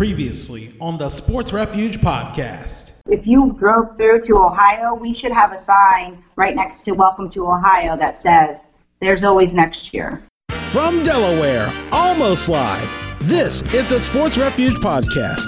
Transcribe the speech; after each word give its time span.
Previously 0.00 0.74
on 0.80 0.96
the 0.96 1.10
Sports 1.10 1.52
Refuge 1.52 2.00
podcast. 2.00 2.92
If 3.10 3.26
you 3.26 3.54
drove 3.58 3.98
through 3.98 4.22
to 4.22 4.38
Ohio, 4.38 4.94
we 4.94 5.12
should 5.12 5.30
have 5.30 5.52
a 5.52 5.58
sign 5.58 6.24
right 6.36 6.56
next 6.56 6.86
to 6.86 6.92
Welcome 6.92 7.28
to 7.28 7.46
Ohio 7.46 7.98
that 7.98 8.16
says, 8.16 8.64
There's 9.00 9.24
always 9.24 9.52
next 9.52 9.92
year. 9.92 10.22
From 10.70 11.02
Delaware, 11.02 11.70
almost 11.92 12.48
live, 12.48 12.88
this 13.20 13.60
is 13.74 13.90
the 13.90 14.00
Sports 14.00 14.38
Refuge 14.38 14.76
podcast. 14.76 15.44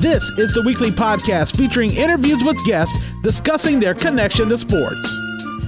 This 0.00 0.30
is 0.38 0.52
the 0.52 0.62
weekly 0.62 0.92
podcast 0.92 1.56
featuring 1.56 1.90
interviews 1.90 2.44
with 2.44 2.64
guests 2.64 2.96
discussing 3.24 3.80
their 3.80 3.94
connection 3.96 4.48
to 4.50 4.56
sports. 4.56 5.16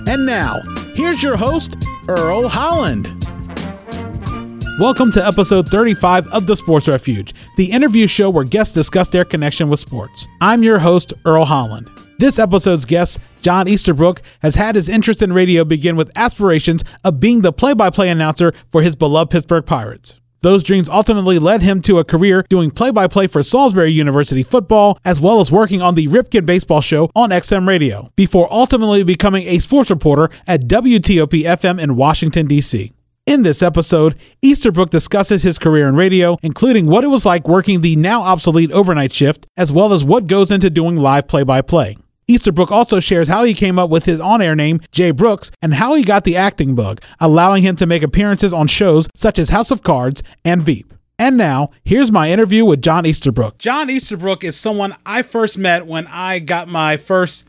And 0.06 0.24
now, 0.24 0.60
here's 0.94 1.24
your 1.24 1.36
host, 1.36 1.74
Earl 2.06 2.46
Holland. 2.46 3.18
Welcome 4.78 5.10
to 5.10 5.26
episode 5.26 5.68
35 5.70 6.28
of 6.28 6.46
The 6.46 6.54
Sports 6.54 6.86
Refuge, 6.86 7.34
the 7.58 7.72
interview 7.72 8.06
show 8.06 8.30
where 8.30 8.44
guests 8.44 8.72
discuss 8.72 9.08
their 9.08 9.24
connection 9.24 9.68
with 9.68 9.80
sports. 9.80 10.28
I'm 10.40 10.62
your 10.62 10.78
host, 10.78 11.12
Earl 11.24 11.44
Holland. 11.44 11.90
This 12.20 12.38
episode's 12.38 12.84
guest, 12.84 13.18
John 13.42 13.66
Easterbrook, 13.66 14.22
has 14.42 14.54
had 14.54 14.76
his 14.76 14.88
interest 14.88 15.22
in 15.22 15.32
radio 15.32 15.64
begin 15.64 15.96
with 15.96 16.16
aspirations 16.16 16.84
of 17.02 17.18
being 17.18 17.40
the 17.40 17.52
play 17.52 17.74
by 17.74 17.90
play 17.90 18.10
announcer 18.10 18.52
for 18.68 18.82
his 18.82 18.94
beloved 18.94 19.32
Pittsburgh 19.32 19.66
Pirates. 19.66 20.20
Those 20.40 20.62
dreams 20.62 20.88
ultimately 20.88 21.40
led 21.40 21.62
him 21.62 21.82
to 21.82 21.98
a 21.98 22.04
career 22.04 22.44
doing 22.48 22.70
play 22.70 22.92
by 22.92 23.08
play 23.08 23.26
for 23.26 23.42
Salisbury 23.42 23.90
University 23.90 24.44
football, 24.44 24.96
as 25.04 25.20
well 25.20 25.40
as 25.40 25.50
working 25.50 25.82
on 25.82 25.94
the 25.94 26.06
Ripken 26.06 26.46
Baseball 26.46 26.80
Show 26.80 27.10
on 27.16 27.30
XM 27.30 27.66
Radio, 27.66 28.12
before 28.14 28.46
ultimately 28.52 29.02
becoming 29.02 29.48
a 29.48 29.58
sports 29.58 29.90
reporter 29.90 30.30
at 30.46 30.68
WTOP 30.68 31.42
FM 31.42 31.80
in 31.80 31.96
Washington, 31.96 32.46
D.C. 32.46 32.92
In 33.28 33.42
this 33.42 33.62
episode, 33.62 34.14
Easterbrook 34.40 34.88
discusses 34.88 35.42
his 35.42 35.58
career 35.58 35.86
in 35.86 35.96
radio, 35.96 36.38
including 36.40 36.86
what 36.86 37.04
it 37.04 37.08
was 37.08 37.26
like 37.26 37.46
working 37.46 37.82
the 37.82 37.94
now 37.94 38.22
obsolete 38.22 38.72
overnight 38.72 39.12
shift, 39.12 39.46
as 39.54 39.70
well 39.70 39.92
as 39.92 40.02
what 40.02 40.26
goes 40.26 40.50
into 40.50 40.70
doing 40.70 40.96
live 40.96 41.28
play 41.28 41.42
by 41.42 41.60
play. 41.60 41.98
Easterbrook 42.26 42.72
also 42.72 43.00
shares 43.00 43.28
how 43.28 43.44
he 43.44 43.52
came 43.52 43.78
up 43.78 43.90
with 43.90 44.06
his 44.06 44.18
on 44.18 44.40
air 44.40 44.54
name, 44.54 44.80
Jay 44.92 45.10
Brooks, 45.10 45.50
and 45.60 45.74
how 45.74 45.94
he 45.94 46.02
got 46.02 46.24
the 46.24 46.36
acting 46.36 46.74
bug, 46.74 47.02
allowing 47.20 47.62
him 47.62 47.76
to 47.76 47.84
make 47.84 48.02
appearances 48.02 48.54
on 48.54 48.66
shows 48.66 49.08
such 49.14 49.38
as 49.38 49.50
House 49.50 49.70
of 49.70 49.82
Cards 49.82 50.22
and 50.42 50.62
Veep. 50.62 50.94
And 51.18 51.36
now, 51.36 51.68
here's 51.84 52.10
my 52.10 52.30
interview 52.30 52.64
with 52.64 52.80
John 52.80 53.04
Easterbrook. 53.04 53.58
John 53.58 53.90
Easterbrook 53.90 54.42
is 54.42 54.56
someone 54.56 54.96
I 55.04 55.20
first 55.20 55.58
met 55.58 55.86
when 55.86 56.06
I 56.06 56.38
got 56.38 56.66
my 56.66 56.96
first 56.96 57.44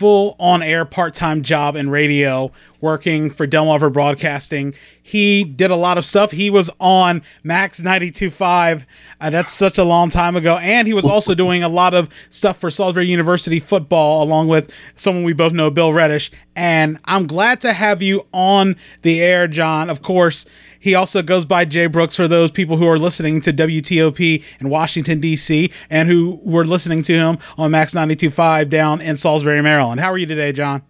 full 0.00 0.34
on 0.40 0.62
air 0.62 0.86
part 0.86 1.14
time 1.14 1.42
job 1.42 1.76
in 1.76 1.90
radio, 1.90 2.50
working 2.80 3.28
for 3.28 3.46
Delmarva 3.46 3.92
Broadcasting. 3.92 4.72
He 5.02 5.44
did 5.44 5.70
a 5.70 5.76
lot 5.76 5.98
of 5.98 6.06
stuff. 6.06 6.30
He 6.30 6.48
was 6.48 6.70
on 6.80 7.20
Max 7.42 7.82
92.5. 7.82 8.86
Uh, 9.20 9.28
that's 9.28 9.52
such 9.52 9.76
a 9.76 9.84
long 9.84 10.08
time 10.08 10.36
ago. 10.36 10.56
And 10.56 10.88
he 10.88 10.94
was 10.94 11.04
also 11.04 11.34
doing 11.34 11.62
a 11.62 11.68
lot 11.68 11.92
of 11.92 12.08
stuff 12.30 12.56
for 12.56 12.70
Salisbury 12.70 13.08
University 13.08 13.60
football, 13.60 14.22
along 14.22 14.48
with 14.48 14.72
someone 14.96 15.22
we 15.22 15.34
both 15.34 15.52
know, 15.52 15.70
Bill 15.70 15.92
Reddish. 15.92 16.32
And 16.56 16.98
I'm 17.04 17.26
glad 17.26 17.60
to 17.60 17.74
have 17.74 18.00
you 18.00 18.26
on 18.32 18.76
the 19.02 19.20
air, 19.20 19.48
John. 19.48 19.90
Of 19.90 20.00
course, 20.00 20.46
he 20.80 20.94
also 20.94 21.22
goes 21.22 21.44
by 21.44 21.66
Jay 21.66 21.86
Brooks 21.86 22.16
for 22.16 22.26
those 22.26 22.50
people 22.50 22.78
who 22.78 22.88
are 22.88 22.98
listening 22.98 23.40
to 23.42 23.52
WTOP 23.52 24.42
in 24.58 24.68
Washington, 24.70 25.20
D.C., 25.20 25.70
and 25.90 26.08
who 26.08 26.40
were 26.42 26.64
listening 26.64 27.02
to 27.04 27.14
him 27.14 27.38
on 27.58 27.70
Max 27.70 27.92
92.5 27.92 28.68
down 28.70 29.00
in 29.02 29.16
Salisbury, 29.18 29.60
Maryland. 29.60 30.00
How 30.00 30.10
are 30.10 30.18
you 30.18 30.26
today, 30.26 30.52
John? 30.52 30.82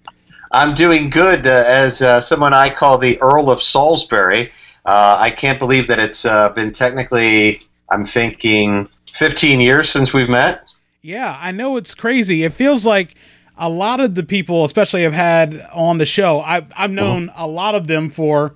I'm 0.52 0.74
doing 0.74 1.10
good 1.10 1.46
uh, 1.46 1.64
as 1.66 2.02
uh, 2.02 2.20
someone 2.20 2.54
I 2.54 2.70
call 2.70 2.98
the 2.98 3.20
Earl 3.20 3.50
of 3.50 3.60
Salisbury. 3.62 4.52
Uh, 4.84 5.16
I 5.20 5.30
can't 5.30 5.58
believe 5.58 5.88
that 5.88 5.98
it's 5.98 6.24
uh, 6.24 6.48
been 6.50 6.72
technically, 6.72 7.60
I'm 7.90 8.06
thinking, 8.06 8.88
15 9.08 9.60
years 9.60 9.90
since 9.90 10.14
we've 10.14 10.28
met. 10.28 10.72
Yeah, 11.02 11.36
I 11.40 11.50
know 11.50 11.76
it's 11.76 11.94
crazy. 11.94 12.44
It 12.44 12.52
feels 12.52 12.86
like 12.86 13.14
a 13.56 13.68
lot 13.68 14.00
of 14.00 14.14
the 14.14 14.22
people, 14.22 14.64
especially 14.64 15.04
I've 15.04 15.12
had 15.12 15.66
on 15.72 15.98
the 15.98 16.06
show, 16.06 16.40
I've, 16.40 16.72
I've 16.76 16.90
known 16.90 17.30
a 17.34 17.46
lot 17.46 17.74
of 17.74 17.86
them 17.86 18.08
for 18.08 18.54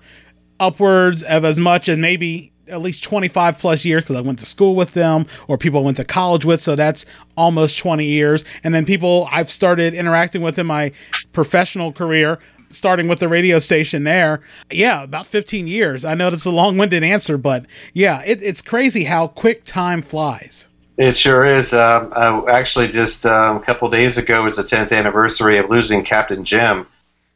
upwards 0.65 1.23
of 1.23 1.45
as 1.45 1.59
much 1.59 1.89
as 1.89 1.99
maybe 1.99 2.53
at 2.69 2.81
least 2.81 3.05
25 3.05 3.59
plus 3.59 3.85
years 3.85 4.05
because 4.05 4.17
I 4.17 4.21
went 4.21 4.39
to 4.39 4.47
school 4.47 4.75
with 4.75 4.93
them 4.93 5.27
or 5.49 5.59
people 5.59 5.81
I 5.81 5.83
went 5.85 5.97
to 5.99 6.05
college 6.05 6.45
with. 6.45 6.63
So 6.63 6.77
that's 6.77 7.05
almost 7.37 7.79
20 7.79 8.05
years. 8.05 8.45
And 8.63 8.75
then 8.75 8.87
people 8.87 9.29
I've 9.31 9.51
started 9.51 9.95
interacting 9.95 10.43
with 10.43 10.59
in 10.59 10.67
my 10.67 10.93
professional 11.33 11.93
career, 11.93 12.39
starting 12.71 13.09
with 13.09 13.19
the 13.19 13.29
radio 13.29 13.59
station 13.59 14.05
there. 14.05 14.41
Yeah, 14.71 15.03
about 15.03 15.27
15 15.27 15.67
years. 15.67 16.05
I 16.05 16.15
know 16.15 16.31
that's 16.31 16.47
a 16.47 16.51
long 16.51 16.79
winded 16.79 17.05
answer, 17.05 17.37
but 17.37 17.67
yeah, 17.93 18.23
it, 18.25 18.43
it's 18.43 18.63
crazy 18.63 19.05
how 19.05 19.29
quick 19.29 19.65
time 19.65 20.03
flies. 20.03 20.69
It 20.97 21.17
sure 21.17 21.45
is. 21.45 21.73
Um, 21.73 22.13
uh, 22.15 22.45
actually, 22.47 22.89
just 22.89 23.27
um, 23.27 23.57
a 23.57 23.61
couple 23.61 23.89
days 23.91 24.17
ago 24.17 24.45
was 24.45 24.57
the 24.57 24.63
10th 24.63 24.97
anniversary 24.97 25.59
of 25.59 25.69
losing 25.69 26.05
Captain 26.05 26.45
Jim 26.45 26.87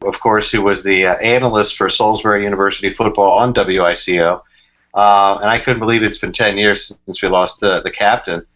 of 0.03 0.21
course, 0.21 0.51
who 0.51 0.63
was 0.63 0.83
the 0.85 1.07
uh, 1.07 1.15
analyst 1.17 1.77
for 1.77 1.89
Salisbury 1.89 2.45
University 2.45 2.91
football 2.91 3.39
on 3.39 3.53
WICO. 3.53 4.43
Uh, 4.95 5.39
and 5.41 5.51
I 5.51 5.59
couldn't 5.59 5.81
believe 5.81 6.03
it's 6.03 6.19
been 6.19 6.33
10 6.33 6.57
years 6.57 6.99
since 7.05 7.23
we 7.23 7.29
lost 7.29 7.61
the, 7.61 7.81
the 7.83 7.91
captain. 7.91 8.47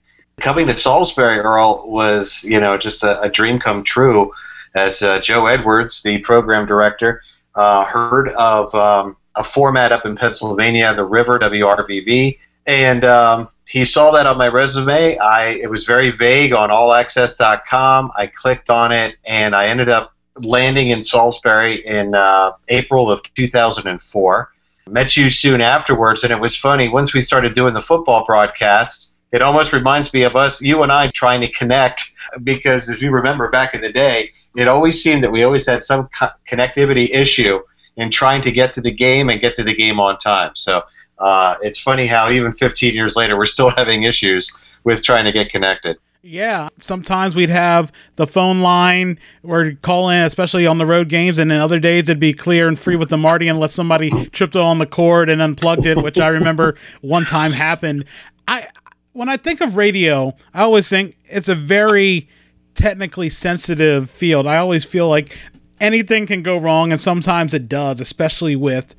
Coming 0.41 0.67
to 0.67 0.75
Salisbury, 0.75 1.39
Earl, 1.39 1.89
was, 1.89 2.45
you 2.45 2.59
know, 2.59 2.77
just 2.79 3.03
a, 3.03 3.21
a 3.21 3.29
dream 3.29 3.59
come 3.59 3.85
true 3.85 4.33
as 4.75 5.03
uh, 5.03 5.21
Joe 5.21 5.47
Edwards, 5.47 6.03
the 6.03 6.19
program 6.19 6.67
director, 6.67 7.23
uh, 7.55 7.85
heard 7.85 8.29
of 8.31 8.75
um, 8.75 9.17
a 9.37 9.45
format 9.45 9.93
up 9.93 10.07
in 10.07 10.17
Pennsylvania, 10.17 10.95
the 10.95 11.05
River, 11.05 11.39
WRVV, 11.39 12.39
and 12.67 13.05
um, 13.05 13.49
he 13.69 13.85
saw 13.85 14.11
that 14.13 14.27
on 14.27 14.39
my 14.39 14.49
resume. 14.49 15.19
I 15.19 15.59
it 15.63 15.71
was 15.71 15.85
very 15.85 16.11
vague 16.11 16.53
on 16.53 16.71
allaccess.com. 16.71 18.13
I 18.17 18.27
clicked 18.27 18.71
on 18.71 18.93
it, 18.93 19.17
and 19.27 19.55
I 19.55 19.67
ended 19.67 19.89
up 19.89 20.12
landing 20.37 20.89
in 20.89 21.03
Salisbury 21.03 21.85
in 21.85 22.15
uh, 22.15 22.53
April 22.69 23.11
of 23.11 23.23
2004. 23.35 24.53
Met 24.89 25.17
you 25.17 25.31
soon 25.31 25.61
afterwards, 25.61 26.25
and 26.25 26.33
it 26.33 26.41
was 26.41 26.57
funny. 26.57 26.89
Once 26.89 27.15
we 27.15 27.21
started 27.21 27.55
doing 27.55 27.75
the 27.75 27.81
football 27.81 28.25
broadcasts, 28.27 29.13
it 29.31 29.41
almost 29.41 29.73
reminds 29.73 30.13
me 30.13 30.23
of 30.25 30.37
us, 30.37 30.61
you 30.61 30.83
and 30.83 30.93
I, 30.93 31.09
trying 31.09 31.41
to 31.41 31.49
connect. 31.49 32.05
Because 32.43 32.89
if 32.89 33.01
you 33.01 33.11
remember 33.11 33.49
back 33.49 33.75
in 33.75 33.81
the 33.81 33.93
day, 33.93 34.33
it 34.57 34.69
always 34.69 35.03
seemed 35.03 35.25
that 35.25 35.33
we 35.33 35.45
always 35.45 35.67
had 35.67 35.83
some 35.83 36.09
co- 36.09 36.29
connectivity 36.49 37.11
issue 37.11 37.61
in 37.97 38.11
trying 38.11 38.43
to 38.43 38.51
get 38.51 38.73
to 38.75 38.81
the 38.81 38.91
game 38.91 39.31
and 39.31 39.41
get 39.41 39.55
to 39.57 39.63
the 39.63 39.75
game 39.75 40.01
on 40.01 40.19
time. 40.19 40.53
So 40.55 40.83
uh, 41.19 41.57
it's 41.63 41.79
funny 41.79 42.07
how 42.07 42.31
even 42.31 42.53
15 42.53 42.95
years 42.95 43.17
later, 43.17 43.37
we're 43.37 43.47
still 43.47 43.71
having 43.77 44.03
issues 44.03 44.79
with 44.85 45.03
trying 45.03 45.25
to 45.25 45.33
get 45.33 45.51
connected. 45.51 45.99
Yeah, 46.25 46.69
sometimes 46.79 47.35
we'd 47.35 47.51
have 47.51 47.91
the 48.15 48.29
phone 48.29 48.61
line 48.61 49.19
or 49.43 49.73
call 49.83 50.09
in, 50.09 50.23
especially 50.23 50.69
on 50.69 50.79
the 50.79 50.87
road 50.87 51.09
games, 51.09 51.41
and 51.41 51.51
then 51.51 51.61
other 51.61 51.81
days 51.81 52.05
it'd 52.05 52.21
be 52.21 52.33
clear 52.33 52.69
and 52.69 52.79
free 52.79 52.95
with 52.95 53.09
the 53.09 53.19
Marti 53.19 53.49
unless 53.49 53.75
somebody 53.75 54.09
tripped 54.27 54.55
on 54.55 54.79
the 54.79 54.87
cord 54.87 55.29
and 55.29 55.43
unplugged 55.43 55.85
it, 55.85 56.01
which 56.01 56.19
I 56.19 56.29
remember 56.29 56.77
one 57.01 57.25
time 57.25 57.51
happened. 57.51 58.05
I 58.47 58.69
when 59.15 59.29
I 59.29 59.37
think 59.37 59.61
of 59.61 59.77
radio, 59.77 60.37
I 60.55 60.63
always 60.63 60.89
think 60.89 61.17
it's 61.25 61.49
a 61.49 61.57
very 61.57 62.29
technically 62.75 63.29
sensitive 63.29 64.09
field. 64.09 64.47
I 64.47 64.59
always 64.59 64.85
feel 64.85 65.09
like 65.09 65.37
anything 65.81 66.27
can 66.27 66.45
go 66.45 66.57
wrong, 66.57 66.93
and 66.93 67.01
sometimes 67.01 67.53
it 67.53 67.69
does, 67.69 68.01
especially 68.01 68.55
with 68.55 68.95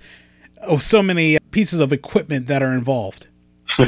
oh, 0.62 0.78
so 0.78 1.01
many 1.01 1.39
pieces 1.51 1.79
of 1.79 1.94
equipment 1.94 2.47
that 2.47 2.62
are 2.62 2.73
involved. 2.73 3.28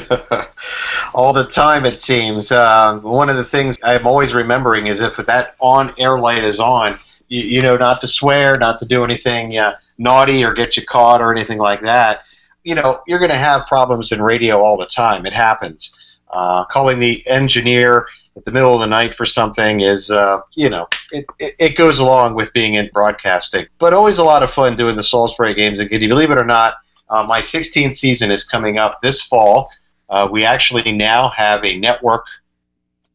All 1.13 1.33
the 1.33 1.45
time, 1.45 1.85
it 1.85 2.01
seems. 2.01 2.51
Uh, 2.51 2.99
one 2.99 3.29
of 3.29 3.35
the 3.35 3.43
things 3.43 3.77
I'm 3.83 4.07
always 4.07 4.33
remembering 4.33 4.87
is 4.87 5.01
if 5.01 5.17
that 5.17 5.55
on 5.59 5.93
air 5.97 6.19
light 6.19 6.43
is 6.43 6.59
on, 6.59 6.97
you, 7.27 7.41
you 7.41 7.61
know, 7.61 7.77
not 7.77 8.01
to 8.01 8.07
swear, 8.07 8.55
not 8.55 8.77
to 8.79 8.85
do 8.85 9.03
anything 9.03 9.57
uh, 9.57 9.73
naughty 9.97 10.43
or 10.43 10.53
get 10.53 10.77
you 10.77 10.85
caught 10.85 11.21
or 11.21 11.31
anything 11.31 11.57
like 11.57 11.81
that. 11.81 12.21
You 12.63 12.75
know, 12.75 13.01
you're 13.07 13.19
going 13.19 13.31
to 13.31 13.37
have 13.37 13.67
problems 13.67 14.11
in 14.11 14.21
radio 14.21 14.61
all 14.61 14.77
the 14.77 14.87
time. 14.87 15.25
It 15.25 15.33
happens. 15.33 15.97
Uh, 16.31 16.65
calling 16.65 16.99
the 16.99 17.23
engineer 17.27 18.07
at 18.35 18.43
the 18.43 18.51
middle 18.51 18.73
of 18.73 18.81
the 18.81 18.87
night 18.87 19.13
for 19.13 19.25
something 19.25 19.81
is, 19.81 20.11
uh, 20.11 20.39
you 20.55 20.69
know, 20.69 20.87
it, 21.11 21.25
it, 21.39 21.53
it, 21.59 21.77
goes 21.77 21.99
along 21.99 22.35
with 22.35 22.51
being 22.53 22.73
in 22.73 22.89
broadcasting. 22.93 23.67
But 23.79 23.93
always 23.93 24.17
a 24.17 24.23
lot 24.23 24.43
of 24.43 24.51
fun 24.51 24.75
doing 24.75 24.97
the 24.97 25.03
Salisbury 25.03 25.53
games. 25.53 25.79
And 25.79 25.89
can 25.89 26.01
you 26.01 26.09
believe 26.09 26.31
it 26.31 26.37
or 26.37 26.45
not, 26.45 26.75
uh, 27.09 27.23
my 27.23 27.39
16th 27.39 27.95
season 27.95 28.31
is 28.31 28.43
coming 28.43 28.77
up 28.77 29.01
this 29.01 29.21
fall. 29.21 29.69
Uh, 30.09 30.27
we 30.31 30.43
actually 30.43 30.91
now 30.91 31.29
have 31.29 31.63
a 31.63 31.77
network 31.77 32.25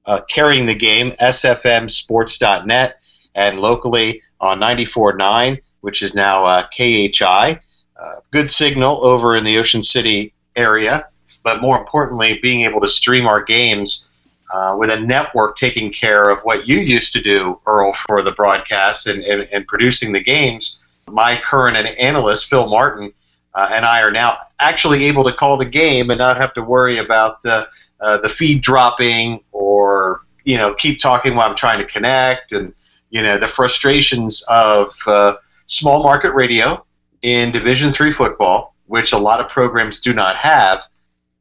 uh, 0.06 0.20
carrying 0.28 0.66
the 0.66 0.74
game, 0.74 1.10
sfmsports.net, 1.12 3.00
and 3.34 3.60
locally 3.60 4.22
on 4.40 4.58
94.9, 4.58 5.60
which 5.80 6.02
is 6.02 6.14
now 6.14 6.44
uh, 6.44 6.64
KHI. 6.76 7.60
Uh, 8.00 8.20
good 8.30 8.50
signal 8.50 9.04
over 9.04 9.36
in 9.36 9.44
the 9.44 9.58
Ocean 9.58 9.82
City 9.82 10.32
area, 10.56 11.06
but 11.44 11.60
more 11.60 11.78
importantly, 11.78 12.38
being 12.40 12.62
able 12.62 12.80
to 12.80 12.88
stream 12.88 13.26
our 13.26 13.42
games 13.42 14.06
uh, 14.52 14.74
with 14.78 14.90
a 14.90 15.00
network 15.00 15.56
taking 15.56 15.92
care 15.92 16.28
of 16.28 16.40
what 16.40 16.66
you 16.66 16.78
used 16.78 17.12
to 17.12 17.22
do, 17.22 17.60
Earl, 17.66 17.92
for 17.92 18.22
the 18.22 18.32
broadcast 18.32 19.06
and, 19.06 19.22
and, 19.22 19.42
and 19.52 19.66
producing 19.66 20.12
the 20.12 20.20
games. 20.20 20.78
My 21.06 21.40
current 21.40 21.76
analyst, 21.76 22.46
Phil 22.46 22.68
Martin, 22.68 23.12
uh, 23.54 23.68
and 23.72 23.84
I 23.84 24.02
are 24.02 24.10
now 24.10 24.38
actually 24.58 25.04
able 25.04 25.24
to 25.24 25.32
call 25.32 25.56
the 25.56 25.64
game 25.64 26.10
and 26.10 26.18
not 26.18 26.36
have 26.36 26.54
to 26.54 26.62
worry 26.62 26.98
about 26.98 27.44
uh, 27.44 27.66
uh, 28.00 28.18
the 28.18 28.28
feed 28.28 28.62
dropping 28.62 29.40
or 29.52 30.22
you 30.44 30.56
know 30.56 30.74
keep 30.74 31.00
talking 31.00 31.34
while 31.34 31.48
I'm 31.48 31.56
trying 31.56 31.78
to 31.78 31.84
connect 31.84 32.52
and 32.52 32.74
you 33.10 33.22
know 33.22 33.38
the 33.38 33.48
frustrations 33.48 34.44
of 34.48 34.94
uh, 35.06 35.34
small 35.66 36.02
market 36.02 36.32
radio 36.32 36.84
in 37.22 37.52
Division 37.52 37.92
three 37.92 38.12
football, 38.12 38.74
which 38.86 39.12
a 39.12 39.18
lot 39.18 39.40
of 39.40 39.48
programs 39.48 40.00
do 40.00 40.14
not 40.14 40.36
have. 40.36 40.82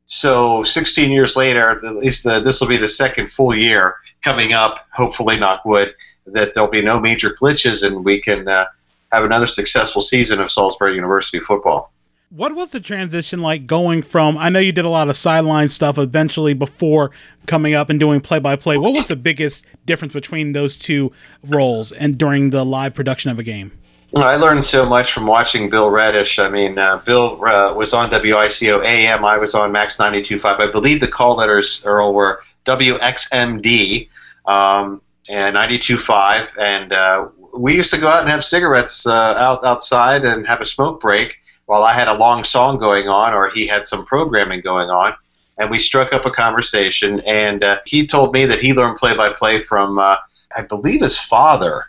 So 0.06 0.64
16 0.64 1.12
years 1.12 1.36
later, 1.38 1.70
at 1.70 1.96
least 1.96 2.24
the, 2.24 2.40
this 2.40 2.60
will 2.60 2.68
be 2.68 2.78
the 2.78 2.90
second 2.90 3.32
full 3.32 3.56
year 3.56 3.96
coming 4.24 4.54
up. 4.54 4.88
Hopefully, 4.92 5.38
knock 5.38 5.64
wood, 5.66 5.94
that 6.26 6.54
there'll 6.54 6.70
be 6.70 6.82
no 6.82 7.00
major 7.00 7.30
glitches 7.30 7.86
and 7.86 8.04
we 8.04 8.20
can 8.20 8.48
uh, 8.48 8.66
have 9.12 9.24
another 9.24 9.48
successful 9.48 10.02
season 10.02 10.40
of 10.40 10.50
Salisbury 10.50 10.96
University 10.96 11.40
football. 11.40 11.94
What 12.32 12.54
was 12.54 12.72
the 12.72 12.80
transition 12.80 13.42
like 13.42 13.66
going 13.66 14.04
from? 14.04 14.38
I 14.38 14.50
know 14.50 14.60
you 14.60 14.72
did 14.72 14.86
a 14.86 14.90
lot 14.90 15.10
of 15.10 15.18
sideline 15.18 15.68
stuff 15.68 15.98
eventually 15.98 16.54
before 16.54 17.10
coming 17.48 17.74
up 17.74 17.90
and 17.90 18.00
doing 18.00 18.22
play 18.22 18.38
by 18.38 18.56
play. 18.56 18.78
What 18.78 18.96
was 18.96 19.08
the 19.08 19.16
biggest 19.16 19.66
difference 19.88 20.14
between 20.14 20.52
those 20.52 20.78
two 20.78 21.12
roles 21.44 21.92
and 21.92 22.16
during 22.16 22.52
the 22.52 22.64
live 22.64 22.94
production 22.94 23.32
of 23.32 23.40
a 23.40 23.44
game? 23.44 23.72
I 24.16 24.36
learned 24.36 24.64
so 24.64 24.86
much 24.86 25.12
from 25.12 25.26
watching 25.26 25.72
Bill 25.72 25.90
Reddish. 25.90 26.38
I 26.38 26.50
mean, 26.50 26.78
uh, 26.78 26.98
Bill 27.00 27.44
uh, 27.44 27.74
was 27.74 27.96
on 27.96 28.12
WICO 28.12 28.84
AM. 28.84 29.26
I 29.26 29.38
was 29.40 29.56
on 29.56 29.72
Max 29.72 29.98
92.5. 29.98 30.60
I 30.60 30.72
believe 30.72 31.00
the 31.00 31.08
call 31.08 31.38
letters, 31.38 31.84
Earl, 31.84 32.14
were 32.14 32.44
WXMD 32.68 34.08
um, 34.46 35.02
and 35.28 35.56
92.5. 35.56 36.56
And 36.60 36.94
uh, 36.94 37.30
we 37.58 37.76
used 37.76 37.90
to 37.90 37.98
go 38.00 38.08
out 38.08 38.22
and 38.22 38.30
have 38.30 38.44
cigarettes 38.44 39.08
uh, 39.08 39.12
out 39.14 39.64
outside 39.64 40.26
and 40.26 40.46
have 40.46 40.62
a 40.62 40.66
smoke 40.66 41.00
break 41.00 41.40
while 41.70 41.84
I 41.84 41.94
had 41.94 42.08
a 42.08 42.18
long 42.18 42.44
song 42.44 42.80
going 42.80 43.08
on 43.10 43.36
or 43.36 43.52
he 43.52 43.68
had 43.68 43.86
some 43.86 44.04
programming 44.04 44.62
going 44.62 44.90
on. 44.90 45.14
And 45.60 45.70
we 45.70 45.78
struck 45.78 46.14
up 46.14 46.26
a 46.26 46.32
conversation. 46.32 47.22
And 47.28 47.64
uh, 47.64 47.78
he 47.86 48.08
told 48.08 48.34
me 48.34 48.46
that 48.46 48.58
he 48.58 48.74
learned 48.74 48.98
play 48.98 49.16
by 49.16 49.34
play 49.34 49.60
from, 49.60 50.00
uh, 50.00 50.16
I 50.58 50.64
believe, 50.64 51.02
his 51.02 51.20
father. 51.20 51.86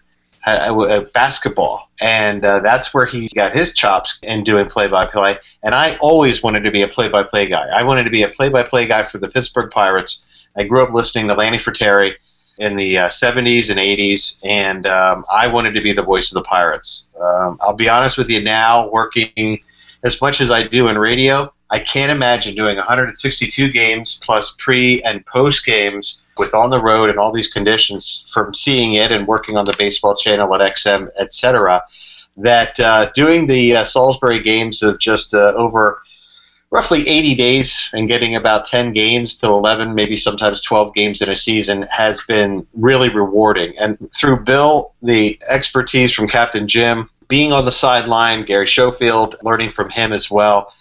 At, 0.46 0.72
at 0.72 1.12
basketball, 1.12 1.90
and 2.00 2.42
uh, 2.42 2.60
that's 2.60 2.94
where 2.94 3.04
he 3.04 3.28
got 3.36 3.54
his 3.54 3.74
chops 3.74 4.18
in 4.22 4.42
doing 4.42 4.70
play-by-play. 4.70 5.36
And 5.62 5.74
I 5.74 5.98
always 5.98 6.42
wanted 6.42 6.60
to 6.60 6.70
be 6.70 6.80
a 6.80 6.88
play-by-play 6.88 7.48
guy. 7.48 7.68
I 7.68 7.82
wanted 7.82 8.04
to 8.04 8.10
be 8.10 8.22
a 8.22 8.28
play-by-play 8.30 8.86
guy 8.86 9.02
for 9.02 9.18
the 9.18 9.28
Pittsburgh 9.28 9.70
Pirates. 9.70 10.46
I 10.56 10.62
grew 10.64 10.82
up 10.82 10.94
listening 10.94 11.28
to 11.28 11.34
Lanny 11.34 11.58
Frattare 11.58 12.14
in 12.56 12.74
the 12.74 12.96
uh, 12.96 13.08
70s 13.10 13.68
and 13.68 13.78
80s, 13.78 14.38
and 14.42 14.86
um, 14.86 15.26
I 15.30 15.46
wanted 15.46 15.74
to 15.74 15.82
be 15.82 15.92
the 15.92 16.02
voice 16.02 16.30
of 16.32 16.36
the 16.36 16.48
Pirates. 16.48 17.08
Um, 17.20 17.58
I'll 17.60 17.76
be 17.76 17.90
honest 17.90 18.16
with 18.16 18.30
you 18.30 18.42
now, 18.42 18.88
working 18.88 19.60
as 20.02 20.20
much 20.20 20.40
as 20.40 20.50
I 20.50 20.66
do 20.66 20.88
in 20.88 20.98
radio, 20.98 21.52
I 21.70 21.78
can't 21.78 22.10
imagine 22.10 22.54
doing 22.54 22.76
162 22.76 23.70
games 23.70 24.18
plus 24.22 24.54
pre 24.58 25.02
and 25.02 25.24
post 25.26 25.64
games 25.64 26.20
with 26.36 26.54
on 26.54 26.70
the 26.70 26.82
road 26.82 27.10
and 27.10 27.18
all 27.18 27.32
these 27.32 27.52
conditions 27.52 28.28
from 28.32 28.54
seeing 28.54 28.94
it 28.94 29.12
and 29.12 29.26
working 29.26 29.56
on 29.56 29.66
the 29.66 29.74
baseball 29.78 30.16
channel 30.16 30.54
at 30.54 30.74
XM, 30.74 31.08
etc. 31.18 31.82
That 32.36 32.80
uh, 32.80 33.10
doing 33.14 33.46
the 33.46 33.76
uh, 33.76 33.84
Salisbury 33.84 34.42
games 34.42 34.82
of 34.82 34.98
just 34.98 35.34
uh, 35.34 35.52
over 35.54 36.02
roughly 36.70 37.06
80 37.08 37.34
days 37.34 37.90
and 37.92 38.08
getting 38.08 38.36
about 38.36 38.64
10 38.64 38.92
games 38.92 39.34
to 39.36 39.46
11, 39.46 39.94
maybe 39.94 40.16
sometimes 40.16 40.62
12 40.62 40.94
games 40.94 41.20
in 41.20 41.28
a 41.28 41.36
season 41.36 41.82
has 41.90 42.24
been 42.24 42.66
really 42.74 43.08
rewarding. 43.08 43.76
And 43.76 43.98
through 44.16 44.44
Bill, 44.44 44.94
the 45.02 45.40
expertise 45.48 46.12
from 46.12 46.28
Captain 46.28 46.68
Jim, 46.68 47.10
being 47.30 47.52
on 47.52 47.64
the 47.64 47.72
sideline, 47.72 48.44
Gary 48.44 48.66
Schofield, 48.66 49.36
learning 49.42 49.70
from 49.70 49.88
him 49.88 50.12
as 50.12 50.30
well, 50.30 50.74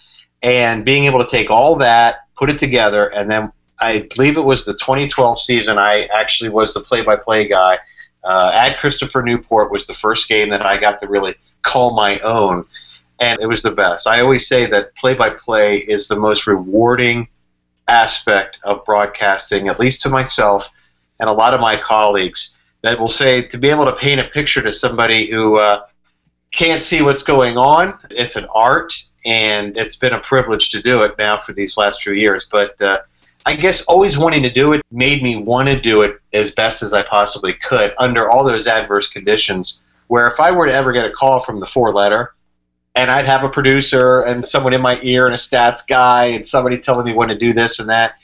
and 0.44 0.84
being 0.84 1.06
able 1.06 1.24
to 1.24 1.32
take 1.32 1.50
all 1.50 1.78
that, 1.78 2.18
put 2.36 2.50
it 2.50 2.58
together, 2.58 3.08
and 3.08 3.30
then 3.30 3.54
I 3.80 4.10
believe 4.14 4.36
it 4.36 4.44
was 4.44 4.66
the 4.66 4.74
2012 4.74 5.40
season. 5.40 5.78
I 5.78 6.10
actually 6.14 6.50
was 6.50 6.74
the 6.74 6.82
play-by-play 6.82 7.48
guy 7.48 7.80
uh, 8.26 8.52
at 8.54 8.80
Christopher 8.80 9.22
Newport. 9.22 9.72
Was 9.72 9.88
the 9.88 9.94
first 9.94 10.28
game 10.28 10.50
that 10.50 10.66
I 10.66 10.78
got 10.78 11.00
to 11.00 11.08
really 11.08 11.36
call 11.62 11.96
my 11.96 12.20
own, 12.20 12.66
and 13.22 13.40
it 13.40 13.48
was 13.48 13.62
the 13.62 13.72
best. 13.72 14.08
I 14.08 14.20
always 14.20 14.48
say 14.48 14.66
that 14.66 14.96
play-by-play 14.96 15.78
is 15.78 16.10
the 16.10 16.18
most 16.18 16.46
rewarding 16.46 17.30
aspect 17.88 18.60
of 18.64 18.84
broadcasting, 18.84 19.70
at 19.70 19.80
least 19.80 20.02
to 20.02 20.10
myself 20.10 20.70
and 21.20 21.30
a 21.30 21.34
lot 21.34 21.54
of 21.54 21.62
my 21.62 21.78
colleagues. 21.78 22.58
That 22.82 23.00
will 23.00 23.10
say 23.10 23.42
to 23.42 23.58
be 23.58 23.70
able 23.70 23.86
to 23.86 23.96
paint 23.96 24.22
a 24.22 24.24
picture 24.24 24.62
to 24.62 24.72
somebody 24.72 25.30
who 25.30 25.58
uh, 25.58 25.82
can't 26.52 26.84
see 26.84 27.02
what's 27.02 27.24
going 27.24 27.58
on. 27.58 28.00
It's 28.10 28.36
an 28.36 28.48
art, 28.54 28.94
and 29.26 29.78
it's 29.78 29.96
been 29.96 30.14
a 30.14 30.20
privilege 30.20 30.70
to 30.70 30.82
do 30.82 31.04
it 31.04 31.16
now 31.18 31.38
for 31.38 31.54
these 31.54 31.78
last 31.78 32.02
few 32.02 32.14
years. 32.14 32.48
But 32.50 32.82
uh, 32.82 33.02
I 33.46 33.56
guess 33.56 33.86
always 33.86 34.18
wanting 34.18 34.44
to 34.44 34.52
do 34.52 34.74
it 34.74 34.82
made 34.92 35.22
me 35.22 35.36
want 35.36 35.68
to 35.70 35.80
do 35.80 36.02
it 36.02 36.20
as 36.34 36.52
best 36.52 36.84
as 36.84 36.94
I 36.94 37.04
possibly 37.04 37.54
could 37.54 37.94
under 38.00 38.30
all 38.30 38.44
those 38.44 38.68
adverse 38.68 39.08
conditions. 39.08 39.84
Where 40.08 40.28
if 40.28 40.40
I 40.40 40.52
were 40.52 40.66
to 40.66 40.74
ever 40.74 40.92
get 40.92 41.06
a 41.06 41.12
call 41.12 41.40
from 41.40 41.60
the 41.60 41.68
four 41.68 41.94
letter, 41.94 42.34
and 42.96 43.12
I'd 43.12 43.28
have 43.28 43.44
a 43.44 43.50
producer 43.50 44.22
and 44.22 44.46
someone 44.48 44.74
in 44.74 44.82
my 44.82 45.00
ear 45.04 45.26
and 45.26 45.36
a 45.36 45.38
stats 45.38 45.86
guy 45.88 46.26
and 46.26 46.46
somebody 46.46 46.78
telling 46.78 47.06
me 47.06 47.14
when 47.14 47.30
to 47.30 47.36
do 47.36 47.54
this 47.54 47.80
and 47.80 47.90
that, 47.90 48.16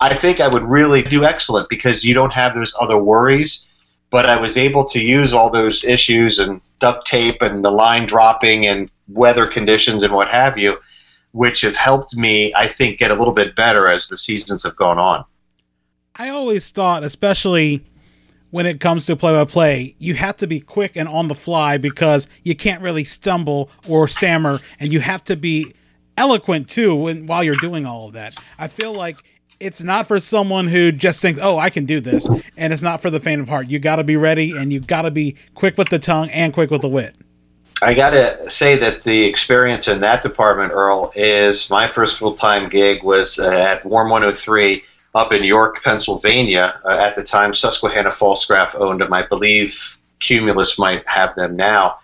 I 0.00 0.14
think 0.14 0.40
I 0.40 0.48
would 0.48 0.62
really 0.62 1.02
do 1.02 1.24
excellent 1.24 1.68
because 1.70 2.04
you 2.04 2.14
don't 2.14 2.32
have 2.32 2.54
those 2.54 2.74
other 2.78 2.98
worries 2.98 3.69
but 4.10 4.26
I 4.26 4.40
was 4.40 4.56
able 4.56 4.84
to 4.86 5.02
use 5.02 5.32
all 5.32 5.50
those 5.50 5.84
issues 5.84 6.38
and 6.38 6.60
duct 6.80 7.06
tape 7.06 7.42
and 7.42 7.64
the 7.64 7.70
line 7.70 8.06
dropping 8.06 8.66
and 8.66 8.90
weather 9.08 9.46
conditions 9.46 10.02
and 10.02 10.12
what 10.12 10.30
have 10.30 10.58
you, 10.58 10.78
which 11.32 11.60
have 11.62 11.76
helped 11.76 12.16
me, 12.16 12.52
I 12.54 12.66
think, 12.66 12.98
get 12.98 13.10
a 13.10 13.14
little 13.14 13.32
bit 13.32 13.54
better 13.54 13.88
as 13.88 14.08
the 14.08 14.16
seasons 14.16 14.64
have 14.64 14.76
gone 14.76 14.98
on. 14.98 15.24
I 16.16 16.28
always 16.28 16.70
thought, 16.70 17.04
especially 17.04 17.84
when 18.50 18.66
it 18.66 18.80
comes 18.80 19.06
to 19.06 19.14
play 19.14 19.32
by 19.32 19.44
play, 19.44 19.94
you 19.98 20.14
have 20.14 20.36
to 20.38 20.46
be 20.46 20.60
quick 20.60 20.96
and 20.96 21.08
on 21.08 21.28
the 21.28 21.34
fly 21.34 21.78
because 21.78 22.26
you 22.42 22.56
can't 22.56 22.82
really 22.82 23.04
stumble 23.04 23.70
or 23.88 24.08
stammer, 24.08 24.58
and 24.80 24.92
you 24.92 24.98
have 25.00 25.24
to 25.24 25.36
be 25.36 25.72
eloquent 26.16 26.68
too 26.68 26.94
when, 26.94 27.26
while 27.26 27.44
you're 27.44 27.54
doing 27.56 27.86
all 27.86 28.08
of 28.08 28.14
that. 28.14 28.34
I 28.58 28.66
feel 28.66 28.92
like 28.92 29.16
it's 29.60 29.82
not 29.82 30.08
for 30.08 30.18
someone 30.18 30.66
who 30.66 30.90
just 30.90 31.20
thinks, 31.20 31.38
"Oh, 31.40 31.58
I 31.58 31.70
can 31.70 31.84
do 31.84 32.00
this," 32.00 32.28
and 32.56 32.72
it's 32.72 32.82
not 32.82 33.02
for 33.02 33.10
the 33.10 33.20
faint 33.20 33.40
of 33.40 33.48
heart. 33.48 33.68
You 33.68 33.78
got 33.78 33.96
to 33.96 34.04
be 34.04 34.16
ready, 34.16 34.56
and 34.56 34.72
you 34.72 34.80
got 34.80 35.02
to 35.02 35.10
be 35.10 35.36
quick 35.54 35.78
with 35.78 35.90
the 35.90 35.98
tongue 35.98 36.30
and 36.30 36.52
quick 36.52 36.70
with 36.70 36.80
the 36.80 36.88
wit. 36.88 37.16
I 37.82 37.94
got 37.94 38.10
to 38.10 38.50
say 38.50 38.76
that 38.76 39.02
the 39.02 39.24
experience 39.24 39.88
in 39.88 40.00
that 40.00 40.22
department, 40.22 40.72
Earl, 40.72 41.12
is 41.14 41.70
my 41.70 41.86
first 41.86 42.18
full 42.18 42.34
time 42.34 42.68
gig 42.68 43.02
was 43.02 43.38
uh, 43.38 43.50
at 43.50 43.84
Warm 43.84 44.10
103 44.10 44.82
up 45.14 45.32
in 45.32 45.44
York, 45.44 45.82
Pennsylvania. 45.82 46.74
Uh, 46.84 46.98
at 46.98 47.16
the 47.16 47.22
time, 47.22 47.54
Susquehanna 47.54 48.10
Pfaltzgraff 48.10 48.78
owned 48.78 49.00
them. 49.00 49.12
I 49.12 49.22
believe 49.22 49.96
Cumulus 50.20 50.78
might 50.78 51.06
have 51.08 51.34
them 51.36 51.56
now. 51.56 51.96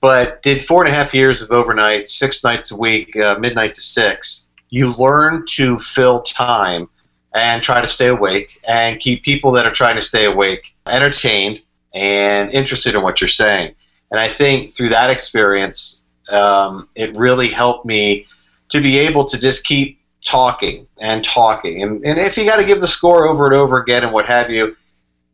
But 0.00 0.42
did 0.42 0.64
four 0.64 0.82
and 0.82 0.92
a 0.92 0.96
half 0.96 1.14
years 1.14 1.42
of 1.42 1.50
overnight, 1.50 2.08
six 2.08 2.42
nights 2.42 2.70
a 2.70 2.76
week, 2.76 3.14
uh, 3.16 3.36
midnight 3.38 3.74
to 3.74 3.82
six. 3.82 4.48
You 4.70 4.92
learn 4.94 5.44
to 5.50 5.76
fill 5.78 6.22
time 6.22 6.88
and 7.34 7.62
try 7.62 7.80
to 7.80 7.86
stay 7.86 8.08
awake 8.08 8.58
and 8.68 8.98
keep 8.98 9.22
people 9.22 9.52
that 9.52 9.66
are 9.66 9.72
trying 9.72 9.96
to 9.96 10.02
stay 10.02 10.24
awake 10.24 10.74
entertained 10.86 11.60
and 11.94 12.52
interested 12.52 12.94
in 12.94 13.02
what 13.02 13.20
you're 13.20 13.28
saying. 13.28 13.74
And 14.10 14.20
I 14.20 14.28
think 14.28 14.72
through 14.72 14.88
that 14.90 15.10
experience, 15.10 16.02
um, 16.32 16.88
it 16.94 17.14
really 17.16 17.48
helped 17.48 17.86
me 17.86 18.26
to 18.70 18.80
be 18.80 18.98
able 18.98 19.24
to 19.26 19.38
just 19.38 19.64
keep 19.64 20.00
talking 20.24 20.86
and 21.00 21.24
talking. 21.24 21.82
And, 21.82 22.04
and 22.04 22.18
if 22.18 22.36
you 22.36 22.44
got 22.44 22.56
to 22.56 22.64
give 22.64 22.80
the 22.80 22.88
score 22.88 23.26
over 23.26 23.46
and 23.46 23.54
over 23.54 23.80
again 23.80 24.04
and 24.04 24.12
what 24.12 24.26
have 24.26 24.50
you, 24.50 24.76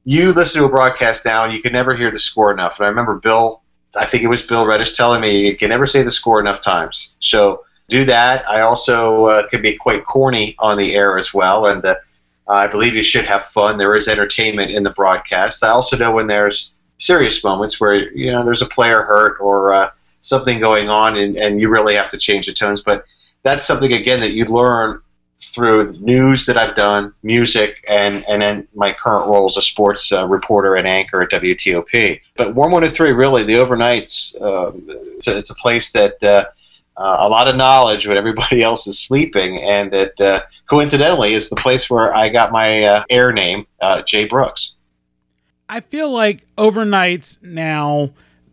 you 0.04 0.32
listen 0.32 0.60
to 0.60 0.66
a 0.66 0.70
broadcast 0.70 1.24
now 1.24 1.44
and 1.44 1.52
you 1.52 1.60
can 1.60 1.72
never 1.72 1.94
hear 1.94 2.10
the 2.10 2.18
score 2.18 2.52
enough. 2.52 2.78
And 2.78 2.86
I 2.86 2.88
remember 2.88 3.16
Bill, 3.16 3.62
I 3.98 4.06
think 4.06 4.22
it 4.22 4.28
was 4.28 4.42
Bill 4.42 4.66
Reddish 4.66 4.92
telling 4.92 5.20
me 5.20 5.46
you 5.46 5.56
can 5.56 5.70
never 5.70 5.86
say 5.86 6.02
the 6.02 6.10
score 6.10 6.38
enough 6.40 6.60
times. 6.60 7.16
So 7.20 7.64
do 7.88 8.04
that. 8.04 8.48
I 8.48 8.62
also 8.62 9.26
uh, 9.26 9.48
can 9.48 9.62
be 9.62 9.76
quite 9.76 10.04
corny 10.04 10.56
on 10.58 10.78
the 10.78 10.94
air 10.94 11.18
as 11.18 11.32
well, 11.32 11.66
and 11.66 11.84
uh, 11.84 11.96
I 12.48 12.66
believe 12.66 12.94
you 12.94 13.02
should 13.02 13.26
have 13.26 13.44
fun. 13.44 13.78
There 13.78 13.94
is 13.94 14.08
entertainment 14.08 14.70
in 14.70 14.82
the 14.82 14.90
broadcast. 14.90 15.62
I 15.62 15.68
also 15.68 15.96
know 15.96 16.12
when 16.12 16.26
there's 16.26 16.72
serious 16.98 17.44
moments 17.44 17.80
where 17.80 18.10
you 18.12 18.30
know 18.30 18.44
there's 18.44 18.62
a 18.62 18.66
player 18.66 19.02
hurt 19.02 19.38
or 19.40 19.72
uh, 19.72 19.90
something 20.20 20.60
going 20.60 20.88
on, 20.88 21.16
and, 21.16 21.36
and 21.36 21.60
you 21.60 21.68
really 21.68 21.94
have 21.94 22.08
to 22.08 22.18
change 22.18 22.46
the 22.46 22.52
tones. 22.52 22.82
But 22.82 23.04
that's 23.42 23.66
something 23.66 23.92
again 23.92 24.20
that 24.20 24.32
you 24.32 24.44
learn 24.44 25.00
through 25.38 25.92
news 26.00 26.46
that 26.46 26.56
I've 26.56 26.74
done, 26.74 27.12
music, 27.22 27.84
and 27.88 28.24
and 28.28 28.42
then 28.42 28.68
my 28.74 28.92
current 28.92 29.28
role 29.28 29.46
as 29.46 29.56
a 29.56 29.62
sports 29.62 30.10
uh, 30.12 30.26
reporter 30.26 30.76
and 30.76 30.86
anchor 30.86 31.22
at 31.22 31.30
WTOP. 31.30 32.20
But 32.36 32.54
Warm 32.54 32.72
103, 32.72 33.12
really, 33.12 33.42
the 33.44 33.54
overnights, 33.54 34.40
uh, 34.40 34.72
it's, 35.16 35.28
a, 35.28 35.38
it's, 35.38 35.50
a, 35.50 35.54
place 35.54 35.92
that 35.92 36.22
uh, 36.22 36.46
uh, 36.96 37.16
a 37.20 37.28
lot 37.28 37.48
of 37.48 37.56
knowledge 37.56 38.06
when 38.06 38.16
everybody 38.16 38.62
else 38.70 38.86
is 38.86 38.98
sleeping, 38.98 39.62
and 39.62 39.92
it 39.94 40.20
uh, 40.20 40.42
coincidentally 40.68 41.34
is 41.34 41.48
the 41.48 41.56
place 41.56 41.90
where 41.90 42.14
I 42.14 42.28
got 42.28 42.52
my 42.52 42.84
uh, 42.84 43.04
air 43.10 43.32
name, 43.32 43.66
uh, 43.80 44.02
Jay 44.02 44.24
Brooks. 44.24 44.76
I 45.68 45.80
feel 45.80 46.10
like 46.10 46.46
overnights 46.56 47.42
now. 47.42 48.10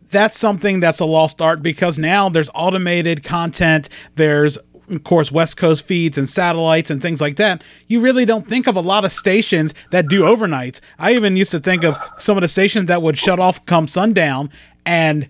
That's 0.10 0.38
something 0.38 0.80
that's 0.80 1.00
a 1.00 1.06
lost 1.06 1.42
art 1.42 1.64
because 1.64 1.98
now 1.98 2.30
there's 2.30 2.50
automated 2.54 3.24
content. 3.24 3.90
There's 4.16 4.60
of 4.90 5.04
course, 5.04 5.32
West 5.32 5.58
Coast 5.58 5.86
feeds 5.86 6.18
and 6.18 6.30
satellites 6.30 6.90
and 6.92 7.02
things 7.02 7.22
like 7.22 7.38
that, 7.38 7.64
you 7.88 8.02
really 8.02 8.26
don't 8.26 8.48
think 8.48 8.68
of 8.68 8.76
a 8.76 8.82
lot 8.82 9.06
of 9.06 9.12
stations 9.12 9.74
that 9.92 10.08
do 10.08 10.22
overnights. 10.22 10.82
I 11.00 11.14
even 11.14 11.38
used 11.38 11.52
to 11.52 11.60
think 11.60 11.84
of 11.84 11.98
some 12.18 12.38
of 12.38 12.42
the 12.42 12.48
stations 12.48 12.88
that 12.88 13.02
would 13.02 13.18
shut 13.18 13.40
off 13.40 13.66
come 13.66 13.88
sundown, 13.88 14.50
and 14.86 15.26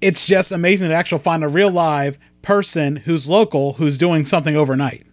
it's 0.00 0.26
just 0.26 0.52
amazing 0.52 0.90
to 0.90 0.94
actually 0.94 1.22
find 1.22 1.42
a 1.42 1.48
real 1.48 1.70
live 1.70 2.18
person 2.42 2.96
who's 2.96 3.28
local 3.28 3.74
who's 3.74 3.96
doing 3.96 4.24
something 4.24 4.56
overnight. 4.56 5.06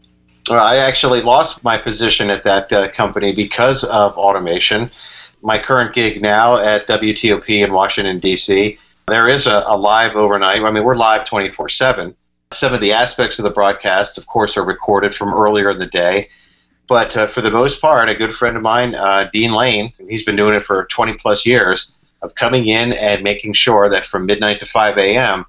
Well, 0.50 0.66
I 0.66 0.78
actually 0.78 1.22
lost 1.22 1.64
my 1.64 1.78
position 1.78 2.30
at 2.30 2.44
that 2.44 2.74
uh, 2.74 2.90
company 2.90 3.34
because 3.34 3.84
of 3.84 4.18
automation. 4.18 4.90
My 5.42 5.60
current 5.60 5.94
gig 5.94 6.22
now 6.22 6.58
at 6.58 6.88
WTOP 6.88 7.64
in 7.64 7.72
Washington, 7.72 8.20
D.C., 8.20 8.78
there 9.08 9.28
is 9.28 9.48
a, 9.48 9.64
a 9.68 9.78
live 9.78 10.16
overnight. 10.16 10.62
I 10.62 10.72
mean, 10.72 10.84
we're 10.84 10.96
live 10.96 11.26
24 11.26 11.70
7. 11.70 12.16
Some 12.52 12.74
of 12.74 12.82
the 12.82 12.94
aspects 12.94 13.38
of 13.38 13.44
the 13.44 13.52
broadcast, 13.52 14.18
of 14.18 14.26
course, 14.26 14.58
are 14.58 14.66
recorded 14.66 15.14
from 15.14 15.34
earlier 15.34 15.70
in 15.70 15.80
the 15.80 15.86
day. 15.86 16.26
But 16.88 17.16
uh, 17.16 17.28
for 17.28 17.42
the 17.42 17.52
most 17.52 17.80
part, 17.80 18.10
a 18.10 18.16
good 18.16 18.34
friend 18.34 18.58
of 18.58 18.64
mine, 18.64 18.96
uh, 18.96 19.30
Dean 19.32 19.52
Lane, 19.52 19.94
he's 20.10 20.26
been 20.26 20.36
doing 20.36 20.56
it 20.56 20.64
for 20.64 20.86
20 20.86 21.14
plus 21.14 21.46
years, 21.46 21.96
of 22.22 22.36
coming 22.36 22.66
in 22.66 22.94
and 22.94 23.24
making 23.24 23.54
sure 23.54 23.88
that 23.90 24.06
from 24.06 24.26
midnight 24.26 24.60
to 24.60 24.66
5 24.66 24.98
a.m., 24.98 25.46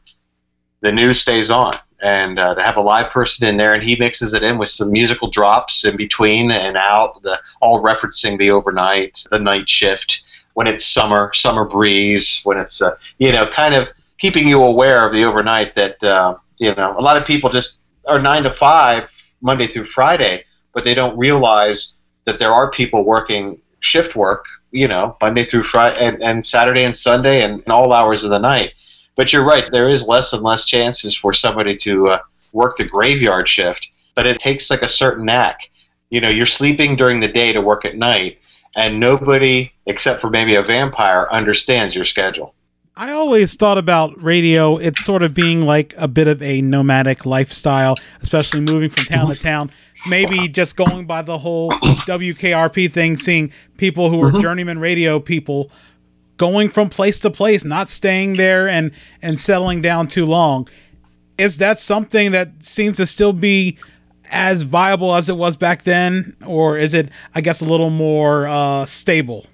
the 0.81 0.93
news 0.93 1.21
stays 1.21 1.51
on. 1.51 1.77
And 2.03 2.39
uh, 2.39 2.55
to 2.55 2.63
have 2.63 2.79
a 2.79 2.81
live 2.81 3.11
person 3.11 3.47
in 3.47 3.59
there 3.59 3.75
and 3.75 3.83
he 3.83 3.95
mixes 3.97 4.33
it 4.33 4.43
in 4.43 4.57
with 4.57 4.71
some 4.71 4.91
musical 4.91 5.29
drops 5.29 5.85
in 5.85 5.97
between 5.97 6.51
and 6.51 6.79
out 6.79 7.21
the 7.23 7.39
all 7.61 7.83
referencing 7.83 8.39
the 8.39 8.51
overnight 8.51 9.23
the 9.31 9.39
night 9.39 9.69
shift 9.69 10.23
when 10.55 10.67
it's 10.67 10.87
summer 10.87 11.31
summer 11.35 11.69
breeze 11.69 12.41
when 12.45 12.57
it's 12.57 12.81
uh, 12.81 12.97
you 13.19 13.31
know 13.31 13.47
kind 13.47 13.75
of 13.75 13.93
keeping 14.17 14.49
you 14.49 14.63
aware 14.63 15.07
of 15.07 15.13
the 15.13 15.25
overnight 15.25 15.75
that 15.75 16.03
uh, 16.03 16.35
you 16.59 16.75
know 16.75 16.97
a 16.99 17.03
lot 17.03 17.19
of 17.19 17.27
people 17.27 17.51
just 17.51 17.81
are 18.09 18.19
nine 18.19 18.45
to 18.45 18.51
five 18.51 19.13
monday 19.43 19.67
through 19.67 19.85
friday 19.85 20.43
but 20.73 20.85
they 20.85 20.95
don't 20.95 21.19
realize 21.19 21.93
that 22.25 22.39
there 22.39 22.53
are 22.53 22.71
people 22.71 23.05
working 23.05 23.61
shift 23.81 24.17
work 24.17 24.47
you 24.71 24.89
know 24.89 25.17
monday 25.21 25.43
through 25.43 25.63
friday 25.63 25.99
and, 26.01 26.23
and 26.23 26.47
saturday 26.47 26.85
and 26.85 26.97
sunday 26.97 27.43
and, 27.43 27.61
and 27.61 27.69
all 27.69 27.93
hours 27.93 28.25
of 28.25 28.31
the 28.31 28.39
night 28.39 28.73
but 29.17 29.33
you're 29.33 29.45
right, 29.45 29.69
there 29.71 29.89
is 29.89 30.07
less 30.07 30.33
and 30.33 30.43
less 30.43 30.65
chances 30.65 31.17
for 31.17 31.33
somebody 31.33 31.77
to 31.77 32.09
uh, 32.09 32.19
work 32.53 32.77
the 32.77 32.85
graveyard 32.85 33.49
shift, 33.49 33.91
but 34.15 34.27
it 34.27 34.39
takes 34.39 34.71
like 34.71 34.83
a 34.83 34.89
certain 34.89 35.25
knack. 35.25 35.71
You 36.11 36.21
know, 36.21 36.29
you're 36.29 36.47
sleeping 36.47 36.97
during 36.97 37.21
the 37.21 37.29
day 37.29 37.53
to 37.53 37.61
work 37.61 37.85
at 37.85 37.97
night, 37.97 38.39
and 38.77 39.01
nobody, 39.01 39.73
except 39.87 40.21
for 40.21 40.31
maybe 40.31 40.55
a 40.55 40.63
vampire, 40.63 41.29
understands 41.31 41.95
your 41.95 42.05
schedule. 42.05 42.55
I 42.97 43.13
always 43.13 43.55
thought 43.55 43.79
about 43.79 44.23
radio, 44.23 44.77
it's 44.77 45.03
sort 45.05 45.23
of 45.23 45.33
being 45.33 45.63
like 45.63 45.95
a 45.97 46.07
bit 46.07 46.29
of 46.29 46.43
a 46.43 46.61
nomadic 46.61 47.25
lifestyle, 47.25 47.95
especially 48.21 48.61
moving 48.61 48.91
from 48.91 49.05
town 49.05 49.29
to 49.29 49.37
town. 49.37 49.71
Maybe 50.09 50.49
just 50.49 50.77
going 50.77 51.07
by 51.07 51.23
the 51.23 51.39
whole 51.39 51.71
WKRP 51.81 52.93
thing, 52.93 53.17
seeing 53.17 53.53
people 53.79 54.11
who 54.11 54.23
are 54.23 54.31
mm-hmm. 54.31 54.41
journeyman 54.41 54.79
radio 54.79 55.21
people 55.21 55.71
going 56.41 56.71
from 56.71 56.89
place 56.89 57.19
to 57.21 57.31
place, 57.31 57.67
not 57.67 57.91
staying 57.91 58.33
there 58.33 58.67
and 58.67 58.93
and 59.21 59.39
settling 59.39 59.83
down 59.83 60.09
too 60.09 60.25
long. 60.25 60.67
Is 61.37 61.59
that 61.59 61.79
something 61.79 62.33
that 62.33 62.65
seems 62.65 62.97
to 62.97 63.05
still 63.05 63.35
be 63.35 63.77
as 64.31 64.63
viable 64.63 65.15
as 65.15 65.29
it 65.29 65.37
was 65.37 65.57
back 65.57 65.83
then, 65.83 66.35
or 66.47 66.79
is 66.79 66.95
it, 66.95 67.11
I 67.35 67.43
guess, 67.43 67.61
a 67.61 67.67
little 67.67 67.91
more 67.91 68.49
uh, 68.49 68.87
stable? 68.87 69.45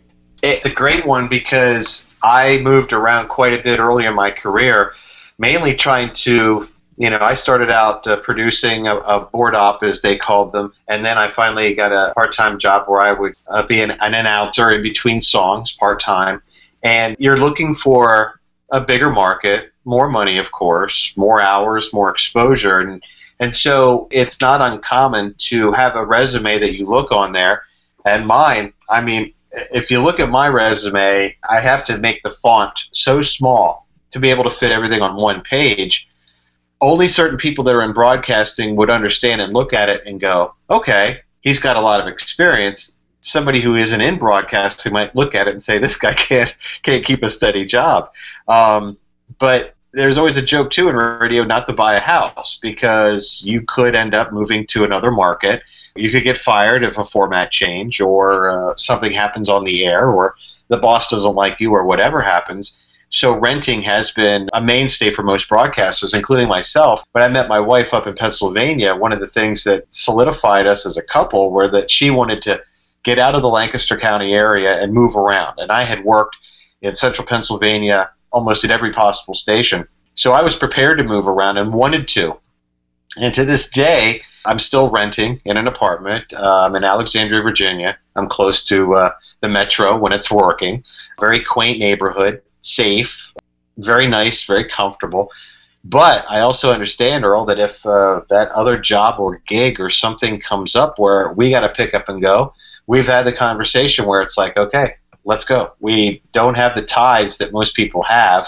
It's 0.45 0.65
a 0.65 0.71
great 0.73 1.05
one 1.05 1.27
because 1.29 2.09
I 2.23 2.59
moved 2.59 2.93
around 2.93 3.29
quite 3.29 3.59
a 3.59 3.61
bit 3.61 3.81
early 3.81 4.07
in 4.07 4.15
my 4.15 4.31
career, 4.31 4.93
mainly 5.39 5.75
trying 5.75 6.13
to 6.13 6.69
you 6.99 7.11
know, 7.11 7.19
I 7.19 7.35
started 7.35 7.71
out 7.71 8.07
uh, 8.07 8.17
producing 8.21 8.87
a, 8.87 8.97
a, 8.97 9.21
board 9.21 9.55
op, 9.55 9.83
as 9.83 10.01
they 10.01 10.17
called 10.17 10.53
them, 10.53 10.73
and 10.89 11.05
then 11.05 11.19
I 11.19 11.29
finally 11.29 11.75
got 11.75 11.93
a 11.93 12.15
part-time 12.15 12.59
job 12.59 12.89
where 12.89 13.03
I 13.03 13.13
would 13.13 13.35
uh, 13.49 13.65
be 13.65 13.83
an, 13.83 13.91
an, 13.91 14.15
announcer 14.15 14.71
in 14.71 14.81
between 14.81 15.21
songs, 15.21 15.73
part-time 15.73 16.41
and 16.87 17.17
you're 17.19 17.37
looking 17.37 17.75
for 17.75 18.41
a 18.71 18.81
bigger 18.81 19.11
market, 19.11 19.73
more 19.85 20.09
money, 20.09 20.39
of 20.39 20.53
course, 20.53 21.13
more 21.17 21.41
hours, 21.41 21.93
more 21.93 22.11
exposure, 22.11 22.79
and 22.79 23.03
and 23.39 23.55
so 23.55 24.09
it's 24.11 24.41
not 24.41 24.63
uncommon 24.63 25.35
to 25.51 25.73
have 25.73 25.95
a 25.95 26.07
resume 26.07 26.59
that 26.59 26.75
you 26.75 26.87
look 26.87 27.13
on 27.13 27.33
there. 27.33 27.65
And 28.07 28.27
mine, 28.27 28.73
I 28.89 29.03
mean, 29.03 29.35
if 29.75 29.91
you 29.91 30.01
look 30.01 30.21
at 30.21 30.31
my 30.31 30.49
resume, 30.49 31.37
I 31.49 31.61
have 31.61 31.85
to 31.87 31.99
make 31.99 32.23
the 32.23 32.31
font 32.31 32.85
so 32.93 33.21
small 33.21 33.87
to 34.13 34.21
be 34.21 34.31
able 34.31 34.45
to 34.45 34.51
fit 34.51 34.73
everything 34.73 35.03
on 35.03 35.21
one 35.21 35.43
page. 35.43 36.09
Only 36.81 37.09
certain 37.09 37.37
people 37.37 37.65
that 37.65 37.75
are 37.75 37.83
in 37.83 37.93
broadcasting 37.93 38.77
would 38.77 38.91
understand 38.91 39.43
and 39.43 39.53
look 39.53 39.75
at 39.75 39.91
it 39.91 40.07
and 40.07 40.19
go, 40.19 40.55
okay, 40.71 41.19
he's 41.41 41.59
got 41.59 41.77
a 41.77 41.81
lot 41.81 42.01
of 42.01 42.07
experience 42.07 42.96
somebody 43.27 43.61
who 43.61 43.75
isn't 43.75 44.01
in 44.01 44.19
broadcasting 44.19 44.93
might 44.93 45.17
look 45.17 45.35
at 45.35 45.49
it 45.49 45.51
and 45.51 45.63
say, 45.63 45.79
"This 45.79 45.97
guy 45.97 46.15
can't 46.15 46.57
can't 46.83 47.05
keep 47.05 47.23
a 47.23 47.31
steady 47.31 47.65
job." 47.65 48.13
Um, 48.49 48.97
but 49.39 49.75
there's 49.93 50.19
always 50.19 50.37
a 50.37 50.43
joke 50.43 50.71
too 50.71 50.89
in 50.89 50.97
radio 50.97 51.43
not 51.43 51.67
to 51.67 51.73
buy 51.73 51.95
a 51.95 52.01
house 52.01 52.59
because 52.61 53.43
you 53.47 53.63
could 53.63 53.95
end 53.95 54.15
up 54.15 54.33
moving 54.33 54.67
to 54.69 54.85
another 54.85 55.11
market. 55.11 55.63
You 55.97 56.11
could 56.11 56.23
get 56.23 56.37
fired 56.37 56.85
if 56.85 56.99
a 56.99 57.05
format 57.05 57.51
change 57.51 58.01
or 58.01 58.51
uh, 58.51 58.75
something 58.77 59.13
happens 59.13 59.49
on 59.49 59.65
the 59.65 59.87
air 59.87 60.11
or 60.11 60.37
the 60.69 60.77
boss 60.77 61.11
doesn't 61.11 61.35
like 61.35 61.61
you 61.61 61.73
or 61.73 61.85
whatever 61.85 62.21
happens. 62.21 62.79
So 63.09 63.39
renting 63.39 63.83
has 63.83 64.11
been 64.11 64.49
a 64.53 64.61
mainstay 64.61 65.11
for 65.13 65.23
most 65.23 65.49
broadcasters, 65.49 66.15
including 66.15 66.49
myself. 66.49 67.05
When 67.13 67.25
I 67.25 67.29
met 67.29 67.49
my 67.49 67.61
wife 67.61 67.95
up 67.95 68.07
in 68.07 68.15
Pennsylvania, 68.15 68.95
one 68.95 69.13
of 69.13 69.21
the 69.21 69.29
things 69.29 69.65
that 69.65 69.85
solidified 69.91 70.67
us 70.67 70.85
as 70.85 70.99
a 70.99 71.03
couple 71.03 71.53
were 71.53 71.69
that 71.69 71.91
she 71.91 72.11
wanted 72.11 72.43
to 72.43 72.61
get 73.07 73.21
out 73.21 73.37
of 73.37 73.43
the 73.43 73.49
Lancaster 73.49 73.97
County 73.97 74.35
area 74.35 74.83
and 74.83 74.93
move 74.93 75.17
around. 75.17 75.61
And 75.61 75.71
I 75.71 75.85
had 75.85 76.05
worked 76.05 76.39
in 76.83 76.97
central 76.97 77.25
Pennsylvania 77.25 78.11
almost 78.33 78.65
at 78.65 78.73
every 78.73 78.93
possible 78.93 79.35
station. 79.35 79.87
So 80.15 80.33
I 80.33 80.43
was 80.43 80.57
prepared 80.57 80.99
to 80.99 81.05
move 81.05 81.29
around 81.29 81.57
and 81.57 81.73
wanted 81.73 82.09
to. 82.09 82.37
And 83.17 83.33
to 83.33 83.45
this 83.45 83.71
day, 83.71 84.23
I'm 84.45 84.59
still 84.59 84.91
renting 84.91 85.41
in 85.45 85.57
an 85.57 85.69
apartment. 85.69 86.35
I'm 86.37 86.75
in 86.75 86.83
Alexandria, 86.83 87.43
Virginia. 87.43 87.97
I'm 88.17 88.29
close 88.29 88.65
to 88.65 88.97
uh, 88.97 89.11
the 89.41 89.49
metro 89.49 89.97
when 89.97 90.13
it's 90.13 90.31
working. 90.31 90.83
Very 91.21 91.45
quaint 91.45 91.79
neighborhood, 91.79 92.43
safe, 92.61 93.33
very 93.79 94.09
nice, 94.09 94.43
very 94.43 94.65
comfortable. 94.65 95.31
But 95.85 96.29
I 96.29 96.41
also 96.41 96.73
understand, 96.73 97.25
Earl, 97.25 97.45
that 97.45 97.61
if 97.61 97.87
uh, 97.87 98.23
that 98.31 98.51
other 98.51 98.77
job 98.77 99.21
or 99.21 99.41
gig 99.47 99.79
or 99.79 99.91
something 99.91 100.41
comes 100.41 100.75
up 100.75 100.99
where 100.99 101.33
we 101.35 101.51
got 101.51 101.61
to 101.61 101.69
pick 101.69 101.95
up 101.95 102.09
and 102.09 102.21
go, 102.21 102.53
we've 102.87 103.07
had 103.07 103.25
the 103.25 103.33
conversation 103.33 104.07
where 104.07 104.23
it's 104.23 104.39
like, 104.39 104.57
okay, 104.57 104.95
let's 105.25 105.45
go. 105.45 105.73
We 105.81 106.23
don't 106.33 106.57
have 106.57 106.75
the 106.75 106.83
ties 106.83 107.39
that 107.39 107.53
most 107.53 107.75
people 107.75 108.03
have, 108.05 108.47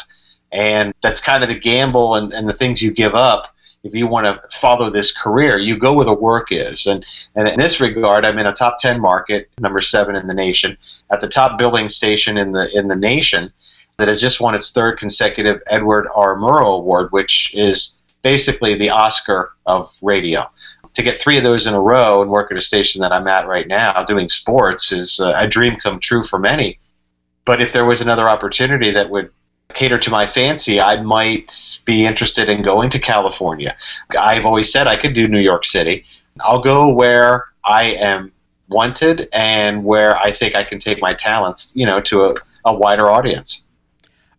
and 0.52 0.94
that's 1.02 1.20
kind 1.20 1.42
of 1.42 1.48
the 1.48 1.58
gamble 1.58 2.14
and, 2.14 2.32
and 2.32 2.48
the 2.48 2.52
things 2.52 2.82
you 2.82 2.90
give 2.90 3.14
up 3.14 3.54
if 3.84 3.94
you 3.94 4.06
want 4.06 4.26
to 4.26 4.56
follow 4.56 4.90
this 4.90 5.12
career. 5.12 5.58
You 5.58 5.76
go 5.76 5.92
where 5.94 6.04
the 6.04 6.14
work 6.14 6.50
is, 6.50 6.86
and 6.86 7.04
and 7.34 7.48
in 7.48 7.58
this 7.58 7.80
regard, 7.80 8.24
I'm 8.24 8.38
in 8.38 8.46
a 8.46 8.52
top 8.52 8.78
ten 8.78 9.00
market, 9.00 9.48
number 9.60 9.80
seven 9.80 10.16
in 10.16 10.26
the 10.26 10.34
nation, 10.34 10.76
at 11.10 11.20
the 11.20 11.28
top 11.28 11.58
billing 11.58 11.88
station 11.88 12.38
in 12.38 12.52
the 12.52 12.70
in 12.76 12.88
the 12.88 12.96
nation, 12.96 13.52
that 13.96 14.08
has 14.08 14.20
just 14.20 14.40
won 14.40 14.54
its 14.54 14.70
third 14.70 14.98
consecutive 14.98 15.60
Edward 15.66 16.08
R. 16.14 16.36
Murrow 16.36 16.78
Award, 16.78 17.12
which 17.12 17.52
is 17.54 17.98
basically 18.22 18.74
the 18.74 18.90
Oscar 18.90 19.52
of 19.66 19.90
radio 20.02 20.44
to 20.98 21.04
get 21.04 21.20
three 21.20 21.38
of 21.38 21.44
those 21.44 21.68
in 21.68 21.74
a 21.74 21.80
row 21.80 22.20
and 22.22 22.30
work 22.30 22.50
at 22.50 22.56
a 22.56 22.60
station 22.60 23.00
that 23.02 23.12
I'm 23.12 23.28
at 23.28 23.46
right 23.46 23.68
now 23.68 24.02
doing 24.02 24.28
sports 24.28 24.90
is 24.90 25.20
a 25.20 25.46
dream 25.46 25.76
come 25.80 26.00
true 26.00 26.24
for 26.24 26.40
many. 26.40 26.80
But 27.44 27.62
if 27.62 27.72
there 27.72 27.84
was 27.84 28.00
another 28.00 28.28
opportunity 28.28 28.90
that 28.90 29.08
would 29.08 29.30
cater 29.74 29.96
to 29.98 30.10
my 30.10 30.26
fancy, 30.26 30.80
I 30.80 31.00
might 31.00 31.80
be 31.84 32.04
interested 32.04 32.48
in 32.48 32.62
going 32.62 32.90
to 32.90 32.98
California. 32.98 33.76
I've 34.18 34.44
always 34.44 34.72
said 34.72 34.88
I 34.88 34.96
could 34.96 35.14
do 35.14 35.28
New 35.28 35.38
York 35.38 35.64
City. 35.64 36.04
I'll 36.44 36.60
go 36.60 36.92
where 36.92 37.44
I 37.64 37.84
am 37.84 38.32
wanted 38.68 39.28
and 39.32 39.84
where 39.84 40.16
I 40.16 40.32
think 40.32 40.56
I 40.56 40.64
can 40.64 40.80
take 40.80 41.00
my 41.00 41.14
talents, 41.14 41.72
you 41.76 41.86
know, 41.86 42.00
to 42.02 42.24
a, 42.24 42.34
a 42.64 42.76
wider 42.76 43.08
audience. 43.08 43.64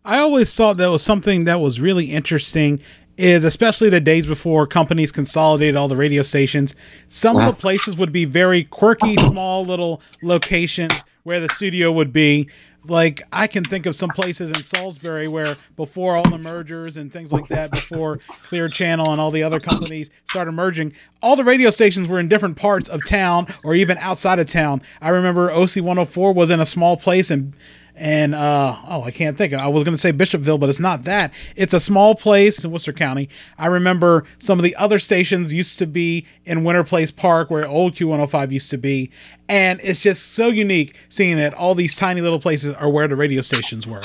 I 0.04 0.18
always 0.18 0.54
thought 0.54 0.76
that 0.76 0.90
was 0.90 1.02
something 1.02 1.44
that 1.44 1.60
was 1.60 1.80
really 1.80 2.06
interesting 2.06 2.80
is 3.20 3.44
especially 3.44 3.90
the 3.90 4.00
days 4.00 4.26
before 4.26 4.66
companies 4.66 5.12
consolidated 5.12 5.76
all 5.76 5.88
the 5.88 5.96
radio 5.96 6.22
stations, 6.22 6.74
some 7.08 7.36
of 7.36 7.46
the 7.46 7.60
places 7.60 7.96
would 7.96 8.12
be 8.12 8.24
very 8.24 8.64
quirky, 8.64 9.14
small 9.16 9.62
little 9.64 10.00
locations 10.22 10.92
where 11.22 11.38
the 11.38 11.48
studio 11.50 11.92
would 11.92 12.12
be. 12.12 12.48
Like 12.86 13.20
I 13.30 13.46
can 13.46 13.64
think 13.66 13.84
of 13.84 13.94
some 13.94 14.08
places 14.08 14.50
in 14.50 14.64
Salisbury 14.64 15.28
where 15.28 15.54
before 15.76 16.16
all 16.16 16.28
the 16.30 16.38
mergers 16.38 16.96
and 16.96 17.12
things 17.12 17.30
like 17.30 17.46
that, 17.48 17.70
before 17.70 18.20
Clear 18.44 18.70
Channel 18.70 19.12
and 19.12 19.20
all 19.20 19.30
the 19.30 19.42
other 19.42 19.60
companies 19.60 20.10
started 20.30 20.52
merging, 20.52 20.94
all 21.20 21.36
the 21.36 21.44
radio 21.44 21.68
stations 21.68 22.08
were 22.08 22.18
in 22.18 22.28
different 22.28 22.56
parts 22.56 22.88
of 22.88 23.04
town 23.04 23.48
or 23.64 23.74
even 23.74 23.98
outside 23.98 24.38
of 24.38 24.48
town. 24.48 24.80
I 25.02 25.10
remember 25.10 25.50
OC 25.50 25.76
104 25.76 26.32
was 26.32 26.50
in 26.50 26.58
a 26.58 26.64
small 26.64 26.96
place 26.96 27.30
and 27.30 27.54
and 28.00 28.34
uh, 28.34 28.76
oh, 28.88 29.02
I 29.02 29.10
can't 29.10 29.36
think. 29.36 29.52
I 29.52 29.68
was 29.68 29.84
going 29.84 29.94
to 29.94 30.00
say 30.00 30.10
Bishopville, 30.10 30.58
but 30.58 30.70
it's 30.70 30.80
not 30.80 31.04
that. 31.04 31.34
It's 31.54 31.74
a 31.74 31.78
small 31.78 32.14
place 32.14 32.64
in 32.64 32.70
Worcester 32.70 32.94
County. 32.94 33.28
I 33.58 33.66
remember 33.66 34.24
some 34.38 34.58
of 34.58 34.62
the 34.62 34.74
other 34.76 34.98
stations 34.98 35.52
used 35.52 35.78
to 35.80 35.86
be 35.86 36.26
in 36.46 36.64
Winter 36.64 36.82
Place 36.82 37.10
Park, 37.10 37.50
where 37.50 37.66
old 37.66 37.94
Q105 37.94 38.52
used 38.52 38.70
to 38.70 38.78
be, 38.78 39.10
and 39.50 39.78
it's 39.82 40.00
just 40.00 40.32
so 40.32 40.48
unique 40.48 40.96
seeing 41.10 41.36
that 41.36 41.52
all 41.52 41.74
these 41.74 41.94
tiny 41.94 42.22
little 42.22 42.40
places 42.40 42.74
are 42.74 42.88
where 42.88 43.06
the 43.06 43.16
radio 43.16 43.42
stations 43.42 43.86
were. 43.86 44.00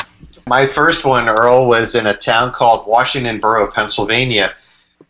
My 0.46 0.68
first 0.68 1.06
one, 1.06 1.30
Earl, 1.30 1.66
was 1.66 1.96
in 1.96 2.06
a 2.06 2.18
town 2.18 2.52
called 2.52 2.86
Washington 2.86 3.40
Borough, 3.40 3.72
Pennsylvania, 3.72 4.54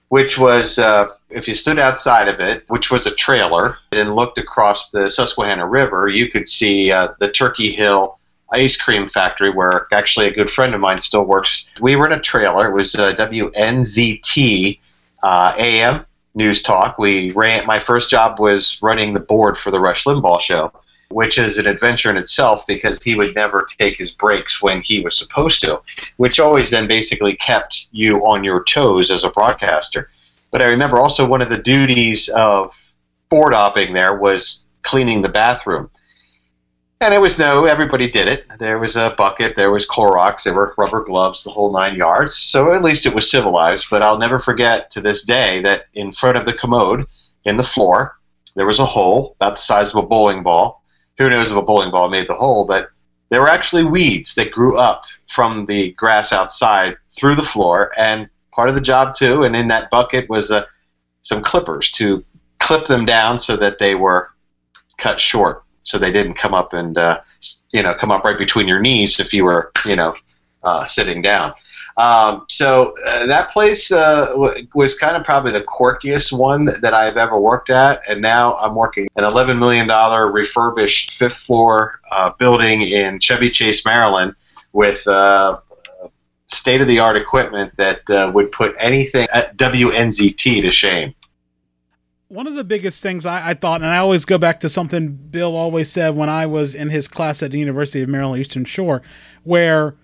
which 0.09 0.37
was, 0.37 0.77
uh, 0.77 1.07
if 1.31 1.47
you 1.47 1.55
stood 1.55 1.79
outside 1.79 2.27
of 2.27 2.39
it, 2.39 2.63
which 2.67 2.91
was 2.91 3.07
a 3.07 3.15
trailer, 3.15 3.79
and 3.91 4.13
looked 4.13 4.37
across 4.37 4.91
the 4.91 5.09
Susquehanna 5.09 5.67
River, 5.67 6.07
you 6.07 6.29
could 6.29 6.47
see 6.47 6.91
uh, 6.91 7.09
the 7.19 7.31
Turkey 7.31 7.71
Hill 7.71 8.14
ice 8.51 8.75
cream 8.77 9.07
factory 9.07 9.49
where 9.49 9.87
actually 9.91 10.27
a 10.27 10.33
good 10.33 10.49
friend 10.49 10.73
of 10.73 10.81
mine 10.81 10.99
still 10.99 11.23
works. 11.23 11.69
We 11.81 11.95
were 11.95 12.05
in 12.05 12.13
a 12.13 12.19
trailer. 12.19 12.67
It 12.67 12.73
was 12.73 12.95
uh, 12.95 13.15
WNZT 13.15 14.79
uh, 15.23 15.53
AM 15.57 16.05
News 16.35 16.61
Talk. 16.61 16.97
We 16.99 17.31
ran. 17.31 17.65
My 17.65 17.79
first 17.79 18.09
job 18.09 18.39
was 18.39 18.79
running 18.81 19.13
the 19.13 19.19
board 19.19 19.57
for 19.57 19.71
the 19.71 19.79
Rush 19.79 20.05
Limbaugh 20.05 20.41
show, 20.41 20.71
which 21.09 21.37
is 21.37 21.57
an 21.57 21.65
adventure 21.65 22.09
in 22.09 22.17
itself 22.17 22.65
because 22.67 23.01
he 23.01 23.15
would 23.15 23.33
never 23.35 23.65
take 23.77 23.97
his 23.97 24.11
breaks 24.11 24.61
when 24.61 24.81
he 24.81 25.01
was 25.01 25.17
supposed 25.17 25.61
to, 25.61 25.81
which 26.17 26.39
always 26.39 26.69
then 26.69 26.87
basically 26.87 27.35
kept 27.35 27.87
you 27.91 28.19
on 28.19 28.43
your 28.43 28.63
toes 28.63 29.11
as 29.11 29.23
a 29.23 29.29
broadcaster. 29.29 30.09
But 30.51 30.61
I 30.61 30.67
remember 30.67 30.99
also 30.99 31.27
one 31.27 31.41
of 31.41 31.49
the 31.49 31.57
duties 31.57 32.29
of 32.29 32.95
board 33.29 33.53
opping 33.53 33.93
there 33.93 34.15
was 34.15 34.65
cleaning 34.83 35.21
the 35.21 35.29
bathroom 35.29 35.89
and 37.01 37.13
it 37.13 37.19
was 37.19 37.37
no, 37.37 37.65
everybody 37.65 38.09
did 38.09 38.27
it. 38.27 38.45
There 38.57 38.79
was 38.79 38.95
a 38.95 39.13
bucket, 39.17 39.55
there 39.55 39.71
was 39.71 39.87
Clorox, 39.87 40.43
there 40.43 40.53
were 40.53 40.73
rubber 40.77 41.03
gloves, 41.03 41.43
the 41.43 41.49
whole 41.49 41.73
nine 41.73 41.95
yards. 41.95 42.37
So 42.37 42.73
at 42.73 42.83
least 42.83 43.05
it 43.05 43.13
was 43.13 43.29
civilized. 43.29 43.87
But 43.89 44.01
I'll 44.01 44.17
never 44.17 44.39
forget 44.39 44.89
to 44.91 45.01
this 45.01 45.23
day 45.23 45.61
that 45.61 45.85
in 45.93 46.13
front 46.13 46.37
of 46.37 46.45
the 46.45 46.53
commode, 46.53 47.05
in 47.43 47.57
the 47.57 47.63
floor, 47.63 48.17
there 48.55 48.65
was 48.65 48.79
a 48.79 48.85
hole 48.85 49.35
about 49.39 49.57
the 49.57 49.61
size 49.61 49.93
of 49.93 50.03
a 50.03 50.07
bowling 50.07 50.41
ball. 50.41 50.83
Who 51.17 51.29
knows 51.29 51.51
if 51.51 51.57
a 51.57 51.61
bowling 51.61 51.91
ball 51.91 52.09
made 52.09 52.27
the 52.27 52.35
hole, 52.35 52.65
but 52.65 52.89
there 53.29 53.41
were 53.41 53.49
actually 53.49 53.83
weeds 53.83 54.35
that 54.35 54.51
grew 54.51 54.77
up 54.77 55.03
from 55.27 55.65
the 55.65 55.91
grass 55.93 56.31
outside 56.31 56.95
through 57.09 57.35
the 57.35 57.43
floor. 57.43 57.91
And 57.97 58.29
part 58.53 58.69
of 58.69 58.75
the 58.75 58.81
job, 58.81 59.15
too, 59.15 59.43
and 59.43 59.55
in 59.55 59.67
that 59.67 59.89
bucket 59.89 60.29
was 60.29 60.51
uh, 60.51 60.65
some 61.23 61.41
clippers 61.41 61.91
to 61.91 62.23
clip 62.59 62.85
them 62.85 63.05
down 63.05 63.37
so 63.37 63.57
that 63.57 63.79
they 63.79 63.95
were 63.95 64.29
cut 64.97 65.19
short 65.19 65.64
so 65.85 65.97
they 65.97 66.11
didn't 66.11 66.33
come 66.33 66.53
up 66.53 66.73
and 66.73 66.97
uh, 66.97 67.21
you 67.71 67.81
know 67.81 67.93
come 67.93 68.11
up 68.11 68.25
right 68.25 68.37
between 68.37 68.67
your 68.67 68.81
knees 68.81 69.19
if 69.19 69.33
you 69.33 69.45
were 69.45 69.71
you 69.85 69.95
know 69.95 70.13
uh, 70.63 70.83
sitting 70.83 71.21
down. 71.21 71.53
Um, 71.97 72.45
so 72.49 72.91
uh, 73.07 73.25
that 73.27 73.51
place 73.51 73.89
uh, 73.89 74.27
w- 74.31 74.67
was 74.73 74.97
kind 74.97 75.15
of 75.15 75.23
probably 75.23 75.53
the 75.53 75.61
quirkiest 75.61 76.37
one 76.37 76.65
that, 76.65 76.81
that, 76.81 76.93
I've 76.93 77.15
ever 77.15 77.39
worked 77.39 77.69
at, 77.69 78.01
and 78.09 78.21
now 78.21 78.57
I'm 78.57 78.75
working 78.75 79.07
an 79.15 79.23
11 79.23 79.57
million 79.57 79.87
dollar 79.87 80.29
refurbished 80.29 81.11
fifth 81.11 81.37
floor 81.37 82.01
uh, 82.11 82.31
building 82.37 82.81
in 82.81 83.21
Chevy 83.21 83.49
Chase, 83.49 83.85
Maryland, 83.85 84.35
with 84.73 85.07
uh, 85.07 85.59
state 86.47 86.81
of 86.81 86.87
the 86.89 86.99
art 86.99 87.15
equipment 87.15 87.73
that 87.77 88.33
would 88.33 88.51
put 88.51 88.75
anything 88.77 89.27
at 89.33 89.55
WNZT 89.55 90.63
to 90.63 90.71
shame 90.71 91.13
one 92.27 92.47
of 92.47 92.55
the 92.55 92.63
biggest 92.63 93.01
things 93.03 93.25
I, 93.25 93.51
I, 93.51 93.53
thought, 93.53 93.81
and 93.81 93.89
I 93.89 93.97
always 93.97 94.25
go 94.25 94.37
back 94.37 94.59
to 94.61 94.69
something 94.69 95.09
Bill 95.09 95.55
always 95.55 95.91
said 95.91 96.15
when 96.15 96.29
I 96.29 96.45
was 96.45 96.73
in 96.73 96.89
his 96.89 97.07
class 97.07 97.43
at 97.43 97.51
the 97.51 97.59
University 97.59 98.01
of 98.01 98.09
Maryland 98.09 98.41
Eastern 98.41 98.65
Shore, 98.65 99.01
where 99.43 99.95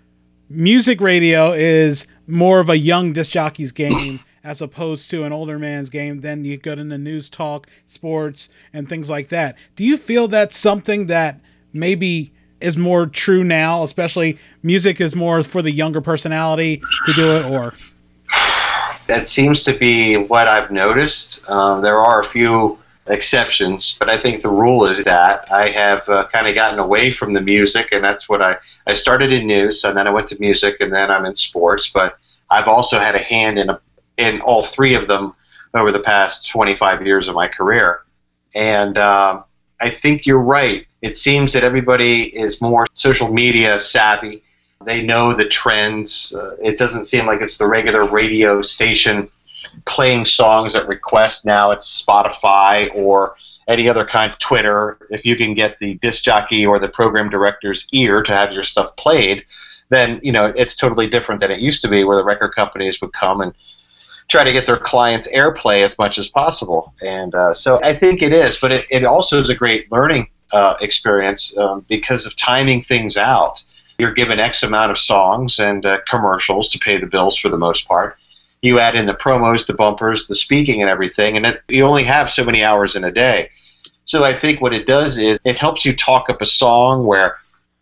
music 0.50 1.02
radio 1.02 1.52
is 1.52 2.06
more 2.28 2.60
of 2.60 2.70
a 2.70 2.78
young 2.78 3.14
disc 3.14 3.32
jockey's 3.32 3.72
game 3.72 4.20
as 4.44 4.62
opposed 4.62 5.10
to 5.10 5.24
an 5.24 5.34
older 5.34 5.58
man's 5.58 5.90
game. 5.90 6.22
Then 6.22 6.46
you 6.46 6.58
go 6.58 6.74
into 6.74 6.98
news 6.98 7.30
talk, 7.30 7.68
sports, 7.86 8.50
and 8.72 8.88
things 8.88 9.10
like 9.10 9.30
that. 9.30 9.58
Do 9.76 9.84
you 9.84 9.98
feel 9.98 10.28
that's 10.28 10.58
something 10.58 11.08
that 11.08 11.40
maybe 11.74 12.34
is 12.60 12.78
more 12.78 13.08
true 13.08 13.44
now, 13.44 13.82
especially 13.82 14.38
music 14.62 15.02
is 15.02 15.16
more 15.16 15.42
for 15.42 15.64
the 15.64 15.72
younger 15.72 16.02
personality 16.02 16.82
to 17.08 17.14
do 17.14 17.36
it, 17.36 17.52
or? 17.52 17.74
That 19.12 19.28
seems 19.28 19.66
to 19.66 19.78
be 19.78 20.16
what 20.16 20.48
I've 20.48 20.72
noticed. 20.72 21.44
Uh, 21.46 21.82
there 21.82 22.00
are 22.00 22.22
a 22.22 22.24
few 22.24 22.80
exceptions, 23.08 23.98
but 24.00 24.10
I 24.10 24.18
think 24.18 24.42
the 24.42 24.50
rule 24.50 24.86
is 24.86 25.04
that 25.04 25.52
I 25.52 25.68
have 25.68 26.08
uh, 26.08 26.28
kind 26.30 26.48
of 26.48 26.56
gotten 26.56 26.80
away 26.80 27.12
from 27.12 27.34
the 27.34 27.42
music, 27.42 27.90
and 27.92 28.02
that's 28.02 28.30
what 28.30 28.42
I 28.42 28.56
I 28.88 28.94
started 28.94 29.34
in 29.34 29.48
news, 29.48 29.84
and 29.84 29.98
then 29.98 30.08
I 30.08 30.12
went 30.12 30.28
to 30.28 30.40
music, 30.40 30.78
and 30.80 30.94
then 30.94 31.12
I'm 31.12 31.26
in 31.26 31.36
sports. 31.36 31.92
But 31.92 32.18
I've 32.50 32.70
also 32.70 33.00
had 33.00 33.16
a 33.16 33.22
hand 33.22 33.60
in 33.60 33.70
a, 33.70 33.82
in 34.16 34.40
all 34.40 34.64
three 34.64 34.94
of 34.94 35.10
them 35.10 35.34
over 35.74 35.92
the 35.92 36.00
past 36.00 36.50
25 36.50 37.06
years 37.06 37.28
of 37.28 37.36
my 37.36 37.50
career, 37.50 38.04
and 38.56 38.98
um, 38.98 39.44
I 39.82 39.90
think 39.90 40.26
you're 40.26 40.40
right. 40.40 40.88
It 41.02 41.18
seems 41.18 41.52
that 41.52 41.66
everybody 41.66 42.24
is 42.34 42.62
more 42.62 42.88
social 42.94 43.34
media 43.34 43.78
savvy 43.82 44.42
they 44.86 45.04
know 45.04 45.34
the 45.34 45.48
trends. 45.48 46.36
Uh, 46.36 46.56
it 46.62 46.78
doesn't 46.78 47.06
seem 47.06 47.26
like 47.26 47.42
it's 47.42 47.58
the 47.58 47.68
regular 47.68 48.06
radio 48.06 48.62
station 48.62 49.30
playing 49.86 50.26
songs 50.26 50.76
at 50.76 50.88
request. 50.88 51.46
Now 51.46 51.72
it's 51.72 52.04
Spotify 52.04 52.94
or 52.96 53.36
any 53.68 53.88
other 53.88 54.06
kind 54.06 54.32
of 54.32 54.40
Twitter. 54.40 54.98
If 55.10 55.26
you 55.26 55.36
can 55.36 55.54
get 55.54 55.80
the 55.80 55.96
disc 55.96 56.24
jockey 56.24 56.66
or 56.66 56.80
the 56.80 56.90
program 56.90 57.30
director's 57.30 57.88
ear 57.92 58.22
to 58.24 58.32
have 58.32 58.52
your 58.52 58.64
stuff 58.64 58.96
played, 58.96 59.46
then 59.90 60.20
you 60.24 60.32
know 60.32 60.46
it's 60.46 60.76
totally 60.76 61.08
different 61.08 61.42
than 61.42 61.52
it 61.52 61.60
used 61.60 61.82
to 61.84 61.88
be, 61.88 62.04
where 62.04 62.18
the 62.18 62.24
record 62.24 62.56
companies 62.56 63.02
would 63.02 63.14
come 63.14 63.42
and 63.42 63.54
try 64.28 64.44
to 64.44 64.54
get 64.54 64.66
their 64.66 64.78
clients 64.78 65.28
airplay 65.34 65.84
as 65.84 65.98
much 65.98 66.18
as 66.18 66.28
possible. 66.28 66.94
And 67.04 67.36
uh, 67.36 67.54
so 67.54 67.80
I 67.84 67.94
think 67.94 68.22
it 68.22 68.34
is, 68.34 68.58
but 68.58 68.72
it, 68.72 68.86
it 68.90 69.04
also 69.04 69.38
is 69.38 69.50
a 69.50 69.56
great 69.56 69.92
learning 69.92 70.30
uh, 70.54 70.76
experience 70.82 71.58
um, 71.58 71.86
because 71.90 72.26
of 72.26 72.36
timing 72.36 72.82
things 72.82 73.18
out. 73.18 73.64
You're 74.02 74.14
given 74.14 74.40
X 74.40 74.64
amount 74.64 74.90
of 74.90 74.98
songs 74.98 75.60
and 75.60 75.86
uh, 75.86 76.00
commercials 76.10 76.70
to 76.70 76.80
pay 76.80 76.98
the 76.98 77.06
bills 77.06 77.38
for 77.38 77.50
the 77.50 77.58
most 77.60 77.88
part. 77.88 78.18
You 78.64 78.80
add 78.80 78.96
in 78.96 79.06
the 79.06 79.14
promos, 79.14 79.68
the 79.68 79.76
bumpers, 79.76 80.26
the 80.26 80.34
speaking, 80.34 80.82
and 80.82 80.90
everything, 80.90 81.38
and 81.38 81.46
it, 81.46 81.62
you 81.68 81.86
only 81.86 82.04
have 82.06 82.32
so 82.32 82.44
many 82.44 82.64
hours 82.64 82.96
in 82.96 83.04
a 83.04 83.12
day. 83.12 83.52
So 84.06 84.24
I 84.24 84.34
think 84.34 84.60
what 84.60 84.74
it 84.74 84.88
does 84.88 85.20
is 85.20 85.38
it 85.44 85.56
helps 85.56 85.86
you 85.86 85.96
talk 85.96 86.32
up 86.32 86.42
a 86.42 86.48
song 86.48 87.06
where 87.06 87.38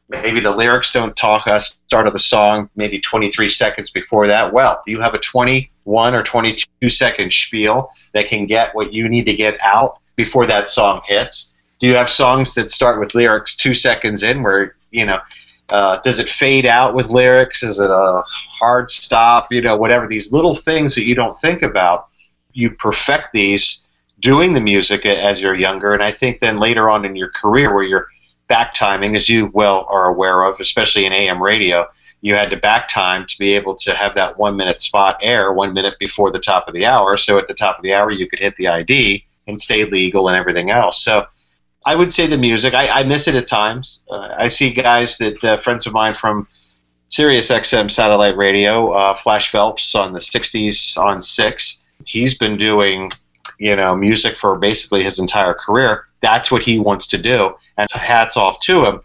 maybe 0.09 0.41
the 0.41 0.51
lyrics 0.51 0.91
don't 0.91 1.15
talk 1.15 1.47
us 1.47 1.79
start 1.87 2.05
of 2.05 2.11
the 2.11 2.19
song 2.19 2.69
maybe 2.75 2.99
23 2.99 3.47
seconds 3.47 3.89
before 3.89 4.27
that. 4.27 4.51
Well, 4.51 4.81
do 4.85 4.91
you 4.91 4.99
have 4.99 5.13
a 5.13 5.19
21 5.19 6.13
or 6.13 6.21
22 6.21 6.89
second 6.89 7.31
spiel 7.31 7.91
that 8.11 8.27
can 8.27 8.45
get 8.45 8.75
what 8.75 8.91
you 8.91 9.07
need 9.07 9.25
to 9.27 9.33
get 9.33 9.57
out 9.61 9.99
before 10.17 10.45
that 10.47 10.67
song 10.67 10.99
hits? 11.07 11.55
Do 11.79 11.87
you 11.87 11.95
have 11.95 12.09
songs 12.09 12.55
that 12.55 12.71
start 12.71 12.99
with 12.99 13.15
lyrics 13.15 13.55
two 13.55 13.73
seconds 13.73 14.21
in 14.21 14.43
where 14.43 14.75
you 14.91 15.05
know 15.05 15.19
uh, 15.69 15.99
does 16.01 16.19
it 16.19 16.29
fade 16.29 16.65
out 16.65 16.95
with 16.95 17.09
lyrics? 17.09 17.63
Is 17.63 17.79
it 17.79 17.89
a 17.89 18.23
hard 18.59 18.89
stop? 18.89 19.51
You 19.51 19.61
know, 19.61 19.77
whatever. 19.77 20.07
These 20.07 20.31
little 20.31 20.55
things 20.55 20.95
that 20.95 21.05
you 21.05 21.15
don't 21.15 21.37
think 21.39 21.61
about, 21.61 22.07
you 22.53 22.71
perfect 22.71 23.31
these 23.31 23.83
doing 24.19 24.53
the 24.53 24.61
music 24.61 25.05
as 25.05 25.41
you're 25.41 25.55
younger. 25.55 25.93
And 25.93 26.03
I 26.03 26.11
think 26.11 26.39
then 26.39 26.57
later 26.57 26.89
on 26.89 27.05
in 27.05 27.15
your 27.15 27.29
career, 27.29 27.73
where 27.73 27.83
you're 27.83 28.07
back 28.47 28.73
timing, 28.73 29.15
as 29.15 29.29
you 29.29 29.47
well 29.53 29.85
are 29.89 30.07
aware 30.07 30.43
of, 30.43 30.59
especially 30.59 31.05
in 31.05 31.13
AM 31.13 31.41
radio, 31.41 31.87
you 32.21 32.33
had 32.33 32.49
to 32.49 32.57
back 32.57 32.87
time 32.89 33.25
to 33.25 33.37
be 33.37 33.53
able 33.53 33.75
to 33.75 33.93
have 33.93 34.15
that 34.15 34.37
one 34.37 34.57
minute 34.57 34.79
spot 34.79 35.17
air 35.21 35.53
one 35.53 35.73
minute 35.73 35.97
before 35.99 36.31
the 36.31 36.39
top 36.39 36.67
of 36.67 36.73
the 36.73 36.85
hour. 36.85 37.15
So 37.15 37.37
at 37.37 37.47
the 37.47 37.53
top 37.53 37.77
of 37.77 37.83
the 37.83 37.93
hour, 37.93 38.11
you 38.11 38.27
could 38.27 38.39
hit 38.39 38.55
the 38.57 38.67
ID 38.67 39.25
and 39.47 39.59
stay 39.59 39.85
legal 39.85 40.27
and 40.27 40.35
everything 40.35 40.69
else. 40.69 41.03
So 41.03 41.25
I 41.85 41.95
would 41.95 42.11
say 42.11 42.27
the 42.27 42.37
music. 42.37 42.73
I, 42.73 43.01
I 43.01 43.03
miss 43.03 43.27
it 43.27 43.35
at 43.35 43.47
times. 43.47 44.03
Uh, 44.09 44.33
I 44.37 44.47
see 44.49 44.71
guys 44.71 45.17
that 45.19 45.43
uh, 45.43 45.57
friends 45.57 45.87
of 45.87 45.93
mine 45.93 46.13
from 46.13 46.47
Sirius 47.07 47.49
XM 47.49 47.89
satellite 47.89 48.37
radio, 48.37 48.91
uh, 48.91 49.13
Flash 49.13 49.49
Phelps 49.51 49.95
on 49.95 50.13
the 50.13 50.19
'60s 50.19 50.97
on 50.97 51.21
six. 51.21 51.83
He's 52.05 52.37
been 52.37 52.57
doing, 52.57 53.11
you 53.57 53.75
know, 53.75 53.95
music 53.95 54.37
for 54.37 54.57
basically 54.57 55.03
his 55.03 55.19
entire 55.19 55.53
career. 55.53 56.05
That's 56.21 56.51
what 56.51 56.63
he 56.63 56.79
wants 56.79 57.07
to 57.07 57.17
do, 57.17 57.55
and 57.77 57.89
hats 57.91 58.37
off 58.37 58.59
to 58.61 58.85
him. 58.85 59.01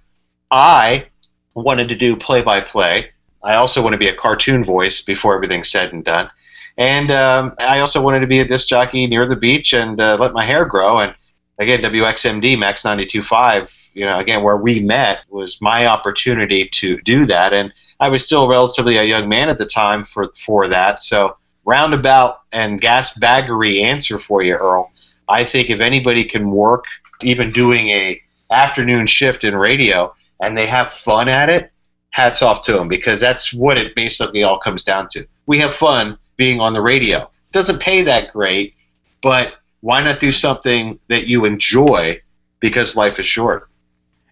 I 0.50 1.06
wanted 1.54 1.88
to 1.88 1.94
do 1.94 2.16
play-by-play. 2.16 3.10
I 3.42 3.54
also 3.54 3.82
want 3.82 3.94
to 3.94 3.98
be 3.98 4.08
a 4.08 4.14
cartoon 4.14 4.64
voice 4.64 5.00
before 5.00 5.34
everything's 5.34 5.70
said 5.70 5.92
and 5.92 6.04
done, 6.04 6.28
and 6.76 7.10
um, 7.12 7.54
I 7.60 7.80
also 7.80 8.02
wanted 8.02 8.20
to 8.20 8.26
be 8.26 8.40
a 8.40 8.44
disc 8.44 8.68
jockey 8.68 9.06
near 9.06 9.26
the 9.26 9.36
beach 9.36 9.72
and 9.72 10.00
uh, 10.00 10.16
let 10.18 10.32
my 10.32 10.44
hair 10.44 10.64
grow 10.64 10.98
and 10.98 11.14
again, 11.58 11.80
WXMD 11.82 12.58
Max 12.58 12.82
92.5, 12.82 13.90
you 13.94 14.04
know, 14.04 14.18
again, 14.18 14.42
where 14.42 14.56
we 14.56 14.80
met 14.80 15.20
was 15.28 15.60
my 15.60 15.86
opportunity 15.86 16.68
to 16.68 17.00
do 17.02 17.24
that. 17.26 17.52
And 17.52 17.72
I 18.00 18.08
was 18.08 18.24
still 18.24 18.48
relatively 18.48 18.96
a 18.96 19.04
young 19.04 19.28
man 19.28 19.48
at 19.48 19.58
the 19.58 19.66
time 19.66 20.02
for, 20.02 20.30
for 20.34 20.68
that. 20.68 21.00
So, 21.00 21.36
roundabout 21.64 22.40
and 22.52 22.80
gas 22.80 23.18
baggery 23.18 23.82
answer 23.82 24.18
for 24.18 24.42
you, 24.42 24.54
Earl. 24.54 24.90
I 25.28 25.44
think 25.44 25.70
if 25.70 25.80
anybody 25.80 26.24
can 26.24 26.50
work, 26.50 26.84
even 27.22 27.52
doing 27.52 27.88
a 27.88 28.20
afternoon 28.50 29.06
shift 29.06 29.44
in 29.44 29.54
radio, 29.56 30.14
and 30.40 30.56
they 30.56 30.66
have 30.66 30.90
fun 30.90 31.28
at 31.28 31.48
it, 31.48 31.72
hats 32.10 32.42
off 32.42 32.64
to 32.64 32.72
them 32.72 32.88
because 32.88 33.20
that's 33.20 33.52
what 33.52 33.78
it 33.78 33.94
basically 33.94 34.42
all 34.42 34.58
comes 34.58 34.84
down 34.84 35.08
to. 35.12 35.26
We 35.46 35.58
have 35.58 35.72
fun 35.72 36.18
being 36.36 36.60
on 36.60 36.72
the 36.72 36.82
radio. 36.82 37.30
Doesn't 37.52 37.80
pay 37.80 38.02
that 38.02 38.32
great, 38.32 38.74
but 39.22 39.54
why 39.84 40.02
not 40.02 40.18
do 40.18 40.32
something 40.32 40.98
that 41.08 41.26
you 41.26 41.44
enjoy 41.44 42.18
because 42.58 42.96
life 42.96 43.20
is 43.20 43.26
short? 43.26 43.68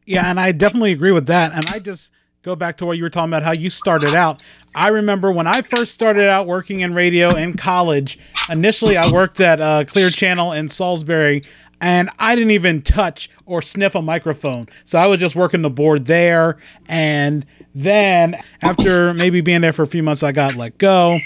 Yeah, 0.07 0.31
and 0.31 0.41
I 0.41 0.51
definitely 0.51 0.93
agree 0.93 1.13
with 1.13 1.27
that. 1.27 1.53
And 1.53 1.67
I 1.67 1.79
just 1.79 2.11
go 2.41 2.57
back 2.57 2.79
to 2.79 2.87
what 2.87 2.97
you 2.97 3.03
were 3.03 3.11
talking 3.11 3.29
about 3.29 3.43
how 3.43 3.53
you 3.53 3.69
started 3.69 4.15
out. 4.15 4.43
I 4.75 4.89
remember 4.89 5.31
when 5.31 5.47
I 5.47 5.61
first 5.61 5.93
started 5.93 6.27
out 6.27 6.47
working 6.47 6.81
in 6.81 6.95
radio 6.95 7.37
in 7.37 7.53
college. 7.53 8.19
Initially, 8.49 8.97
I 8.97 9.11
worked 9.11 9.43
at 9.43 9.61
uh, 9.61 9.85
Clear 9.85 10.09
Channel 10.09 10.53
in 10.53 10.71
Salisbury, 10.71 11.45
and 11.83 12.09
I 12.19 12.35
didn't 12.35 12.53
even 12.53 12.81
touch 12.81 13.29
or 13.45 13.61
sniff 13.61 13.95
a 13.95 14.01
microphone. 14.01 14.71
So 14.87 14.99
I 14.99 15.07
was 15.07 15.21
just 15.21 15.37
working 15.37 15.61
the 15.61 15.69
board 15.69 16.07
there. 16.07 16.57
And 16.89 17.45
then 17.75 18.43
after 18.63 19.13
maybe 19.13 19.43
being 19.43 19.61
there 19.61 19.75
for 19.75 19.83
a 19.83 19.87
few 19.87 20.03
months, 20.03 20.23
I 20.23 20.33
got 20.33 20.55
let 20.55 20.79
go. 20.79 21.19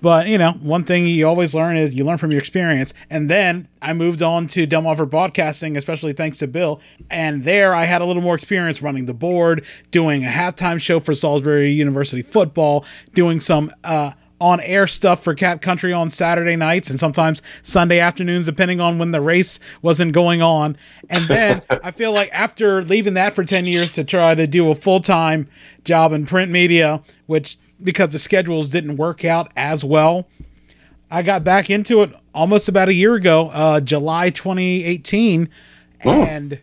But 0.00 0.28
you 0.28 0.38
know, 0.38 0.52
one 0.52 0.84
thing 0.84 1.06
you 1.06 1.26
always 1.26 1.54
learn 1.54 1.76
is 1.76 1.94
you 1.94 2.04
learn 2.04 2.18
from 2.18 2.30
your 2.30 2.40
experience. 2.40 2.94
And 3.10 3.28
then 3.28 3.68
I 3.82 3.92
moved 3.92 4.22
on 4.22 4.46
to 4.48 4.66
Delmarva 4.66 5.08
Broadcasting, 5.08 5.76
especially 5.76 6.12
thanks 6.12 6.36
to 6.38 6.46
Bill. 6.46 6.80
And 7.10 7.44
there 7.44 7.74
I 7.74 7.84
had 7.84 8.02
a 8.02 8.04
little 8.04 8.22
more 8.22 8.34
experience 8.34 8.82
running 8.82 9.06
the 9.06 9.14
board, 9.14 9.64
doing 9.90 10.24
a 10.24 10.28
halftime 10.28 10.80
show 10.80 11.00
for 11.00 11.14
Salisbury 11.14 11.72
University 11.72 12.22
football, 12.22 12.84
doing 13.14 13.40
some 13.40 13.72
uh, 13.84 14.12
on 14.40 14.60
air 14.60 14.86
stuff 14.86 15.22
for 15.22 15.34
Cat 15.34 15.62
Country 15.62 15.92
on 15.92 16.10
Saturday 16.10 16.56
nights 16.56 16.90
and 16.90 17.00
sometimes 17.00 17.42
Sunday 17.62 17.98
afternoons, 17.98 18.44
depending 18.44 18.80
on 18.80 18.98
when 18.98 19.10
the 19.10 19.20
race 19.20 19.58
wasn't 19.82 20.12
going 20.12 20.42
on. 20.42 20.76
And 21.10 21.24
then 21.24 21.62
I 21.70 21.90
feel 21.90 22.12
like 22.12 22.30
after 22.32 22.84
leaving 22.84 23.14
that 23.14 23.34
for 23.34 23.44
10 23.44 23.66
years 23.66 23.94
to 23.94 24.04
try 24.04 24.34
to 24.34 24.46
do 24.46 24.70
a 24.70 24.74
full 24.74 25.00
time 25.00 25.48
job 25.84 26.12
in 26.12 26.26
print 26.26 26.52
media, 26.52 27.02
which 27.26 27.56
because 27.82 28.10
the 28.10 28.18
schedules 28.18 28.68
didn't 28.68 28.96
work 28.96 29.24
out 29.24 29.52
as 29.56 29.84
well, 29.84 30.28
I 31.10 31.22
got 31.22 31.44
back 31.44 31.70
into 31.70 32.02
it 32.02 32.12
almost 32.34 32.68
about 32.68 32.88
a 32.88 32.94
year 32.94 33.14
ago, 33.14 33.48
uh, 33.48 33.80
July 33.80 34.30
2018. 34.30 35.48
Oh. 36.04 36.22
And 36.22 36.60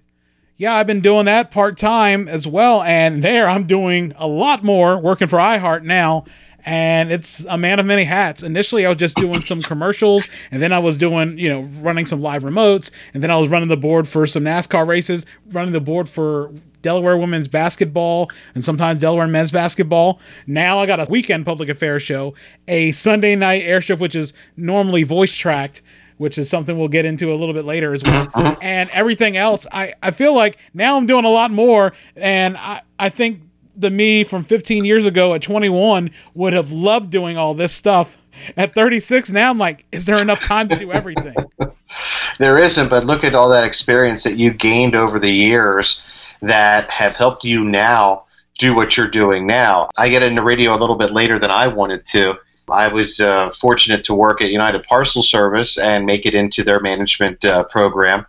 yeah, 0.58 0.75
I've 0.75 0.88
been 0.88 1.01
doing 1.01 1.25
that 1.25 1.51
part 1.51 1.78
time 1.78 2.28
as 2.28 2.47
well. 2.47 2.82
And 2.84 3.23
there 3.23 3.49
I'm 3.49 3.65
doing 3.65 4.13
a 4.17 4.28
lot 4.28 4.63
more 4.63 4.99
working 4.99 5.28
for 5.28 5.38
iHeart 5.39 5.84
now 5.84 6.25
and 6.65 7.12
it's 7.12 7.45
a 7.45 7.58
man 7.58 7.80
of 7.80 7.86
many 7.86 8.04
hats. 8.04 8.41
Initially, 8.41 8.86
I 8.86 8.89
was 8.89 8.97
just 8.97 9.15
doing 9.17 9.41
some 9.43 9.62
commercials, 9.62 10.28
and 10.49 10.62
then 10.62 10.73
I 10.73 10.80
was 10.80 10.97
doing, 10.97 11.38
you 11.38 11.47
know, 11.47 11.62
running 11.82 12.08
some 12.08 12.21
live 12.21 12.43
remotes, 12.43 12.89
and 13.13 13.21
then 13.21 13.30
I 13.30 13.38
was 13.38 13.49
running 13.49 13.69
the 13.69 13.78
board 13.78 14.08
for 14.08 14.25
some 14.25 14.43
NASCAR 14.43 14.88
races, 14.88 15.25
running 15.51 15.73
the 15.73 15.80
board 15.80 16.10
for 16.10 16.51
Delaware 16.86 17.17
women's 17.17 17.48
basketball, 17.48 18.30
and 18.54 18.63
sometimes 18.63 19.02
Delaware 19.02 19.28
men's 19.28 19.50
basketball. 19.50 20.19
Now 20.45 20.78
I 20.78 20.86
got 20.86 21.00
a 21.00 21.08
weekend 21.10 21.43
public 21.43 21.67
affairs 21.67 22.04
show, 22.04 22.36
a 22.67 22.91
Sunday 22.91 23.36
night 23.36 23.63
airship, 23.63 23.98
which 23.98 24.15
is 24.15 24.34
normally 24.56 25.02
voice 25.02 25.34
tracked. 25.34 25.82
Which 26.17 26.38
is 26.38 26.50
something 26.50 26.78
we'll 26.78 26.88
get 26.88 27.04
into 27.04 27.34
a 27.34 27.36
little 27.36 27.54
bit 27.54 27.65
later 27.65 27.93
as 27.93 28.02
well. 28.02 28.58
And 28.62 28.89
everything 28.91 29.36
else, 29.36 29.67
I, 29.69 29.95
I 30.02 30.12
feel 30.12 30.34
like 30.34 30.58
now 30.74 30.95
I'm 30.95 31.06
doing 31.06 31.26
a 31.26 31.30
lot 31.30 31.52
more. 31.52 31.91
And 32.15 32.56
I, 32.56 32.84
I 32.98 33.10
think 33.10 33.41
the 33.76 33.89
me 33.89 34.24
from 34.24 34.45
15 34.45 34.86
years 34.86 35.06
ago 35.06 35.34
at 35.34 35.41
21 35.41 36.12
would 36.34 36.54
have 36.54 36.71
loved 36.71 37.10
doing 37.10 37.38
all 37.38 37.54
this 37.54 37.74
stuff. 37.74 38.15
At 38.56 38.74
36 38.76 39.32
now, 39.34 39.50
I'm 39.50 39.58
like, 39.58 39.84
is 39.91 40.06
there 40.06 40.17
enough 40.19 40.41
time 40.41 40.69
to 40.69 40.80
do 40.80 40.93
everything? 40.93 41.36
there 42.39 42.58
isn't, 42.60 42.89
but 42.89 43.04
look 43.04 43.26
at 43.26 43.36
all 43.36 43.50
that 43.50 43.65
experience 43.65 44.24
that 44.24 44.38
you 44.38 44.52
gained 44.52 44.95
over 44.95 45.19
the 45.19 45.32
years 45.32 46.14
that 46.41 46.89
have 46.89 47.15
helped 47.15 47.43
you 47.43 47.63
now 47.63 48.26
do 48.58 48.76
what 48.76 48.95
you're 48.95 49.08
doing 49.08 49.45
now. 49.45 49.89
I 49.98 50.10
get 50.10 50.24
into 50.24 50.43
radio 50.43 50.76
a 50.76 50.78
little 50.78 50.95
bit 50.95 51.12
later 51.12 51.38
than 51.39 51.52
I 51.52 51.67
wanted 51.67 52.06
to. 52.08 52.36
I 52.69 52.88
was 52.88 53.19
uh, 53.19 53.52
fortunate 53.52 54.04
to 54.06 54.15
work 54.15 54.41
at 54.41 54.50
United 54.50 54.84
Parcel 54.84 55.21
Service 55.21 55.78
and 55.78 56.06
make 56.06 56.26
it 56.26 56.34
into 56.34 56.63
their 56.63 56.80
management 56.80 57.43
uh, 57.45 57.65
program. 57.65 58.26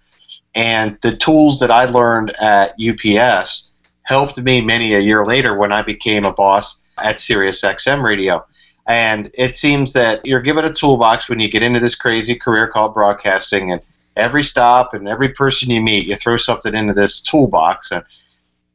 And 0.55 0.99
the 1.03 1.17
tools 1.17 1.61
that 1.61 1.71
I 1.71 1.85
learned 1.85 2.31
at 2.41 2.75
UPS 2.81 3.73
helped 4.03 4.39
me 4.39 4.61
many 4.61 4.95
a 4.95 5.01
year 5.01 5.25
later 5.25 5.57
when 5.57 5.73
I 5.73 5.83
became 5.83 6.25
a 6.25 6.33
boss 6.33 6.83
at 6.99 7.21
Sirius 7.21 7.63
XM 7.63 8.03
Radio. 8.03 8.45
And 8.87 9.31
it 9.35 9.57
seems 9.57 9.93
that 9.95 10.25
you're 10.25 10.41
given 10.41 10.65
a 10.65 10.73
toolbox 10.73 11.29
when 11.29 11.41
you 11.41 11.51
get 11.51 11.63
into 11.63 11.81
this 11.81 11.95
crazy 11.95 12.37
career 12.37 12.69
called 12.69 12.95
broadcasting, 12.95 13.73
and 13.73 13.81
every 14.17 14.43
stop 14.43 14.95
and 14.95 15.09
every 15.09 15.31
person 15.31 15.71
you 15.71 15.81
meet, 15.81 16.07
you 16.07 16.17
throw 16.17 16.37
something 16.37 16.75
into 16.75 16.95
this 16.95 17.21
toolbox, 17.21 17.91
and 17.91 18.05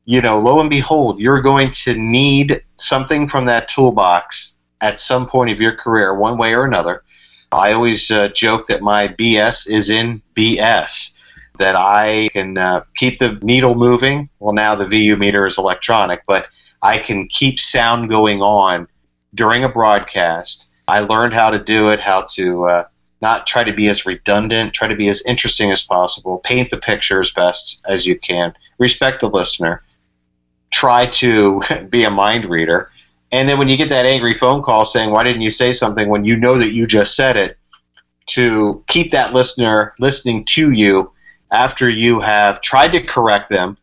you 0.06 0.22
know, 0.22 0.40
lo 0.40 0.60
and 0.60 0.70
behold, 0.70 1.20
you're 1.20 1.42
going 1.42 1.72
to 1.72 1.96
need 1.96 2.64
something 2.76 3.28
from 3.28 3.46
that 3.46 3.70
toolbox 3.70 4.56
at 4.82 5.00
some 5.00 5.28
point 5.28 5.52
of 5.52 5.62
your 5.62 5.76
career, 5.76 6.16
one 6.16 6.38
way 6.38 6.54
or 6.54 6.66
another. 6.66 7.04
I 7.52 7.74
always 7.74 8.10
uh, 8.10 8.30
joke 8.30 8.66
that 8.68 8.82
my 8.82 9.10
BS 9.10 9.70
is 9.70 9.90
in 9.90 10.22
BS 10.36 11.18
that 11.60 11.76
I 11.76 12.30
can 12.34 12.58
uh, 12.58 12.84
keep 12.96 13.20
the 13.20 13.38
needle 13.44 13.76
moving. 13.76 14.30
Well, 14.40 14.54
now 14.54 14.76
the 14.76 14.88
VU 14.88 15.16
meter 15.18 15.46
is 15.46 15.58
electronic, 15.58 16.22
but 16.26 16.48
I 16.82 16.98
can 16.98 17.28
keep 17.28 17.60
sound 17.60 18.10
going 18.10 18.42
on 18.42 18.88
during 19.36 19.64
a 19.64 19.70
broadcast. 19.70 20.72
I 20.88 21.02
learned 21.02 21.34
how 21.34 21.52
to 21.52 21.64
do 21.64 21.90
it, 21.90 22.00
how 22.00 22.26
to 22.34 22.66
uh, 22.66 22.84
not 23.22 23.46
try 23.46 23.64
to 23.64 23.74
be 23.74 23.88
as 23.88 24.06
redundant, 24.06 24.74
try 24.74 24.88
to 24.88 24.96
be 24.96 25.08
as 25.08 25.22
interesting 25.24 25.72
as 25.72 25.84
possible, 25.84 26.40
paint 26.40 26.70
the 26.70 26.78
picture 26.78 27.20
as 27.20 27.32
best 27.32 27.84
as 27.88 28.06
you 28.06 28.18
can, 28.18 28.54
respect 28.80 29.20
the 29.20 29.30
listener, 29.30 29.84
try 30.72 31.06
to 31.06 31.62
be 31.90 32.04
a 32.04 32.10
mind 32.10 32.46
reader. 32.46 32.90
And 33.32 33.48
then 33.48 33.58
when 33.58 33.70
you 33.70 33.78
get 33.78 33.90
that 33.90 34.06
angry 34.06 34.34
phone 34.34 34.62
call 34.62 34.86
saying, 34.86 35.12
Why 35.12 35.24
didn't 35.24 35.42
you 35.42 35.52
say 35.52 35.72
something 35.74 36.10
when 36.10 36.26
you 36.26 36.36
know 36.36 36.58
that 36.58 36.74
you 36.74 36.86
just 36.88 37.16
said 37.16 37.38
it? 37.38 37.58
To 38.28 38.84
keep 38.88 39.12
that 39.12 39.34
listener 39.34 39.94
listening 40.00 40.46
to 40.46 40.72
you 40.72 41.12
after 41.52 41.90
you 41.90 42.20
have 42.20 42.62
tried 42.62 42.92
to 42.94 43.02
correct 43.02 43.50
them, 43.50 43.78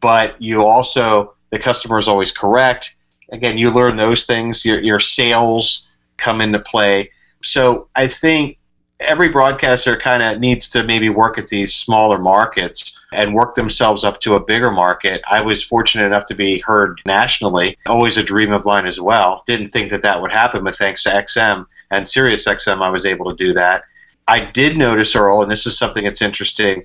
but 0.00 0.40
you 0.40 0.64
also, 0.64 1.34
the 1.50 1.58
customer 1.58 1.98
is 1.98 2.08
always 2.08 2.32
correct. 2.32 2.96
Again, 3.30 3.58
you 3.58 3.70
learn 3.70 3.96
those 3.96 4.24
things, 4.24 4.64
your, 4.64 4.80
your 4.80 5.00
sales 5.00 5.86
come 6.16 6.40
into 6.40 6.58
play. 6.58 7.10
So 7.42 7.88
I 7.94 8.06
think 8.06 8.58
every 9.00 9.28
broadcaster 9.28 9.96
kind 9.96 10.22
of 10.22 10.40
needs 10.40 10.68
to 10.68 10.84
maybe 10.84 11.08
work 11.08 11.38
at 11.38 11.48
these 11.48 11.74
smaller 11.74 12.18
markets 12.18 12.98
and 13.12 13.34
work 13.34 13.54
themselves 13.54 14.04
up 14.04 14.20
to 14.20 14.34
a 14.34 14.40
bigger 14.40 14.70
market. 14.70 15.22
I 15.30 15.40
was 15.40 15.62
fortunate 15.62 16.06
enough 16.06 16.26
to 16.26 16.34
be 16.34 16.60
heard 16.60 17.00
nationally, 17.06 17.78
always 17.86 18.16
a 18.16 18.22
dream 18.22 18.52
of 18.52 18.64
mine 18.64 18.86
as 18.86 19.00
well. 19.00 19.42
Didn't 19.46 19.68
think 19.68 19.90
that 19.90 20.02
that 20.02 20.20
would 20.20 20.32
happen, 20.32 20.64
but 20.64 20.76
thanks 20.76 21.02
to 21.04 21.10
XM 21.10 21.66
and 21.90 22.06
Sirius 22.06 22.46
XM, 22.46 22.82
I 22.82 22.90
was 22.90 23.06
able 23.06 23.30
to 23.30 23.36
do 23.36 23.52
that. 23.54 23.84
I 24.28 24.44
did 24.44 24.76
notice, 24.76 25.16
Earl, 25.16 25.42
and 25.42 25.50
this 25.50 25.66
is 25.66 25.76
something 25.76 26.04
that's 26.04 26.22
interesting 26.22 26.84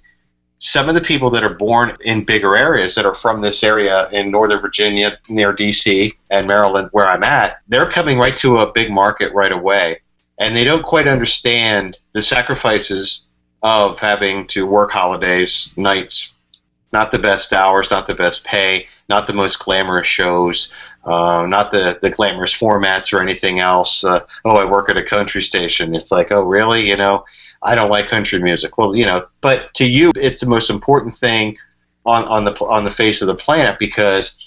some 0.60 0.88
of 0.88 0.96
the 0.96 1.02
people 1.02 1.30
that 1.32 1.44
are 1.44 1.54
born 1.54 1.98
in 2.02 2.24
bigger 2.24 2.56
areas 2.56 2.96
that 2.96 3.06
are 3.06 3.14
from 3.14 3.42
this 3.42 3.64
area 3.64 4.10
in 4.12 4.32
Northern 4.32 4.62
Virginia, 4.62 5.18
near 5.30 5.54
DC 5.54 6.14
and 6.30 6.48
Maryland, 6.48 6.90
where 6.92 7.08
I'm 7.08 7.24
at, 7.24 7.58
they're 7.68 7.92
coming 7.92 8.18
right 8.18 8.36
to 8.38 8.58
a 8.58 8.72
big 8.72 8.90
market 8.90 9.34
right 9.34 9.52
away. 9.52 10.00
And 10.38 10.56
they 10.56 10.64
don't 10.64 10.84
quite 10.84 11.08
understand 11.08 11.98
the 12.14 12.22
sacrifices 12.22 13.22
of 13.64 14.00
having 14.00 14.48
to 14.48 14.68
work 14.68 14.92
holidays, 14.92 15.70
nights, 15.76 16.34
not 16.92 17.12
the 17.12 17.20
best 17.20 17.54
hours, 17.54 17.90
not 17.92 18.08
the 18.08 18.14
best 18.14 18.46
pay, 18.46 18.88
not 19.10 19.28
the 19.28 19.34
most 19.34 19.60
glamorous 19.60 20.08
shows, 20.08 20.72
uh, 21.06 21.46
not 21.48 21.72
the, 21.72 21.98
the 22.02 22.10
glamorous 22.10 22.54
formats 22.54 23.14
or 23.14 23.22
anything 23.22 23.60
else. 23.60 24.04
Uh, 24.04 24.22
oh, 24.44 24.58
I 24.58 24.66
work 24.66 24.90
at 24.90 24.98
a 24.98 25.04
country 25.04 25.42
station. 25.42 25.96
It's 25.96 26.12
like, 26.12 26.32
oh, 26.32 26.42
really? 26.42 26.88
You 26.88 26.96
know, 26.96 27.26
I 27.62 27.76
don't 27.76 27.90
like 27.90 28.08
country 28.08 28.40
music. 28.40 28.78
Well, 28.78 28.96
you 28.96 29.06
know, 29.06 29.28
but 29.42 29.74
to 29.76 29.86
you, 29.86 30.12
it's 30.16 30.42
the 30.42 30.50
most 30.50 30.70
important 30.70 31.16
thing 31.16 31.58
on, 32.06 32.24
on 32.26 32.46
the 32.46 32.54
on 32.66 32.86
the 32.86 32.92
face 32.92 33.22
of 33.22 33.28
the 33.28 33.36
planet 33.36 33.78
because 33.80 34.38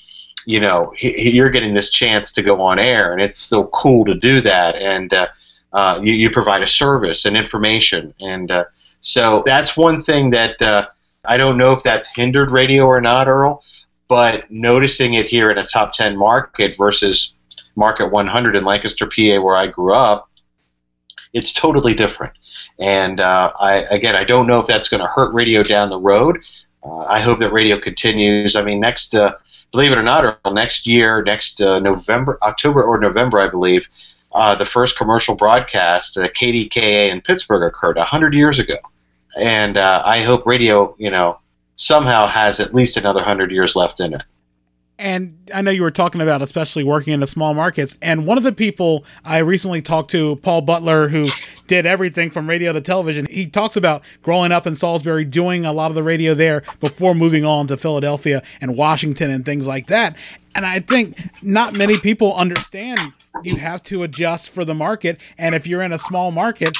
you 0.46 0.60
know 0.60 0.92
he, 0.96 1.30
you're 1.30 1.50
getting 1.50 1.74
this 1.74 1.90
chance 1.90 2.30
to 2.32 2.42
go 2.42 2.60
on 2.62 2.78
air, 2.78 3.12
and 3.12 3.20
it's 3.20 3.38
so 3.38 3.66
cool 3.66 4.04
to 4.04 4.14
do 4.14 4.40
that, 4.40 4.76
and 4.76 5.12
uh, 5.12 5.28
uh, 5.72 6.00
you, 6.02 6.12
you 6.12 6.30
provide 6.30 6.62
a 6.62 6.66
service 6.66 7.24
and 7.24 7.36
information, 7.36 8.14
and 8.20 8.50
uh, 8.50 8.64
so 9.00 9.42
that's 9.44 9.76
one 9.76 10.02
thing 10.02 10.30
that 10.30 10.60
uh, 10.62 10.86
I 11.24 11.36
don't 11.36 11.58
know 11.58 11.72
if 11.72 11.82
that's 11.82 12.14
hindered 12.14 12.50
radio 12.50 12.86
or 12.86 13.00
not, 13.00 13.28
Earl, 13.28 13.62
but 14.08 14.50
noticing 14.50 15.14
it 15.14 15.26
here 15.26 15.50
in 15.50 15.58
a 15.58 15.64
top 15.64 15.92
ten 15.92 16.16
market 16.16 16.76
versus 16.76 17.34
market 17.78 18.10
100 18.10 18.56
in 18.56 18.64
Lancaster, 18.64 19.06
PA, 19.06 19.40
where 19.40 19.56
I 19.56 19.68
grew 19.68 19.94
up, 19.94 20.28
it's 21.32 21.52
totally 21.52 21.94
different. 21.94 22.32
And 22.80 23.20
uh, 23.20 23.52
I, 23.60 23.84
again, 23.90 24.16
I 24.16 24.24
don't 24.24 24.46
know 24.46 24.58
if 24.60 24.66
that's 24.66 24.88
going 24.88 25.00
to 25.00 25.06
hurt 25.06 25.32
radio 25.32 25.62
down 25.62 25.88
the 25.88 26.00
road. 26.00 26.38
Uh, 26.82 27.04
I 27.04 27.20
hope 27.20 27.38
that 27.38 27.52
radio 27.52 27.78
continues. 27.78 28.56
I 28.56 28.62
mean, 28.62 28.80
next, 28.80 29.14
uh, 29.14 29.34
believe 29.70 29.92
it 29.92 29.98
or 29.98 30.02
not, 30.02 30.24
Earl, 30.24 30.52
next 30.52 30.86
year, 30.86 31.22
next 31.22 31.60
November, 31.60 32.38
October 32.42 32.82
or 32.82 32.98
November, 32.98 33.38
I 33.38 33.48
believe, 33.48 33.88
uh, 34.32 34.54
the 34.54 34.64
first 34.64 34.96
commercial 34.96 35.34
broadcast, 35.34 36.16
uh, 36.16 36.28
KDKA 36.28 37.10
in 37.10 37.20
Pittsburgh, 37.20 37.62
occurred 37.62 37.96
100 37.96 38.34
years 38.34 38.58
ago. 38.58 38.76
And 39.36 39.78
I 39.78 40.20
hope 40.22 40.46
radio, 40.46 40.94
you 40.98 41.10
know, 41.10 41.38
somehow 41.76 42.26
has 42.26 42.58
at 42.60 42.74
least 42.74 42.96
another 42.96 43.20
100 43.20 43.52
years 43.52 43.76
left 43.76 44.00
in 44.00 44.14
it. 44.14 44.22
And 45.00 45.38
I 45.54 45.62
know 45.62 45.70
you 45.70 45.82
were 45.82 45.92
talking 45.92 46.20
about 46.20 46.42
especially 46.42 46.82
working 46.82 47.12
in 47.12 47.20
the 47.20 47.26
small 47.28 47.54
markets. 47.54 47.96
And 48.02 48.26
one 48.26 48.36
of 48.36 48.42
the 48.42 48.50
people 48.50 49.04
I 49.24 49.38
recently 49.38 49.80
talked 49.80 50.10
to, 50.10 50.36
Paul 50.36 50.62
Butler, 50.62 51.08
who 51.08 51.28
did 51.68 51.86
everything 51.86 52.30
from 52.30 52.48
radio 52.48 52.72
to 52.72 52.80
television, 52.80 53.26
he 53.30 53.46
talks 53.46 53.76
about 53.76 54.02
growing 54.22 54.50
up 54.50 54.66
in 54.66 54.74
Salisbury, 54.74 55.24
doing 55.24 55.64
a 55.64 55.72
lot 55.72 55.92
of 55.92 55.94
the 55.94 56.02
radio 56.02 56.34
there 56.34 56.64
before 56.80 57.14
moving 57.14 57.44
on 57.44 57.68
to 57.68 57.76
Philadelphia 57.76 58.42
and 58.60 58.76
Washington 58.76 59.30
and 59.30 59.44
things 59.44 59.68
like 59.68 59.86
that. 59.86 60.16
And 60.56 60.66
I 60.66 60.80
think 60.80 61.16
not 61.42 61.78
many 61.78 61.96
people 61.98 62.34
understand 62.34 63.12
you 63.44 63.56
have 63.56 63.82
to 63.84 64.02
adjust 64.02 64.50
for 64.50 64.64
the 64.64 64.74
market. 64.74 65.18
And 65.36 65.54
if 65.54 65.66
you're 65.66 65.82
in 65.82 65.92
a 65.92 65.98
small 65.98 66.30
market, 66.30 66.76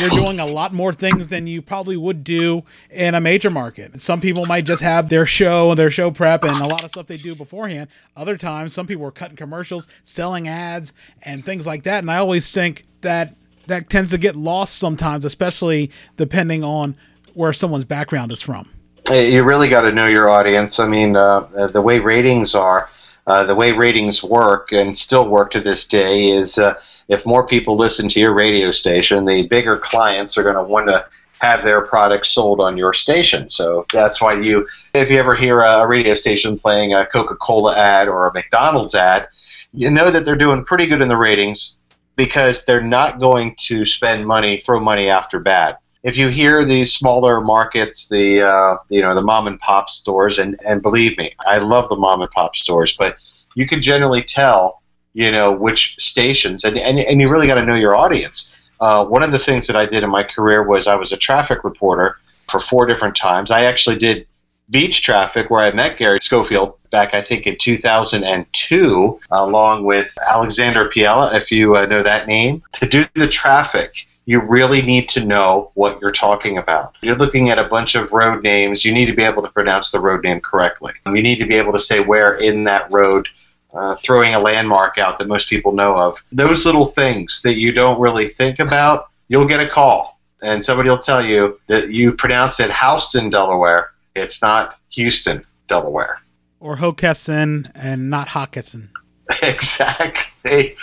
you're 0.00 0.10
doing 0.10 0.40
a 0.40 0.46
lot 0.46 0.72
more 0.72 0.92
things 0.92 1.28
than 1.28 1.46
you 1.46 1.60
probably 1.60 1.96
would 1.96 2.24
do 2.24 2.62
in 2.90 3.14
a 3.14 3.20
major 3.20 3.50
market. 3.50 4.00
Some 4.00 4.20
people 4.20 4.46
might 4.46 4.64
just 4.64 4.82
have 4.82 5.08
their 5.08 5.26
show 5.26 5.70
and 5.70 5.78
their 5.78 5.90
show 5.90 6.10
prep 6.10 6.44
and 6.44 6.56
a 6.56 6.66
lot 6.66 6.84
of 6.84 6.90
stuff 6.90 7.06
they 7.06 7.16
do 7.16 7.34
beforehand. 7.34 7.88
Other 8.16 8.36
times, 8.36 8.72
some 8.72 8.86
people 8.86 9.04
are 9.04 9.10
cutting 9.10 9.36
commercials, 9.36 9.86
selling 10.04 10.48
ads, 10.48 10.92
and 11.22 11.44
things 11.44 11.66
like 11.66 11.82
that. 11.82 11.98
And 11.98 12.10
I 12.10 12.18
always 12.18 12.50
think 12.52 12.84
that 13.02 13.34
that 13.66 13.88
tends 13.88 14.10
to 14.10 14.18
get 14.18 14.34
lost 14.34 14.76
sometimes, 14.78 15.24
especially 15.24 15.90
depending 16.16 16.64
on 16.64 16.96
where 17.34 17.52
someone's 17.52 17.84
background 17.84 18.32
is 18.32 18.40
from. 18.40 18.68
You 19.10 19.42
really 19.42 19.68
got 19.68 19.82
to 19.82 19.92
know 19.92 20.06
your 20.06 20.30
audience. 20.30 20.78
I 20.78 20.86
mean, 20.86 21.16
uh, 21.16 21.68
the 21.72 21.82
way 21.82 21.98
ratings 21.98 22.54
are, 22.54 22.88
uh, 23.26 23.44
the 23.44 23.54
way 23.54 23.72
ratings 23.72 24.22
work 24.22 24.72
and 24.72 24.96
still 24.96 25.28
work 25.28 25.50
to 25.52 25.60
this 25.60 25.86
day 25.86 26.30
is. 26.30 26.58
Uh, 26.58 26.74
if 27.08 27.26
more 27.26 27.46
people 27.46 27.76
listen 27.76 28.08
to 28.08 28.20
your 28.20 28.32
radio 28.32 28.70
station, 28.70 29.26
the 29.26 29.46
bigger 29.48 29.76
clients 29.76 30.38
are 30.38 30.42
going 30.42 30.54
to 30.54 30.62
want 30.62 30.86
to 30.86 31.04
have 31.42 31.64
their 31.64 31.80
products 31.82 32.30
sold 32.30 32.60
on 32.60 32.76
your 32.76 32.92
station. 32.92 33.48
So 33.48 33.84
that's 33.92 34.22
why 34.22 34.40
you, 34.40 34.66
if 34.94 35.10
you 35.10 35.18
ever 35.18 35.34
hear 35.34 35.60
a 35.60 35.86
radio 35.86 36.14
station 36.14 36.58
playing 36.58 36.94
a 36.94 37.04
Coca 37.04 37.34
Cola 37.34 37.76
ad 37.76 38.06
or 38.08 38.28
a 38.28 38.32
McDonald's 38.32 38.94
ad, 38.94 39.28
you 39.74 39.90
know 39.90 40.10
that 40.10 40.24
they're 40.24 40.36
doing 40.36 40.64
pretty 40.64 40.86
good 40.86 41.02
in 41.02 41.08
the 41.08 41.16
ratings 41.16 41.76
because 42.14 42.64
they're 42.64 42.80
not 42.80 43.18
going 43.18 43.56
to 43.58 43.84
spend 43.84 44.24
money, 44.24 44.56
throw 44.56 44.78
money 44.78 45.08
after 45.08 45.40
bad. 45.40 45.76
If 46.02 46.16
you 46.16 46.28
hear 46.28 46.64
these 46.64 46.92
smaller 46.92 47.40
markets, 47.40 48.08
the 48.08 48.42
uh, 48.42 48.76
you 48.88 49.00
know 49.00 49.14
the 49.14 49.22
mom 49.22 49.46
and 49.46 49.58
pop 49.58 49.88
stores, 49.88 50.38
and 50.38 50.58
and 50.66 50.82
believe 50.82 51.16
me, 51.16 51.30
I 51.46 51.58
love 51.58 51.88
the 51.88 51.96
mom 51.96 52.22
and 52.22 52.30
pop 52.30 52.56
stores, 52.56 52.96
but 52.96 53.16
you 53.54 53.66
can 53.66 53.80
generally 53.80 54.22
tell 54.22 54.82
you 55.14 55.30
know 55.30 55.52
which 55.52 55.96
stations 55.98 56.64
and, 56.64 56.76
and, 56.78 56.98
and 56.98 57.20
you 57.20 57.28
really 57.28 57.46
got 57.46 57.56
to 57.56 57.64
know 57.64 57.74
your 57.74 57.94
audience. 57.94 58.58
Uh, 58.80 59.04
one 59.06 59.22
of 59.22 59.30
the 59.30 59.38
things 59.38 59.66
that 59.66 59.76
i 59.76 59.86
did 59.86 60.02
in 60.02 60.10
my 60.10 60.22
career 60.22 60.62
was 60.66 60.86
i 60.86 60.94
was 60.94 61.12
a 61.12 61.16
traffic 61.16 61.64
reporter 61.64 62.16
for 62.48 62.60
four 62.60 62.86
different 62.86 63.14
times. 63.16 63.50
I 63.50 63.64
actually 63.64 63.96
did 63.96 64.26
beach 64.70 65.02
traffic 65.02 65.50
where 65.50 65.60
i 65.60 65.70
met 65.72 65.98
gary 65.98 66.20
schofield 66.20 66.78
back 66.90 67.14
i 67.14 67.20
think 67.20 67.46
in 67.46 67.56
2002 67.58 69.20
along 69.32 69.84
with 69.84 70.16
alexander 70.26 70.88
piella 70.88 71.34
if 71.34 71.50
you 71.50 71.76
uh, 71.76 71.84
know 71.84 72.02
that 72.02 72.26
name. 72.26 72.62
To 72.74 72.88
do 72.88 73.04
the 73.14 73.28
traffic 73.28 74.06
you 74.24 74.40
really 74.40 74.82
need 74.82 75.08
to 75.10 75.24
know 75.24 75.70
what 75.74 76.00
you're 76.00 76.12
talking 76.12 76.58
about. 76.58 76.96
You're 77.02 77.16
looking 77.16 77.50
at 77.50 77.58
a 77.58 77.64
bunch 77.64 77.94
of 77.94 78.12
road 78.12 78.42
names. 78.42 78.84
You 78.84 78.92
need 78.92 79.06
to 79.06 79.14
be 79.14 79.24
able 79.24 79.42
to 79.42 79.50
pronounce 79.50 79.90
the 79.90 80.00
road 80.00 80.22
name 80.22 80.40
correctly. 80.40 80.92
You 81.06 81.22
need 81.22 81.38
to 81.38 81.46
be 81.46 81.56
able 81.56 81.72
to 81.72 81.80
say 81.80 82.00
where 82.00 82.34
in 82.34 82.64
that 82.64 82.92
road 82.92 83.28
uh, 83.74 83.94
throwing 83.96 84.34
a 84.34 84.38
landmark 84.38 84.98
out 84.98 85.18
that 85.18 85.28
most 85.28 85.48
people 85.48 85.72
know 85.72 85.96
of. 85.96 86.22
Those 86.30 86.64
little 86.66 86.84
things 86.84 87.42
that 87.42 87.54
you 87.54 87.72
don't 87.72 88.00
really 88.00 88.26
think 88.26 88.58
about, 88.58 89.08
you'll 89.28 89.46
get 89.46 89.60
a 89.60 89.68
call, 89.68 90.20
and 90.42 90.64
somebody 90.64 90.90
will 90.90 90.98
tell 90.98 91.24
you 91.24 91.58
that 91.68 91.90
you 91.90 92.12
pronounce 92.12 92.60
it 92.60 92.70
Houston, 92.70 93.30
Delaware. 93.30 93.90
It's 94.14 94.42
not 94.42 94.78
Houston, 94.90 95.44
Delaware. 95.68 96.20
Or 96.60 96.76
Hockessin 96.76 97.70
and 97.74 98.10
not 98.10 98.28
Hockessin. 98.28 98.88
exactly. 99.42 100.76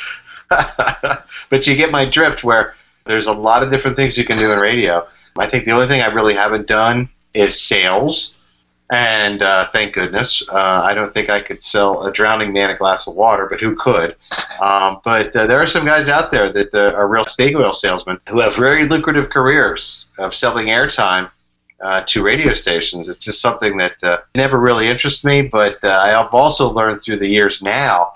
but 1.50 1.68
you 1.68 1.76
get 1.76 1.92
my 1.92 2.06
drift 2.06 2.44
where 2.44 2.74
there's 3.10 3.28
a 3.28 3.34
lot 3.34 3.64
of 3.64 3.70
different 3.70 3.98
things 3.98 4.18
you 4.18 4.24
can 4.24 4.38
do 4.38 4.52
in 4.52 4.60
radio. 4.60 5.06
I 5.38 5.48
think 5.48 5.66
the 5.66 5.72
only 5.72 5.88
thing 5.88 6.02
I 6.02 6.08
really 6.08 6.34
haven't 6.34 6.68
done 6.68 7.10
is 7.34 7.60
sales 7.60 8.38
and 8.92 9.44
uh, 9.44 9.68
thank 9.68 9.94
goodness. 9.94 10.48
Uh, 10.50 10.82
I 10.84 10.94
don't 10.94 11.14
think 11.14 11.30
I 11.30 11.42
could 11.42 11.62
sell 11.62 12.04
a 12.04 12.12
drowning 12.12 12.52
man 12.54 12.72
a 12.72 12.76
glass 12.76 13.08
of 13.08 13.16
water, 13.16 13.48
but 13.50 13.62
who 13.62 13.76
could? 13.76 14.16
Um, 14.62 15.00
but 15.04 15.36
uh, 15.36 15.46
there 15.46 15.62
are 15.62 15.68
some 15.68 15.86
guys 15.86 16.10
out 16.10 16.32
there 16.32 16.52
that 16.52 16.74
uh, 16.74 16.96
are 16.96 17.08
real 17.08 17.26
snake 17.26 17.56
oil 17.56 17.74
salesmen 17.74 18.20
who 18.28 18.40
have 18.40 18.56
very 18.56 18.88
lucrative 18.88 19.30
careers 19.30 20.08
of 20.18 20.34
selling 20.34 20.68
airtime 20.68 21.30
uh, 21.82 22.02
to 22.08 22.24
radio 22.24 22.54
stations. 22.54 23.08
It's 23.08 23.24
just 23.24 23.42
something 23.42 23.78
that 23.78 24.04
uh, 24.04 24.20
never 24.34 24.60
really 24.60 24.88
interests 24.88 25.24
me, 25.24 25.44
but 25.44 25.84
I've 25.86 26.34
also 26.34 26.70
learned 26.70 27.02
through 27.02 27.18
the 27.18 27.28
years 27.28 27.62
now 27.62 28.14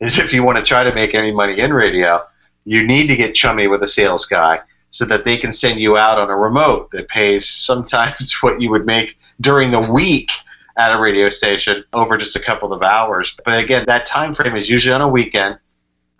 is 0.00 0.18
if 0.18 0.32
you 0.32 0.42
want 0.42 0.58
to 0.58 0.64
try 0.64 0.82
to 0.82 0.92
make 0.92 1.14
any 1.14 1.32
money 1.32 1.58
in 1.58 1.72
radio, 1.72 2.20
you 2.66 2.84
need 2.84 3.06
to 3.06 3.16
get 3.16 3.34
chummy 3.34 3.68
with 3.68 3.82
a 3.82 3.88
sales 3.88 4.26
guy 4.26 4.60
so 4.90 5.04
that 5.06 5.24
they 5.24 5.36
can 5.36 5.52
send 5.52 5.80
you 5.80 5.96
out 5.96 6.18
on 6.18 6.28
a 6.28 6.36
remote 6.36 6.90
that 6.90 7.08
pays 7.08 7.48
sometimes 7.48 8.34
what 8.40 8.60
you 8.60 8.70
would 8.70 8.84
make 8.84 9.16
during 9.40 9.70
the 9.70 9.90
week 9.92 10.32
at 10.76 10.94
a 10.94 11.00
radio 11.00 11.30
station 11.30 11.84
over 11.94 12.18
just 12.18 12.36
a 12.36 12.40
couple 12.40 12.72
of 12.72 12.82
hours. 12.82 13.34
But 13.44 13.62
again, 13.62 13.84
that 13.86 14.04
time 14.04 14.34
frame 14.34 14.56
is 14.56 14.68
usually 14.68 14.94
on 14.94 15.00
a 15.00 15.08
weekend, 15.08 15.58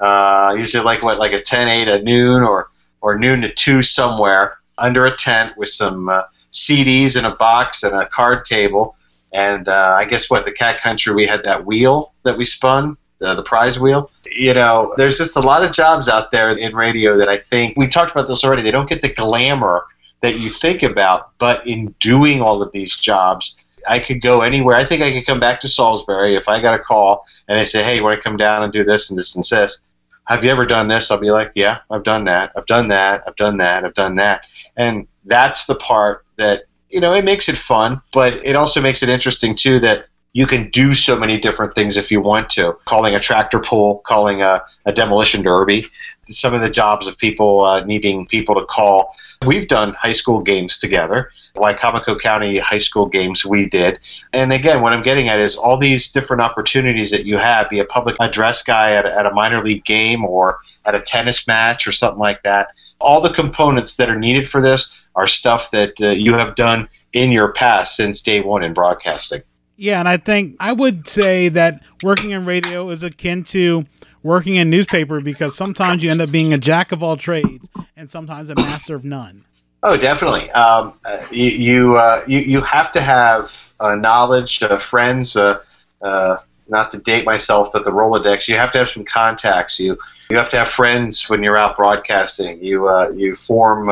uh, 0.00 0.54
usually 0.56 0.84
like 0.84 1.02
what, 1.02 1.18
like 1.18 1.32
a 1.32 1.42
10, 1.42 1.68
8 1.68 1.88
at 1.88 2.04
noon 2.04 2.42
or, 2.42 2.70
or 3.02 3.18
noon 3.18 3.42
to 3.42 3.52
2 3.52 3.82
somewhere 3.82 4.58
under 4.78 5.04
a 5.04 5.14
tent 5.14 5.56
with 5.56 5.68
some 5.68 6.08
uh, 6.08 6.22
CDs 6.52 7.18
in 7.18 7.24
a 7.24 7.34
box 7.34 7.82
and 7.82 7.94
a 7.94 8.06
card 8.06 8.44
table. 8.44 8.96
And 9.32 9.68
uh, 9.68 9.94
I 9.98 10.06
guess 10.06 10.30
what, 10.30 10.44
the 10.44 10.52
Cat 10.52 10.80
Country, 10.80 11.12
we 11.12 11.26
had 11.26 11.44
that 11.44 11.66
wheel 11.66 12.14
that 12.22 12.38
we 12.38 12.44
spun 12.44 12.96
the, 13.18 13.34
the 13.34 13.42
prize 13.42 13.78
wheel. 13.78 14.10
You 14.30 14.54
know, 14.54 14.94
there's 14.96 15.18
just 15.18 15.36
a 15.36 15.40
lot 15.40 15.64
of 15.64 15.72
jobs 15.72 16.08
out 16.08 16.30
there 16.30 16.50
in 16.50 16.74
radio 16.74 17.16
that 17.16 17.28
I 17.28 17.36
think 17.36 17.76
we 17.76 17.86
talked 17.86 18.12
about 18.12 18.28
this 18.28 18.44
already. 18.44 18.62
They 18.62 18.70
don't 18.70 18.88
get 18.88 19.02
the 19.02 19.12
glamour 19.12 19.86
that 20.20 20.38
you 20.38 20.48
think 20.48 20.82
about, 20.82 21.30
but 21.38 21.66
in 21.66 21.94
doing 22.00 22.40
all 22.40 22.62
of 22.62 22.72
these 22.72 22.96
jobs, 22.96 23.56
I 23.88 23.98
could 23.98 24.20
go 24.20 24.40
anywhere. 24.40 24.76
I 24.76 24.84
think 24.84 25.02
I 25.02 25.12
could 25.12 25.26
come 25.26 25.40
back 25.40 25.60
to 25.60 25.68
Salisbury 25.68 26.34
if 26.34 26.48
I 26.48 26.60
got 26.60 26.78
a 26.78 26.82
call 26.82 27.24
and 27.48 27.58
they 27.58 27.64
say, 27.64 27.82
"Hey, 27.82 27.96
you 27.96 28.02
want 28.02 28.16
to 28.16 28.22
come 28.22 28.36
down 28.36 28.62
and 28.62 28.72
do 28.72 28.82
this 28.82 29.10
and 29.10 29.18
this 29.18 29.36
and 29.36 29.44
this?" 29.44 29.80
Have 30.26 30.42
you 30.42 30.50
ever 30.50 30.66
done 30.66 30.88
this? 30.88 31.10
I'll 31.10 31.18
be 31.18 31.30
like, 31.30 31.52
"Yeah, 31.54 31.78
I've 31.90 32.02
done 32.02 32.24
that. 32.24 32.52
I've 32.56 32.66
done 32.66 32.88
that. 32.88 33.22
I've 33.26 33.36
done 33.36 33.58
that. 33.58 33.84
I've 33.84 33.94
done 33.94 34.16
that." 34.16 34.42
And 34.76 35.06
that's 35.24 35.66
the 35.66 35.76
part 35.76 36.24
that 36.36 36.64
you 36.90 37.00
know 37.00 37.12
it 37.12 37.24
makes 37.24 37.48
it 37.48 37.56
fun, 37.56 38.00
but 38.12 38.44
it 38.44 38.56
also 38.56 38.80
makes 38.80 39.02
it 39.02 39.08
interesting 39.08 39.54
too 39.54 39.78
that 39.80 40.06
you 40.36 40.46
can 40.46 40.68
do 40.68 40.92
so 40.92 41.18
many 41.18 41.38
different 41.40 41.72
things 41.72 41.96
if 41.96 42.10
you 42.10 42.20
want 42.20 42.50
to. 42.50 42.76
Calling 42.84 43.14
a 43.14 43.18
tractor 43.18 43.58
pull, 43.58 44.00
calling 44.00 44.42
a, 44.42 44.62
a 44.84 44.92
demolition 44.92 45.40
derby, 45.40 45.86
some 46.24 46.52
of 46.52 46.60
the 46.60 46.68
jobs 46.68 47.06
of 47.06 47.16
people 47.16 47.64
uh, 47.64 47.82
needing 47.86 48.26
people 48.26 48.54
to 48.54 48.66
call. 48.66 49.16
We've 49.46 49.66
done 49.66 49.94
high 49.94 50.12
school 50.12 50.42
games 50.42 50.76
together. 50.76 51.30
Wicomico 51.54 52.20
County 52.20 52.58
high 52.58 52.76
school 52.76 53.06
games 53.06 53.46
we 53.46 53.70
did. 53.70 53.98
And 54.34 54.52
again, 54.52 54.82
what 54.82 54.92
I'm 54.92 55.02
getting 55.02 55.30
at 55.30 55.40
is 55.40 55.56
all 55.56 55.78
these 55.78 56.12
different 56.12 56.42
opportunities 56.42 57.10
that 57.12 57.24
you 57.24 57.38
have, 57.38 57.70
be 57.70 57.78
a 57.78 57.86
public 57.86 58.16
address 58.20 58.62
guy 58.62 58.92
at, 58.92 59.06
at 59.06 59.24
a 59.24 59.32
minor 59.32 59.62
league 59.62 59.86
game 59.86 60.22
or 60.22 60.58
at 60.84 60.94
a 60.94 61.00
tennis 61.00 61.46
match 61.46 61.88
or 61.88 61.92
something 61.92 62.20
like 62.20 62.42
that. 62.42 62.68
All 63.00 63.22
the 63.22 63.32
components 63.32 63.96
that 63.96 64.10
are 64.10 64.18
needed 64.18 64.46
for 64.46 64.60
this 64.60 64.92
are 65.14 65.26
stuff 65.26 65.70
that 65.70 65.98
uh, 66.02 66.08
you 66.08 66.34
have 66.34 66.56
done 66.56 66.90
in 67.14 67.32
your 67.32 67.54
past 67.54 67.96
since 67.96 68.20
day 68.20 68.42
one 68.42 68.62
in 68.62 68.74
broadcasting. 68.74 69.40
Yeah, 69.76 69.98
and 69.98 70.08
I 70.08 70.16
think 70.16 70.56
I 70.58 70.72
would 70.72 71.06
say 71.06 71.48
that 71.50 71.82
working 72.02 72.30
in 72.30 72.44
radio 72.44 72.88
is 72.90 73.02
akin 73.02 73.44
to 73.44 73.84
working 74.22 74.56
in 74.56 74.70
newspaper 74.70 75.20
because 75.20 75.54
sometimes 75.54 76.02
you 76.02 76.10
end 76.10 76.20
up 76.20 76.30
being 76.30 76.52
a 76.52 76.58
jack 76.58 76.92
of 76.92 77.02
all 77.02 77.16
trades 77.16 77.68
and 77.96 78.10
sometimes 78.10 78.50
a 78.50 78.54
master 78.54 78.94
of 78.94 79.04
none. 79.04 79.44
Oh, 79.82 79.96
definitely. 79.96 80.50
Um, 80.50 80.98
uh, 81.04 81.24
you 81.30 81.44
you, 81.44 81.96
uh, 81.96 82.24
you, 82.26 82.40
you 82.40 82.60
have 82.62 82.90
to 82.92 83.00
have 83.00 83.72
uh, 83.78 83.94
knowledge, 83.94 84.62
uh, 84.62 84.78
friends. 84.78 85.36
Uh, 85.36 85.62
uh, 86.02 86.38
not 86.68 86.90
to 86.90 86.98
date 86.98 87.24
myself, 87.24 87.70
but 87.72 87.84
the 87.84 87.92
Rolodex. 87.92 88.48
You 88.48 88.56
have 88.56 88.72
to 88.72 88.78
have 88.78 88.88
some 88.88 89.04
contacts. 89.04 89.78
You 89.78 89.96
you 90.28 90.36
have 90.36 90.48
to 90.48 90.56
have 90.56 90.68
friends 90.68 91.28
when 91.30 91.42
you're 91.42 91.56
out 91.56 91.76
broadcasting. 91.76 92.62
You 92.64 92.90
you 93.14 93.36
form 93.36 93.88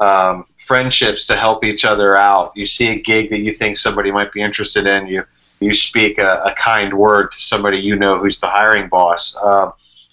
um, 0.00 0.46
friendships 0.56 1.26
to 1.26 1.36
help 1.36 1.64
each 1.64 1.84
other 1.84 2.16
out. 2.16 2.52
You 2.56 2.66
see 2.66 2.88
a 2.88 3.00
gig 3.00 3.30
that 3.30 3.40
you 3.40 3.52
think 3.52 3.76
somebody 3.76 4.10
might 4.10 4.32
be 4.32 4.40
interested 4.40 4.86
in, 4.86 5.06
you 5.06 5.24
you 5.60 5.72
speak 5.72 6.18
a, 6.18 6.42
a 6.44 6.54
kind 6.54 6.92
word 6.94 7.32
to 7.32 7.38
somebody 7.38 7.78
you 7.78 7.96
know 7.96 8.18
who's 8.18 8.40
the 8.40 8.48
hiring 8.48 8.88
boss. 8.88 9.36
Uh, 9.42 9.70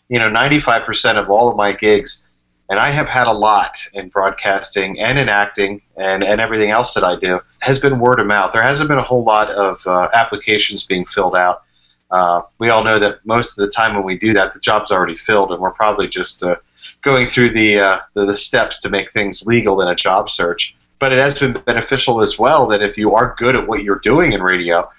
you 0.08 0.20
know, 0.20 0.30
95% 0.30 1.16
of 1.16 1.30
all 1.30 1.50
of 1.50 1.56
my 1.56 1.72
gigs, 1.72 2.28
and 2.70 2.80
I 2.80 2.92
have 2.92 3.08
had 3.08 3.28
a 3.28 3.34
lot 3.34 3.78
in 3.94 4.10
broadcasting 4.10 5.00
and 5.00 5.18
in 5.18 5.30
acting 5.30 5.82
and, 5.98 6.24
and 6.24 6.42
everything 6.42 6.70
else 6.70 6.94
that 6.94 7.04
I 7.04 7.16
do, 7.16 7.40
has 7.62 7.80
been 7.80 8.00
word 8.00 8.20
of 8.20 8.28
mouth. 8.28 8.54
There 8.54 8.62
hasn't 8.62 8.90
been 8.90 8.98
a 8.98 9.04
whole 9.04 9.24
lot 9.24 9.50
of 9.52 9.86
uh, 9.88 10.08
applications 10.14 10.86
being 10.86 11.06
filled 11.06 11.36
out. 11.36 11.64
Uh, 12.12 12.42
we 12.60 12.70
all 12.70 12.84
know 12.84 13.00
that 13.00 13.26
most 13.26 13.58
of 13.58 13.66
the 13.66 13.72
time 13.72 13.96
when 13.96 14.04
we 14.04 14.18
do 14.18 14.34
that, 14.34 14.54
the 14.54 14.60
job's 14.60 14.92
already 14.92 15.16
filled, 15.16 15.52
and 15.52 15.62
we're 15.62 15.72
probably 15.72 16.10
just 16.10 16.44
uh, 16.44 16.58
going 17.02 17.26
through 17.26 17.50
the, 17.52 17.80
uh, 17.80 18.00
the, 18.14 18.26
the 18.26 18.36
steps 18.36 18.80
to 18.82 18.90
make 18.90 19.12
things 19.12 19.46
legal 19.46 19.82
in 19.82 19.88
a 19.88 19.96
job 19.96 20.30
search. 20.30 20.76
But 21.00 21.12
it 21.12 21.20
has 21.20 21.40
been 21.40 21.54
beneficial 21.54 22.22
as 22.22 22.38
well 22.38 22.68
that 22.68 22.84
if 22.84 22.98
you 22.98 23.16
are 23.16 23.36
good 23.38 23.56
at 23.56 23.68
what 23.68 23.84
you're 23.84 24.00
doing 24.00 24.34
in 24.34 24.44
radio, 24.44 24.90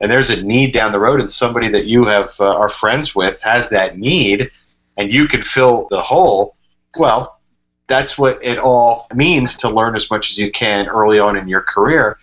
and 0.00 0.10
there's 0.10 0.30
a 0.30 0.42
need 0.42 0.72
down 0.72 0.92
the 0.92 1.00
road, 1.00 1.20
and 1.20 1.30
somebody 1.30 1.68
that 1.70 1.86
you 1.86 2.04
have 2.04 2.34
uh, 2.38 2.56
are 2.56 2.68
friends 2.68 3.14
with 3.14 3.40
has 3.42 3.68
that 3.70 3.98
need, 3.98 4.50
and 4.96 5.12
you 5.12 5.26
can 5.26 5.42
fill 5.42 5.88
the 5.90 6.00
hole, 6.00 6.54
well, 6.96 7.40
that's 7.88 8.18
what 8.18 8.42
it 8.44 8.58
all 8.58 9.08
means 9.14 9.56
to 9.58 9.68
learn 9.68 9.96
as 9.96 10.10
much 10.10 10.30
as 10.30 10.38
you 10.38 10.50
can 10.52 10.86
early 10.88 11.18
on 11.18 11.36
in 11.36 11.48
your 11.48 11.62
career 11.62 12.18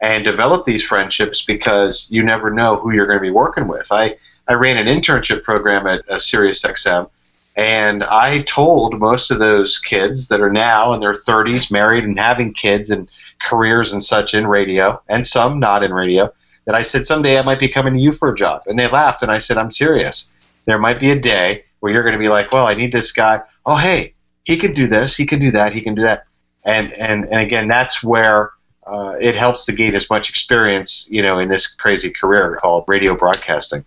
and 0.00 0.24
develop 0.24 0.64
these 0.64 0.84
friendships 0.84 1.42
because 1.42 2.08
you 2.10 2.22
never 2.22 2.50
know 2.50 2.76
who 2.76 2.92
you're 2.92 3.06
going 3.06 3.18
to 3.18 3.22
be 3.22 3.30
working 3.30 3.66
with. 3.66 3.88
I, 3.90 4.16
I 4.46 4.54
ran 4.54 4.76
an 4.76 4.86
internship 4.86 5.42
program 5.42 5.86
at 5.86 6.00
uh, 6.08 6.14
SiriusXM, 6.14 7.10
and 7.58 8.04
I 8.04 8.42
told 8.42 9.00
most 9.00 9.32
of 9.32 9.40
those 9.40 9.80
kids 9.80 10.28
that 10.28 10.40
are 10.40 10.48
now 10.48 10.92
in 10.92 11.00
their 11.00 11.12
30s, 11.12 11.72
married 11.72 12.04
and 12.04 12.16
having 12.16 12.52
kids 12.52 12.88
and 12.88 13.10
careers 13.40 13.92
and 13.92 14.00
such 14.00 14.32
in 14.32 14.46
radio, 14.46 15.02
and 15.08 15.26
some 15.26 15.58
not 15.58 15.82
in 15.82 15.92
radio, 15.92 16.30
that 16.66 16.76
I 16.76 16.82
said, 16.82 17.04
someday 17.04 17.36
I 17.36 17.42
might 17.42 17.58
be 17.58 17.68
coming 17.68 17.94
to 17.94 18.00
you 18.00 18.12
for 18.12 18.28
a 18.32 18.36
job. 18.36 18.62
And 18.66 18.78
they 18.78 18.86
laughed, 18.86 19.22
and 19.22 19.32
I 19.32 19.38
said, 19.38 19.58
I'm 19.58 19.72
serious. 19.72 20.32
There 20.66 20.78
might 20.78 21.00
be 21.00 21.10
a 21.10 21.18
day 21.18 21.64
where 21.80 21.92
you're 21.92 22.04
going 22.04 22.12
to 22.12 22.20
be 22.20 22.28
like, 22.28 22.52
well, 22.52 22.64
I 22.64 22.74
need 22.74 22.92
this 22.92 23.10
guy. 23.10 23.40
Oh, 23.66 23.76
hey, 23.76 24.14
he 24.44 24.56
can 24.56 24.72
do 24.72 24.86
this, 24.86 25.16
he 25.16 25.26
can 25.26 25.40
do 25.40 25.50
that, 25.50 25.72
he 25.72 25.80
can 25.80 25.96
do 25.96 26.02
that. 26.02 26.26
And, 26.64 26.92
and, 26.92 27.24
and 27.24 27.40
again, 27.40 27.66
that's 27.66 28.04
where 28.04 28.52
uh, 28.86 29.16
it 29.20 29.34
helps 29.34 29.64
to 29.64 29.72
gain 29.72 29.96
as 29.96 30.08
much 30.08 30.30
experience, 30.30 31.08
you 31.10 31.22
know, 31.22 31.40
in 31.40 31.48
this 31.48 31.66
crazy 31.66 32.10
career 32.10 32.56
called 32.60 32.84
radio 32.86 33.16
broadcasting. 33.16 33.84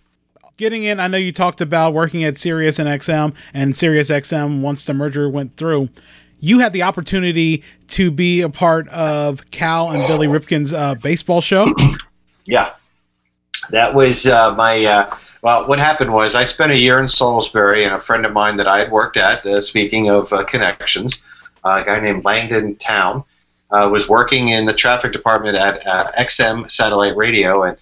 Getting 0.56 0.84
in, 0.84 1.00
I 1.00 1.08
know 1.08 1.16
you 1.16 1.32
talked 1.32 1.60
about 1.60 1.94
working 1.94 2.24
at 2.24 2.38
Sirius 2.38 2.78
and 2.78 2.88
XM, 2.88 3.34
and 3.54 3.74
Sirius 3.74 4.10
XM 4.10 4.60
once 4.60 4.84
the 4.84 4.92
merger 4.92 5.28
went 5.28 5.56
through. 5.56 5.88
You 6.40 6.58
had 6.58 6.72
the 6.72 6.82
opportunity 6.82 7.62
to 7.88 8.10
be 8.10 8.42
a 8.42 8.48
part 8.48 8.88
of 8.88 9.50
Cal 9.50 9.90
and 9.90 10.06
Billy 10.06 10.26
Ripken's 10.26 10.72
uh, 10.72 10.94
baseball 10.96 11.40
show. 11.40 11.66
Yeah, 12.44 12.72
that 13.70 13.94
was 13.94 14.26
uh, 14.26 14.52
my. 14.56 14.84
Uh, 14.84 15.16
well, 15.42 15.68
what 15.68 15.78
happened 15.78 16.12
was 16.12 16.34
I 16.34 16.42
spent 16.42 16.72
a 16.72 16.76
year 16.76 16.98
in 16.98 17.06
Salisbury, 17.06 17.84
and 17.84 17.94
a 17.94 18.00
friend 18.00 18.26
of 18.26 18.32
mine 18.32 18.56
that 18.56 18.66
I 18.66 18.80
had 18.80 18.90
worked 18.90 19.16
at. 19.16 19.46
Uh, 19.46 19.60
speaking 19.60 20.10
of 20.10 20.32
uh, 20.32 20.42
connections, 20.42 21.24
a 21.62 21.84
guy 21.84 22.00
named 22.00 22.24
Langdon 22.24 22.74
Town 22.74 23.22
uh, 23.70 23.88
was 23.92 24.08
working 24.08 24.48
in 24.48 24.66
the 24.66 24.74
traffic 24.74 25.12
department 25.12 25.56
at 25.56 25.86
uh, 25.86 26.10
XM 26.18 26.70
Satellite 26.70 27.16
Radio, 27.16 27.62
and 27.62 27.76
uh, 27.76 27.80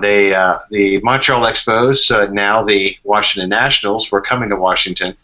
they 0.00 0.34
uh, 0.34 0.58
the 0.70 1.00
Montreal 1.00 1.42
Expos, 1.42 2.10
uh, 2.10 2.30
now 2.32 2.64
the 2.64 2.96
Washington 3.04 3.50
Nationals, 3.50 4.10
were 4.10 4.20
coming 4.20 4.48
to 4.50 4.56
Washington, 4.56 5.16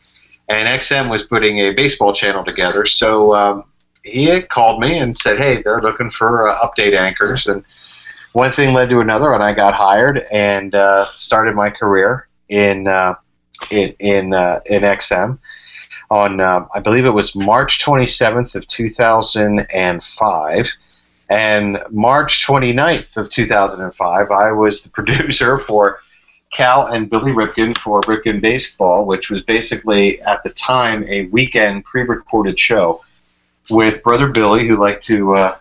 and 0.48 0.68
XM 0.68 1.10
was 1.10 1.26
putting 1.26 1.58
a 1.58 1.72
baseball 1.72 2.12
channel 2.12 2.44
together. 2.44 2.86
So 2.86 3.34
um, 3.34 3.64
he 4.04 4.24
had 4.24 4.48
called 4.48 4.80
me 4.80 4.98
and 4.98 5.16
said, 5.16 5.38
"Hey, 5.38 5.62
they're 5.62 5.82
looking 5.82 6.10
for 6.10 6.48
uh, 6.48 6.58
update 6.58 6.96
anchors," 6.96 7.46
and 7.46 7.64
one 8.32 8.50
thing 8.50 8.74
led 8.74 8.90
to 8.90 9.00
another, 9.00 9.32
and 9.32 9.42
I 9.42 9.52
got 9.52 9.74
hired 9.74 10.22
and 10.32 10.74
started 11.14 11.54
my 11.54 11.70
career 11.70 12.28
in 12.48 12.86
in 13.70 13.94
in, 13.98 14.32
in 14.32 14.82
XM 14.82 15.38
on, 16.10 16.40
uh, 16.40 16.66
I 16.74 16.80
believe 16.80 17.04
it 17.04 17.10
was 17.10 17.34
March 17.34 17.84
27th 17.84 18.54
of 18.54 18.66
2005. 18.66 20.76
And 21.28 21.82
March 21.90 22.46
29th 22.46 23.16
of 23.16 23.28
2005, 23.28 24.30
I 24.30 24.52
was 24.52 24.82
the 24.82 24.90
producer 24.98 25.58
for 25.58 26.00
Cal 26.52 26.86
and 26.86 27.10
Billy 27.10 27.32
Ripken 27.32 27.76
for 27.76 28.00
Ripken 28.02 28.40
Baseball, 28.40 29.04
which 29.04 29.30
was 29.30 29.42
basically, 29.42 30.20
at 30.22 30.42
the 30.42 30.50
time, 30.50 31.04
a 31.08 31.26
weekend 31.26 31.84
pre-recorded 31.84 32.58
show 32.58 33.02
with 33.68 34.02
Brother 34.02 34.28
Billy, 34.28 34.66
who 34.66 34.78
liked 34.78 35.04
to 35.06 35.34
uh, 35.34 35.58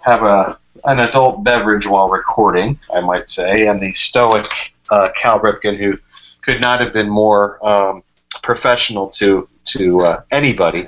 have 0.00 0.22
a 0.22 0.58
an 0.84 1.00
adult 1.00 1.44
beverage 1.44 1.86
while 1.86 2.08
recording, 2.08 2.78
I 2.92 3.00
might 3.00 3.28
say, 3.28 3.66
and 3.66 3.78
the 3.78 3.92
stoic 3.92 4.46
uh, 4.90 5.10
Cal 5.16 5.38
Ripken, 5.38 5.76
who 5.76 5.98
could 6.40 6.62
not 6.62 6.80
have 6.80 6.94
been 6.94 7.10
more 7.10 7.64
um, 7.66 8.02
professional 8.42 9.08
to 9.10 9.46
to 9.64 10.00
uh, 10.00 10.22
anybody. 10.30 10.86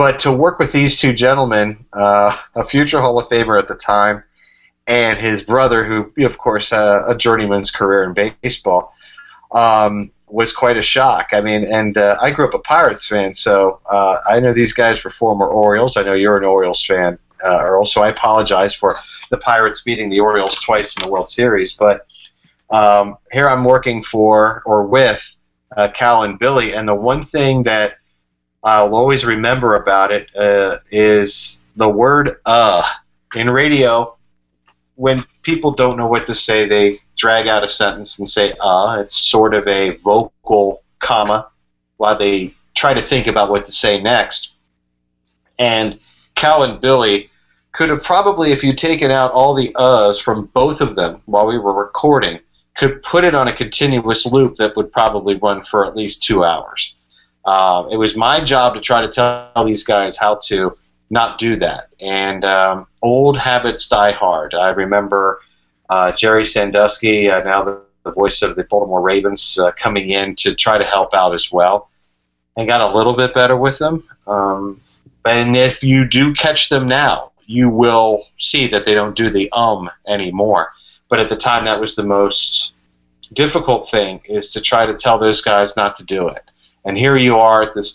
But 0.00 0.20
to 0.20 0.32
work 0.32 0.58
with 0.58 0.72
these 0.72 0.98
two 0.98 1.12
gentlemen, 1.12 1.84
uh, 1.92 2.34
a 2.54 2.64
future 2.64 3.02
Hall 3.02 3.18
of 3.18 3.28
Famer 3.28 3.58
at 3.58 3.68
the 3.68 3.74
time, 3.74 4.24
and 4.86 5.18
his 5.18 5.42
brother, 5.42 5.84
who 5.84 6.24
of 6.24 6.38
course 6.38 6.70
had 6.70 7.02
a 7.06 7.14
journeyman's 7.14 7.70
career 7.70 8.04
in 8.04 8.14
baseball, 8.42 8.94
um, 9.52 10.10
was 10.26 10.54
quite 10.54 10.78
a 10.78 10.82
shock. 10.82 11.28
I 11.34 11.42
mean, 11.42 11.64
and 11.64 11.98
uh, 11.98 12.16
I 12.18 12.30
grew 12.30 12.48
up 12.48 12.54
a 12.54 12.60
Pirates 12.60 13.06
fan, 13.06 13.34
so 13.34 13.80
uh, 13.90 14.16
I 14.26 14.40
know 14.40 14.54
these 14.54 14.72
guys 14.72 15.04
were 15.04 15.10
former 15.10 15.46
Orioles. 15.46 15.98
I 15.98 16.02
know 16.02 16.14
you're 16.14 16.38
an 16.38 16.44
Orioles 16.44 16.82
fan, 16.82 17.18
uh, 17.44 17.58
Earl. 17.60 17.84
So 17.84 18.02
I 18.02 18.08
apologize 18.08 18.74
for 18.74 18.96
the 19.28 19.36
Pirates 19.36 19.82
beating 19.82 20.08
the 20.08 20.20
Orioles 20.20 20.54
twice 20.60 20.96
in 20.96 21.02
the 21.02 21.10
World 21.10 21.28
Series, 21.28 21.74
but 21.74 22.06
um, 22.70 23.18
here 23.32 23.50
I'm 23.50 23.64
working 23.64 24.02
for 24.02 24.62
or 24.64 24.86
with 24.86 25.36
uh, 25.76 25.88
Cal 25.94 26.22
and 26.22 26.38
Billy. 26.38 26.72
And 26.72 26.88
the 26.88 26.94
one 26.94 27.22
thing 27.22 27.64
that 27.64 27.96
I'll 28.62 28.94
always 28.94 29.24
remember 29.24 29.74
about 29.74 30.12
it 30.12 30.34
uh, 30.36 30.76
is 30.90 31.62
the 31.76 31.88
word 31.88 32.36
"uh." 32.44 32.88
In 33.34 33.48
radio, 33.48 34.16
when 34.96 35.24
people 35.42 35.70
don't 35.70 35.96
know 35.96 36.08
what 36.08 36.26
to 36.26 36.34
say, 36.34 36.66
they 36.66 36.98
drag 37.16 37.46
out 37.46 37.64
a 37.64 37.68
sentence 37.68 38.18
and 38.18 38.28
say 38.28 38.52
"uh." 38.60 38.98
It's 39.00 39.16
sort 39.16 39.54
of 39.54 39.66
a 39.66 39.90
vocal 39.96 40.82
comma 40.98 41.50
while 41.96 42.18
they 42.18 42.54
try 42.74 42.92
to 42.94 43.00
think 43.00 43.26
about 43.26 43.50
what 43.50 43.64
to 43.64 43.72
say 43.72 44.00
next. 44.00 44.54
And 45.58 45.98
Cal 46.34 46.62
and 46.62 46.80
Billy 46.80 47.30
could 47.72 47.90
have 47.90 48.02
probably, 48.02 48.52
if 48.52 48.64
you'd 48.64 48.78
taken 48.78 49.10
out 49.10 49.32
all 49.32 49.54
the 49.54 49.74
uhs 49.78 50.20
from 50.20 50.46
both 50.46 50.80
of 50.80 50.96
them 50.96 51.22
while 51.26 51.46
we 51.46 51.58
were 51.58 51.74
recording, 51.74 52.40
could 52.76 53.02
put 53.02 53.24
it 53.24 53.34
on 53.34 53.48
a 53.48 53.52
continuous 53.52 54.26
loop 54.26 54.56
that 54.56 54.76
would 54.76 54.90
probably 54.92 55.36
run 55.36 55.62
for 55.62 55.84
at 55.86 55.96
least 55.96 56.22
two 56.22 56.44
hours. 56.44 56.96
Uh, 57.44 57.88
it 57.90 57.96
was 57.96 58.16
my 58.16 58.42
job 58.42 58.74
to 58.74 58.80
try 58.80 59.00
to 59.00 59.08
tell 59.08 59.64
these 59.64 59.84
guys 59.84 60.16
how 60.16 60.38
to 60.46 60.70
not 61.10 61.38
do 61.38 61.56
that. 61.56 61.88
And 62.00 62.44
um, 62.44 62.86
old 63.02 63.36
habits 63.36 63.88
die 63.88 64.12
hard. 64.12 64.54
I 64.54 64.70
remember 64.70 65.40
uh, 65.88 66.12
Gerry 66.12 66.44
Sandusky, 66.44 67.28
uh, 67.28 67.42
now 67.42 67.62
the, 67.62 67.82
the, 68.04 68.12
voice 68.12 68.42
of 68.42 68.56
the 68.56 68.64
Baltimore 68.64 69.00
Ravens, 69.00 69.58
uh, 69.58 69.72
coming 69.72 70.10
in 70.10 70.36
to 70.36 70.54
try 70.54 70.78
to 70.78 70.84
help 70.84 71.12
out 71.14 71.34
as 71.34 71.50
well, 71.50 71.90
and 72.56 72.68
got 72.68 72.80
a 72.80 72.96
little 72.96 73.14
bit 73.14 73.34
better 73.34 73.56
with 73.56 73.78
them. 73.78 74.04
Um, 74.28 74.80
and 75.26 75.56
if 75.56 75.82
you 75.82 76.06
do 76.06 76.32
catch 76.32 76.68
them 76.68 76.86
now, 76.86 77.32
you 77.46 77.68
will 77.68 78.22
see 78.38 78.68
that 78.68 78.84
they 78.84 78.94
don't 78.94 79.16
do 79.16 79.28
the 79.28 79.50
um 79.52 79.90
anymore. 80.06 80.72
But 81.08 81.18
at 81.18 81.28
the 81.28 81.36
time, 81.36 81.64
that 81.64 81.80
was 81.80 81.96
the 81.96 82.04
most 82.04 82.74
difficult 83.32 83.88
thing 83.88 84.20
is 84.26 84.52
to 84.52 84.60
try 84.60 84.86
to 84.86 84.94
tell 84.94 85.18
those 85.18 85.40
guys 85.40 85.76
not 85.76 85.96
to 85.96 86.04
do 86.04 86.28
it. 86.28 86.42
And 86.84 86.96
here 86.96 87.16
you 87.16 87.36
are 87.36 87.62
at 87.62 87.74
this 87.74 87.94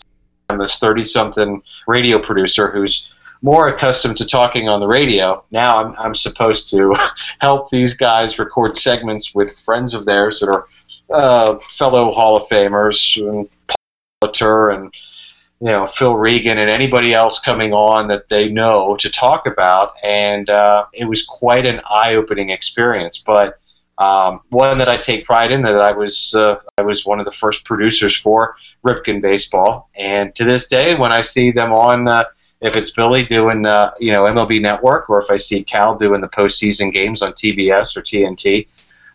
time, 0.49 0.59
this 0.59 0.79
30 0.79 1.03
something 1.03 1.61
radio 1.87 2.19
producer 2.19 2.69
who's 2.71 3.11
more 3.41 3.67
accustomed 3.67 4.17
to 4.17 4.25
talking 4.25 4.67
on 4.67 4.79
the 4.79 4.87
radio. 4.87 5.43
Now 5.51 5.77
I'm, 5.77 5.95
I'm 5.99 6.15
supposed 6.15 6.69
to 6.71 6.95
help 7.39 7.69
these 7.69 7.93
guys 7.93 8.39
record 8.39 8.75
segments 8.75 9.35
with 9.35 9.59
friends 9.59 9.93
of 9.93 10.05
theirs 10.05 10.39
that 10.39 10.49
are 10.49 10.67
uh, 11.11 11.59
fellow 11.59 12.11
Hall 12.11 12.35
of 12.35 12.43
Famers 12.43 13.17
and 13.17 13.47
Paul 14.21 14.69
and 14.71 14.93
you 15.61 15.67
know 15.67 15.85
Phil 15.85 16.15
Regan 16.15 16.57
and 16.57 16.69
anybody 16.69 17.13
else 17.13 17.39
coming 17.39 17.73
on 17.73 18.07
that 18.07 18.29
they 18.29 18.51
know 18.51 18.95
to 18.97 19.09
talk 19.09 19.45
about, 19.45 19.91
and 20.03 20.49
uh, 20.49 20.85
it 20.93 21.07
was 21.07 21.23
quite 21.23 21.65
an 21.65 21.81
eye-opening 21.89 22.49
experience. 22.49 23.19
But 23.19 23.59
um, 23.97 24.41
one 24.49 24.77
that 24.79 24.89
I 24.89 24.97
take 24.97 25.23
pride 25.23 25.51
in 25.51 25.61
that 25.61 25.81
I 25.81 25.93
was 25.93 26.33
uh, 26.35 26.59
I 26.77 26.81
was 26.81 27.05
one 27.05 27.19
of 27.19 27.25
the 27.25 27.31
first 27.31 27.63
producers 27.63 28.15
for 28.15 28.55
Ripken 28.85 29.21
Baseball, 29.21 29.89
and 29.97 30.35
to 30.35 30.43
this 30.43 30.67
day, 30.67 30.95
when 30.95 31.11
I 31.13 31.21
see 31.21 31.51
them 31.51 31.71
on, 31.71 32.07
uh, 32.07 32.25
if 32.59 32.75
it's 32.75 32.91
Billy 32.91 33.23
doing 33.23 33.65
uh, 33.65 33.91
you 33.99 34.11
know 34.11 34.25
MLB 34.25 34.61
Network, 34.61 35.09
or 35.09 35.19
if 35.19 35.31
I 35.31 35.37
see 35.37 35.63
Cal 35.63 35.97
doing 35.97 36.19
the 36.19 36.27
postseason 36.27 36.91
games 36.91 37.21
on 37.21 37.31
TBS 37.33 37.95
or 37.95 38.01
TNT, 38.01 38.67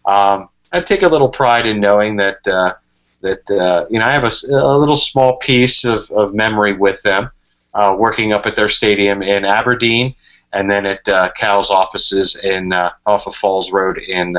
um, 0.07 0.49
I 0.73 0.81
take 0.81 1.03
a 1.03 1.09
little 1.09 1.29
pride 1.29 1.67
in 1.67 1.79
knowing 1.79 2.17
that 2.17 2.47
uh, 2.49 2.75
that 3.21 3.51
uh, 3.51 3.87
you 3.91 3.99
know 3.99 4.07
I 4.07 4.13
have 4.13 4.25
a, 4.25 4.33
a, 4.51 4.79
little 4.79 4.97
small 4.97 5.37
piece 5.37 5.85
of, 5.85 6.11
of 6.11 6.33
memory 6.33 6.73
with 6.73 7.03
them, 7.03 7.31
uh, 7.75 7.95
working 7.99 8.33
up 8.33 8.47
at 8.47 8.57
their 8.57 8.71
stadium 8.71 9.23
in 9.23 9.45
Aberdeen, 9.45 10.15
and 10.55 10.71
then 10.71 10.87
at 10.87 11.05
Cal's 11.35 11.69
offices 11.69 12.43
in 12.43 12.73
off 12.73 13.27
of 13.27 13.35
Falls 13.35 13.73
Road 13.73 13.99
in 13.99 14.39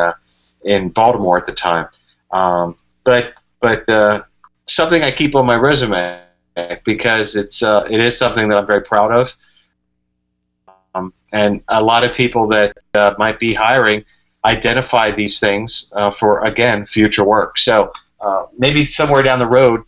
in 0.64 0.90
Baltimore 0.90 1.38
at 1.38 1.46
the 1.46 1.54
time. 1.54 1.88
Um, 2.32 2.78
but 3.04 3.34
but 3.60 3.88
uh, 3.90 4.24
something 4.68 5.02
I 5.02 5.12
keep 5.12 5.36
on 5.36 5.46
my 5.46 5.56
resume 5.56 6.20
because 6.84 7.36
it's 7.36 7.62
it 7.64 8.00
is 8.00 8.18
something 8.18 8.50
that 8.50 8.58
I'm 8.58 8.68
very 8.68 8.82
proud 8.82 9.12
of. 9.12 9.36
Um, 10.94 11.14
and 11.32 11.64
a 11.70 11.82
lot 11.82 12.04
of 12.04 12.14
people 12.14 12.48
that 12.48 12.78
might 13.18 13.40
be 13.40 13.54
hiring 13.54 14.04
identify 14.44 15.12
these 15.12 15.40
things 15.40 15.92
for 16.18 16.44
again 16.44 16.86
future 16.86 17.24
work. 17.24 17.58
So 17.58 17.92
uh, 18.22 18.46
maybe 18.58 18.84
somewhere 18.84 19.24
down 19.24 19.40
the 19.40 19.48
road, 19.48 19.84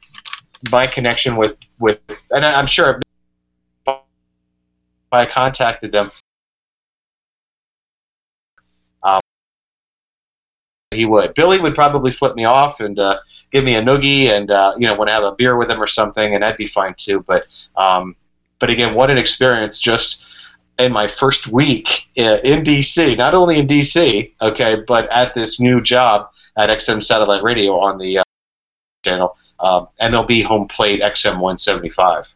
my 0.71 0.87
connection 0.87 1.35
with 1.35 1.57
with, 1.79 1.99
and 2.31 2.45
I'm 2.45 2.67
sure 2.67 3.01
if 3.87 3.97
I 5.11 5.25
contacted 5.25 5.91
them 5.91 6.09
He 10.93 11.05
would. 11.05 11.33
Billy 11.33 11.59
would 11.59 11.75
probably 11.75 12.11
flip 12.11 12.35
me 12.35 12.45
off 12.45 12.79
and 12.79 12.97
uh, 12.99 13.19
give 13.51 13.63
me 13.63 13.75
a 13.75 13.81
noogie, 13.81 14.25
and 14.25 14.51
uh, 14.51 14.73
you 14.77 14.87
know, 14.87 14.95
want 14.95 15.09
to 15.09 15.13
have 15.13 15.23
a 15.23 15.33
beer 15.33 15.57
with 15.57 15.69
him 15.69 15.81
or 15.81 15.87
something, 15.87 16.33
and 16.33 16.43
that'd 16.43 16.57
be 16.57 16.65
fine 16.65 16.95
too. 16.97 17.23
But 17.27 17.45
um, 17.75 18.15
but 18.59 18.69
again, 18.69 18.93
what 18.93 19.09
an 19.09 19.17
experience! 19.17 19.79
Just 19.79 20.25
in 20.79 20.91
my 20.91 21.07
first 21.07 21.47
week 21.47 22.07
uh, 22.17 22.37
in 22.43 22.63
DC, 22.63 23.17
not 23.17 23.33
only 23.35 23.59
in 23.59 23.67
DC, 23.67 24.31
okay, 24.41 24.77
but 24.87 25.09
at 25.11 25.33
this 25.33 25.59
new 25.59 25.81
job 25.81 26.29
at 26.57 26.69
XM 26.69 27.01
Satellite 27.01 27.43
Radio 27.43 27.79
on 27.79 27.97
the 27.97 28.19
uh, 28.19 28.23
channel, 29.03 29.37
um, 29.59 29.87
and 29.99 30.13
they'll 30.13 30.23
be 30.23 30.41
home 30.41 30.67
plate 30.67 31.01
XM 31.01 31.33
175. 31.33 32.35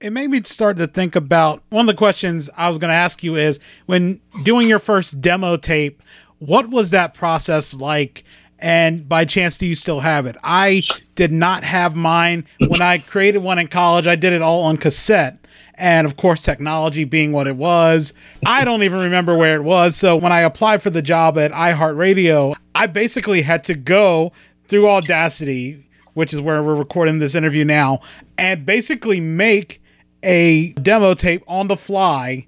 It 0.00 0.14
made 0.14 0.30
me 0.30 0.42
start 0.44 0.78
to 0.78 0.86
think 0.86 1.14
about 1.14 1.62
one 1.68 1.86
of 1.86 1.94
the 1.94 1.98
questions 1.98 2.48
I 2.56 2.68
was 2.68 2.78
going 2.78 2.88
to 2.88 2.94
ask 2.94 3.22
you 3.22 3.36
is 3.36 3.60
when 3.84 4.20
doing 4.42 4.66
your 4.66 4.78
first 4.78 5.20
demo 5.20 5.58
tape, 5.58 6.02
what 6.40 6.68
was 6.68 6.90
that 6.90 7.14
process 7.14 7.74
like? 7.74 8.24
And 8.58 9.08
by 9.08 9.24
chance, 9.24 9.56
do 9.56 9.64
you 9.66 9.74
still 9.74 10.00
have 10.00 10.26
it? 10.26 10.36
I 10.42 10.82
did 11.14 11.32
not 11.32 11.64
have 11.64 11.96
mine 11.96 12.44
when 12.68 12.82
I 12.82 12.98
created 12.98 13.38
one 13.38 13.58
in 13.58 13.68
college. 13.68 14.06
I 14.06 14.16
did 14.16 14.34
it 14.34 14.42
all 14.42 14.62
on 14.62 14.76
cassette 14.76 15.38
and 15.80 16.06
of 16.06 16.16
course 16.16 16.42
technology 16.42 17.04
being 17.04 17.32
what 17.32 17.46
it 17.46 17.56
was 17.56 18.12
i 18.44 18.64
don't 18.64 18.82
even 18.82 19.00
remember 19.00 19.34
where 19.34 19.56
it 19.56 19.64
was 19.64 19.96
so 19.96 20.14
when 20.14 20.30
i 20.30 20.40
applied 20.40 20.82
for 20.82 20.90
the 20.90 21.02
job 21.02 21.38
at 21.38 21.50
iheartradio 21.52 22.54
i 22.74 22.86
basically 22.86 23.42
had 23.42 23.64
to 23.64 23.74
go 23.74 24.30
through 24.68 24.86
audacity 24.86 25.84
which 26.14 26.34
is 26.34 26.40
where 26.40 26.62
we're 26.62 26.74
recording 26.74 27.18
this 27.18 27.34
interview 27.34 27.64
now 27.64 27.98
and 28.36 28.66
basically 28.66 29.20
make 29.20 29.82
a 30.22 30.72
demo 30.74 31.14
tape 31.14 31.42
on 31.48 31.66
the 31.66 31.76
fly 31.76 32.46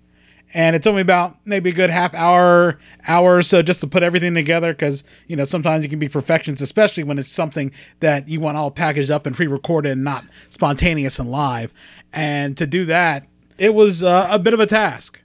and 0.55 0.77
it 0.77 0.83
took 0.83 0.95
me 0.95 1.01
about 1.01 1.37
maybe 1.45 1.71
a 1.71 1.73
good 1.73 1.91
half 1.91 2.15
hour 2.15 2.79
hour 3.09 3.37
or 3.37 3.43
so 3.43 3.63
just 3.63 3.81
to 3.81 3.87
put 3.87 4.03
everything 4.03 4.35
together 4.35 4.73
because 4.73 5.05
you 5.27 5.37
know 5.37 5.45
sometimes 5.45 5.85
you 5.85 5.91
can 5.91 5.99
be 5.99 6.09
perfections 6.09 6.61
especially 6.61 7.03
when 7.03 7.19
it's 7.19 7.29
something 7.29 7.73
that 8.01 8.29
you 8.29 8.41
want 8.41 8.57
all 8.57 8.71
packaged 8.71 9.11
up 9.11 9.27
and 9.27 9.35
pre-recorded 9.37 9.93
and 9.93 10.05
not 10.05 10.25
spontaneous 10.51 11.19
and 11.19 11.31
live 11.31 11.73
and 12.13 12.57
to 12.59 12.67
do 12.67 12.85
that, 12.87 13.27
it 13.59 13.75
was 13.75 14.03
uh, 14.03 14.29
a 14.31 14.39
bit 14.39 14.55
of 14.55 14.61
a 14.61 14.67
task. 14.67 15.21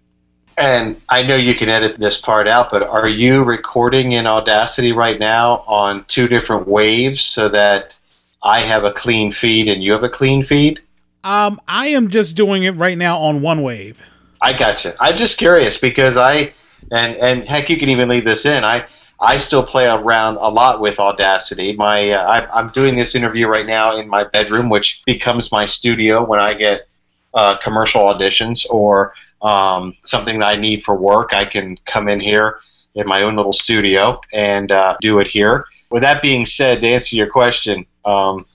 And 0.58 1.00
I 1.10 1.22
know 1.22 1.36
you 1.36 1.54
can 1.54 1.70
edit 1.70 1.98
this 1.98 2.20
part 2.20 2.48
out, 2.48 2.72
but 2.72 2.82
are 2.82 3.08
you 3.08 3.44
recording 3.44 4.14
in 4.14 4.26
Audacity 4.26 4.92
right 4.92 5.20
now 5.20 5.64
on 5.68 6.04
two 6.06 6.28
different 6.28 6.68
waves 6.68 7.22
so 7.22 7.48
that 7.50 8.00
I 8.42 8.62
have 8.62 8.84
a 8.84 8.92
clean 8.92 9.32
feed 9.32 9.68
and 9.68 9.84
you 9.84 9.92
have 9.92 10.04
a 10.04 10.10
clean 10.10 10.42
feed? 10.42 10.80
Um, 11.24 11.60
I 11.68 11.88
am 11.88 12.10
just 12.10 12.36
doing 12.36 12.64
it 12.64 12.72
right 12.72 12.98
now 12.98 13.20
on 13.20 13.42
one 13.42 13.62
wave. 13.62 14.02
I 14.42 14.54
gotcha. 14.54 14.96
I'm 15.00 15.16
just 15.16 15.38
curious 15.38 15.78
because 15.78 16.18
I, 16.18 16.54
and 16.92 17.16
and 17.18 17.48
heck, 17.48 17.70
you 17.70 17.78
can 17.78 17.90
even 17.90 18.10
leave 18.10 18.26
this 18.26 18.46
in. 18.46 18.64
I 18.64 18.86
I 19.20 19.38
still 19.38 19.64
play 19.64 19.88
around 19.88 20.38
a 20.38 20.50
lot 20.50 20.80
with 20.80 21.00
Audacity. 21.00 21.74
My 21.74 22.12
uh, 22.12 22.48
I, 22.52 22.60
am 22.60 22.70
doing 22.70 22.96
this 22.96 23.16
interview 23.16 23.48
right 23.48 23.66
now 23.66 23.98
in 23.98 24.08
my 24.08 24.24
bedroom, 24.26 24.70
which 24.70 25.02
becomes 25.06 25.52
my 25.52 25.66
studio 25.66 26.24
when 26.24 26.40
I 26.40 26.54
get 26.54 26.88
uh, 27.34 27.58
commercial 27.58 28.02
auditions 28.02 28.66
or 28.70 29.14
um, 29.42 29.96
something 30.04 30.40
that 30.40 30.48
I 30.48 30.56
need 30.56 30.84
for 30.84 30.96
work. 30.96 31.34
I 31.34 31.46
can 31.46 31.78
come 31.86 32.08
in 32.08 32.20
here 32.20 32.60
in 32.96 33.08
my 33.08 33.24
own 33.24 33.36
little 33.36 33.54
studio 33.54 34.20
and 34.34 34.72
uh, 34.72 34.98
do 35.02 35.20
it 35.20 35.28
here. 35.28 35.66
With 35.90 36.02
that 36.04 36.22
being 36.22 36.46
said, 36.46 36.82
to 36.82 36.88
answer 36.88 37.16
your 37.16 37.28
question, 37.28 37.86
um, 38.06 38.46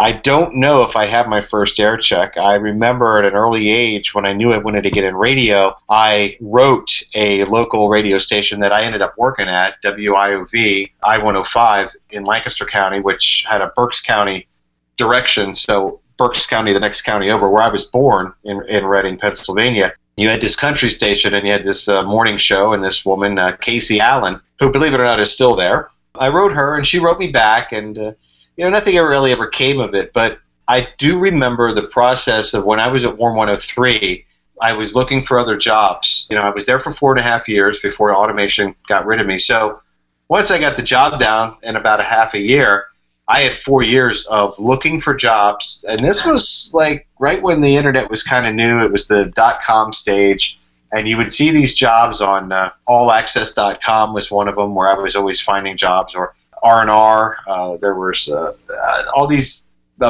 I 0.00 0.12
don't 0.12 0.54
know 0.54 0.82
if 0.82 0.96
I 0.96 1.04
had 1.04 1.28
my 1.28 1.42
first 1.42 1.78
air 1.78 1.98
check. 1.98 2.38
I 2.38 2.54
remember 2.54 3.18
at 3.18 3.26
an 3.26 3.34
early 3.34 3.68
age 3.68 4.14
when 4.14 4.24
I 4.24 4.32
knew 4.32 4.50
I 4.50 4.56
wanted 4.56 4.84
to 4.84 4.90
get 4.90 5.04
in 5.04 5.14
radio, 5.14 5.76
I 5.90 6.38
wrote 6.40 7.02
a 7.14 7.44
local 7.44 7.90
radio 7.90 8.16
station 8.16 8.60
that 8.60 8.72
I 8.72 8.82
ended 8.82 9.02
up 9.02 9.12
working 9.18 9.46
at, 9.46 9.74
WIOV 9.82 10.90
I 11.02 11.18
105 11.18 11.94
in 12.12 12.24
Lancaster 12.24 12.64
County, 12.64 13.00
which 13.00 13.44
had 13.46 13.60
a 13.60 13.72
Berks 13.76 14.00
County 14.00 14.48
direction. 14.96 15.54
So, 15.54 16.00
Berks 16.16 16.46
County, 16.46 16.72
the 16.72 16.80
next 16.80 17.02
county 17.02 17.28
over, 17.28 17.50
where 17.50 17.62
I 17.62 17.68
was 17.68 17.84
born 17.84 18.32
in, 18.44 18.64
in 18.68 18.86
Reading, 18.86 19.18
Pennsylvania. 19.18 19.92
You 20.16 20.30
had 20.30 20.40
this 20.40 20.56
country 20.56 20.88
station 20.88 21.34
and 21.34 21.46
you 21.46 21.52
had 21.52 21.62
this 21.62 21.88
uh, 21.88 22.04
morning 22.04 22.38
show, 22.38 22.72
and 22.72 22.82
this 22.82 23.04
woman, 23.04 23.38
uh, 23.38 23.54
Casey 23.60 24.00
Allen, 24.00 24.40
who, 24.60 24.72
believe 24.72 24.94
it 24.94 25.00
or 25.00 25.04
not, 25.04 25.20
is 25.20 25.30
still 25.30 25.56
there. 25.56 25.90
I 26.14 26.30
wrote 26.30 26.52
her, 26.52 26.74
and 26.76 26.86
she 26.86 27.00
wrote 27.00 27.18
me 27.18 27.28
back, 27.28 27.72
and 27.72 27.98
uh, 27.98 28.12
you 28.60 28.66
know, 28.66 28.72
nothing 28.72 28.94
ever 28.98 29.08
really 29.08 29.32
ever 29.32 29.46
came 29.46 29.80
of 29.80 29.94
it. 29.94 30.12
But 30.12 30.38
I 30.68 30.86
do 30.98 31.18
remember 31.18 31.72
the 31.72 31.84
process 31.88 32.52
of 32.52 32.66
when 32.66 32.78
I 32.78 32.88
was 32.88 33.06
at 33.06 33.16
Warm 33.16 33.34
103. 33.34 34.26
I 34.60 34.74
was 34.74 34.94
looking 34.94 35.22
for 35.22 35.38
other 35.38 35.56
jobs. 35.56 36.26
You 36.30 36.36
know, 36.36 36.42
I 36.42 36.50
was 36.50 36.66
there 36.66 36.78
for 36.78 36.92
four 36.92 37.10
and 37.12 37.18
a 37.18 37.22
half 37.22 37.48
years 37.48 37.78
before 37.78 38.14
automation 38.14 38.74
got 38.86 39.06
rid 39.06 39.18
of 39.18 39.26
me. 39.26 39.38
So 39.38 39.80
once 40.28 40.50
I 40.50 40.60
got 40.60 40.76
the 40.76 40.82
job 40.82 41.18
down 41.18 41.56
in 41.62 41.74
about 41.74 42.00
a 42.00 42.02
half 42.02 42.34
a 42.34 42.38
year, 42.38 42.84
I 43.26 43.40
had 43.40 43.56
four 43.56 43.82
years 43.82 44.26
of 44.26 44.58
looking 44.58 45.00
for 45.00 45.14
jobs. 45.14 45.82
And 45.88 45.98
this 46.00 46.26
was 46.26 46.70
like 46.74 47.08
right 47.18 47.42
when 47.42 47.62
the 47.62 47.76
internet 47.76 48.10
was 48.10 48.22
kind 48.22 48.46
of 48.46 48.54
new. 48.54 48.84
It 48.84 48.92
was 48.92 49.08
the 49.08 49.24
dot 49.34 49.62
com 49.62 49.94
stage. 49.94 50.60
And 50.92 51.08
you 51.08 51.16
would 51.16 51.32
see 51.32 51.50
these 51.50 51.74
jobs 51.74 52.20
on 52.20 52.52
uh, 52.52 52.72
allaccess.com 52.86 54.12
was 54.12 54.30
one 54.30 54.48
of 54.48 54.56
them 54.56 54.74
where 54.74 54.88
I 54.88 54.98
was 54.98 55.16
always 55.16 55.40
finding 55.40 55.78
jobs 55.78 56.14
or 56.14 56.34
R 56.62 56.80
and 56.80 56.90
R. 56.90 57.38
Uh, 57.46 57.76
there 57.76 57.94
was 57.94 58.30
uh, 58.30 58.52
uh, 58.84 59.02
all 59.14 59.26
these 59.26 59.66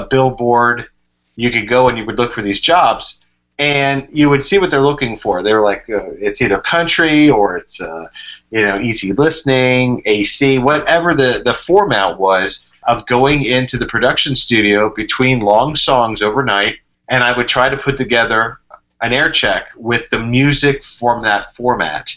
billboard. 0.08 0.88
You 1.36 1.50
could 1.50 1.68
go 1.68 1.88
and 1.88 1.96
you 1.96 2.04
would 2.04 2.18
look 2.18 2.32
for 2.32 2.42
these 2.42 2.60
jobs, 2.60 3.20
and 3.58 4.08
you 4.12 4.28
would 4.28 4.44
see 4.44 4.58
what 4.58 4.70
they're 4.70 4.80
looking 4.80 5.16
for. 5.16 5.42
They're 5.42 5.62
like 5.62 5.84
it's 5.88 6.42
either 6.42 6.58
country 6.58 7.30
or 7.30 7.56
it's 7.56 7.80
you 8.50 8.62
know 8.62 8.78
easy 8.80 9.12
listening, 9.12 10.02
AC, 10.06 10.58
whatever 10.58 11.14
the 11.14 11.42
the 11.44 11.54
format 11.54 12.18
was 12.18 12.66
of 12.86 13.06
going 13.06 13.44
into 13.44 13.76
the 13.76 13.86
production 13.86 14.34
studio 14.34 14.90
between 14.94 15.40
long 15.40 15.76
songs 15.76 16.22
overnight, 16.22 16.78
and 17.08 17.22
I 17.22 17.36
would 17.36 17.48
try 17.48 17.68
to 17.68 17.76
put 17.76 17.96
together 17.96 18.58
an 19.00 19.12
air 19.12 19.30
check 19.30 19.68
with 19.76 20.10
the 20.10 20.18
music 20.18 20.82
from 20.84 21.22
that 21.22 21.54
format, 21.54 22.14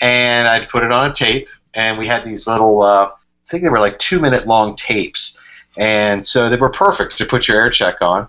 and 0.00 0.48
I'd 0.48 0.68
put 0.68 0.82
it 0.82 0.92
on 0.92 1.10
a 1.10 1.14
tape, 1.14 1.48
and 1.74 1.98
we 1.98 2.06
had 2.06 2.24
these 2.24 2.46
little 2.46 2.82
uh, 2.82 3.10
I 3.46 3.48
think 3.48 3.62
they 3.62 3.68
were 3.68 3.78
like 3.78 3.98
two 3.98 4.18
minute 4.18 4.46
long 4.46 4.74
tapes. 4.74 5.38
And 5.78 6.26
so 6.26 6.48
they 6.48 6.56
were 6.56 6.70
perfect 6.70 7.16
to 7.18 7.26
put 7.26 7.46
your 7.46 7.60
air 7.60 7.70
check 7.70 7.96
on, 8.00 8.28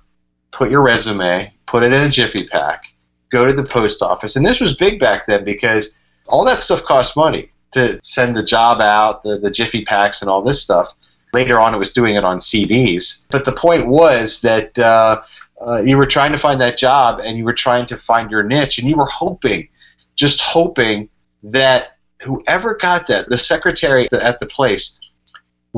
put 0.51 0.69
your 0.69 0.81
resume, 0.81 1.51
put 1.65 1.83
it 1.83 1.93
in 1.93 2.03
a 2.03 2.09
Jiffy 2.09 2.47
pack, 2.47 2.93
go 3.31 3.45
to 3.45 3.53
the 3.53 3.63
post 3.63 4.01
office. 4.01 4.35
And 4.35 4.45
this 4.45 4.59
was 4.59 4.75
big 4.75 4.99
back 4.99 5.25
then 5.25 5.43
because 5.43 5.95
all 6.27 6.45
that 6.45 6.59
stuff 6.59 6.83
cost 6.83 7.15
money 7.15 7.49
to 7.71 7.99
send 8.03 8.35
the 8.35 8.43
job 8.43 8.79
out, 8.79 9.23
the, 9.23 9.39
the 9.39 9.49
Jiffy 9.49 9.83
packs, 9.83 10.21
and 10.21 10.29
all 10.29 10.43
this 10.43 10.61
stuff. 10.61 10.93
Later 11.33 11.59
on, 11.59 11.73
it 11.73 11.77
was 11.77 11.91
doing 11.91 12.15
it 12.15 12.23
on 12.23 12.37
CDs. 12.37 13.23
But 13.29 13.45
the 13.45 13.51
point 13.51 13.87
was 13.87 14.41
that 14.41 14.77
uh, 14.77 15.21
uh, 15.65 15.81
you 15.81 15.97
were 15.97 16.05
trying 16.05 16.31
to 16.31 16.37
find 16.37 16.61
that 16.61 16.77
job 16.77 17.21
and 17.23 17.37
you 17.37 17.43
were 17.43 17.53
trying 17.53 17.85
to 17.87 17.97
find 17.97 18.29
your 18.29 18.43
niche, 18.43 18.77
and 18.77 18.87
you 18.87 18.95
were 18.95 19.07
hoping, 19.07 19.67
just 20.15 20.41
hoping 20.41 21.09
that 21.43 21.97
whoever 22.21 22.75
got 22.75 23.07
that, 23.07 23.29
the 23.29 23.37
secretary 23.37 24.07
at 24.11 24.39
the 24.39 24.45
place, 24.45 24.99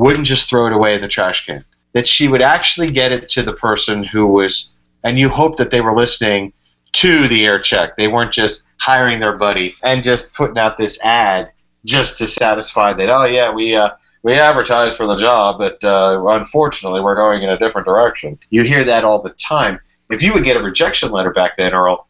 wouldn't 0.00 0.26
just 0.26 0.48
throw 0.48 0.66
it 0.66 0.72
away 0.72 0.94
in 0.94 1.02
the 1.02 1.08
trash 1.08 1.44
can. 1.44 1.62
That 1.92 2.08
she 2.08 2.26
would 2.26 2.40
actually 2.40 2.90
get 2.90 3.12
it 3.12 3.28
to 3.30 3.42
the 3.42 3.52
person 3.52 4.02
who 4.02 4.26
was, 4.26 4.72
and 5.04 5.18
you 5.18 5.28
hope 5.28 5.58
that 5.58 5.70
they 5.70 5.82
were 5.82 5.94
listening 5.94 6.54
to 6.92 7.28
the 7.28 7.44
air 7.44 7.60
check. 7.60 7.96
They 7.96 8.08
weren't 8.08 8.32
just 8.32 8.64
hiring 8.78 9.18
their 9.18 9.36
buddy 9.36 9.74
and 9.84 10.02
just 10.02 10.34
putting 10.34 10.56
out 10.56 10.78
this 10.78 10.98
ad 11.04 11.52
just 11.84 12.16
to 12.18 12.26
satisfy 12.26 12.94
that. 12.94 13.10
Oh 13.10 13.26
yeah, 13.26 13.52
we 13.52 13.76
uh, 13.76 13.90
we 14.22 14.32
advertised 14.32 14.96
for 14.96 15.06
the 15.06 15.16
job, 15.16 15.58
but 15.58 15.84
uh, 15.84 16.24
unfortunately 16.28 17.02
we're 17.02 17.14
going 17.14 17.42
in 17.42 17.50
a 17.50 17.58
different 17.58 17.86
direction. 17.86 18.38
You 18.48 18.62
hear 18.62 18.84
that 18.84 19.04
all 19.04 19.22
the 19.22 19.30
time. 19.30 19.80
If 20.08 20.22
you 20.22 20.32
would 20.32 20.44
get 20.44 20.56
a 20.56 20.62
rejection 20.62 21.10
letter 21.10 21.30
back 21.30 21.56
then, 21.56 21.74
Earl, 21.74 22.08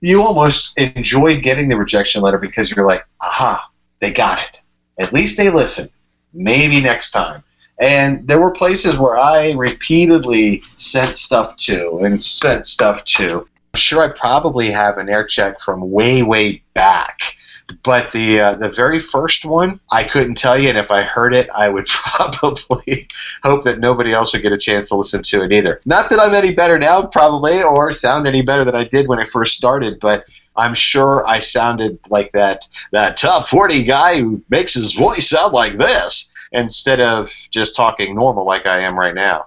you 0.00 0.22
almost 0.22 0.78
enjoyed 0.78 1.42
getting 1.42 1.68
the 1.68 1.76
rejection 1.78 2.20
letter 2.20 2.38
because 2.38 2.70
you're 2.70 2.86
like, 2.86 3.06
aha, 3.22 3.70
they 4.00 4.12
got 4.12 4.38
it. 4.42 4.60
At 4.98 5.14
least 5.14 5.38
they 5.38 5.48
listened 5.48 5.90
maybe 6.32 6.80
next 6.80 7.10
time. 7.10 7.42
And 7.78 8.26
there 8.28 8.40
were 8.40 8.50
places 8.50 8.96
where 8.98 9.16
I 9.16 9.52
repeatedly 9.52 10.60
sent 10.62 11.16
stuff 11.16 11.56
to 11.56 11.98
and 12.04 12.22
sent 12.22 12.66
stuff 12.66 13.04
to. 13.04 13.40
I'm 13.40 13.78
sure 13.78 14.02
I 14.02 14.12
probably 14.12 14.70
have 14.70 14.98
an 14.98 15.08
air 15.08 15.26
check 15.26 15.60
from 15.60 15.90
way, 15.90 16.22
way 16.22 16.62
back. 16.74 17.36
But 17.82 18.12
the 18.12 18.38
uh, 18.38 18.54
the 18.56 18.68
very 18.68 18.98
first 18.98 19.46
one, 19.46 19.80
I 19.90 20.04
couldn't 20.04 20.34
tell 20.34 20.60
you, 20.60 20.68
and 20.68 20.76
if 20.76 20.90
I 20.90 21.02
heard 21.02 21.32
it, 21.34 21.48
I 21.54 21.70
would 21.70 21.86
probably 21.88 23.08
hope 23.42 23.64
that 23.64 23.78
nobody 23.78 24.12
else 24.12 24.32
would 24.32 24.42
get 24.42 24.52
a 24.52 24.58
chance 24.58 24.90
to 24.90 24.96
listen 24.96 25.22
to 25.22 25.42
it 25.42 25.52
either. 25.52 25.80
Not 25.86 26.10
that 26.10 26.20
I'm 26.20 26.34
any 26.34 26.54
better 26.54 26.78
now, 26.78 27.06
probably, 27.06 27.62
or 27.62 27.92
sound 27.92 28.28
any 28.28 28.42
better 28.42 28.64
than 28.64 28.74
I 28.74 28.84
did 28.84 29.08
when 29.08 29.18
I 29.18 29.24
first 29.24 29.56
started, 29.56 30.00
but 30.00 30.26
I'm 30.56 30.74
sure 30.74 31.26
I 31.26 31.40
sounded 31.40 31.98
like 32.10 32.32
that 32.32 32.68
that 32.92 33.16
top 33.16 33.46
40 33.46 33.84
guy 33.84 34.20
who 34.20 34.42
makes 34.50 34.74
his 34.74 34.94
voice 34.94 35.28
sound 35.28 35.52
like 35.52 35.74
this 35.74 36.32
instead 36.52 37.00
of 37.00 37.30
just 37.50 37.74
talking 37.74 38.14
normal 38.14 38.44
like 38.44 38.66
I 38.66 38.80
am 38.80 38.98
right 38.98 39.14
now. 39.14 39.46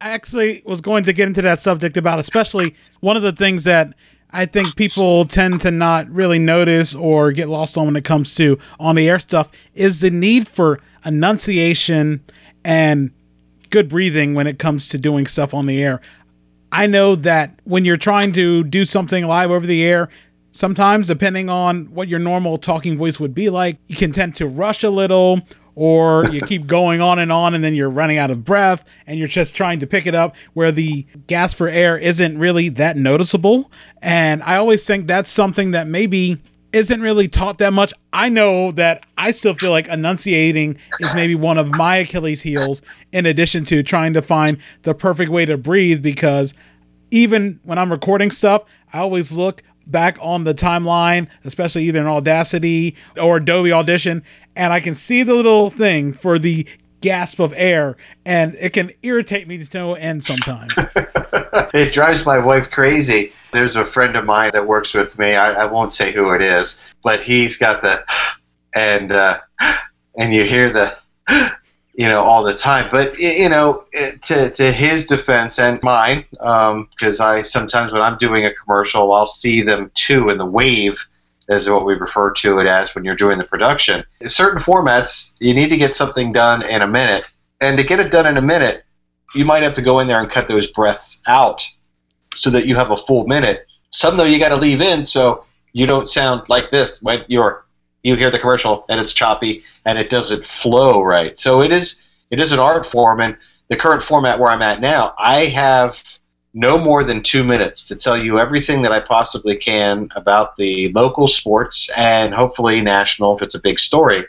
I 0.00 0.10
actually 0.10 0.62
was 0.66 0.80
going 0.80 1.04
to 1.04 1.12
get 1.12 1.28
into 1.28 1.42
that 1.42 1.60
subject 1.60 1.96
about 1.96 2.18
especially 2.18 2.74
one 3.00 3.16
of 3.16 3.22
the 3.22 3.32
things 3.32 3.64
that 3.64 3.94
I 4.30 4.46
think 4.46 4.74
people 4.74 5.24
tend 5.26 5.60
to 5.60 5.70
not 5.70 6.10
really 6.10 6.40
notice 6.40 6.94
or 6.94 7.30
get 7.30 7.48
lost 7.48 7.78
on 7.78 7.86
when 7.86 7.96
it 7.96 8.04
comes 8.04 8.34
to 8.34 8.58
on 8.80 8.96
the 8.96 9.08
air 9.08 9.20
stuff 9.20 9.50
is 9.74 10.00
the 10.00 10.10
need 10.10 10.48
for 10.48 10.80
enunciation 11.04 12.20
and 12.64 13.12
good 13.70 13.88
breathing 13.88 14.34
when 14.34 14.46
it 14.46 14.58
comes 14.58 14.88
to 14.88 14.98
doing 14.98 15.26
stuff 15.26 15.54
on 15.54 15.66
the 15.66 15.82
air. 15.82 16.00
I 16.72 16.88
know 16.88 17.14
that 17.14 17.60
when 17.62 17.84
you're 17.84 17.96
trying 17.96 18.32
to 18.32 18.64
do 18.64 18.84
something 18.84 19.24
live 19.24 19.52
over 19.52 19.66
the 19.66 19.84
air, 19.84 20.08
sometimes 20.54 21.08
depending 21.08 21.50
on 21.50 21.86
what 21.86 22.06
your 22.06 22.20
normal 22.20 22.56
talking 22.56 22.96
voice 22.96 23.18
would 23.18 23.34
be 23.34 23.50
like, 23.50 23.76
you 23.86 23.96
can 23.96 24.12
tend 24.12 24.36
to 24.36 24.46
rush 24.46 24.84
a 24.84 24.88
little 24.88 25.40
or 25.74 26.26
you 26.26 26.40
keep 26.46 26.64
going 26.66 27.00
on 27.00 27.18
and 27.18 27.32
on 27.32 27.54
and 27.54 27.64
then 27.64 27.74
you're 27.74 27.90
running 27.90 28.18
out 28.18 28.30
of 28.30 28.44
breath 28.44 28.84
and 29.08 29.18
you're 29.18 29.26
just 29.26 29.56
trying 29.56 29.80
to 29.80 29.86
pick 29.86 30.06
it 30.06 30.14
up 30.14 30.36
where 30.52 30.70
the 30.70 31.04
gas 31.26 31.52
for 31.52 31.68
air 31.68 31.98
isn't 31.98 32.38
really 32.38 32.68
that 32.68 32.96
noticeable. 32.96 33.70
And 34.00 34.44
I 34.44 34.54
always 34.56 34.86
think 34.86 35.08
that's 35.08 35.28
something 35.28 35.72
that 35.72 35.88
maybe 35.88 36.40
isn't 36.72 37.00
really 37.00 37.26
taught 37.26 37.58
that 37.58 37.72
much. 37.72 37.92
I 38.12 38.28
know 38.28 38.70
that 38.72 39.04
I 39.18 39.32
still 39.32 39.54
feel 39.54 39.70
like 39.70 39.88
enunciating 39.88 40.78
is 41.00 41.14
maybe 41.16 41.34
one 41.34 41.58
of 41.58 41.74
my 41.74 41.96
Achilles 41.96 42.42
heels 42.42 42.80
in 43.12 43.26
addition 43.26 43.64
to 43.64 43.82
trying 43.82 44.12
to 44.12 44.22
find 44.22 44.58
the 44.82 44.94
perfect 44.94 45.32
way 45.32 45.46
to 45.46 45.58
breathe 45.58 46.00
because 46.00 46.54
even 47.10 47.60
when 47.64 47.78
I'm 47.78 47.90
recording 47.90 48.30
stuff, 48.30 48.64
I 48.92 48.98
always 48.98 49.32
look 49.32 49.62
back 49.86 50.18
on 50.20 50.44
the 50.44 50.54
timeline, 50.54 51.28
especially 51.44 51.84
either 51.84 52.00
in 52.00 52.06
Audacity 52.06 52.96
or 53.20 53.38
Adobe 53.38 53.72
Audition, 53.72 54.22
and 54.56 54.72
I 54.72 54.80
can 54.80 54.94
see 54.94 55.22
the 55.22 55.34
little 55.34 55.70
thing 55.70 56.12
for 56.12 56.38
the 56.38 56.66
gasp 57.00 57.38
of 57.38 57.52
air, 57.56 57.96
and 58.24 58.56
it 58.58 58.72
can 58.72 58.90
irritate 59.02 59.46
me 59.46 59.62
to 59.62 59.78
no 59.78 59.94
end 59.94 60.24
sometimes. 60.24 60.72
it 61.74 61.92
drives 61.92 62.24
my 62.24 62.38
wife 62.38 62.70
crazy. 62.70 63.32
There's 63.52 63.76
a 63.76 63.84
friend 63.84 64.16
of 64.16 64.24
mine 64.24 64.50
that 64.54 64.66
works 64.66 64.94
with 64.94 65.18
me. 65.18 65.34
I, 65.34 65.64
I 65.64 65.64
won't 65.66 65.92
say 65.92 66.12
who 66.12 66.30
it 66.30 66.40
is, 66.40 66.82
but 67.02 67.20
he's 67.20 67.58
got 67.58 67.82
the 67.82 68.02
and 68.74 69.12
uh, 69.12 69.38
and 70.18 70.32
you 70.32 70.44
hear 70.44 70.70
the 70.70 70.96
you 71.94 72.08
know 72.08 72.22
all 72.22 72.42
the 72.42 72.54
time. 72.54 72.88
But 72.90 73.18
you 73.18 73.48
know, 73.48 73.84
to 74.22 74.50
to 74.50 74.72
his 74.72 75.06
defense 75.06 75.58
and 75.58 75.82
mine, 75.82 76.24
because 76.30 77.20
um, 77.20 77.26
I 77.26 77.42
sometimes 77.42 77.92
when 77.92 78.02
I'm 78.02 78.18
doing 78.18 78.44
a 78.44 78.52
commercial, 78.52 79.12
I'll 79.12 79.26
see 79.26 79.62
them 79.62 79.90
too 79.94 80.30
in 80.30 80.38
the 80.38 80.46
wave 80.46 81.06
is 81.48 81.68
what 81.68 81.84
we 81.84 81.94
refer 81.94 82.32
to 82.32 82.58
it 82.58 82.66
as 82.66 82.94
when 82.94 83.04
you're 83.04 83.14
doing 83.14 83.38
the 83.38 83.44
production. 83.44 84.04
In 84.20 84.28
certain 84.28 84.58
formats, 84.58 85.34
you 85.40 85.54
need 85.54 85.70
to 85.70 85.76
get 85.76 85.94
something 85.94 86.32
done 86.32 86.64
in 86.64 86.82
a 86.82 86.86
minute. 86.86 87.32
And 87.60 87.76
to 87.76 87.84
get 87.84 88.00
it 88.00 88.10
done 88.10 88.26
in 88.26 88.36
a 88.36 88.42
minute, 88.42 88.84
you 89.34 89.44
might 89.44 89.62
have 89.62 89.74
to 89.74 89.82
go 89.82 89.98
in 89.98 90.06
there 90.06 90.20
and 90.20 90.30
cut 90.30 90.48
those 90.48 90.66
breaths 90.68 91.22
out 91.26 91.66
so 92.34 92.50
that 92.50 92.66
you 92.66 92.74
have 92.76 92.90
a 92.90 92.96
full 92.96 93.26
minute. 93.26 93.66
Some 93.90 94.16
though 94.16 94.24
you 94.24 94.38
got 94.38 94.48
to 94.50 94.56
leave 94.56 94.80
in 94.80 95.04
so 95.04 95.44
you 95.72 95.86
don't 95.86 96.08
sound 96.08 96.48
like 96.48 96.70
this 96.70 97.02
when 97.02 97.24
you're 97.28 97.63
you 98.04 98.14
hear 98.14 98.30
the 98.30 98.38
commercial 98.38 98.84
and 98.88 99.00
it's 99.00 99.12
choppy 99.12 99.64
and 99.84 99.98
it 99.98 100.10
doesn't 100.10 100.44
flow 100.44 101.02
right. 101.02 101.36
So 101.36 101.62
it 101.62 101.72
is 101.72 102.02
it 102.30 102.38
is 102.38 102.52
an 102.52 102.60
art 102.60 102.86
form 102.86 103.20
and 103.20 103.36
the 103.68 103.76
current 103.76 104.02
format 104.02 104.38
where 104.38 104.50
I'm 104.50 104.62
at 104.62 104.80
now, 104.80 105.14
I 105.18 105.46
have 105.46 106.02
no 106.52 106.78
more 106.78 107.02
than 107.02 107.22
two 107.22 107.42
minutes 107.42 107.88
to 107.88 107.96
tell 107.96 108.16
you 108.16 108.38
everything 108.38 108.82
that 108.82 108.92
I 108.92 109.00
possibly 109.00 109.56
can 109.56 110.08
about 110.14 110.56
the 110.56 110.92
local 110.92 111.26
sports 111.26 111.90
and 111.96 112.32
hopefully 112.32 112.80
national 112.80 113.34
if 113.34 113.42
it's 113.42 113.56
a 113.56 113.60
big 113.60 113.80
story 113.80 114.24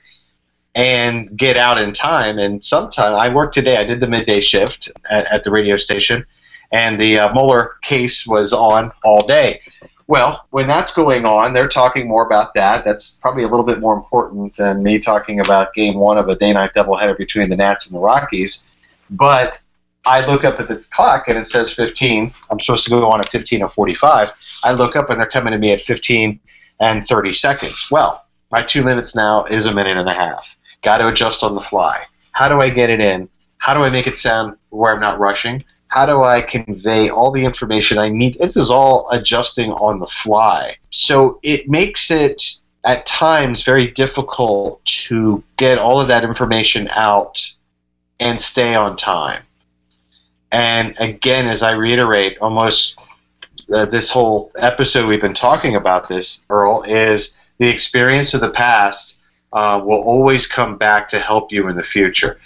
and 0.73 1.37
get 1.37 1.57
out 1.57 1.77
in 1.77 1.91
time. 1.91 2.39
And 2.39 2.63
sometime 2.63 3.13
I 3.13 3.33
worked 3.33 3.53
today, 3.53 3.77
I 3.77 3.83
did 3.83 3.99
the 3.99 4.07
midday 4.07 4.41
shift 4.41 4.91
at, 5.09 5.31
at 5.31 5.43
the 5.43 5.51
radio 5.51 5.77
station, 5.77 6.25
and 6.71 6.99
the 6.99 7.19
uh, 7.19 7.33
Mueller 7.33 7.75
case 7.81 8.25
was 8.27 8.53
on 8.53 8.91
all 9.03 9.25
day. 9.25 9.61
Well, 10.07 10.45
when 10.51 10.67
that's 10.67 10.93
going 10.93 11.25
on, 11.25 11.53
they're 11.53 11.67
talking 11.67 12.07
more 12.07 12.25
about 12.25 12.53
that. 12.53 12.83
That's 12.83 13.17
probably 13.17 13.43
a 13.43 13.47
little 13.47 13.65
bit 13.65 13.79
more 13.79 13.95
important 13.95 14.55
than 14.55 14.83
me 14.83 14.99
talking 14.99 15.39
about 15.39 15.73
game 15.73 15.95
one 15.95 16.19
of 16.19 16.29
a 16.29 16.35
day 16.35 16.53
night 16.53 16.73
doubleheader 16.75 17.17
between 17.17 17.49
the 17.49 17.55
Nats 17.55 17.87
and 17.87 17.95
the 17.95 17.99
Rockies. 17.99 18.63
But 19.09 19.59
I 20.05 20.25
look 20.27 20.43
up 20.43 20.59
at 20.59 20.67
the 20.67 20.77
clock 20.91 21.27
and 21.27 21.37
it 21.37 21.47
says 21.47 21.73
15. 21.73 22.31
I'm 22.51 22.59
supposed 22.59 22.83
to 22.85 22.91
go 22.91 23.09
on 23.09 23.19
at 23.19 23.29
15 23.29 23.63
or 23.63 23.69
45. 23.69 24.31
I 24.63 24.73
look 24.73 24.95
up 24.95 25.09
and 25.09 25.19
they're 25.19 25.27
coming 25.27 25.53
to 25.53 25.57
me 25.57 25.71
at 25.71 25.81
15 25.81 26.39
and 26.79 27.05
30 27.05 27.33
seconds. 27.33 27.87
Well, 27.89 28.23
my 28.51 28.61
two 28.61 28.83
minutes 28.83 29.15
now 29.15 29.45
is 29.45 29.65
a 29.65 29.73
minute 29.73 29.97
and 29.97 30.07
a 30.07 30.13
half. 30.13 30.55
Got 30.83 30.99
to 30.99 31.07
adjust 31.07 31.43
on 31.43 31.55
the 31.55 31.61
fly. 31.61 32.03
How 32.31 32.47
do 32.47 32.61
I 32.61 32.69
get 32.69 32.91
it 32.91 32.99
in? 32.99 33.27
How 33.57 33.73
do 33.73 33.83
I 33.83 33.89
make 33.89 34.05
it 34.05 34.15
sound 34.15 34.57
where 34.69 34.93
I'm 34.93 34.99
not 34.99 35.17
rushing? 35.17 35.63
How 35.87 36.05
do 36.05 36.23
I 36.23 36.41
convey 36.41 37.09
all 37.09 37.31
the 37.31 37.45
information 37.45 37.97
I 37.97 38.09
need? 38.09 38.37
This 38.39 38.57
is 38.57 38.71
all 38.71 39.07
adjusting 39.11 39.71
on 39.71 39.99
the 39.99 40.07
fly. 40.07 40.77
So 40.89 41.39
it 41.43 41.69
makes 41.69 42.11
it 42.11 42.41
at 42.83 43.05
times 43.05 43.63
very 43.63 43.87
difficult 43.91 44.83
to 44.85 45.43
get 45.57 45.77
all 45.77 45.99
of 45.99 46.07
that 46.09 46.23
information 46.23 46.87
out 46.91 47.53
and 48.19 48.41
stay 48.41 48.75
on 48.75 48.95
time. 48.95 49.43
And 50.51 50.95
again, 50.99 51.47
as 51.47 51.63
I 51.63 51.71
reiterate, 51.71 52.37
almost 52.39 52.97
uh, 53.73 53.85
this 53.85 54.11
whole 54.11 54.51
episode 54.57 55.07
we've 55.07 55.21
been 55.21 55.33
talking 55.33 55.75
about 55.75 56.07
this, 56.07 56.45
Earl, 56.49 56.83
is 56.83 57.35
the 57.57 57.69
experience 57.69 58.33
of 58.33 58.41
the 58.41 58.51
past 58.51 59.21
uh, 59.53 59.81
will 59.83 60.03
always 60.03 60.47
come 60.47 60.77
back 60.77 61.09
to 61.09 61.19
help 61.19 61.51
you 61.51 61.67
in 61.69 61.75
the 61.75 61.83
future. 61.83 62.39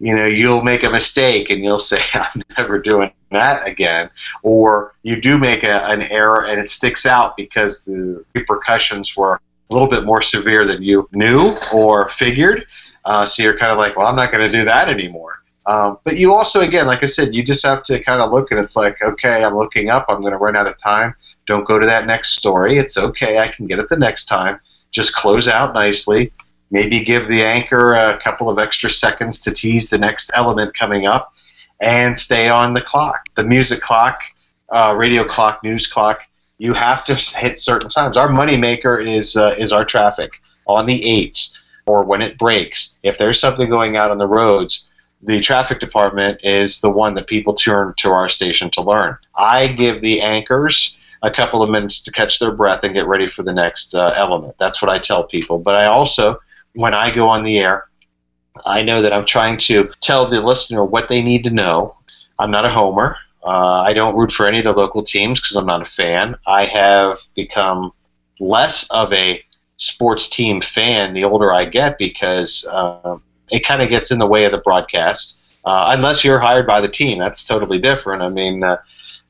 You 0.00 0.16
know, 0.16 0.26
you'll 0.26 0.62
make 0.62 0.82
a 0.82 0.90
mistake 0.90 1.50
and 1.50 1.62
you'll 1.62 1.78
say, 1.78 2.00
I'm 2.14 2.42
never 2.58 2.78
doing 2.78 3.12
that 3.30 3.66
again. 3.66 4.10
Or 4.42 4.94
you 5.02 5.20
do 5.20 5.38
make 5.38 5.62
a, 5.62 5.84
an 5.86 6.02
error 6.02 6.46
and 6.46 6.60
it 6.60 6.70
sticks 6.70 7.06
out 7.06 7.36
because 7.36 7.84
the 7.84 8.24
repercussions 8.34 9.16
were 9.16 9.34
a 9.34 9.72
little 9.72 9.88
bit 9.88 10.04
more 10.04 10.22
severe 10.22 10.64
than 10.64 10.82
you 10.82 11.08
knew 11.12 11.54
or 11.72 12.08
figured. 12.08 12.66
Uh, 13.04 13.24
so 13.24 13.42
you're 13.42 13.58
kind 13.58 13.72
of 13.72 13.78
like, 13.78 13.96
well, 13.96 14.06
I'm 14.08 14.16
not 14.16 14.32
going 14.32 14.46
to 14.48 14.54
do 14.54 14.64
that 14.64 14.88
anymore. 14.88 15.42
Um, 15.66 15.98
but 16.04 16.16
you 16.16 16.34
also, 16.34 16.60
again, 16.60 16.86
like 16.86 17.02
I 17.02 17.06
said, 17.06 17.34
you 17.34 17.44
just 17.44 17.64
have 17.64 17.82
to 17.84 18.02
kind 18.02 18.20
of 18.20 18.32
look 18.32 18.50
and 18.50 18.58
it's 18.58 18.76
like, 18.76 19.00
okay, 19.02 19.44
I'm 19.44 19.54
looking 19.54 19.90
up. 19.90 20.06
I'm 20.08 20.20
going 20.20 20.32
to 20.32 20.38
run 20.38 20.56
out 20.56 20.66
of 20.66 20.76
time. 20.76 21.14
Don't 21.46 21.66
go 21.66 21.78
to 21.78 21.86
that 21.86 22.06
next 22.06 22.30
story. 22.30 22.78
It's 22.78 22.96
okay. 22.96 23.38
I 23.38 23.48
can 23.48 23.66
get 23.66 23.78
it 23.78 23.88
the 23.88 23.96
next 23.96 24.24
time. 24.24 24.58
Just 24.90 25.14
close 25.14 25.46
out 25.46 25.74
nicely. 25.74 26.32
Maybe 26.70 27.00
give 27.00 27.26
the 27.26 27.42
anchor 27.42 27.92
a 27.92 28.18
couple 28.18 28.48
of 28.48 28.58
extra 28.58 28.90
seconds 28.90 29.40
to 29.40 29.52
tease 29.52 29.90
the 29.90 29.98
next 29.98 30.30
element 30.34 30.74
coming 30.74 31.06
up 31.06 31.34
and 31.80 32.18
stay 32.18 32.48
on 32.48 32.74
the 32.74 32.80
clock. 32.80 33.26
The 33.34 33.44
music 33.44 33.80
clock, 33.80 34.22
uh, 34.68 34.94
radio 34.96 35.24
clock, 35.24 35.62
news 35.64 35.86
clock, 35.86 36.22
you 36.58 36.74
have 36.74 37.04
to 37.06 37.14
hit 37.14 37.58
certain 37.58 37.88
times. 37.88 38.16
Our 38.16 38.28
moneymaker 38.28 39.02
is, 39.02 39.36
uh, 39.36 39.54
is 39.58 39.72
our 39.72 39.84
traffic 39.84 40.42
on 40.66 40.86
the 40.86 41.04
eights 41.04 41.58
or 41.86 42.04
when 42.04 42.22
it 42.22 42.38
breaks. 42.38 42.96
If 43.02 43.18
there's 43.18 43.40
something 43.40 43.68
going 43.68 43.96
out 43.96 44.10
on 44.10 44.18
the 44.18 44.26
roads, 44.26 44.88
the 45.22 45.40
traffic 45.40 45.80
department 45.80 46.40
is 46.44 46.80
the 46.80 46.90
one 46.90 47.14
that 47.14 47.26
people 47.26 47.54
turn 47.54 47.94
to 47.98 48.10
our 48.10 48.28
station 48.28 48.70
to 48.70 48.82
learn. 48.82 49.16
I 49.34 49.68
give 49.68 50.00
the 50.00 50.20
anchors 50.20 50.98
a 51.22 51.30
couple 51.30 51.62
of 51.62 51.70
minutes 51.70 52.00
to 52.02 52.12
catch 52.12 52.38
their 52.38 52.52
breath 52.52 52.84
and 52.84 52.94
get 52.94 53.06
ready 53.06 53.26
for 53.26 53.42
the 53.42 53.52
next 53.52 53.94
uh, 53.94 54.12
element. 54.16 54.56
That's 54.58 54.80
what 54.80 54.90
I 54.90 54.98
tell 54.98 55.24
people. 55.24 55.58
But 55.58 55.74
I 55.74 55.86
also, 55.86 56.40
when 56.74 56.94
I 56.94 57.14
go 57.14 57.28
on 57.28 57.42
the 57.42 57.58
air, 57.58 57.86
I 58.64 58.82
know 58.82 59.02
that 59.02 59.12
I'm 59.12 59.24
trying 59.24 59.56
to 59.58 59.90
tell 60.00 60.26
the 60.26 60.40
listener 60.40 60.84
what 60.84 61.08
they 61.08 61.22
need 61.22 61.44
to 61.44 61.50
know. 61.50 61.96
I'm 62.38 62.50
not 62.50 62.64
a 62.64 62.70
homer. 62.70 63.16
Uh, 63.42 63.82
I 63.86 63.92
don't 63.92 64.16
root 64.16 64.32
for 64.32 64.46
any 64.46 64.58
of 64.58 64.64
the 64.64 64.72
local 64.72 65.02
teams 65.02 65.40
because 65.40 65.56
I'm 65.56 65.66
not 65.66 65.82
a 65.82 65.86
fan. 65.86 66.36
I 66.46 66.64
have 66.64 67.18
become 67.34 67.92
less 68.38 68.90
of 68.90 69.12
a 69.12 69.42
sports 69.76 70.28
team 70.28 70.60
fan 70.60 71.14
the 71.14 71.24
older 71.24 71.52
I 71.52 71.64
get 71.64 71.96
because 71.96 72.66
uh, 72.70 73.16
it 73.50 73.60
kind 73.60 73.82
of 73.82 73.88
gets 73.88 74.10
in 74.10 74.18
the 74.18 74.26
way 74.26 74.44
of 74.44 74.52
the 74.52 74.58
broadcast. 74.58 75.38
Uh, 75.64 75.94
unless 75.96 76.24
you're 76.24 76.38
hired 76.38 76.66
by 76.66 76.80
the 76.80 76.88
team, 76.88 77.18
that's 77.18 77.44
totally 77.44 77.78
different. 77.78 78.22
I 78.22 78.28
mean, 78.28 78.62
uh, 78.62 78.78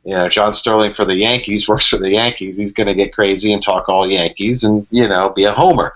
you 0.05 0.15
know, 0.15 0.29
John 0.29 0.53
Sterling 0.53 0.93
for 0.93 1.05
the 1.05 1.17
Yankees 1.17 1.69
works 1.69 1.87
for 1.87 1.99
the 1.99 2.11
Yankees. 2.11 2.57
He's 2.57 2.73
going 2.73 2.87
to 2.87 2.95
get 2.95 3.13
crazy 3.13 3.53
and 3.53 3.63
talk 3.63 3.89
all 3.89 4.07
Yankees 4.07 4.65
and 4.65 4.87
you 4.91 5.07
know 5.07 5.31
be 5.31 5.45
a 5.45 5.53
homer. 5.53 5.93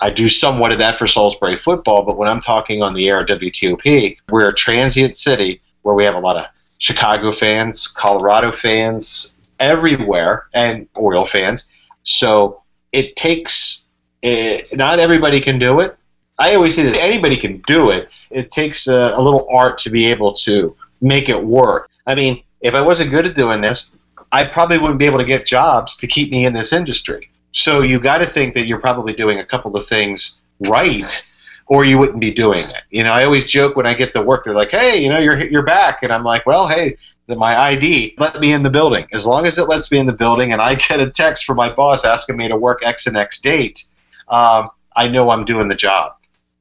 I 0.00 0.10
do 0.10 0.28
somewhat 0.28 0.72
of 0.72 0.78
that 0.78 0.98
for 0.98 1.06
Salisbury 1.06 1.56
football, 1.56 2.04
but 2.04 2.16
when 2.16 2.28
I'm 2.28 2.40
talking 2.40 2.82
on 2.82 2.94
the 2.94 3.08
air 3.08 3.20
at 3.20 3.28
WTOP, 3.28 4.18
we're 4.30 4.48
a 4.48 4.54
transient 4.54 5.16
city 5.16 5.60
where 5.82 5.94
we 5.94 6.04
have 6.04 6.14
a 6.14 6.20
lot 6.20 6.36
of 6.36 6.46
Chicago 6.78 7.32
fans, 7.32 7.88
Colorado 7.88 8.52
fans, 8.52 9.34
everywhere, 9.58 10.46
and 10.54 10.88
Oriole 10.94 11.24
fans. 11.24 11.68
So 12.02 12.62
it 12.92 13.16
takes. 13.16 13.84
It, 14.22 14.76
not 14.76 14.98
everybody 14.98 15.40
can 15.40 15.58
do 15.58 15.80
it, 15.80 15.96
I 16.38 16.54
always 16.54 16.74
say 16.74 16.82
that 16.84 17.00
anybody 17.00 17.36
can 17.36 17.62
do 17.66 17.90
it. 17.90 18.10
It 18.30 18.50
takes 18.50 18.86
a, 18.86 19.12
a 19.14 19.22
little 19.22 19.46
art 19.50 19.78
to 19.78 19.90
be 19.90 20.06
able 20.06 20.32
to 20.34 20.76
make 21.00 21.28
it 21.28 21.42
work. 21.42 21.90
I 22.06 22.14
mean, 22.14 22.42
if 22.60 22.74
I 22.74 22.82
wasn't 22.82 23.10
good 23.10 23.26
at 23.26 23.34
doing 23.34 23.60
this, 23.60 23.90
I 24.32 24.44
probably 24.44 24.78
wouldn't 24.78 24.98
be 24.98 25.06
able 25.06 25.18
to 25.18 25.24
get 25.24 25.46
jobs 25.46 25.96
to 25.96 26.06
keep 26.06 26.30
me 26.30 26.44
in 26.44 26.52
this 26.52 26.72
industry. 26.72 27.30
So 27.56 27.80
you 27.80 27.98
got 27.98 28.18
to 28.18 28.26
think 28.26 28.52
that 28.54 28.66
you're 28.66 28.80
probably 28.80 29.14
doing 29.14 29.38
a 29.38 29.44
couple 29.44 29.74
of 29.76 29.86
things 29.86 30.42
right, 30.60 31.26
or 31.66 31.86
you 31.86 31.96
wouldn't 31.96 32.20
be 32.20 32.30
doing 32.30 32.68
it. 32.68 32.82
You 32.90 33.02
know, 33.02 33.12
I 33.12 33.24
always 33.24 33.46
joke 33.46 33.76
when 33.76 33.86
I 33.86 33.94
get 33.94 34.12
to 34.12 34.20
work, 34.22 34.44
they're 34.44 34.54
like, 34.54 34.70
"Hey, 34.70 35.02
you 35.02 35.08
know, 35.08 35.18
you're 35.18 35.42
you're 35.46 35.62
back," 35.62 36.02
and 36.02 36.12
I'm 36.12 36.22
like, 36.22 36.44
"Well, 36.44 36.68
hey, 36.68 36.98
my 37.28 37.58
ID 37.58 38.14
let 38.18 38.38
me 38.40 38.52
in 38.52 38.62
the 38.62 38.68
building. 38.70 39.06
As 39.12 39.26
long 39.26 39.46
as 39.46 39.58
it 39.58 39.68
lets 39.68 39.90
me 39.90 39.98
in 39.98 40.04
the 40.04 40.12
building 40.12 40.52
and 40.52 40.60
I 40.60 40.74
get 40.74 41.00
a 41.00 41.10
text 41.10 41.44
from 41.46 41.56
my 41.56 41.72
boss 41.72 42.04
asking 42.04 42.36
me 42.36 42.46
to 42.48 42.56
work 42.56 42.84
X 42.84 43.06
and 43.06 43.16
X 43.16 43.40
date, 43.40 43.84
um, 44.28 44.68
I 44.94 45.08
know 45.08 45.30
I'm 45.30 45.46
doing 45.46 45.68
the 45.68 45.74
job. 45.74 46.12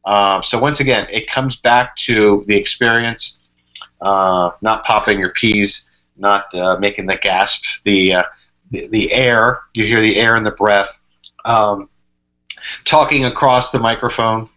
Um, 0.05 0.43
so 0.43 0.57
once 0.59 0.79
again, 0.79 1.07
it 1.11 1.29
comes 1.29 1.57
back 1.57 1.95
to 1.97 2.45
the 2.47 2.55
experience, 2.55 3.41
uh, 4.01 4.51
not 4.61 4.85
popping 4.85 5.19
your 5.19 5.31
peas, 5.31 5.89
not 6.15 6.53
uh, 6.55 6.77
making 6.79 7.07
the 7.07 7.17
gasp, 7.17 7.65
the, 7.83 8.13
uh, 8.13 8.23
the, 8.71 8.87
the 8.87 9.13
air. 9.13 9.61
You 9.73 9.85
hear 9.85 10.01
the 10.01 10.17
air 10.17 10.35
in 10.35 10.43
the 10.43 10.51
breath. 10.51 10.99
Um, 11.43 11.89
talking 12.83 13.25
across 13.25 13.71
the 13.71 13.79
microphone. 13.79 14.49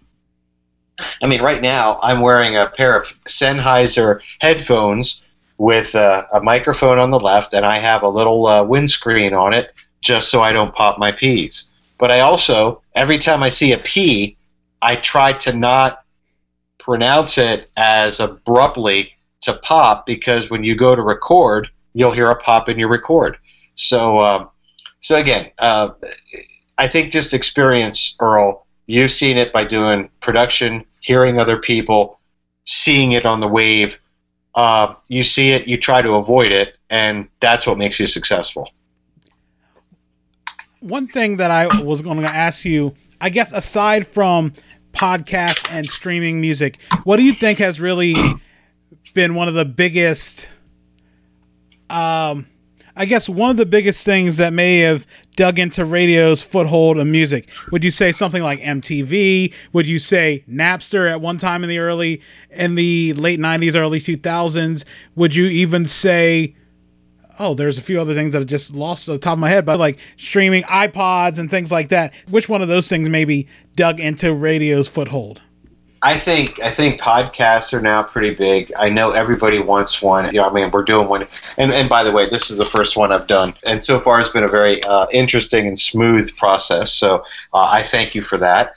I 1.23 1.27
mean, 1.27 1.43
right 1.43 1.63
now 1.63 1.99
I'm 2.03 2.21
wearing 2.21 2.57
a 2.57 2.67
pair 2.67 2.97
of 2.97 3.05
Sennheiser 3.25 4.21
headphones 4.41 5.23
with 5.59 5.95
a, 5.95 6.27
a 6.33 6.41
microphone 6.41 6.99
on 6.99 7.11
the 7.11 7.21
left, 7.21 7.53
and 7.53 7.67
I 7.67 7.79
have 7.79 8.03
a 8.03 8.09
little 8.09 8.47
uh, 8.47 8.65
windscreen 8.65 9.35
on 9.35 9.53
it 9.53 9.73
just 10.01 10.31
so 10.31 10.43
I 10.43 10.53
don't 10.53 10.75
pop 10.75 10.99
my 10.99 11.13
peas. 11.13 11.73
But 11.99 12.11
I 12.11 12.21
also, 12.21 12.83
every 12.95 13.19
time 13.19 13.43
I 13.43 13.49
see 13.49 13.73
a 13.73 13.79
P, 13.79 14.37
I 14.81 14.97
try 14.97 15.33
to 15.35 15.53
not 15.53 16.05
pronounce 16.79 17.39
it 17.39 17.69
as 17.77 18.21
abruptly 18.21 19.13
to 19.41 19.55
pop 19.55 20.07
because 20.07 20.49
when 20.49 20.65
you 20.65 20.77
go 20.77 20.95
to 20.95 21.03
record, 21.03 21.69
you'll 21.93 22.13
hear 22.13 22.31
a 22.31 22.37
pop 22.37 22.69
in 22.69 22.79
your 22.79 22.89
record. 22.89 23.37
So, 23.79 24.19
um, 24.19 24.51
so 25.01 25.17
again, 25.17 25.51
uh, 25.59 25.91
I 26.77 26.89
think 26.89 27.11
just 27.11 27.33
experience, 27.33 28.17
Earl. 28.21 28.67
You've 28.87 29.13
seen 29.13 29.37
it 29.37 29.53
by 29.53 29.65
doing 29.65 30.11
production, 30.21 30.85
hearing 31.01 31.39
other 31.39 31.59
people, 31.59 32.19
seeing 32.65 33.13
it 33.13 33.25
on 33.25 33.41
the 33.41 33.49
wave. 33.49 33.99
Uh, 34.55 34.95
you 35.07 35.23
see 35.23 35.51
it, 35.51 35.69
you 35.69 35.77
try 35.77 36.03
to 36.03 36.15
avoid 36.15 36.53
it, 36.53 36.77
and 36.91 37.29
that's 37.41 37.67
what 37.67 37.79
makes 37.79 38.01
you 38.01 38.07
successful. 38.07 38.71
One 40.81 41.07
thing 41.07 41.37
that 41.37 41.51
I 41.51 41.83
was 41.83 42.03
going 42.03 42.21
to 42.21 42.29
ask 42.29 42.65
you, 42.65 42.95
I 43.21 43.31
guess, 43.31 43.53
aside 43.53 44.07
from 44.07 44.55
podcast 44.93 45.71
and 45.71 45.89
streaming 45.89 46.41
music, 46.41 46.79
what 47.05 47.19
do 47.19 47.25
you 47.25 47.33
think 47.33 47.59
has 47.59 47.81
really 47.81 48.15
been 49.15 49.35
one 49.35 49.47
of 49.49 49.55
the 49.55 49.65
biggest? 49.65 50.49
Um, 51.91 52.47
I 52.99 53.05
guess 53.05 53.29
one 53.29 53.51
of 53.51 53.57
the 53.57 53.65
biggest 53.65 54.05
things 54.05 54.39
that 54.39 54.53
may 54.53 54.81
have 54.81 55.07
dug 55.37 55.61
into 55.61 55.85
radio's 55.85 56.43
foothold 56.43 56.99
of 56.99 57.07
music. 57.07 57.49
Would 57.71 57.85
you 57.85 57.93
say 57.93 58.11
something 58.11 58.43
like 58.43 58.61
MTV? 58.61 59.55
Would 59.73 59.87
you 59.87 60.01
say 60.01 60.43
Napster 60.51 61.09
at 61.09 61.21
one 61.21 61.39
time 61.39 61.63
in 61.63 61.69
the 61.69 61.79
early 61.79 62.21
in 62.51 62.75
the 62.75 63.13
late 63.13 63.39
90s 63.39 63.77
early 63.77 64.01
2000s? 64.01 64.85
Would 65.15 65.37
you 65.37 65.47
even 65.47 65.87
say 65.87 66.57
oh, 67.39 67.55
there's 67.55 67.79
a 67.79 67.83
few 67.83 68.01
other 68.01 68.15
things 68.15 68.33
that 68.33 68.43
I 68.43 68.45
just 68.45 68.75
lost 68.75 69.07
the 69.07 69.17
top 69.17 69.35
of 69.35 69.39
my 69.39 69.49
head, 69.49 69.65
but 69.65 69.79
like 69.79 70.01
streaming 70.17 70.65
iPods 70.65 71.39
and 71.39 71.49
things 71.49 71.71
like 71.71 71.91
that. 71.91 72.13
Which 72.29 72.49
one 72.49 72.63
of 72.63 72.69
those 72.69 72.89
things 72.89 73.09
maybe 73.09 73.47
dug 73.77 74.01
into 74.01 74.35
radio's 74.35 74.89
foothold? 74.89 75.41
I 76.03 76.17
think 76.17 76.61
I 76.63 76.71
think 76.71 77.01
podcasts 77.01 77.73
are 77.73 77.81
now 77.81 78.03
pretty 78.03 78.35
big. 78.35 78.73
I 78.77 78.89
know 78.89 79.11
everybody 79.11 79.59
wants 79.59 80.01
one. 80.01 80.27
You 80.27 80.41
know, 80.41 80.49
I 80.49 80.53
mean, 80.53 80.71
we're 80.71 80.85
doing 80.85 81.09
one, 81.09 81.27
and 81.57 81.73
and 81.73 81.89
by 81.89 82.05
the 82.05 82.13
way, 82.13 82.29
this 82.29 82.51
is 82.51 82.59
the 82.59 82.65
first 82.65 82.97
one 82.97 83.11
I've 83.11 83.27
done, 83.27 83.55
and 83.67 83.83
so 83.83 83.99
far 83.99 84.21
it's 84.21 84.31
been 84.31 84.45
a 84.45 84.49
very 84.49 84.83
uh, 84.85 85.07
interesting 85.13 85.67
and 85.67 85.79
smooth 85.79 86.35
process. 86.37 86.93
So 86.93 87.25
uh, 87.53 87.69
I 87.71 87.83
thank 87.83 88.15
you 88.15 88.23
for 88.23 88.39
that. 88.39 88.75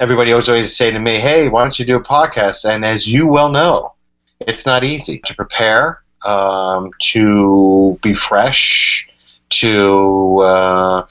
Everybody 0.00 0.32
always 0.32 0.48
always 0.48 0.74
say 0.76 0.90
to 0.90 0.98
me, 0.98 1.18
"Hey, 1.18 1.48
why 1.48 1.62
don't 1.62 1.78
you 1.78 1.84
do 1.84 1.96
a 1.96 2.02
podcast?" 2.02 2.64
And 2.64 2.84
as 2.84 3.06
you 3.06 3.26
well 3.26 3.50
know, 3.50 3.92
it's 4.40 4.64
not 4.64 4.84
easy 4.84 5.18
to 5.26 5.34
prepare, 5.34 6.02
um, 6.22 6.90
to 7.12 7.98
be 8.02 8.14
fresh, 8.14 9.06
to 9.50 10.38
uh, 10.38 11.02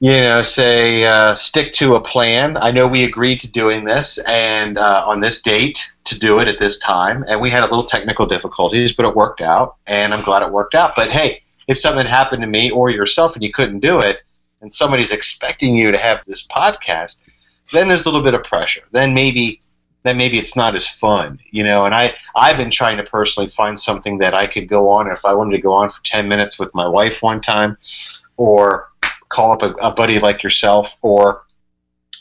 you 0.00 0.12
know, 0.12 0.40
say 0.40 1.04
uh, 1.04 1.34
stick 1.34 1.74
to 1.74 1.94
a 1.94 2.00
plan. 2.00 2.56
I 2.56 2.70
know 2.70 2.88
we 2.88 3.04
agreed 3.04 3.42
to 3.42 3.50
doing 3.50 3.84
this 3.84 4.18
and 4.26 4.78
uh, 4.78 5.04
on 5.06 5.20
this 5.20 5.42
date 5.42 5.92
to 6.04 6.18
do 6.18 6.40
it 6.40 6.48
at 6.48 6.56
this 6.56 6.78
time, 6.78 7.22
and 7.28 7.38
we 7.38 7.50
had 7.50 7.62
a 7.62 7.66
little 7.66 7.84
technical 7.84 8.24
difficulties, 8.24 8.94
but 8.94 9.04
it 9.04 9.14
worked 9.14 9.42
out, 9.42 9.76
and 9.86 10.14
I'm 10.14 10.24
glad 10.24 10.42
it 10.42 10.50
worked 10.50 10.74
out. 10.74 10.96
But 10.96 11.10
hey, 11.10 11.42
if 11.68 11.78
something 11.78 12.06
happened 12.06 12.40
to 12.40 12.48
me 12.48 12.70
or 12.70 12.88
yourself 12.88 13.34
and 13.34 13.44
you 13.44 13.52
couldn't 13.52 13.80
do 13.80 14.00
it, 14.00 14.22
and 14.62 14.72
somebody's 14.72 15.12
expecting 15.12 15.74
you 15.74 15.90
to 15.90 15.98
have 15.98 16.24
this 16.24 16.46
podcast, 16.46 17.18
then 17.72 17.88
there's 17.88 18.06
a 18.06 18.10
little 18.10 18.24
bit 18.24 18.34
of 18.34 18.42
pressure. 18.42 18.82
Then 18.92 19.12
maybe 19.12 19.60
then 20.02 20.16
maybe 20.16 20.38
it's 20.38 20.56
not 20.56 20.74
as 20.74 20.88
fun, 20.88 21.38
you 21.50 21.62
know. 21.62 21.84
And 21.84 21.94
I 21.94 22.16
I've 22.34 22.56
been 22.56 22.70
trying 22.70 22.96
to 22.96 23.02
personally 23.02 23.50
find 23.50 23.78
something 23.78 24.16
that 24.18 24.32
I 24.32 24.46
could 24.46 24.66
go 24.66 24.88
on 24.88 25.10
if 25.10 25.26
I 25.26 25.34
wanted 25.34 25.56
to 25.56 25.62
go 25.62 25.74
on 25.74 25.90
for 25.90 26.02
10 26.04 26.26
minutes 26.26 26.58
with 26.58 26.74
my 26.74 26.88
wife 26.88 27.22
one 27.22 27.42
time, 27.42 27.76
or 28.38 28.89
call 29.30 29.52
up 29.52 29.62
a, 29.62 29.70
a 29.82 29.90
buddy 29.92 30.18
like 30.18 30.42
yourself 30.42 30.96
or 31.00 31.44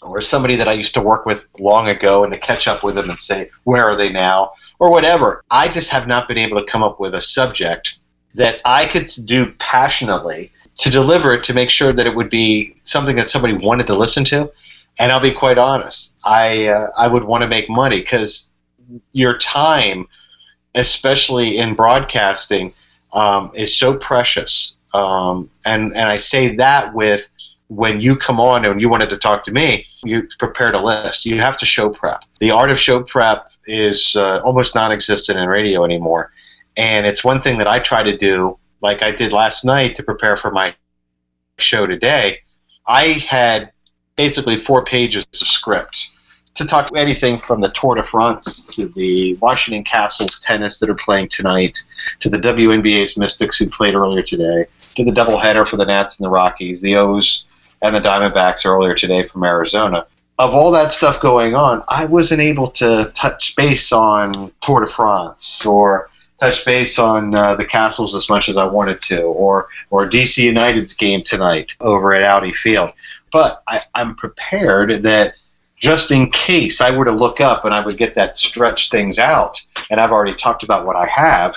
or 0.01 0.21
somebody 0.21 0.55
that 0.55 0.67
I 0.67 0.73
used 0.73 0.93
to 0.93 1.01
work 1.01 1.25
with 1.25 1.47
long 1.59 1.89
ago 1.89 2.23
and 2.23 2.31
to 2.31 2.39
catch 2.39 2.67
up 2.67 2.83
with 2.83 2.95
them 2.95 3.09
and 3.09 3.19
say, 3.19 3.49
where 3.65 3.83
are 3.83 3.97
they 3.97 4.09
now? 4.09 4.53
Or 4.79 4.91
whatever. 4.91 5.43
I 5.51 5.67
just 5.67 5.89
have 5.89 6.07
not 6.07 6.27
been 6.27 6.37
able 6.37 6.57
to 6.57 6.65
come 6.65 6.83
up 6.83 7.01
with 7.01 7.13
a 7.13 7.21
subject 7.21 7.99
that 8.35 8.61
I 8.63 8.85
could 8.85 9.11
do 9.25 9.51
passionately 9.59 10.53
to 10.77 10.89
deliver 10.89 11.33
it 11.33 11.43
to 11.45 11.53
make 11.53 11.69
sure 11.69 11.91
that 11.91 12.07
it 12.07 12.15
would 12.15 12.29
be 12.29 12.71
something 12.83 13.17
that 13.17 13.29
somebody 13.29 13.53
wanted 13.53 13.87
to 13.87 13.95
listen 13.95 14.23
to. 14.25 14.49
And 14.97 15.11
I'll 15.11 15.19
be 15.19 15.31
quite 15.31 15.57
honest, 15.57 16.15
I, 16.23 16.67
uh, 16.67 16.87
I 16.97 17.07
would 17.07 17.25
want 17.25 17.41
to 17.41 17.47
make 17.47 17.69
money 17.69 17.99
because 17.99 18.51
your 19.11 19.37
time, 19.37 20.07
especially 20.75 21.57
in 21.57 21.75
broadcasting, 21.75 22.73
um, 23.11 23.51
is 23.53 23.77
so 23.77 23.95
precious. 23.95 24.77
Um, 24.93 25.49
and 25.65 25.95
and 25.95 26.09
I 26.09 26.17
say 26.17 26.55
that 26.55 26.93
with 26.93 27.29
when 27.67 28.01
you 28.01 28.15
come 28.15 28.39
on 28.39 28.65
and 28.65 28.81
you 28.81 28.89
wanted 28.89 29.09
to 29.11 29.17
talk 29.17 29.43
to 29.43 29.51
me, 29.51 29.85
you 30.03 30.27
prepared 30.39 30.73
a 30.73 30.81
list. 30.81 31.25
You 31.25 31.39
have 31.39 31.57
to 31.57 31.65
show 31.65 31.89
prep. 31.89 32.23
The 32.39 32.51
art 32.51 32.71
of 32.71 32.79
show 32.79 33.03
prep 33.03 33.49
is 33.67 34.15
uh, 34.15 34.39
almost 34.39 34.73
non-existent 34.73 35.37
in 35.37 35.47
radio 35.47 35.83
anymore, 35.83 36.31
and 36.77 37.05
it's 37.05 37.23
one 37.23 37.39
thing 37.39 37.59
that 37.59 37.67
I 37.67 37.79
try 37.79 38.03
to 38.03 38.17
do, 38.17 38.57
like 38.81 39.03
I 39.03 39.11
did 39.11 39.31
last 39.31 39.63
night 39.63 39.95
to 39.95 40.03
prepare 40.03 40.35
for 40.35 40.51
my 40.51 40.75
show 41.59 41.85
today. 41.85 42.39
I 42.87 43.23
had 43.29 43.71
basically 44.15 44.57
four 44.57 44.83
pages 44.83 45.25
of 45.39 45.47
script 45.47 46.09
to 46.55 46.65
talk 46.65 46.91
anything 46.93 47.37
from 47.37 47.61
the 47.61 47.69
Tour 47.69 47.95
de 47.95 48.03
France 48.03 48.65
to 48.75 48.89
the 48.89 49.37
Washington 49.41 49.83
Kastles 49.83 50.41
tennis 50.41 50.79
that 50.79 50.89
are 50.89 50.95
playing 50.95 51.29
tonight, 51.29 51.85
to 52.19 52.29
the 52.29 52.37
WNBA's 52.37 53.17
Mystics 53.17 53.57
who 53.57 53.69
played 53.69 53.95
earlier 53.95 54.21
today, 54.21 54.65
to 54.99 55.11
the 55.11 55.11
doubleheader 55.11 55.67
for 55.67 55.77
the 55.77 55.85
Nats 55.85 56.19
and 56.19 56.25
the 56.25 56.29
Rockies, 56.29 56.81
the 56.81 56.97
O's 56.97 57.45
and 57.81 57.95
the 57.95 58.01
Diamondbacks 58.01 58.65
earlier 58.65 58.93
today 58.93 59.23
from 59.23 59.43
Arizona. 59.43 60.05
Of 60.37 60.53
all 60.53 60.71
that 60.71 60.91
stuff 60.91 61.19
going 61.19 61.55
on, 61.55 61.83
I 61.87 62.05
wasn't 62.05 62.41
able 62.41 62.71
to 62.71 63.11
touch 63.13 63.55
base 63.55 63.91
on 63.91 64.51
Tour 64.61 64.81
de 64.81 64.87
France 64.87 65.65
or 65.65 66.09
touch 66.39 66.63
base 66.65 66.97
on 66.97 67.37
uh, 67.37 67.55
the 67.55 67.65
Kastles 67.65 68.15
as 68.15 68.29
much 68.29 68.47
as 68.47 68.57
I 68.57 68.65
wanted 68.65 69.01
to, 69.03 69.21
or 69.21 69.67
or 69.89 70.09
DC 70.09 70.43
United's 70.43 70.93
game 70.93 71.23
tonight 71.23 71.75
over 71.81 72.13
at 72.13 72.23
Audi 72.23 72.53
Field. 72.53 72.91
But 73.31 73.63
I, 73.67 73.81
I'm 73.95 74.15
prepared 74.15 75.03
that 75.03 75.33
just 75.77 76.11
in 76.11 76.31
case 76.31 76.81
I 76.81 76.91
were 76.91 77.05
to 77.05 77.11
look 77.11 77.41
up 77.41 77.65
and 77.65 77.73
I 77.73 77.83
would 77.85 77.97
get 77.97 78.15
that 78.15 78.37
stretch 78.37 78.89
things 78.89 79.19
out, 79.19 79.65
and 79.89 79.99
I've 79.99 80.11
already 80.11 80.35
talked 80.35 80.63
about 80.63 80.85
what 80.85 80.95
I 80.95 81.05
have, 81.07 81.55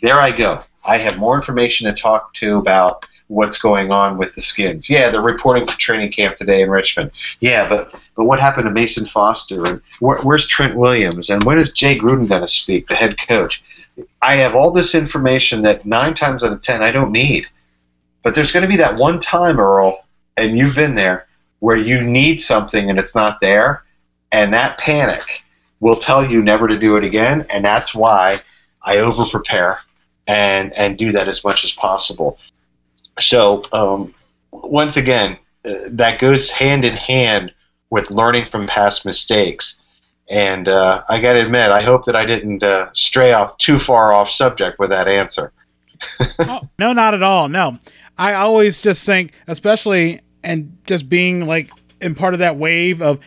there 0.00 0.18
I 0.18 0.30
go. 0.30 0.62
I 0.84 0.98
have 0.98 1.18
more 1.18 1.36
information 1.36 1.86
to 1.86 2.00
talk 2.00 2.34
to 2.34 2.58
about 2.58 3.06
what's 3.28 3.58
going 3.58 3.90
on 3.90 4.18
with 4.18 4.34
the 4.34 4.40
skins. 4.40 4.90
Yeah, 4.90 5.10
they're 5.10 5.22
reporting 5.22 5.66
for 5.66 5.78
training 5.78 6.12
camp 6.12 6.36
today 6.36 6.62
in 6.62 6.70
Richmond. 6.70 7.10
Yeah, 7.40 7.68
but 7.68 7.94
but 8.16 8.24
what 8.24 8.40
happened 8.40 8.66
to 8.66 8.70
Mason 8.70 9.06
Foster 9.06 9.64
and 9.64 9.80
where, 10.00 10.20
where's 10.22 10.46
Trent 10.46 10.76
Williams 10.76 11.30
and 11.30 11.42
when 11.44 11.58
is 11.58 11.72
Jay 11.72 11.98
Gruden 11.98 12.28
going 12.28 12.42
to 12.42 12.48
speak, 12.48 12.86
the 12.86 12.94
head 12.94 13.16
coach? 13.26 13.62
I 14.20 14.36
have 14.36 14.54
all 14.54 14.72
this 14.72 14.94
information 14.94 15.62
that 15.62 15.86
nine 15.86 16.14
times 16.14 16.44
out 16.44 16.52
of 16.52 16.60
ten 16.60 16.82
I 16.82 16.90
don't 16.90 17.12
need. 17.12 17.46
But 18.22 18.34
there's 18.34 18.52
going 18.52 18.62
to 18.62 18.68
be 18.68 18.78
that 18.78 18.96
one 18.96 19.20
time, 19.20 19.60
Earl, 19.60 20.04
and 20.36 20.56
you've 20.56 20.74
been 20.74 20.94
there 20.94 21.26
where 21.60 21.76
you 21.76 22.00
need 22.00 22.40
something 22.40 22.90
and 22.90 22.98
it's 22.98 23.14
not 23.14 23.40
there, 23.40 23.84
and 24.32 24.52
that 24.52 24.78
panic 24.78 25.42
will 25.80 25.96
tell 25.96 26.30
you 26.30 26.42
never 26.42 26.66
to 26.66 26.78
do 26.78 26.96
it 26.96 27.04
again, 27.04 27.46
and 27.50 27.64
that's 27.64 27.94
why 27.94 28.40
I 28.82 28.98
over 28.98 29.24
prepare 29.24 29.80
and 30.26 30.72
and 30.76 30.98
do 30.98 31.12
that 31.12 31.28
as 31.28 31.44
much 31.44 31.64
as 31.64 31.72
possible. 31.72 32.38
So 33.20 33.62
um, 33.72 34.12
once 34.50 34.96
again, 34.96 35.38
uh, 35.64 35.74
that 35.90 36.18
goes 36.18 36.50
hand 36.50 36.84
in 36.84 36.94
hand 36.94 37.52
with 37.90 38.10
learning 38.10 38.44
from 38.44 38.66
past 38.66 39.06
mistakes. 39.06 39.82
And 40.30 40.68
uh, 40.68 41.04
I 41.08 41.20
got 41.20 41.34
to 41.34 41.40
admit, 41.40 41.70
I 41.70 41.82
hope 41.82 42.06
that 42.06 42.16
I 42.16 42.24
didn't 42.24 42.62
uh, 42.62 42.88
stray 42.94 43.32
off 43.32 43.58
too 43.58 43.78
far 43.78 44.12
off 44.12 44.30
subject 44.30 44.78
with 44.78 44.88
that 44.88 45.06
answer. 45.06 45.52
oh, 46.40 46.68
no, 46.78 46.92
not 46.92 47.14
at 47.14 47.22
all. 47.22 47.48
No, 47.48 47.78
I 48.16 48.34
always 48.34 48.82
just 48.82 49.04
think, 49.04 49.32
especially 49.46 50.20
and 50.42 50.76
just 50.86 51.08
being 51.08 51.46
like 51.46 51.70
in 52.00 52.14
part 52.14 52.34
of 52.34 52.40
that 52.40 52.56
wave 52.56 53.00
of 53.00 53.20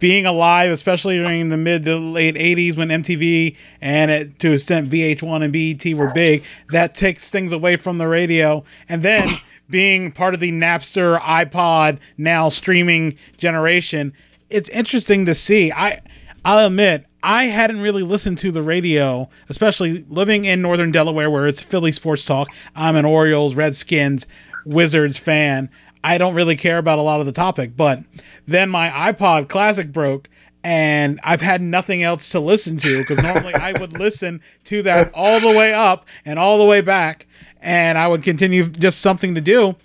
being 0.00 0.26
alive, 0.26 0.72
especially 0.72 1.18
during 1.18 1.50
the 1.50 1.56
mid 1.56 1.84
to 1.84 1.96
late 1.96 2.34
80s 2.34 2.76
when 2.76 2.88
MTV 2.88 3.56
and 3.80 4.10
it, 4.10 4.38
to 4.40 4.52
extent 4.52 4.90
VH1 4.90 5.44
and 5.44 5.52
BET 5.52 5.96
were 5.96 6.10
big, 6.10 6.42
that 6.70 6.96
takes 6.96 7.30
things 7.30 7.52
away 7.52 7.76
from 7.76 7.98
the 7.98 8.08
radio. 8.08 8.64
And 8.88 9.02
then 9.02 9.28
being 9.68 10.10
part 10.10 10.34
of 10.34 10.40
the 10.40 10.50
Napster, 10.50 11.20
iPod, 11.20 11.98
now 12.18 12.48
streaming 12.48 13.16
generation, 13.38 14.12
it's 14.48 14.68
interesting 14.70 15.24
to 15.26 15.34
see. 15.34 15.70
I 15.70 16.00
I'll 16.44 16.66
admit, 16.66 17.04
I 17.22 17.44
hadn't 17.44 17.82
really 17.82 18.02
listened 18.02 18.38
to 18.38 18.50
the 18.50 18.62
radio, 18.62 19.28
especially 19.50 20.06
living 20.08 20.46
in 20.46 20.62
northern 20.62 20.90
Delaware 20.90 21.30
where 21.30 21.46
it's 21.46 21.60
Philly 21.60 21.92
sports 21.92 22.24
talk. 22.24 22.48
I'm 22.74 22.96
an 22.96 23.04
Orioles, 23.04 23.54
Redskins, 23.54 24.26
Wizards 24.64 25.18
fan. 25.18 25.68
I 26.02 26.18
don't 26.18 26.34
really 26.34 26.56
care 26.56 26.78
about 26.78 26.98
a 26.98 27.02
lot 27.02 27.20
of 27.20 27.26
the 27.26 27.32
topic, 27.32 27.76
but 27.76 28.00
then 28.46 28.70
my 28.70 28.88
iPod 28.88 29.48
Classic 29.48 29.92
broke 29.92 30.28
and 30.62 31.18
I've 31.24 31.40
had 31.40 31.62
nothing 31.62 32.02
else 32.02 32.30
to 32.30 32.40
listen 32.40 32.76
to 32.78 33.00
because 33.00 33.22
normally 33.22 33.54
I 33.54 33.78
would 33.78 33.98
listen 33.98 34.40
to 34.64 34.82
that 34.82 35.10
all 35.14 35.40
the 35.40 35.48
way 35.48 35.72
up 35.72 36.06
and 36.24 36.38
all 36.38 36.58
the 36.58 36.64
way 36.64 36.80
back 36.80 37.26
and 37.60 37.96
I 37.98 38.08
would 38.08 38.22
continue 38.22 38.66
just 38.66 39.00
something 39.00 39.34
to 39.34 39.40
do. 39.40 39.76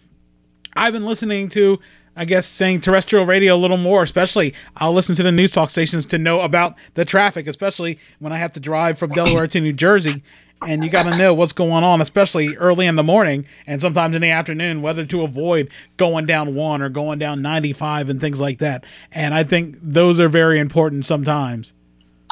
I've 0.76 0.94
been 0.94 1.06
listening 1.06 1.50
to 1.50 1.80
I 2.18 2.24
guess 2.24 2.46
saying 2.46 2.80
terrestrial 2.80 3.26
radio 3.26 3.56
a 3.56 3.58
little 3.58 3.76
more, 3.78 4.02
especially 4.02 4.54
I'll 4.78 4.94
listen 4.94 5.16
to 5.16 5.24
the 5.24 5.34
news 5.34 5.52
talk 5.52 5.70
stations 5.70 6.06
to 6.08 6.18
know 6.18 6.42
about 6.42 6.76
the 6.94 7.04
traffic, 7.04 7.46
especially 7.46 8.00
when 8.20 8.32
I 8.32 8.38
have 8.38 8.54
to 8.54 8.62
drive 8.62 8.98
from 8.98 9.12
Delaware 9.12 9.48
to 9.48 9.60
New 9.60 9.74
Jersey 9.74 10.24
and 10.68 10.84
you 10.84 10.90
got 10.90 11.12
to 11.12 11.18
know 11.18 11.34
what's 11.34 11.54
going 11.54 11.84
on, 11.84 12.02
especially 12.02 12.56
early 12.58 12.88
in 12.88 12.96
the 12.96 13.04
morning 13.04 13.46
and 13.68 13.82
sometimes 13.82 14.16
in 14.16 14.22
the 14.22 14.30
afternoon, 14.30 14.82
whether 14.82 15.06
to 15.06 15.24
avoid 15.24 15.70
going 15.98 16.26
down 16.26 16.56
one 16.56 16.82
or 16.82 16.90
going 16.90 17.20
down 17.20 17.42
95 17.42 18.10
and 18.10 18.20
things 18.20 18.42
like 18.42 18.60
that. 18.60 18.86
And 19.12 19.34
I 19.34 19.44
think 19.44 19.78
those 19.82 20.20
are 20.20 20.30
very 20.30 20.60
important 20.60 21.06
sometimes. 21.06 21.74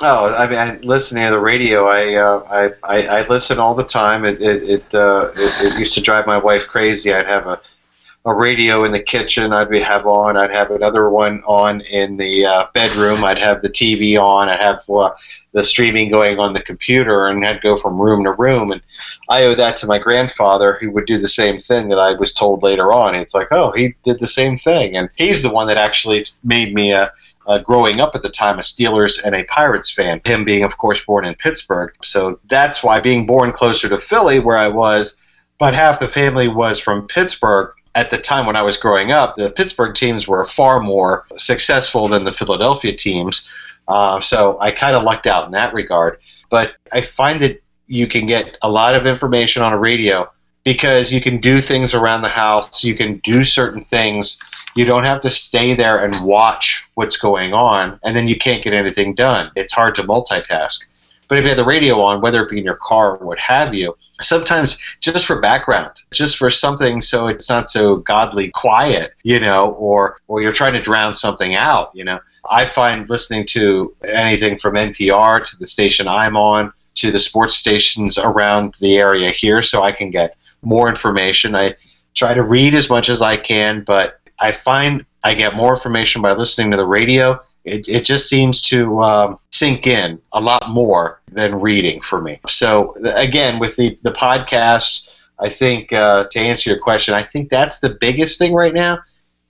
Oh, 0.01 0.33
I 0.33 0.47
mean, 0.47 0.57
I 0.57 0.77
listen 0.77 1.21
to 1.21 1.31
the 1.31 1.39
radio. 1.39 1.87
I, 1.87 2.15
uh, 2.15 2.73
I, 2.83 2.97
I, 2.97 3.19
I 3.19 3.27
listen 3.27 3.59
all 3.59 3.75
the 3.75 3.83
time. 3.83 4.25
It, 4.25 4.41
it, 4.41 4.63
it, 4.63 4.95
uh, 4.95 5.29
it, 5.35 5.73
it 5.73 5.79
used 5.79 5.93
to 5.93 6.01
drive 6.01 6.25
my 6.25 6.37
wife 6.37 6.67
crazy. 6.67 7.13
I'd 7.13 7.27
have 7.27 7.47
a 7.47 7.61
a 8.25 8.33
radio 8.33 8.85
in 8.85 8.93
the 8.93 9.01
kitchen 9.01 9.51
I'd 9.51 9.69
be 9.69 9.81
have 9.81 10.05
on. 10.05 10.37
I'd 10.37 10.53
have 10.53 10.71
another 10.71 11.09
one 11.09 11.43
on 11.45 11.81
in 11.81 12.15
the 12.15 12.45
uh, 12.45 12.67
bedroom. 12.73 13.23
I'd 13.23 13.37
have 13.37 13.61
the 13.61 13.69
TV 13.69 14.17
on. 14.17 14.47
I'd 14.47 14.61
have 14.61 14.89
uh, 14.89 15.11
the 15.51 15.63
streaming 15.63 16.09
going 16.09 16.39
on 16.39 16.53
the 16.53 16.61
computer, 16.61 17.27
and 17.27 17.45
I'd 17.45 17.61
go 17.61 17.75
from 17.75 17.99
room 17.99 18.23
to 18.23 18.31
room. 18.31 18.71
And 18.71 18.81
I 19.27 19.43
owe 19.43 19.55
that 19.55 19.75
to 19.77 19.87
my 19.87 19.99
grandfather, 19.99 20.77
who 20.79 20.89
would 20.91 21.05
do 21.05 21.17
the 21.17 21.27
same 21.27 21.59
thing 21.59 21.89
that 21.89 21.99
I 21.99 22.13
was 22.13 22.33
told 22.33 22.63
later 22.63 22.93
on. 22.93 23.13
It's 23.13 23.33
like, 23.33 23.49
oh, 23.51 23.71
he 23.71 23.95
did 24.03 24.19
the 24.19 24.27
same 24.27 24.55
thing, 24.55 24.95
and 24.95 25.09
he's 25.15 25.43
the 25.43 25.51
one 25.51 25.67
that 25.67 25.77
actually 25.77 26.25
made 26.43 26.73
me 26.73 26.91
a. 26.93 27.11
Uh, 27.45 27.57
growing 27.57 27.99
up 27.99 28.15
at 28.15 28.21
the 28.21 28.29
time, 28.29 28.57
a 28.57 28.61
Steelers 28.61 29.21
and 29.21 29.35
a 29.35 29.43
Pirates 29.43 29.91
fan. 29.91 30.21
Him 30.23 30.45
being, 30.45 30.63
of 30.63 30.77
course, 30.77 31.03
born 31.03 31.25
in 31.25 31.35
Pittsburgh. 31.35 31.93
So 32.01 32.39
that's 32.47 32.81
why 32.81 33.01
being 33.01 33.25
born 33.25 33.51
closer 33.51 33.89
to 33.89 33.97
Philly, 33.97 34.39
where 34.39 34.55
I 34.55 34.69
was, 34.69 35.17
but 35.57 35.75
half 35.75 35.99
the 35.99 36.07
family 36.07 36.47
was 36.47 36.79
from 36.79 37.05
Pittsburgh 37.05 37.73
at 37.95 38.09
the 38.09 38.17
time 38.17 38.45
when 38.45 38.55
I 38.55 38.61
was 38.61 38.77
growing 38.77 39.11
up, 39.11 39.35
the 39.35 39.51
Pittsburgh 39.51 39.95
teams 39.95 40.27
were 40.27 40.45
far 40.45 40.79
more 40.79 41.25
successful 41.37 42.07
than 42.07 42.23
the 42.23 42.31
Philadelphia 42.31 42.95
teams. 42.95 43.47
Uh, 43.87 44.19
so 44.19 44.57
I 44.59 44.71
kind 44.71 44.95
of 44.95 45.03
lucked 45.03 45.27
out 45.27 45.45
in 45.45 45.51
that 45.51 45.73
regard. 45.73 46.19
But 46.49 46.75
I 46.91 47.01
find 47.01 47.39
that 47.41 47.61
you 47.87 48.07
can 48.07 48.25
get 48.25 48.57
a 48.61 48.69
lot 48.69 48.95
of 48.95 49.05
information 49.05 49.61
on 49.61 49.73
a 49.73 49.77
radio 49.77 50.31
because 50.63 51.11
you 51.11 51.21
can 51.21 51.39
do 51.39 51.59
things 51.59 51.93
around 51.93 52.21
the 52.21 52.29
house, 52.29 52.83
you 52.83 52.95
can 52.95 53.17
do 53.17 53.43
certain 53.43 53.81
things. 53.81 54.41
You 54.75 54.85
don't 54.85 55.03
have 55.03 55.19
to 55.19 55.29
stay 55.29 55.75
there 55.75 56.03
and 56.03 56.15
watch 56.23 56.87
what's 56.95 57.17
going 57.17 57.53
on, 57.53 57.99
and 58.03 58.17
then 58.17 58.27
you 58.27 58.35
can't 58.35 58.63
get 58.63 58.73
anything 58.73 59.13
done. 59.13 59.51
It's 59.55 59.73
hard 59.73 59.93
to 59.95 60.03
multitask. 60.03 60.85
But 61.27 61.37
if 61.37 61.43
you 61.43 61.49
have 61.49 61.57
the 61.57 61.65
radio 61.65 62.01
on, 62.01 62.21
whether 62.21 62.41
it 62.41 62.49
be 62.49 62.57
in 62.57 62.63
your 62.63 62.79
car 62.81 63.17
or 63.17 63.27
what 63.27 63.37
have 63.39 63.75
you, 63.75 63.95
sometimes 64.23 64.77
just 64.99 65.25
for 65.25 65.39
background, 65.39 65.91
just 66.11 66.37
for 66.37 66.49
something 66.49 67.01
so 67.01 67.27
it's 67.27 67.49
not 67.49 67.69
so 67.69 67.97
godly 67.97 68.49
quiet, 68.51 69.13
you 69.23 69.39
know, 69.39 69.71
or 69.73 70.19
or 70.27 70.41
you're 70.41 70.51
trying 70.51 70.73
to 70.73 70.81
drown 70.81 71.13
something 71.13 71.55
out, 71.55 71.91
you 71.93 72.03
know. 72.03 72.19
I 72.49 72.65
find 72.65 73.09
listening 73.09 73.45
to 73.47 73.95
anything 74.03 74.57
from 74.57 74.75
NPR 74.75 75.45
to 75.45 75.57
the 75.57 75.67
station 75.67 76.07
I'm 76.07 76.35
on 76.35 76.73
to 76.95 77.11
the 77.11 77.19
sports 77.19 77.55
stations 77.55 78.17
around 78.17 78.75
the 78.79 78.97
area 78.97 79.31
here 79.31 79.63
so 79.63 79.81
I 79.81 79.91
can 79.91 80.09
get 80.09 80.35
more 80.61 80.89
information. 80.89 81.55
I 81.55 81.75
try 82.13 82.33
to 82.33 82.43
read 82.43 82.73
as 82.73 82.89
much 82.89 83.09
as 83.09 83.21
I 83.21 83.37
can, 83.37 83.83
but 83.83 84.19
I 84.39 84.51
find 84.51 85.05
I 85.23 85.33
get 85.33 85.55
more 85.55 85.73
information 85.73 86.21
by 86.21 86.33
listening 86.33 86.71
to 86.71 86.77
the 86.77 86.85
radio 86.85 87.39
it, 87.65 87.87
it 87.87 88.05
just 88.05 88.27
seems 88.27 88.61
to 88.61 88.99
um, 88.99 89.39
sink 89.51 89.87
in 89.87 90.19
a 90.31 90.41
lot 90.41 90.69
more 90.69 91.21
than 91.31 91.59
reading 91.59 92.01
for 92.01 92.21
me. 92.21 92.39
So 92.47 92.93
again, 93.03 93.59
with 93.59 93.75
the 93.75 93.97
the 94.03 94.11
podcasts, 94.11 95.09
I 95.39 95.49
think 95.49 95.93
uh, 95.93 96.25
to 96.31 96.39
answer 96.39 96.69
your 96.69 96.79
question, 96.79 97.13
I 97.13 97.23
think 97.23 97.49
that's 97.49 97.79
the 97.79 97.97
biggest 97.99 98.37
thing 98.39 98.53
right 98.53 98.73
now. 98.73 98.99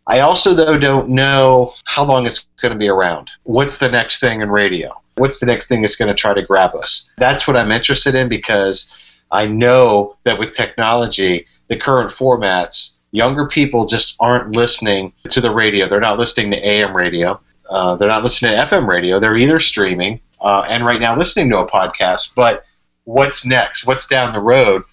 I 0.05 0.19
also 0.19 0.53
though 0.53 0.77
don't 0.77 1.09
know 1.09 1.73
how 1.85 2.03
long 2.03 2.25
it's 2.25 2.45
going 2.61 2.73
to 2.73 2.77
be 2.77 2.89
around. 2.89 3.31
What's 3.43 3.77
the 3.77 3.89
next 3.89 4.19
thing 4.19 4.41
in 4.41 4.49
radio? 4.49 4.91
What's 5.15 5.39
the 5.39 5.45
next 5.45 5.67
thing 5.67 5.81
that's 5.81 5.95
going 5.95 6.09
to 6.09 6.19
try 6.19 6.33
to 6.33 6.41
grab 6.41 6.75
us? 6.75 7.09
That's 7.17 7.47
what 7.47 7.55
I'm 7.55 7.71
interested 7.71 8.15
in 8.15 8.27
because 8.29 8.93
I 9.31 9.45
know 9.45 10.17
that 10.25 10.39
with 10.39 10.51
technology, 10.51 11.47
the 11.67 11.77
current 11.77 12.11
formats, 12.11 12.95
younger 13.11 13.47
people 13.47 13.85
just 13.85 14.15
aren't 14.19 14.55
listening 14.55 15.13
to 15.29 15.39
the 15.39 15.51
radio. 15.51 15.87
They're 15.87 15.99
not 15.99 16.19
listening 16.19 16.51
to 16.51 16.67
AM 16.67 16.97
radio. 16.97 17.39
Uh, 17.69 17.95
they're 17.95 18.09
not 18.09 18.23
listening 18.23 18.51
to 18.51 18.63
FM 18.63 18.87
radio. 18.87 19.19
They're 19.19 19.37
either 19.37 19.59
streaming 19.59 20.19
uh, 20.41 20.65
and 20.67 20.85
right 20.85 20.99
now 20.99 21.15
listening 21.15 21.49
to 21.49 21.59
a 21.59 21.69
podcast. 21.69 22.33
But 22.35 22.65
what's 23.05 23.45
next? 23.45 23.85
What's 23.85 24.05
down 24.05 24.33
the 24.33 24.39
road? 24.39 24.83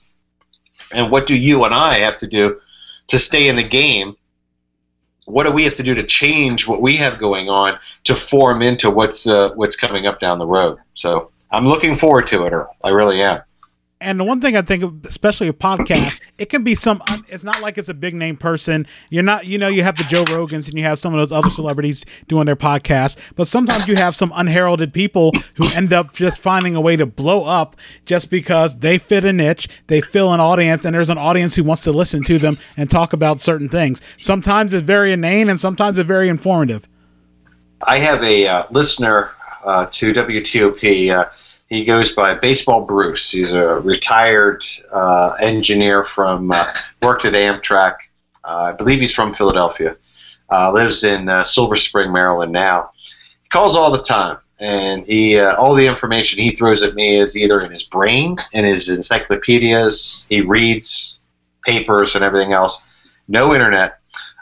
And 0.93 1.11
what 1.11 1.27
do 1.27 1.37
you 1.37 1.65
and 1.65 1.75
I 1.75 1.99
have 1.99 2.17
to 2.19 2.27
do 2.27 2.61
to 3.09 3.19
stay 3.19 3.49
in 3.49 3.57
the 3.57 3.63
game? 3.63 4.17
What 5.27 5.45
do 5.45 5.53
we 5.53 5.65
have 5.65 5.75
to 5.75 5.83
do 5.83 5.95
to 5.95 6.03
change 6.03 6.67
what 6.67 6.83
we 6.83 6.97
have 6.97 7.19
going 7.19 7.49
on 7.49 7.79
to 8.05 8.15
form 8.15 8.63
into 8.63 8.91
what's 8.91 9.27
uh, 9.27 9.51
what's 9.55 9.77
coming 9.77 10.07
up 10.07 10.19
down 10.19 10.39
the 10.39 10.47
road? 10.47 10.79
So 10.95 11.31
I'm 11.51 11.67
looking 11.67 11.95
forward 11.95 12.27
to 12.29 12.45
it, 12.45 12.53
Earl. 12.53 12.75
I 12.83 12.91
really 12.91 13.23
am. 13.23 13.41
And 14.03 14.19
the 14.19 14.25
one 14.25 14.41
thing 14.41 14.57
I 14.57 14.63
think, 14.63 14.83
of, 14.83 15.05
especially 15.05 15.49
a 15.49 15.53
podcast, 15.53 16.23
it 16.39 16.47
can 16.47 16.65
be 16.65 16.75
some. 16.75 17.03
It's 17.29 17.45
not 17.45 17.61
like 17.61 17.77
it's 17.77 17.91
a 17.91 17.95
big 17.95 18.15
name 18.15 18.39
person. 18.39 18.87
You're 19.11 19.23
not, 19.23 19.47
you 19.47 19.59
know, 19.59 19.69
you 19.69 19.83
have 19.83 19.97
the 19.97 20.05
Joe 20.05 20.25
Rogans 20.25 20.69
and 20.69 20.79
you 20.79 20.85
have 20.85 20.99
some 20.99 21.13
of 21.13 21.19
those 21.19 21.33
other 21.33 21.51
celebrities 21.51 22.07
doing 22.27 22.47
their 22.47 22.57
podcast. 22.57 23.19
But 23.37 23.47
sometimes 23.47 23.87
you 23.87 23.97
have 23.97 24.17
some 24.17 24.33
unheralded 24.35 24.95
people 24.95 25.33
who 25.57 25.69
end 25.75 25.93
up 25.93 26.15
just 26.15 26.39
finding 26.39 26.75
a 26.75 26.81
way 26.81 26.97
to 26.97 27.05
blow 27.05 27.45
up 27.45 27.77
just 28.07 28.31
because 28.31 28.79
they 28.79 28.97
fit 28.97 29.25
a 29.25 29.35
niche, 29.35 29.69
they 29.89 30.01
fill 30.01 30.33
an 30.33 30.41
audience, 30.41 30.87
and 30.87 30.95
there's 30.95 31.11
an 31.11 31.19
audience 31.19 31.55
who 31.55 31.65
wants 31.65 31.83
to 31.83 31.93
listen 31.93 32.23
to 32.23 32.39
them 32.39 32.57
and 32.79 32.91
talk 32.91 33.13
about 33.13 33.43
certain 33.43 33.69
things. 33.69 34.01
Sometimes 34.17 34.73
it's 34.73 34.83
very 34.83 35.13
inane, 35.13 35.51
and 35.51 35.61
sometimes 35.61 35.99
it's 35.99 36.09
very 36.09 36.31
informative. 36.31 36.89
I 37.83 37.99
have 37.99 38.23
a 38.23 38.47
uh, 38.47 38.65
listener 38.71 39.31
uh, 39.63 39.87
to 39.91 40.15
WTOP. 40.15 41.11
Uh, 41.11 41.29
he 41.71 41.85
goes 41.85 42.13
by 42.13 42.35
Baseball 42.35 42.85
Bruce. 42.85 43.31
He's 43.31 43.53
a 43.53 43.77
retired 43.77 44.65
uh, 44.93 45.35
engineer 45.41 46.03
from 46.03 46.51
uh, 46.51 46.73
worked 47.01 47.25
at 47.25 47.33
Amtrak. 47.33 47.95
Uh, 48.45 48.71
I 48.71 48.73
believe 48.73 49.01
he's 49.01 49.15
from 49.15 49.33
Philadelphia. 49.33 49.97
Uh, 50.51 50.73
lives 50.73 51.05
in 51.05 51.29
uh, 51.29 51.45
Silver 51.45 51.77
Spring, 51.77 52.13
Maryland 52.13 52.53
now. 52.53 52.91
He 53.45 53.49
calls 53.51 53.77
all 53.77 53.93
the 53.93 54.03
time, 54.03 54.39
and 54.61 55.07
he 55.07 55.39
uh, 55.39 55.55
all 55.55 55.75
the 55.77 55.87
information 55.87 56.41
he 56.41 56.51
throws 56.51 56.83
at 56.83 56.97
me 56.97 57.15
is 57.15 57.37
either 57.37 57.61
in 57.61 57.71
his 57.71 57.85
brain, 57.85 58.37
in 58.53 58.65
his 58.65 58.89
encyclopedias. 58.89 60.27
He 60.29 60.41
reads 60.41 61.21
papers 61.65 62.17
and 62.17 62.25
everything 62.25 62.53
else. 62.53 62.85
No 63.29 63.55
internet, 63.55 64.01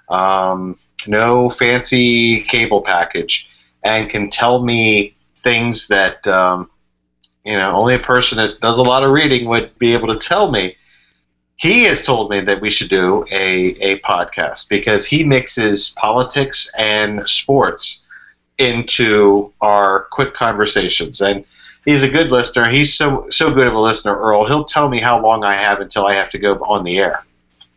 um, 0.09 0.79
no 1.07 1.51
fancy 1.51 2.41
cable 2.45 2.81
package, 2.81 3.51
and 3.85 4.09
can 4.09 4.31
tell 4.31 4.64
me 4.64 5.14
things 5.37 5.89
that. 5.89 6.26
Um, 6.26 6.70
you 7.49 7.57
know, 7.57 7.72
only 7.72 7.94
a 7.94 7.99
person 7.99 8.36
that 8.36 8.61
does 8.61 8.76
a 8.76 8.82
lot 8.82 9.03
of 9.03 9.11
reading 9.11 9.49
would 9.49 9.76
be 9.78 9.94
able 9.94 10.09
to 10.09 10.18
tell 10.18 10.51
me. 10.51 10.76
He 11.57 11.84
has 11.84 12.05
told 12.05 12.30
me 12.30 12.40
that 12.40 12.61
we 12.61 12.68
should 12.68 12.90
do 12.90 13.24
a, 13.32 13.68
a 13.80 13.99
podcast 14.01 14.68
because 14.68 15.07
he 15.07 15.24
mixes 15.24 15.94
politics 15.96 16.70
and 16.76 17.26
sports 17.26 18.07
into 18.59 19.51
our 19.62 20.09
quick 20.12 20.34
conversations. 20.34 21.22
And 21.22 21.42
he's 21.86 22.03
a 22.03 22.11
good 22.11 22.30
listener. 22.30 22.68
He's 22.68 22.94
so 22.94 23.26
so 23.30 23.51
good 23.51 23.66
of 23.66 23.74
a 23.74 23.80
listener, 23.80 24.20
Earl. 24.20 24.46
He'll 24.46 24.64
tell 24.64 24.90
me 24.90 24.99
how 24.99 25.18
long 25.20 25.42
I 25.42 25.55
have 25.55 25.80
until 25.80 26.07
I 26.07 26.14
have 26.14 26.28
to 26.30 26.38
go 26.38 26.57
on 26.57 26.84
the 26.84 26.99
air, 26.99 27.24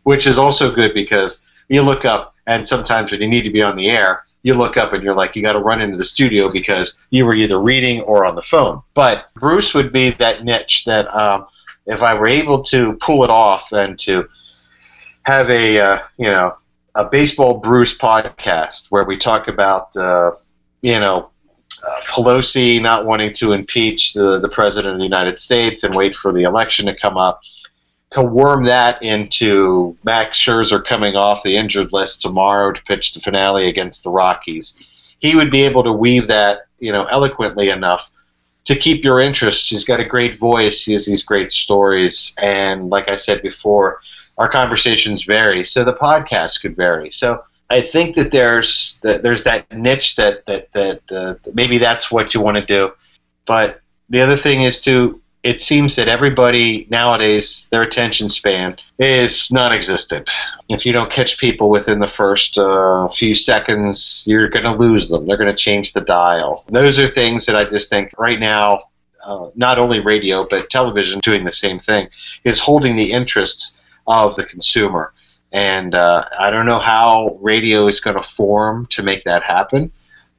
which 0.02 0.26
is 0.26 0.36
also 0.36 0.70
good 0.70 0.92
because 0.92 1.42
you 1.68 1.80
look 1.80 2.04
up 2.04 2.34
and 2.46 2.68
sometimes 2.68 3.10
when 3.10 3.22
you 3.22 3.28
need 3.28 3.44
to 3.44 3.50
be 3.50 3.62
on 3.62 3.76
the 3.76 3.88
air, 3.88 4.26
you 4.42 4.54
look 4.54 4.76
up 4.76 4.92
and 4.92 5.02
you're 5.02 5.14
like, 5.14 5.36
you 5.36 5.42
got 5.42 5.52
to 5.52 5.60
run 5.60 5.80
into 5.80 5.96
the 5.96 6.04
studio 6.04 6.50
because 6.50 6.98
you 7.10 7.24
were 7.26 7.34
either 7.34 7.60
reading 7.60 8.00
or 8.02 8.24
on 8.24 8.34
the 8.34 8.42
phone. 8.42 8.82
But 8.94 9.32
Bruce 9.34 9.74
would 9.74 9.92
be 9.92 10.10
that 10.10 10.44
niche 10.44 10.84
that 10.86 11.12
um, 11.14 11.46
if 11.86 12.02
I 12.02 12.14
were 12.14 12.26
able 12.26 12.62
to 12.64 12.94
pull 12.94 13.24
it 13.24 13.30
off 13.30 13.72
and 13.72 13.98
to 14.00 14.28
have 15.24 15.50
a 15.50 15.78
uh, 15.78 15.98
you 16.18 16.28
know 16.28 16.56
a 16.94 17.08
baseball 17.08 17.58
Bruce 17.58 17.96
podcast 17.96 18.90
where 18.90 19.04
we 19.04 19.16
talk 19.16 19.48
about 19.48 19.92
the 19.92 20.36
you 20.82 20.98
know, 20.98 21.30
uh, 21.86 22.00
Pelosi 22.06 22.82
not 22.82 23.06
wanting 23.06 23.32
to 23.34 23.52
impeach 23.52 24.12
the, 24.12 24.38
the 24.40 24.48
president 24.48 24.94
of 24.94 24.98
the 24.98 25.04
United 25.04 25.38
States 25.38 25.82
and 25.84 25.94
wait 25.94 26.14
for 26.14 26.32
the 26.32 26.42
election 26.42 26.86
to 26.86 26.94
come 26.94 27.16
up, 27.16 27.40
to 28.12 28.22
worm 28.22 28.64
that 28.64 29.02
into 29.02 29.96
Max 30.04 30.38
Scherzer 30.38 30.84
coming 30.84 31.16
off 31.16 31.42
the 31.42 31.56
injured 31.56 31.92
list 31.92 32.20
tomorrow 32.20 32.72
to 32.72 32.82
pitch 32.82 33.14
the 33.14 33.20
finale 33.20 33.68
against 33.68 34.04
the 34.04 34.10
Rockies. 34.10 34.76
He 35.18 35.34
would 35.34 35.50
be 35.50 35.62
able 35.62 35.82
to 35.84 35.92
weave 35.92 36.26
that, 36.26 36.66
you 36.78 36.92
know, 36.92 37.04
eloquently 37.04 37.70
enough 37.70 38.10
to 38.64 38.76
keep 38.76 39.02
your 39.02 39.18
interest. 39.18 39.70
He's 39.70 39.84
got 39.84 40.00
a 40.00 40.04
great 40.04 40.36
voice. 40.36 40.84
He 40.84 40.92
has 40.92 41.06
these 41.06 41.24
great 41.24 41.50
stories, 41.52 42.34
and 42.40 42.90
like 42.90 43.08
I 43.08 43.16
said 43.16 43.40
before, 43.40 44.00
our 44.36 44.48
conversations 44.48 45.24
vary. 45.24 45.64
So 45.64 45.82
the 45.82 45.94
podcast 45.94 46.60
could 46.60 46.76
vary. 46.76 47.10
So 47.10 47.42
I 47.70 47.80
think 47.80 48.14
that 48.16 48.30
there's 48.30 48.98
that 49.02 49.22
there's 49.22 49.44
that 49.44 49.72
niche 49.72 50.16
that 50.16 50.44
that 50.44 50.70
that 50.72 51.00
uh, 51.10 51.34
maybe 51.54 51.78
that's 51.78 52.10
what 52.10 52.34
you 52.34 52.42
want 52.42 52.58
to 52.58 52.64
do. 52.64 52.92
But 53.46 53.80
the 54.10 54.20
other 54.20 54.36
thing 54.36 54.62
is 54.62 54.82
to 54.82 55.21
it 55.42 55.60
seems 55.60 55.96
that 55.96 56.08
everybody 56.08 56.86
nowadays 56.90 57.68
their 57.70 57.82
attention 57.82 58.28
span 58.28 58.76
is 58.98 59.50
non-existent. 59.50 60.30
If 60.68 60.86
you 60.86 60.92
don't 60.92 61.10
catch 61.10 61.38
people 61.38 61.68
within 61.68 61.98
the 61.98 62.06
first 62.06 62.58
uh, 62.58 63.08
few 63.08 63.34
seconds, 63.34 64.24
you're 64.28 64.48
going 64.48 64.64
to 64.64 64.76
lose 64.76 65.08
them. 65.08 65.26
They're 65.26 65.36
going 65.36 65.50
to 65.50 65.56
change 65.56 65.92
the 65.92 66.00
dial. 66.00 66.64
Those 66.68 66.98
are 66.98 67.08
things 67.08 67.46
that 67.46 67.56
I 67.56 67.64
just 67.64 67.90
think 67.90 68.10
right 68.18 68.40
now. 68.40 68.78
Uh, 69.24 69.50
not 69.54 69.78
only 69.78 70.00
radio 70.00 70.44
but 70.50 70.68
television 70.68 71.20
doing 71.20 71.44
the 71.44 71.52
same 71.52 71.78
thing 71.78 72.08
is 72.42 72.58
holding 72.58 72.96
the 72.96 73.12
interests 73.12 73.78
of 74.08 74.34
the 74.34 74.44
consumer 74.44 75.12
and 75.52 75.94
uh, 75.94 76.24
I 76.38 76.50
don't 76.50 76.66
know 76.66 76.78
how 76.78 77.38
radio 77.40 77.86
is 77.86 78.00
going 78.00 78.16
to 78.16 78.22
form 78.22 78.86
to 78.86 79.02
make 79.02 79.24
that 79.24 79.42
happen, 79.42 79.92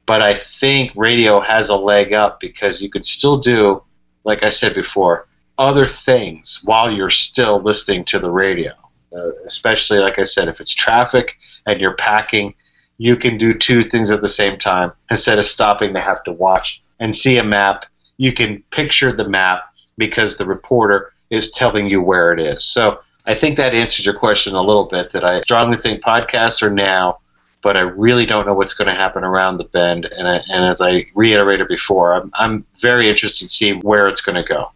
but 0.06 0.20
I 0.20 0.34
think 0.34 0.92
radio 0.96 1.40
has 1.40 1.68
a 1.68 1.76
leg 1.76 2.12
up 2.12 2.40
because 2.40 2.82
you 2.82 2.90
could 2.90 3.04
still 3.04 3.38
do, 3.38 3.82
like 4.24 4.42
I 4.42 4.50
said 4.50 4.74
before, 4.74 5.26
other 5.58 5.86
things 5.86 6.60
while 6.64 6.90
you're 6.90 7.10
still 7.10 7.60
listening 7.60 8.04
to 8.06 8.18
the 8.18 8.30
radio. 8.30 8.72
Uh, 9.14 9.30
especially, 9.46 9.98
like 9.98 10.18
I 10.18 10.24
said, 10.24 10.48
if 10.48 10.60
it's 10.60 10.74
traffic 10.74 11.38
and 11.66 11.80
you're 11.80 11.94
packing, 11.94 12.54
you 12.98 13.16
can 13.16 13.38
do 13.38 13.54
two 13.54 13.82
things 13.82 14.10
at 14.10 14.20
the 14.20 14.28
same 14.28 14.58
time 14.58 14.92
instead 15.10 15.38
of 15.38 15.44
stopping 15.44 15.94
to 15.94 16.00
have 16.00 16.22
to 16.24 16.32
watch 16.32 16.82
and 16.98 17.14
see 17.14 17.38
a 17.38 17.44
map. 17.44 17.84
You 18.16 18.32
can 18.32 18.62
picture 18.70 19.12
the 19.12 19.28
map 19.28 19.64
because 19.98 20.36
the 20.36 20.46
reporter 20.46 21.12
is 21.30 21.52
telling 21.52 21.88
you 21.88 22.00
where 22.00 22.32
it 22.32 22.40
is. 22.40 22.64
So 22.64 23.00
I 23.26 23.34
think 23.34 23.56
that 23.56 23.74
answers 23.74 24.04
your 24.04 24.18
question 24.18 24.54
a 24.54 24.62
little 24.62 24.86
bit. 24.86 25.10
That 25.10 25.24
I 25.24 25.40
strongly 25.42 25.76
think 25.76 26.02
podcasts 26.02 26.62
are 26.62 26.70
now, 26.70 27.18
but 27.64 27.78
I 27.78 27.80
really 27.80 28.26
don't 28.26 28.46
know 28.46 28.52
what's 28.52 28.74
going 28.74 28.88
to 28.88 28.94
happen 28.94 29.24
around 29.24 29.56
the 29.56 29.64
bend. 29.64 30.04
And, 30.04 30.28
I, 30.28 30.42
and 30.50 30.64
as 30.66 30.82
I 30.82 31.06
reiterated 31.14 31.66
before, 31.66 32.12
I'm, 32.12 32.30
I'm 32.34 32.66
very 32.80 33.08
interested 33.08 33.46
to 33.46 33.48
see 33.48 33.72
where 33.72 34.06
it's 34.06 34.20
going 34.20 34.36
to 34.36 34.46
go. 34.46 34.70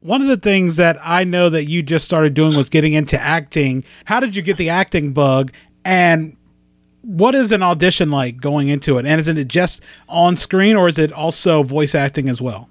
One 0.00 0.20
of 0.20 0.26
the 0.26 0.36
things 0.36 0.74
that 0.76 0.98
I 1.02 1.22
know 1.22 1.48
that 1.48 1.66
you 1.66 1.84
just 1.84 2.04
started 2.04 2.34
doing 2.34 2.56
was 2.56 2.68
getting 2.68 2.92
into 2.94 3.18
acting. 3.18 3.84
How 4.06 4.18
did 4.18 4.34
you 4.34 4.42
get 4.42 4.56
the 4.56 4.68
acting 4.68 5.12
bug? 5.12 5.52
And 5.84 6.36
what 7.02 7.36
is 7.36 7.52
an 7.52 7.62
audition 7.62 8.10
like 8.10 8.40
going 8.40 8.68
into 8.68 8.98
it? 8.98 9.06
And 9.06 9.20
is 9.20 9.28
it 9.28 9.46
just 9.46 9.80
on 10.08 10.36
screen 10.36 10.74
or 10.74 10.88
is 10.88 10.98
it 10.98 11.12
also 11.12 11.62
voice 11.62 11.94
acting 11.94 12.28
as 12.28 12.42
well? 12.42 12.68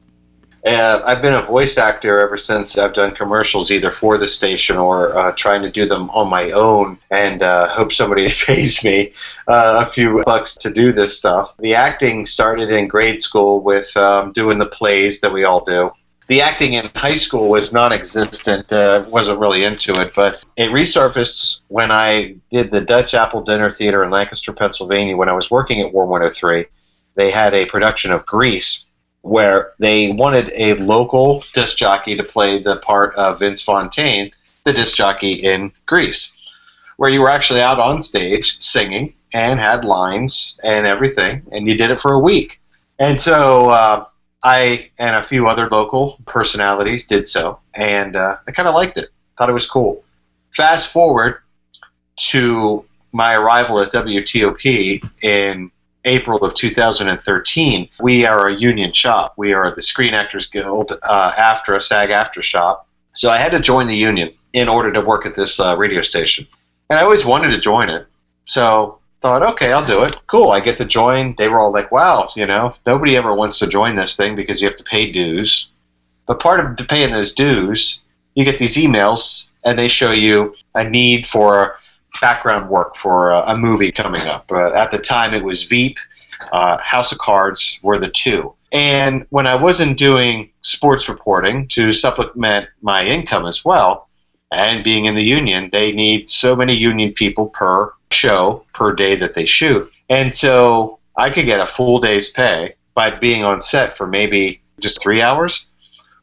Uh, 0.65 0.99
I've 1.05 1.21
been 1.21 1.35
a 1.35 1.43
voice 1.43 1.77
actor 1.77 2.17
ever 2.17 2.37
since 2.37 2.75
I've 2.75 2.93
done 2.93 3.13
commercials, 3.13 3.69
either 3.69 3.91
for 3.91 4.17
the 4.17 4.27
station 4.27 4.77
or 4.77 5.15
uh, 5.15 5.31
trying 5.33 5.61
to 5.61 5.69
do 5.69 5.85
them 5.85 6.09
on 6.09 6.27
my 6.27 6.49
own, 6.51 6.97
and 7.11 7.43
uh, 7.43 7.67
hope 7.67 7.91
somebody 7.91 8.27
pays 8.45 8.83
me 8.83 9.13
uh, 9.47 9.83
a 9.83 9.85
few 9.85 10.23
bucks 10.25 10.55
to 10.55 10.71
do 10.71 10.91
this 10.91 11.15
stuff. 11.15 11.55
The 11.59 11.75
acting 11.75 12.25
started 12.25 12.71
in 12.71 12.87
grade 12.87 13.21
school 13.21 13.61
with 13.61 13.95
um, 13.95 14.31
doing 14.31 14.57
the 14.57 14.65
plays 14.65 15.21
that 15.21 15.31
we 15.31 15.43
all 15.43 15.63
do. 15.63 15.91
The 16.27 16.41
acting 16.41 16.73
in 16.73 16.89
high 16.95 17.13
school 17.13 17.49
was 17.49 17.71
non-existent. 17.71 18.73
Uh, 18.73 19.03
wasn't 19.09 19.39
really 19.39 19.63
into 19.63 19.91
it, 20.01 20.15
but 20.15 20.43
it 20.57 20.71
resurfaced 20.71 21.59
when 21.67 21.91
I 21.91 22.37
did 22.49 22.71
the 22.71 22.81
Dutch 22.81 23.13
Apple 23.13 23.43
Dinner 23.43 23.69
Theater 23.69 24.03
in 24.03 24.09
Lancaster, 24.09 24.51
Pennsylvania. 24.51 25.15
When 25.15 25.29
I 25.29 25.33
was 25.33 25.51
working 25.51 25.81
at 25.81 25.93
Warm 25.93 26.09
103, 26.09 26.65
they 27.13 27.29
had 27.29 27.53
a 27.53 27.67
production 27.67 28.11
of 28.11 28.25
Grease 28.25 28.84
where 29.25 29.73
they 29.79 30.11
wanted 30.11 30.51
a 30.53 30.75
local 30.75 31.43
disc 31.55 31.77
jockey 31.77 32.15
to 32.15 32.23
play 32.23 32.59
the 32.59 32.77
part 32.77 33.15
of 33.15 33.39
Vince 33.39 33.59
Fontaine, 33.59 34.29
the 34.65 34.71
disc 34.71 34.95
jockey 34.95 35.33
in 35.33 35.71
Grease, 35.87 36.37
where 36.97 37.09
you 37.09 37.21
were 37.21 37.29
actually 37.29 37.59
out 37.59 37.79
on 37.79 38.03
stage 38.03 38.61
singing 38.61 39.15
and 39.33 39.59
had 39.59 39.83
lines 39.83 40.59
and 40.63 40.85
everything, 40.85 41.41
and 41.51 41.67
you 41.67 41.75
did 41.75 41.89
it 41.89 41.99
for 41.99 42.13
a 42.13 42.19
week. 42.19 42.61
And 42.99 43.19
so 43.19 43.71
uh, 43.71 44.05
I 44.43 44.91
and 44.99 45.15
a 45.15 45.23
few 45.23 45.47
other 45.47 45.67
local 45.71 46.19
personalities 46.27 47.07
did 47.07 47.27
so, 47.27 47.59
and 47.73 48.15
uh, 48.15 48.37
I 48.47 48.51
kind 48.51 48.69
of 48.69 48.75
liked 48.75 48.97
it. 48.97 49.09
Thought 49.37 49.49
it 49.49 49.53
was 49.53 49.67
cool. 49.67 50.03
Fast 50.53 50.93
forward 50.93 51.39
to 52.29 52.85
my 53.11 53.33
arrival 53.33 53.79
at 53.79 53.91
WTOP 53.91 55.03
in 55.23 55.71
April 56.05 56.43
of 56.43 56.53
2013. 56.53 57.89
We 57.99 58.25
are 58.25 58.47
a 58.47 58.55
union 58.55 58.93
shop. 58.93 59.33
We 59.37 59.53
are 59.53 59.73
the 59.73 59.81
Screen 59.81 60.13
Actors 60.13 60.47
Guild 60.47 60.97
uh, 61.03 61.31
after 61.37 61.73
a 61.73 61.81
SAG-AFTRA 61.81 62.43
shop. 62.43 62.87
So 63.13 63.29
I 63.29 63.37
had 63.37 63.51
to 63.51 63.59
join 63.59 63.87
the 63.87 63.95
union 63.95 64.33
in 64.53 64.69
order 64.69 64.91
to 64.93 65.01
work 65.01 65.25
at 65.25 65.33
this 65.33 65.59
uh, 65.59 65.75
radio 65.77 66.01
station. 66.01 66.47
And 66.89 66.99
I 66.99 67.03
always 67.03 67.25
wanted 67.25 67.49
to 67.49 67.59
join 67.59 67.89
it. 67.89 68.07
So 68.45 68.99
thought, 69.21 69.43
okay, 69.43 69.71
I'll 69.71 69.85
do 69.85 70.03
it. 70.03 70.15
Cool, 70.27 70.51
I 70.51 70.59
get 70.59 70.77
to 70.77 70.85
join. 70.85 71.33
They 71.35 71.49
were 71.49 71.59
all 71.59 71.71
like, 71.71 71.91
wow, 71.91 72.29
you 72.35 72.45
know, 72.45 72.75
nobody 72.85 73.17
ever 73.17 73.33
wants 73.33 73.57
to 73.59 73.67
join 73.67 73.95
this 73.95 74.15
thing 74.15 74.35
because 74.35 74.61
you 74.61 74.67
have 74.67 74.77
to 74.77 74.83
pay 74.83 75.11
dues. 75.11 75.69
But 76.27 76.39
part 76.39 76.79
of 76.79 76.87
paying 76.87 77.11
those 77.11 77.33
dues, 77.33 78.03
you 78.35 78.45
get 78.45 78.57
these 78.57 78.77
emails 78.77 79.49
and 79.63 79.79
they 79.79 79.87
show 79.87 80.11
you 80.11 80.55
a 80.75 80.87
need 80.87 81.25
for 81.25 81.79
background 82.21 82.69
work 82.69 82.95
for 82.95 83.31
a, 83.31 83.43
a 83.47 83.57
movie 83.57 83.91
coming 83.91 84.21
up. 84.27 84.51
Uh, 84.51 84.71
at 84.73 84.91
the 84.91 84.97
time, 84.97 85.33
it 85.33 85.43
was 85.43 85.63
Veep, 85.63 85.97
uh, 86.51 86.77
House 86.81 87.11
of 87.11 87.17
Cards 87.17 87.79
were 87.81 87.99
the 87.99 88.09
two. 88.09 88.53
And 88.73 89.25
when 89.29 89.47
I 89.47 89.55
wasn't 89.55 89.97
doing 89.97 90.51
sports 90.61 91.07
reporting 91.07 91.67
to 91.69 91.91
supplement 91.91 92.67
my 92.81 93.05
income 93.05 93.45
as 93.45 93.63
well, 93.63 94.09
and 94.51 94.83
being 94.83 95.05
in 95.05 95.15
the 95.15 95.23
union, 95.23 95.69
they 95.71 95.91
need 95.91 96.29
so 96.29 96.55
many 96.55 96.73
union 96.73 97.13
people 97.13 97.47
per 97.47 97.93
show 98.11 98.65
per 98.73 98.93
day 98.93 99.15
that 99.15 99.33
they 99.33 99.45
shoot. 99.45 99.91
And 100.09 100.33
so 100.33 100.99
I 101.17 101.29
could 101.29 101.45
get 101.45 101.59
a 101.59 101.67
full 101.67 101.99
day's 101.99 102.29
pay 102.29 102.75
by 102.93 103.11
being 103.11 103.43
on 103.43 103.61
set 103.61 103.93
for 103.93 104.07
maybe 104.07 104.61
just 104.79 105.01
three 105.01 105.21
hours, 105.21 105.67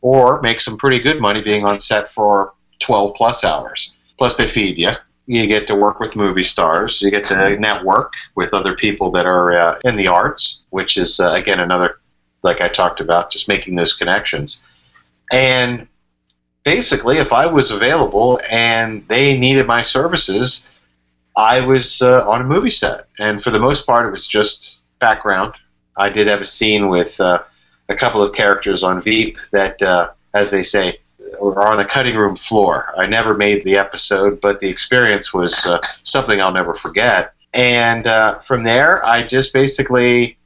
or 0.01 0.41
make 0.43 0.61
some 0.61 0.77
pretty 0.77 0.99
good 0.99 1.21
money 1.21 1.43
being 1.43 1.65
on 1.65 1.81
set 1.81 2.11
for 2.11 2.55
12 2.81 3.15
plus 3.15 3.45
hours. 3.45 3.95
Plus, 4.19 4.37
they 4.37 4.47
feed 4.47 4.79
you 4.79 4.93
you 5.27 5.47
get 5.47 5.67
to 5.69 5.75
work 5.75 6.01
with 6.01 6.17
movie 6.17 6.43
stars. 6.43 7.01
You 7.01 7.11
get 7.11 7.25
to 7.27 7.57
network 7.59 8.13
with 8.35 8.55
other 8.55 8.75
people 8.75 9.11
that 9.13 9.27
are 9.27 9.53
uh, 9.53 9.81
in 9.85 9.97
the 9.97 10.09
arts, 10.09 10.65
which 10.71 10.97
is, 10.97 11.21
uh, 11.21 11.33
again, 11.33 11.61
another, 11.61 12.01
like 12.43 12.61
I 12.61 12.69
talked 12.69 13.01
about, 13.01 13.31
just 13.31 13.49
making 13.49 13.77
those 13.77 13.93
connections. 13.93 14.63
And 15.33 15.87
basically, 16.65 17.19
if 17.19 17.33
I 17.33 17.47
was 17.47 17.71
available 17.71 18.41
and 18.51 19.07
they 19.09 19.39
needed 19.39 19.67
my 19.67 19.83
services, 19.83 20.67
I 21.37 21.61
was 21.61 22.03
uh, 22.03 22.29
on 22.29 22.41
a 22.41 22.45
movie 22.45 22.71
set. 22.71 23.07
And 23.19 23.43
for 23.43 23.51
the 23.51 23.61
most 23.61 23.87
part, 23.87 24.07
it 24.07 24.11
was 24.11 24.27
just 24.27 24.81
background. 24.99 25.55
I 25.97 26.11
did 26.11 26.27
have 26.27 26.41
a 26.41 26.45
scene 26.47 26.89
with 26.89 27.21
uh, 27.21 27.43
a 27.89 27.95
couple 27.95 28.23
of 28.23 28.35
characters 28.35 28.83
on 28.83 29.01
Veep 29.01 29.39
that, 29.53 29.81
uh, 29.81 30.11
as 30.35 30.51
they 30.51 30.63
say, 30.63 30.99
or 31.39 31.67
on 31.67 31.77
the 31.77 31.85
cutting 31.85 32.17
room 32.17 32.37
floor. 32.37 32.93
I 32.97 33.07
never 33.07 33.35
made 33.35 33.63
the 33.65 33.77
episode, 33.77 34.41
but 34.41 34.59
the 34.59 34.69
experience 34.69 35.33
was 35.33 35.67
uh, 35.67 35.81
something 36.03 36.41
I'll 36.41 36.53
never 36.53 36.75
forget. 36.75 37.35
And 37.55 38.07
uh, 38.07 38.39
from 38.39 38.65
there, 38.65 39.05
I 39.05 39.25
just 39.25 39.53
basically 39.53 40.39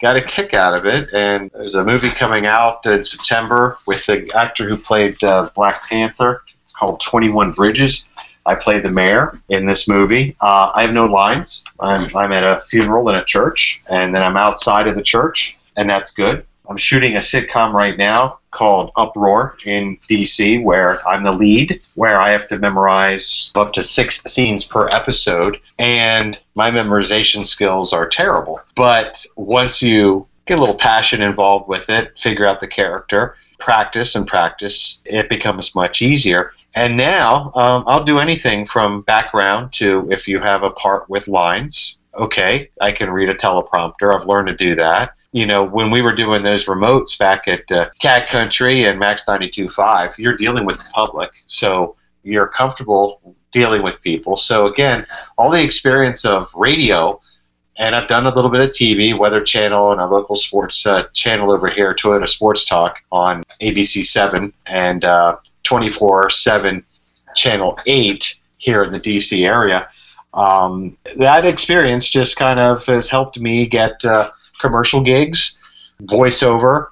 got 0.00 0.16
a 0.16 0.22
kick 0.22 0.54
out 0.54 0.74
of 0.74 0.86
it. 0.86 1.12
And 1.12 1.50
there's 1.54 1.74
a 1.74 1.84
movie 1.84 2.10
coming 2.10 2.46
out 2.46 2.84
in 2.86 3.04
September 3.04 3.76
with 3.86 4.04
the 4.06 4.30
actor 4.34 4.68
who 4.68 4.76
played 4.76 5.22
uh, 5.22 5.50
Black 5.54 5.82
Panther. 5.88 6.42
It's 6.62 6.72
called 6.72 7.00
21 7.00 7.52
Bridges. 7.52 8.08
I 8.46 8.54
play 8.54 8.78
the 8.78 8.90
mayor 8.90 9.40
in 9.48 9.66
this 9.66 9.88
movie. 9.88 10.36
Uh, 10.40 10.70
I 10.74 10.82
have 10.82 10.92
no 10.92 11.06
lines. 11.06 11.64
I'm, 11.80 12.14
I'm 12.14 12.32
at 12.32 12.42
a 12.44 12.60
funeral 12.66 13.08
in 13.08 13.14
a 13.14 13.24
church, 13.24 13.82
and 13.88 14.14
then 14.14 14.22
I'm 14.22 14.36
outside 14.36 14.86
of 14.86 14.96
the 14.96 15.02
church, 15.02 15.56
and 15.76 15.88
that's 15.88 16.10
good. 16.10 16.44
I'm 16.68 16.76
shooting 16.76 17.16
a 17.16 17.20
sitcom 17.20 17.72
right 17.72 17.96
now 17.96 18.40
called 18.54 18.90
Uproar 18.96 19.56
in 19.66 19.98
DC, 20.08 20.62
where 20.62 21.06
I'm 21.06 21.24
the 21.24 21.32
lead, 21.32 21.80
where 21.94 22.18
I 22.18 22.32
have 22.32 22.48
to 22.48 22.58
memorize 22.58 23.50
up 23.54 23.74
to 23.74 23.84
six 23.84 24.22
scenes 24.22 24.64
per 24.64 24.86
episode, 24.92 25.60
and 25.78 26.40
my 26.54 26.70
memorization 26.70 27.44
skills 27.44 27.92
are 27.92 28.08
terrible. 28.08 28.60
But 28.74 29.26
once 29.36 29.82
you 29.82 30.26
get 30.46 30.58
a 30.58 30.60
little 30.60 30.76
passion 30.76 31.20
involved 31.20 31.68
with 31.68 31.90
it, 31.90 32.18
figure 32.18 32.46
out 32.46 32.60
the 32.60 32.68
character, 32.68 33.36
practice 33.58 34.14
and 34.14 34.26
practice, 34.26 35.02
it 35.04 35.28
becomes 35.28 35.74
much 35.74 36.00
easier. 36.00 36.52
And 36.76 36.96
now 36.96 37.52
um, 37.54 37.84
I'll 37.86 38.04
do 38.04 38.18
anything 38.18 38.66
from 38.66 39.02
background 39.02 39.72
to 39.74 40.08
if 40.10 40.26
you 40.26 40.40
have 40.40 40.62
a 40.62 40.70
part 40.70 41.08
with 41.08 41.28
lines 41.28 41.98
okay, 42.18 42.70
I 42.80 42.92
can 42.92 43.10
read 43.10 43.28
a 43.28 43.34
teleprompter. 43.34 44.14
I've 44.14 44.26
learned 44.26 44.48
to 44.48 44.54
do 44.54 44.74
that. 44.76 45.14
You 45.34 45.46
know, 45.46 45.64
when 45.64 45.90
we 45.90 46.00
were 46.00 46.14
doing 46.14 46.44
those 46.44 46.66
remotes 46.66 47.18
back 47.18 47.48
at 47.48 47.68
uh, 47.72 47.90
Cat 47.98 48.28
Country 48.28 48.84
and 48.84 49.00
Max 49.00 49.24
92.5, 49.24 50.16
you're 50.16 50.36
dealing 50.36 50.64
with 50.64 50.78
the 50.78 50.88
public. 50.94 51.32
So 51.46 51.96
you're 52.22 52.46
comfortable 52.46 53.34
dealing 53.50 53.82
with 53.82 54.00
people. 54.00 54.36
So 54.36 54.68
again, 54.68 55.04
all 55.36 55.50
the 55.50 55.60
experience 55.60 56.24
of 56.24 56.54
radio, 56.54 57.20
and 57.76 57.96
I've 57.96 58.06
done 58.06 58.26
a 58.26 58.32
little 58.32 58.48
bit 58.48 58.60
of 58.60 58.70
TV, 58.70 59.18
Weather 59.18 59.42
Channel, 59.42 59.90
and 59.90 60.00
a 60.00 60.06
local 60.06 60.36
sports 60.36 60.86
uh, 60.86 61.08
channel 61.12 61.50
over 61.52 61.66
here, 61.68 61.92
Toyota 61.94 62.28
Sports 62.28 62.64
Talk 62.64 62.98
on 63.10 63.42
ABC 63.60 64.04
7 64.06 64.52
and 64.66 65.04
uh, 65.04 65.38
24 65.64 66.30
7 66.30 66.84
Channel 67.34 67.76
8 67.86 68.40
here 68.58 68.84
in 68.84 68.92
the 68.92 69.00
DC 69.00 69.44
area. 69.44 69.88
Um, 70.32 70.96
that 71.16 71.44
experience 71.44 72.08
just 72.08 72.36
kind 72.36 72.60
of 72.60 72.86
has 72.86 73.08
helped 73.08 73.36
me 73.36 73.66
get 73.66 74.04
uh, 74.04 74.30
commercial 74.60 75.02
gigs, 75.02 75.58
voiceover, 76.02 76.88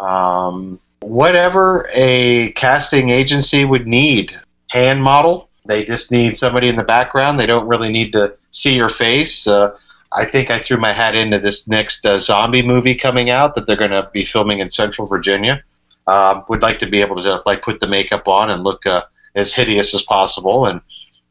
um, 0.00 0.78
whatever 1.00 1.88
a 1.94 2.52
casting 2.52 3.10
agency 3.10 3.64
would 3.64 3.86
need. 3.86 4.38
Hand 4.68 5.02
model, 5.02 5.48
they 5.66 5.84
just 5.84 6.10
need 6.10 6.34
somebody 6.34 6.68
in 6.68 6.76
the 6.76 6.84
background. 6.84 7.38
They 7.38 7.46
don't 7.46 7.68
really 7.68 7.90
need 7.90 8.12
to 8.12 8.36
see 8.50 8.74
your 8.74 8.88
face. 8.88 9.46
Uh, 9.46 9.76
I 10.12 10.24
think 10.24 10.50
I 10.50 10.58
threw 10.58 10.76
my 10.76 10.92
hat 10.92 11.14
into 11.14 11.38
this 11.38 11.68
next 11.68 12.06
uh, 12.06 12.18
zombie 12.18 12.62
movie 12.62 12.94
coming 12.94 13.30
out 13.30 13.54
that 13.54 13.66
they're 13.66 13.76
going 13.76 13.90
to 13.90 14.08
be 14.12 14.24
filming 14.24 14.60
in 14.60 14.70
Central 14.70 15.06
Virginia. 15.06 15.62
Um, 16.06 16.44
would 16.48 16.62
like 16.62 16.78
to 16.80 16.86
be 16.86 17.00
able 17.00 17.20
to 17.20 17.42
like 17.44 17.62
put 17.62 17.80
the 17.80 17.88
makeup 17.88 18.28
on 18.28 18.50
and 18.50 18.62
look 18.62 18.86
uh, 18.86 19.02
as 19.34 19.52
hideous 19.52 19.92
as 19.92 20.02
possible 20.02 20.66
and 20.66 20.80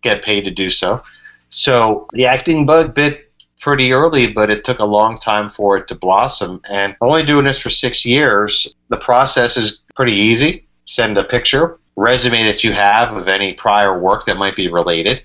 get 0.01 0.21
paid 0.21 0.43
to 0.43 0.51
do 0.51 0.69
so. 0.69 1.01
So 1.49 2.07
the 2.11 2.25
acting 2.25 2.65
bug 2.65 2.93
bit 2.93 3.24
pretty 3.65 3.91
early, 3.91 4.27
but 4.27 4.51
it 4.51 4.63
took 4.63 4.77
a 4.77 4.85
long 4.85 5.17
time 5.17 5.49
for 5.49 5.75
it 5.75 5.87
to 5.87 5.95
blossom. 5.95 6.61
And 6.69 6.95
only 7.01 7.25
doing 7.25 7.45
this 7.45 7.57
for 7.59 7.71
six 7.71 8.05
years, 8.05 8.75
the 8.89 8.97
process 8.97 9.57
is 9.57 9.81
pretty 9.95 10.13
easy. 10.13 10.67
Send 10.85 11.17
a 11.17 11.23
picture, 11.23 11.79
resume 11.95 12.43
that 12.43 12.63
you 12.63 12.73
have 12.73 13.17
of 13.17 13.27
any 13.27 13.53
prior 13.53 13.99
work 13.99 14.25
that 14.25 14.37
might 14.37 14.55
be 14.55 14.67
related. 14.67 15.23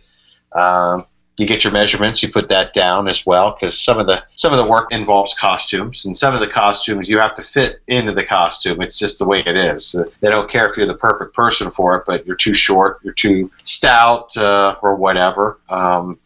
Um, 0.55 1.05
you 1.37 1.47
get 1.47 1.65
your 1.65 1.73
measurements, 1.75 2.23
you 2.23 2.31
put 2.31 2.49
that 2.49 2.73
down 2.73 3.09
as 3.09 3.27
well 3.27 3.55
because 3.61 3.79
some 3.79 3.99
of 3.99 4.07
the 4.07 4.25
some 4.37 4.53
of 4.53 4.59
the 4.59 4.67
work 4.67 4.91
involves 4.91 5.35
costumes, 5.35 6.07
and 6.07 6.17
some 6.17 6.33
of 6.33 6.41
the 6.41 6.47
costumes 6.47 7.11
you 7.11 7.19
have 7.19 7.35
to 7.35 7.43
fit 7.43 7.81
into 7.89 8.13
the 8.13 8.25
costume. 8.25 8.81
It's 8.81 8.99
just 8.99 9.19
the 9.19 9.27
way 9.27 9.41
it 9.41 9.55
is. 9.55 9.95
They 10.21 10.31
don't 10.31 10.51
care 10.51 10.65
if 10.65 10.79
you're 10.79 10.87
the 10.87 10.95
perfect 10.95 11.35
person 11.35 11.71
for 11.71 11.95
it, 11.97 12.05
but 12.07 12.27
you're 12.27 12.37
too 12.37 12.55
short, 12.55 13.01
you're 13.03 13.13
too 13.13 13.51
stout, 13.65 14.35
uh, 14.39 14.77
or 14.81 14.97
whatever. 14.97 15.59
Um, 15.69 16.19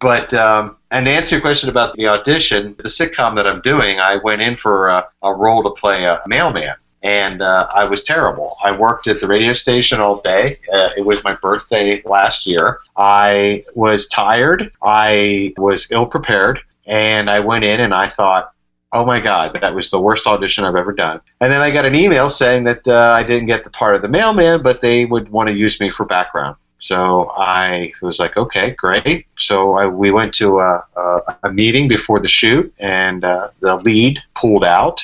but 0.00 0.32
um, 0.34 0.76
and 0.90 1.06
to 1.06 1.12
answer 1.12 1.36
your 1.36 1.42
question 1.42 1.68
about 1.68 1.94
the 1.94 2.08
audition, 2.08 2.74
the 2.76 2.84
sitcom 2.84 3.34
that 3.36 3.46
I'm 3.46 3.60
doing, 3.60 4.00
I 4.00 4.16
went 4.16 4.42
in 4.42 4.56
for 4.56 4.88
a, 4.88 5.08
a 5.22 5.34
role 5.34 5.62
to 5.62 5.70
play 5.70 6.04
a 6.04 6.20
mailman 6.26 6.74
and 7.02 7.42
uh, 7.42 7.68
I 7.74 7.84
was 7.84 8.02
terrible. 8.02 8.56
I 8.64 8.76
worked 8.76 9.06
at 9.06 9.20
the 9.20 9.26
radio 9.26 9.52
station 9.52 10.00
all 10.00 10.20
day. 10.20 10.58
Uh, 10.72 10.90
it 10.96 11.04
was 11.06 11.22
my 11.22 11.34
birthday 11.34 12.02
last 12.04 12.46
year. 12.46 12.80
I 12.96 13.62
was 13.74 14.08
tired. 14.08 14.72
I 14.82 15.54
was 15.56 15.90
ill 15.92 16.06
prepared, 16.06 16.60
and 16.86 17.30
I 17.30 17.40
went 17.40 17.64
in 17.64 17.80
and 17.80 17.94
I 17.94 18.08
thought, 18.08 18.52
"Oh 18.92 19.04
my 19.04 19.20
God, 19.20 19.58
that 19.60 19.74
was 19.74 19.90
the 19.90 20.00
worst 20.00 20.26
audition 20.26 20.64
I've 20.64 20.74
ever 20.74 20.92
done." 20.92 21.20
And 21.40 21.52
then 21.52 21.60
I 21.60 21.70
got 21.70 21.86
an 21.86 21.94
email 21.94 22.30
saying 22.30 22.64
that 22.64 22.86
uh, 22.86 23.14
I 23.16 23.22
didn't 23.22 23.46
get 23.46 23.64
the 23.64 23.70
part 23.70 23.94
of 23.94 24.02
the 24.02 24.08
mailman, 24.08 24.62
but 24.62 24.80
they 24.80 25.04
would 25.04 25.28
want 25.28 25.48
to 25.48 25.54
use 25.54 25.78
me 25.78 25.90
for 25.90 26.04
background. 26.04 26.56
So 26.78 27.32
I 27.36 27.92
was 28.02 28.18
like, 28.18 28.36
okay, 28.36 28.70
great. 28.70 29.26
So 29.36 29.72
I, 29.74 29.86
we 29.86 30.10
went 30.10 30.32
to 30.34 30.60
a, 30.60 30.84
a, 30.96 31.36
a, 31.42 31.52
meeting 31.52 31.88
before 31.88 32.20
the 32.20 32.28
shoot, 32.28 32.72
and 32.78 33.24
uh, 33.24 33.50
the 33.60 33.76
lead 33.78 34.20
pulled 34.34 34.64
out 34.64 35.02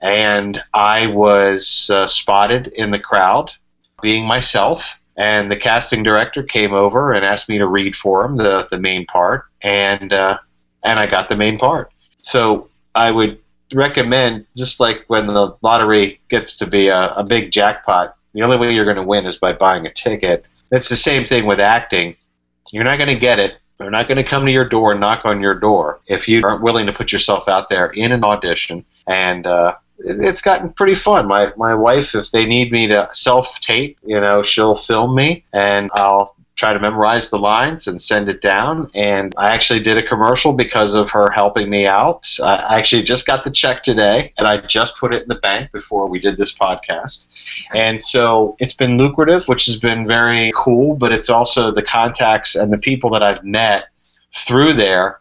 and 0.00 0.62
I 0.74 1.08
was 1.08 1.90
uh, 1.92 2.06
spotted 2.06 2.68
in 2.68 2.90
the 2.90 2.98
crowd 2.98 3.52
being 4.00 4.26
myself. 4.26 4.98
And 5.16 5.50
the 5.50 5.56
casting 5.56 6.04
director 6.04 6.44
came 6.44 6.72
over 6.72 7.12
and 7.12 7.24
asked 7.24 7.48
me 7.48 7.58
to 7.58 7.66
read 7.66 7.96
for 7.96 8.24
him 8.24 8.36
the, 8.36 8.68
the 8.70 8.78
main 8.78 9.04
part, 9.04 9.46
and 9.62 10.12
uh, 10.12 10.38
and 10.84 11.00
I 11.00 11.08
got 11.08 11.28
the 11.28 11.34
main 11.34 11.58
part. 11.58 11.90
So 12.18 12.68
I 12.94 13.10
would 13.10 13.40
recommend, 13.74 14.46
just 14.56 14.78
like 14.78 15.04
when 15.08 15.26
the 15.26 15.56
lottery 15.60 16.20
gets 16.28 16.56
to 16.58 16.68
be 16.68 16.86
a, 16.86 17.08
a 17.14 17.24
big 17.24 17.50
jackpot, 17.50 18.14
the 18.32 18.42
only 18.42 18.58
way 18.58 18.72
you're 18.72 18.84
going 18.84 18.96
to 18.96 19.02
win 19.02 19.26
is 19.26 19.38
by 19.38 19.54
buying 19.54 19.86
a 19.86 19.92
ticket. 19.92 20.44
It's 20.70 20.88
the 20.88 20.96
same 20.96 21.24
thing 21.24 21.46
with 21.46 21.60
acting. 21.60 22.16
You're 22.72 22.84
not 22.84 22.98
going 22.98 23.08
to 23.08 23.18
get 23.18 23.38
it. 23.38 23.58
They're 23.78 23.90
not 23.90 24.08
going 24.08 24.18
to 24.18 24.24
come 24.24 24.44
to 24.44 24.52
your 24.52 24.68
door 24.68 24.92
and 24.92 25.00
knock 25.00 25.24
on 25.24 25.40
your 25.40 25.54
door 25.54 26.00
if 26.06 26.28
you 26.28 26.42
aren't 26.44 26.62
willing 26.62 26.86
to 26.86 26.92
put 26.92 27.12
yourself 27.12 27.48
out 27.48 27.68
there 27.68 27.90
in 27.90 28.10
an 28.12 28.24
audition 28.24 28.84
and 29.06 29.46
uh, 29.46 29.74
it's 29.98 30.42
gotten 30.42 30.72
pretty 30.72 30.94
fun. 30.94 31.26
My 31.26 31.52
my 31.56 31.74
wife, 31.74 32.14
if 32.14 32.30
they 32.30 32.44
need 32.46 32.70
me 32.70 32.86
to 32.88 33.08
self 33.12 33.58
tape, 33.60 33.98
you 34.04 34.20
know, 34.20 34.42
she'll 34.42 34.74
film 34.74 35.14
me 35.14 35.44
and 35.52 35.90
I'll 35.94 36.36
try 36.58 36.72
to 36.72 36.80
memorize 36.80 37.30
the 37.30 37.38
lines 37.38 37.86
and 37.86 38.02
send 38.02 38.28
it 38.28 38.40
down. 38.40 38.88
And 38.92 39.32
I 39.38 39.54
actually 39.54 39.78
did 39.78 39.96
a 39.96 40.02
commercial 40.02 40.52
because 40.52 40.92
of 40.92 41.08
her 41.10 41.30
helping 41.30 41.70
me 41.70 41.86
out. 41.86 42.28
I 42.42 42.78
actually 42.78 43.04
just 43.04 43.26
got 43.26 43.44
the 43.44 43.50
check 43.50 43.84
today 43.84 44.32
and 44.36 44.46
I 44.46 44.58
just 44.58 44.98
put 44.98 45.14
it 45.14 45.22
in 45.22 45.28
the 45.28 45.36
bank 45.36 45.70
before 45.70 46.08
we 46.08 46.18
did 46.18 46.36
this 46.36 46.56
podcast. 46.56 47.28
And 47.74 48.00
so 48.00 48.56
it's 48.58 48.74
been 48.74 48.98
lucrative, 48.98 49.46
which 49.46 49.66
has 49.66 49.78
been 49.78 50.04
very 50.04 50.50
cool, 50.56 50.96
but 50.96 51.12
it's 51.12 51.30
also 51.30 51.70
the 51.70 51.82
contacts 51.82 52.56
and 52.56 52.72
the 52.72 52.78
people 52.78 53.08
that 53.10 53.22
I've 53.22 53.44
met 53.44 53.84
through 54.34 54.72
there 54.72 55.20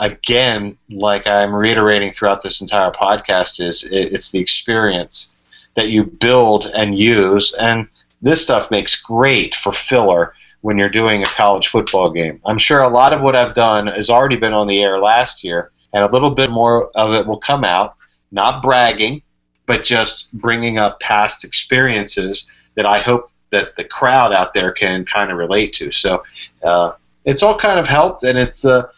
again, 0.00 0.76
like 0.90 1.28
I'm 1.28 1.54
reiterating 1.54 2.10
throughout 2.10 2.42
this 2.42 2.60
entire 2.60 2.90
podcast, 2.90 3.64
is 3.64 3.88
it's 3.88 4.32
the 4.32 4.40
experience 4.40 5.36
that 5.74 5.90
you 5.90 6.02
build 6.02 6.66
and 6.74 6.98
use. 6.98 7.54
And 7.54 7.88
this 8.20 8.42
stuff 8.42 8.68
makes 8.68 9.00
great 9.00 9.54
for 9.54 9.70
filler 9.70 10.34
when 10.62 10.78
you're 10.78 10.88
doing 10.88 11.22
a 11.22 11.26
college 11.26 11.68
football 11.68 12.10
game. 12.10 12.40
I'm 12.46 12.58
sure 12.58 12.80
a 12.80 12.88
lot 12.88 13.12
of 13.12 13.20
what 13.20 13.36
I've 13.36 13.54
done 13.54 13.88
has 13.88 14.08
already 14.08 14.36
been 14.36 14.52
on 14.52 14.66
the 14.66 14.82
air 14.82 14.98
last 14.98 15.44
year, 15.44 15.70
and 15.92 16.02
a 16.02 16.10
little 16.10 16.30
bit 16.30 16.50
more 16.50 16.90
of 16.96 17.12
it 17.12 17.26
will 17.26 17.38
come 17.38 17.64
out. 17.64 17.96
Not 18.30 18.62
bragging, 18.62 19.22
but 19.66 19.84
just 19.84 20.32
bringing 20.32 20.78
up 20.78 21.00
past 21.00 21.44
experiences 21.44 22.50
that 22.74 22.86
I 22.86 22.98
hope 22.98 23.30
that 23.50 23.76
the 23.76 23.84
crowd 23.84 24.32
out 24.32 24.54
there 24.54 24.72
can 24.72 25.04
kind 25.04 25.30
of 25.30 25.36
relate 25.36 25.74
to. 25.74 25.92
So 25.92 26.24
uh, 26.62 26.92
it's 27.24 27.42
all 27.42 27.58
kind 27.58 27.78
of 27.78 27.86
helped, 27.86 28.24
and 28.24 28.38
it's 28.38 28.64
uh, 28.64 28.90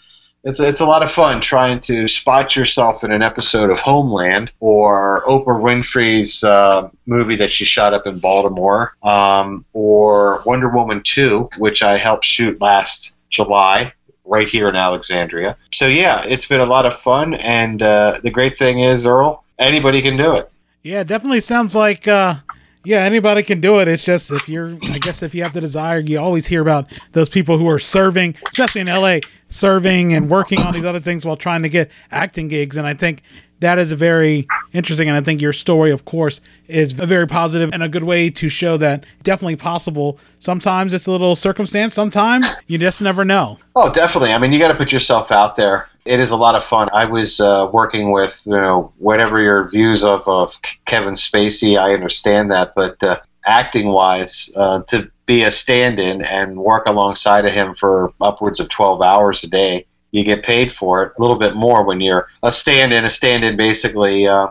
it's 0.45 0.61
it's 0.61 0.81
a 0.81 0.85
lot 0.85 1.03
of 1.03 1.11
fun 1.11 1.41
trying 1.41 1.81
to 1.81 2.07
spot 2.07 2.55
yourself 2.55 3.03
in 3.03 3.11
an 3.11 3.23
episode 3.23 3.71
of 3.71 3.79
Homeland 3.79 4.53
or 4.61 5.23
Oprah 5.27 5.61
Winfrey's 5.61 6.45
uh, 6.45 6.91
movie 7.07 7.37
that 7.37 7.51
she 7.51 7.65
shot 7.65 7.95
up 7.95 8.07
in 8.07 8.19
Baltimore, 8.19 8.95
um, 9.03 9.65
or 9.73 10.43
Wonder 10.45 10.69
Woman 10.69 11.03
2, 11.03 11.49
which 11.59 11.83
I 11.83 11.97
helped 11.97 12.25
shoot 12.25 12.61
last 12.61 13.19
July 13.31 13.93
right 14.27 14.49
here 14.49 14.69
in 14.69 14.77
Alexandria. 14.77 15.57
So 15.73 15.87
yeah, 15.87 16.23
it's 16.25 16.47
been 16.47 16.61
a 16.61 16.67
lot 16.67 16.85
of 16.87 16.95
fun, 16.95 17.35
and 17.35 17.83
uh, 17.83 18.19
the 18.23 18.31
great 18.31 18.59
thing 18.59 18.81
is, 18.81 19.07
Earl, 19.07 19.45
anybody 19.59 20.03
can 20.03 20.17
do 20.17 20.35
it. 20.35 20.51
Yeah, 20.83 21.01
it 21.01 21.07
definitely 21.07 21.41
sounds 21.41 21.75
like. 21.75 22.07
Uh 22.07 22.37
yeah, 22.85 22.99
anybody 22.99 23.43
can 23.43 23.61
do 23.61 23.81
it. 23.81 23.89
It's 23.89 24.05
just 24.05 24.31
if 24.31 24.49
you're, 24.49 24.77
I 24.91 24.99
guess, 24.99 25.23
if 25.23 25.35
you 25.35 25.43
have 25.43 25.53
the 25.53 25.61
desire, 25.61 26.01
you 26.01 26.19
always 26.19 26.47
hear 26.47 26.61
about 26.61 26.93
those 27.13 27.29
people 27.29 27.59
who 27.59 27.69
are 27.69 27.79
serving, 27.79 28.37
especially 28.49 28.83
in 28.83 28.87
LA, 28.89 29.19
serving 29.49 30.13
and 30.13 30.31
working 30.31 30.61
on 30.61 30.75
these 30.75 30.85
other 30.85 31.01
things 31.01 31.25
while 31.25 31.37
trying 31.37 31.63
to 31.63 31.69
get 31.69 31.91
acting 32.11 32.49
gigs. 32.49 32.77
And 32.77 32.87
I 32.87 32.95
think 32.95 33.23
that 33.61 33.79
is 33.79 33.93
a 33.93 33.97
very 33.97 34.47
interesting. 34.73 35.09
And 35.09 35.17
I 35.17 35.23
think 35.23 35.41
your 35.41 35.53
story, 35.53 35.91
of 35.91 36.05
course, 36.05 36.41
is 36.67 36.93
very 36.93 37.27
positive 37.27 37.73
and 37.73 37.83
a 37.83 37.89
good 37.89 38.05
way 38.05 38.29
to 38.31 38.49
show 38.49 38.77
that 38.77 39.07
definitely 39.23 39.57
possible. 39.57 40.19
Sometimes 40.39 40.93
it's 40.93 41.07
a 41.07 41.11
little 41.11 41.35
circumstance, 41.35 41.95
sometimes 41.95 42.57
you 42.67 42.79
just 42.79 43.01
never 43.01 43.25
know. 43.25 43.59
Oh, 43.75 43.93
definitely. 43.93 44.33
I 44.33 44.39
mean, 44.39 44.53
you 44.53 44.59
got 44.59 44.69
to 44.69 44.75
put 44.75 44.93
yourself 44.93 45.33
out 45.33 45.57
there 45.57 45.89
it 46.05 46.21
is 46.21 46.31
a 46.31 46.37
lot 46.37 46.55
of 46.55 46.65
fun. 46.65 46.89
I 46.93 47.07
was 47.07 47.41
uh, 47.41 47.69
working 47.73 48.13
with, 48.13 48.43
you 48.47 48.53
know, 48.53 48.93
whatever 48.99 49.41
your 49.41 49.69
views 49.69 50.05
of, 50.05 50.29
of 50.29 50.61
Kevin 50.85 51.15
Spacey, 51.15 51.79
I 51.79 51.95
understand 51.95 52.51
that, 52.51 52.73
but 52.75 53.03
uh, 53.03 53.21
acting 53.47 53.89
wise, 53.89 54.51
uh, 54.57 54.83
to 54.89 55.11
be 55.27 55.45
a 55.45 55.51
stand 55.51 55.99
in 55.99 56.23
and 56.23 56.59
work 56.59 56.85
alongside 56.87 57.47
of 57.47 57.53
him 57.53 57.75
for 57.75 58.13
upwards 58.21 58.61
of 58.61 58.69
12 58.69 59.01
hours 59.01 59.45
a 59.45 59.49
day, 59.49 59.87
you 60.11 60.25
get 60.25 60.45
paid 60.45 60.73
for 60.73 61.03
it 61.03 61.13
a 61.17 61.21
little 61.21 61.37
bit 61.37 61.55
more 61.55 61.85
when 61.85 62.01
you're 62.01 62.29
a 62.43 62.53
stand 62.53 62.93
in. 62.93 63.05
A 63.05 63.11
stand 63.11 63.43
in 63.43 63.57
basically 63.57 64.29
uh, 64.29 64.49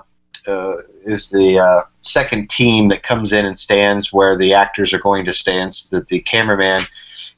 uh, 0.48 0.74
is 1.06 1.30
the 1.30 1.60
uh, 1.60 1.84
second 2.02 2.50
team 2.50 2.90
that 2.90 3.04
comes 3.04 3.32
in 3.32 3.46
and 3.46 3.58
stands 3.58 4.12
where 4.12 4.36
the 4.36 4.56
actors 4.56 4.94
are 4.94 5.00
going 5.00 5.24
to 5.26 5.34
stand 5.34 5.74
so 5.74 5.96
that 5.96 6.08
the 6.08 6.20
cameraman 6.22 6.82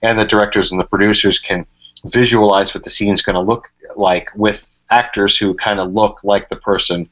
and 0.01 0.17
the 0.17 0.25
directors 0.25 0.71
and 0.71 0.79
the 0.79 0.87
producers 0.87 1.37
can 1.37 1.65
visualize 2.05 2.73
what 2.73 2.83
the 2.83 2.89
scene 2.89 3.11
is 3.11 3.21
going 3.21 3.35
to 3.35 3.41
look 3.41 3.71
like 3.95 4.29
with 4.35 4.83
actors 4.89 5.37
who 5.37 5.53
kind 5.53 5.79
of 5.79 5.91
look 5.91 6.23
like 6.23 6.47
the 6.47 6.55
person 6.55 7.09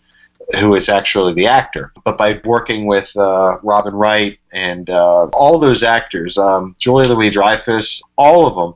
who 0.59 0.75
is 0.75 0.89
actually 0.89 1.33
the 1.33 1.47
actor. 1.47 1.93
But 2.03 2.17
by 2.17 2.41
working 2.43 2.85
with 2.85 3.15
uh, 3.15 3.57
Robin 3.63 3.93
Wright 3.93 4.39
and 4.51 4.89
uh, 4.89 5.27
all 5.27 5.57
those 5.57 5.83
actors, 5.83 6.37
um, 6.37 6.75
Julia 6.79 7.09
Louis 7.09 7.29
Dreyfus, 7.29 8.01
all 8.17 8.45
of 8.45 8.55
them 8.55 8.75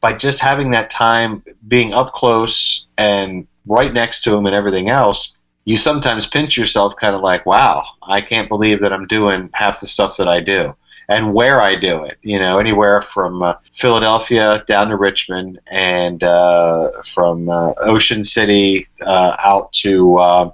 by 0.00 0.12
just 0.12 0.40
having 0.40 0.70
that 0.70 0.90
time 0.90 1.42
being 1.66 1.92
up 1.92 2.12
close 2.12 2.86
and 2.96 3.46
right 3.66 3.92
next 3.92 4.22
to 4.22 4.34
him 4.34 4.46
and 4.46 4.54
everything 4.54 4.88
else, 4.88 5.34
you 5.64 5.76
sometimes 5.76 6.26
pinch 6.26 6.56
yourself 6.56 6.94
kind 6.96 7.14
of 7.14 7.22
like, 7.22 7.44
wow, 7.44 7.84
I 8.02 8.20
can't 8.20 8.48
believe 8.48 8.80
that 8.80 8.92
I'm 8.92 9.06
doing 9.06 9.50
half 9.52 9.80
the 9.80 9.86
stuff 9.86 10.16
that 10.18 10.28
I 10.28 10.40
do 10.40 10.76
and 11.08 11.34
where 11.34 11.60
I 11.60 11.76
do 11.76 12.02
it. 12.04 12.18
You 12.22 12.38
know, 12.38 12.58
anywhere 12.58 13.00
from 13.00 13.42
uh, 13.42 13.54
Philadelphia 13.72 14.64
down 14.66 14.88
to 14.88 14.96
Richmond 14.96 15.60
and 15.70 16.22
uh, 16.22 16.90
from 17.04 17.48
uh, 17.48 17.72
Ocean 17.78 18.22
City 18.22 18.86
uh, 19.02 19.36
out 19.38 19.72
to 19.74 20.16
uh, 20.18 20.50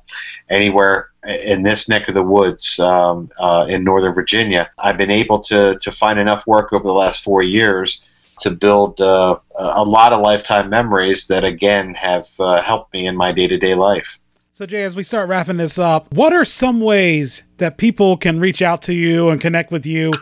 anywhere 0.51 1.09
in 1.25 1.63
this 1.63 1.89
neck 1.89 2.09
of 2.09 2.15
the 2.15 2.23
woods 2.23 2.79
um, 2.81 3.31
uh, 3.39 3.67
in 3.69 3.85
Northern 3.85 4.15
Virginia. 4.15 4.71
I've 4.79 4.99
been 4.99 5.11
able 5.11 5.41
to, 5.41 5.79
to 5.79 5.93
find 5.93 6.19
enough 6.19 6.47
work 6.47 6.73
over 6.73 6.85
the 6.85 6.93
last 6.93 7.23
four 7.23 7.43
years 7.43 8.09
to 8.41 8.51
build 8.51 9.01
uh, 9.01 9.39
a 9.57 9.85
lot 9.85 10.13
of 10.13 10.21
lifetime 10.21 10.69
memories 10.69 11.29
that, 11.29 11.45
again, 11.45 11.95
have 11.95 12.29
uh, 12.41 12.61
helped 12.61 12.93
me 12.93 13.07
in 13.07 13.17
my 13.17 13.31
day 13.31 13.47
to 13.47 13.57
day 13.57 13.75
life. 13.75 14.19
So, 14.53 14.67
Jay, 14.67 14.83
as 14.83 14.97
we 14.97 15.03
start 15.03 15.29
wrapping 15.29 15.57
this 15.57 15.79
up, 15.79 16.13
what 16.13 16.33
are 16.33 16.45
some 16.45 16.81
ways 16.81 17.43
that 17.59 17.79
people 17.79 18.17
can 18.17 18.39
reach 18.39 18.61
out 18.61 18.83
to 18.83 18.95
you 18.95 19.29
and 19.29 19.41
connect 19.41 19.71
with 19.71 19.87
you? 19.87 20.13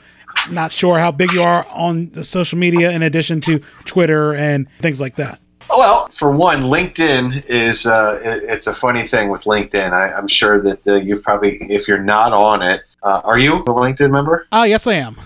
Not 0.49 0.73
sure 0.73 0.99
how 0.99 1.11
big 1.11 1.33
you 1.33 1.43
are 1.43 1.67
on 1.71 2.11
the 2.11 2.25
social 2.25 2.59
media 2.59 2.91
in 2.91 3.03
addition 3.03 3.41
to 3.43 3.61
Twitter 3.85 4.35
and 4.35 4.69
things 4.81 5.01
like 5.01 5.17
that. 5.17 5.41
Well, 5.69 6.09
for 6.11 6.31
one, 6.31 6.63
LinkedIn 6.63 7.45
is 7.49 7.87
uh, 7.87 8.21
it's 8.23 8.67
a 8.67 8.75
funny 8.75 9.03
thing 9.03 9.29
with 9.29 9.45
LinkedIn. 9.45 9.93
I, 9.93 10.19
am 10.19 10.27
sure 10.27 10.61
that 10.63 10.87
uh, 10.87 10.97
you've 10.97 11.23
probably, 11.23 11.59
if 11.63 11.87
you're 11.87 12.03
not 12.03 12.33
on 12.33 12.63
it, 12.63 12.83
uh, 13.03 13.21
are 13.25 13.39
you 13.39 13.55
a 13.55 13.63
LinkedIn 13.65 14.11
member? 14.11 14.47
Oh, 14.51 14.65
yes, 14.65 14.87
I 14.87 14.95
am. 14.95 15.17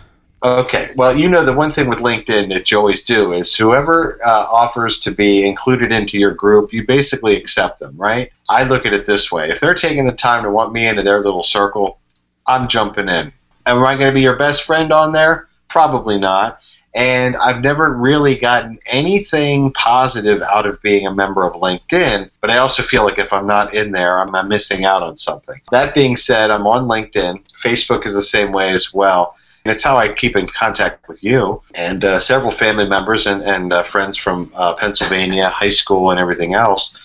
Okay. 0.42 0.92
Well, 0.94 1.16
you 1.16 1.26
know, 1.30 1.42
the 1.42 1.54
one 1.54 1.70
thing 1.70 1.88
with 1.88 2.00
LinkedIn 2.00 2.50
that 2.50 2.70
you 2.70 2.76
always 2.76 3.02
do 3.02 3.32
is 3.32 3.56
whoever 3.56 4.18
uh, 4.22 4.44
offers 4.52 5.00
to 5.00 5.10
be 5.10 5.46
included 5.46 5.90
into 5.90 6.18
your 6.18 6.34
group, 6.34 6.70
you 6.70 6.86
basically 6.86 7.34
accept 7.34 7.78
them, 7.78 7.96
right? 7.96 8.30
I 8.50 8.64
look 8.64 8.84
at 8.84 8.92
it 8.92 9.06
this 9.06 9.32
way 9.32 9.48
if 9.48 9.60
they're 9.60 9.74
taking 9.74 10.04
the 10.04 10.12
time 10.12 10.42
to 10.42 10.50
want 10.50 10.74
me 10.74 10.86
into 10.86 11.02
their 11.02 11.24
little 11.24 11.42
circle, 11.42 11.98
I'm 12.46 12.68
jumping 12.68 13.08
in. 13.08 13.32
Am 13.66 13.84
I 13.84 13.96
going 13.96 14.08
to 14.08 14.14
be 14.14 14.20
your 14.20 14.36
best 14.36 14.62
friend 14.62 14.92
on 14.92 15.12
there? 15.12 15.48
Probably 15.68 16.18
not. 16.18 16.60
And 16.94 17.34
I've 17.36 17.60
never 17.60 17.92
really 17.92 18.36
gotten 18.36 18.78
anything 18.86 19.72
positive 19.72 20.42
out 20.42 20.66
of 20.66 20.80
being 20.80 21.06
a 21.06 21.14
member 21.14 21.44
of 21.44 21.54
LinkedIn, 21.54 22.30
but 22.40 22.50
I 22.50 22.58
also 22.58 22.84
feel 22.84 23.02
like 23.02 23.18
if 23.18 23.32
I'm 23.32 23.48
not 23.48 23.74
in 23.74 23.90
there, 23.90 24.20
I'm 24.20 24.48
missing 24.48 24.84
out 24.84 25.02
on 25.02 25.16
something. 25.16 25.60
That 25.72 25.92
being 25.92 26.16
said, 26.16 26.52
I'm 26.52 26.68
on 26.68 26.84
LinkedIn. 26.84 27.42
Facebook 27.60 28.06
is 28.06 28.14
the 28.14 28.22
same 28.22 28.52
way 28.52 28.72
as 28.72 28.94
well. 28.94 29.34
And 29.64 29.72
it's 29.72 29.82
how 29.82 29.96
I 29.96 30.12
keep 30.12 30.36
in 30.36 30.46
contact 30.46 31.08
with 31.08 31.24
you 31.24 31.62
and 31.74 32.04
uh, 32.04 32.20
several 32.20 32.50
family 32.50 32.86
members 32.86 33.26
and, 33.26 33.42
and 33.42 33.72
uh, 33.72 33.82
friends 33.82 34.16
from 34.16 34.52
uh, 34.54 34.74
Pennsylvania, 34.74 35.48
high 35.48 35.70
school, 35.70 36.10
and 36.10 36.20
everything 36.20 36.54
else. 36.54 36.98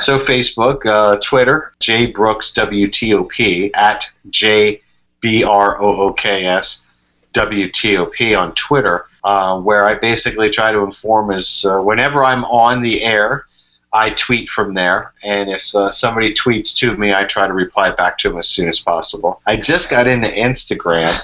So, 0.00 0.18
Facebook, 0.18 0.86
uh, 0.86 1.18
Twitter, 1.20 1.72
J 1.80 2.06
Brooks 2.06 2.52
WTOP 2.52 3.72
at 3.74 4.08
J 4.30 4.80
B 5.24 5.42
R 5.42 5.80
O 5.80 5.96
O 6.02 6.12
K 6.12 6.44
S 6.44 6.84
W 7.32 7.70
T 7.70 7.96
O 7.96 8.04
P 8.04 8.34
on 8.34 8.54
Twitter, 8.54 9.06
uh, 9.24 9.58
where 9.58 9.86
I 9.86 9.94
basically 9.94 10.50
try 10.50 10.70
to 10.70 10.80
inform 10.80 11.30
as 11.30 11.64
uh, 11.64 11.80
whenever 11.80 12.22
I'm 12.22 12.44
on 12.44 12.82
the 12.82 13.02
air. 13.02 13.46
I 13.90 14.10
tweet 14.10 14.50
from 14.50 14.74
there, 14.74 15.14
and 15.24 15.48
if 15.48 15.74
uh, 15.74 15.90
somebody 15.90 16.34
tweets 16.34 16.76
to 16.78 16.94
me, 16.96 17.14
I 17.14 17.24
try 17.24 17.46
to 17.46 17.52
reply 17.54 17.94
back 17.94 18.18
to 18.18 18.28
them 18.28 18.38
as 18.38 18.48
soon 18.48 18.68
as 18.68 18.80
possible. 18.80 19.40
I 19.46 19.56
just 19.56 19.88
got 19.88 20.08
into 20.08 20.26
Instagram, 20.26 21.14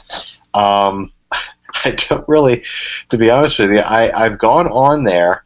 um, 0.54 1.12
I 1.84 1.90
don't 1.90 2.26
really, 2.28 2.62
to 3.08 3.18
be 3.18 3.28
honest 3.28 3.58
with 3.58 3.72
you, 3.72 3.80
I, 3.80 4.24
I've 4.24 4.38
gone 4.38 4.68
on 4.68 5.02
there, 5.02 5.42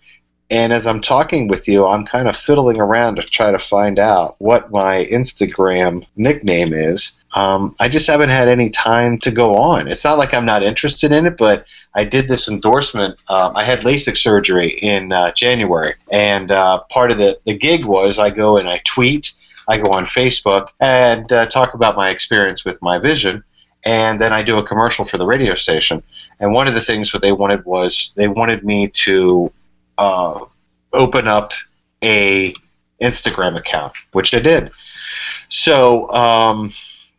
and 0.54 0.72
as 0.72 0.86
I'm 0.86 1.00
talking 1.00 1.48
with 1.48 1.66
you, 1.66 1.84
I'm 1.84 2.06
kind 2.06 2.28
of 2.28 2.36
fiddling 2.36 2.80
around 2.80 3.16
to 3.16 3.22
try 3.22 3.50
to 3.50 3.58
find 3.58 3.98
out 3.98 4.36
what 4.38 4.70
my 4.70 5.04
Instagram 5.06 6.06
nickname 6.14 6.72
is. 6.72 7.18
Um, 7.34 7.74
I 7.80 7.88
just 7.88 8.06
haven't 8.06 8.28
had 8.28 8.46
any 8.46 8.70
time 8.70 9.18
to 9.22 9.32
go 9.32 9.56
on. 9.56 9.88
It's 9.88 10.04
not 10.04 10.16
like 10.16 10.32
I'm 10.32 10.44
not 10.44 10.62
interested 10.62 11.10
in 11.10 11.26
it, 11.26 11.36
but 11.36 11.66
I 11.96 12.04
did 12.04 12.28
this 12.28 12.48
endorsement. 12.48 13.18
Um, 13.28 13.56
I 13.56 13.64
had 13.64 13.80
LASIK 13.80 14.16
surgery 14.16 14.78
in 14.78 15.10
uh, 15.10 15.32
January, 15.32 15.94
and 16.12 16.52
uh, 16.52 16.82
part 16.88 17.10
of 17.10 17.18
the, 17.18 17.36
the 17.44 17.58
gig 17.58 17.84
was 17.84 18.20
I 18.20 18.30
go 18.30 18.56
and 18.56 18.68
I 18.68 18.80
tweet, 18.84 19.32
I 19.66 19.78
go 19.78 19.90
on 19.90 20.04
Facebook, 20.04 20.68
and 20.78 21.32
uh, 21.32 21.46
talk 21.46 21.74
about 21.74 21.96
my 21.96 22.10
experience 22.10 22.64
with 22.64 22.80
my 22.80 23.00
vision 23.00 23.42
and 23.86 24.18
then 24.18 24.32
I 24.32 24.42
do 24.42 24.56
a 24.56 24.66
commercial 24.66 25.04
for 25.04 25.18
the 25.18 25.26
radio 25.26 25.54
station. 25.54 26.02
And 26.40 26.54
one 26.54 26.68
of 26.68 26.72
the 26.72 26.80
things 26.80 27.12
what 27.12 27.20
they 27.20 27.32
wanted 27.32 27.66
was 27.66 28.14
they 28.16 28.28
wanted 28.28 28.64
me 28.64 28.88
to 28.88 29.52
uh, 29.98 30.44
open 30.92 31.28
up 31.28 31.52
a 32.02 32.54
Instagram 33.00 33.56
account, 33.56 33.94
which 34.12 34.34
I 34.34 34.40
did. 34.40 34.70
So, 35.48 36.08
um, 36.10 36.72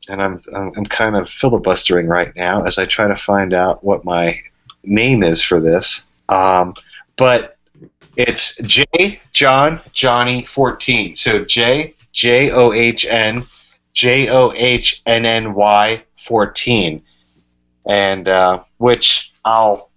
and 0.07 0.21
I'm, 0.21 0.41
I'm 0.53 0.85
kind 0.85 1.15
of 1.15 1.29
filibustering 1.29 2.07
right 2.07 2.35
now 2.35 2.63
as 2.63 2.77
I 2.77 2.85
try 2.85 3.07
to 3.07 3.15
find 3.15 3.53
out 3.53 3.83
what 3.83 4.05
my 4.05 4.39
name 4.83 5.23
is 5.23 5.41
for 5.41 5.59
this. 5.59 6.05
Um, 6.29 6.75
but 7.17 7.57
it's 8.15 8.55
J 8.57 9.19
John 9.33 9.81
Johnny 9.93 10.43
14. 10.43 11.15
So 11.15 11.43
J 11.43 11.95
J 12.11 12.51
O 12.51 12.71
H 12.71 13.05
N 13.05 13.43
J 13.93 14.29
O 14.29 14.53
H 14.55 15.01
N 15.05 15.25
N 15.25 15.53
Y 15.53 16.03
14, 16.15 17.01
and 17.87 18.27
uh, 18.27 18.63
which 18.77 19.33
I'll 19.43 19.89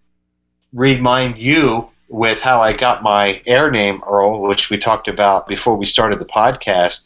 remind 0.73 1.39
you 1.39 1.89
with 2.11 2.41
how 2.41 2.61
I 2.61 2.73
got 2.73 3.03
my 3.03 3.41
air 3.47 3.71
name, 3.71 4.03
Earl, 4.07 4.41
which 4.43 4.71
we 4.71 4.79
talked 4.79 5.09
about 5.09 5.47
before 5.47 5.77
we 5.77 5.87
started 5.87 6.19
the 6.19 6.25
podcast. 6.25 7.05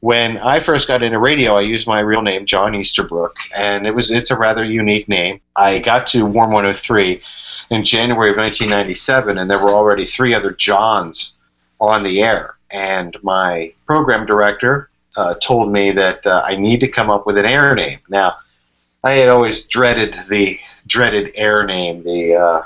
When 0.00 0.36
I 0.38 0.60
first 0.60 0.86
got 0.86 1.02
into 1.02 1.18
radio, 1.18 1.56
I 1.56 1.62
used 1.62 1.86
my 1.86 2.00
real 2.00 2.20
name, 2.20 2.44
John 2.44 2.74
Easterbrook, 2.74 3.36
and 3.56 3.86
it 3.86 3.94
was 3.94 4.10
it's 4.10 4.30
a 4.30 4.36
rather 4.36 4.64
unique 4.64 5.08
name. 5.08 5.40
I 5.56 5.78
got 5.78 6.06
to 6.08 6.26
Warm 6.26 6.52
103 6.52 7.22
in 7.70 7.84
January 7.84 8.30
of 8.30 8.36
1997, 8.36 9.38
and 9.38 9.50
there 9.50 9.58
were 9.58 9.70
already 9.70 10.04
three 10.04 10.34
other 10.34 10.52
Johns 10.52 11.36
on 11.80 12.02
the 12.02 12.22
air. 12.22 12.56
And 12.70 13.16
my 13.22 13.72
program 13.86 14.26
director 14.26 14.90
uh, 15.16 15.34
told 15.36 15.72
me 15.72 15.92
that 15.92 16.26
uh, 16.26 16.42
I 16.44 16.56
need 16.56 16.80
to 16.80 16.88
come 16.88 17.08
up 17.08 17.26
with 17.26 17.38
an 17.38 17.46
air 17.46 17.74
name. 17.74 18.00
Now, 18.08 18.36
I 19.02 19.12
had 19.12 19.28
always 19.28 19.66
dreaded 19.66 20.14
the 20.28 20.58
dreaded 20.86 21.30
air 21.36 21.64
name, 21.64 22.02
the 22.02 22.34
uh, 22.34 22.62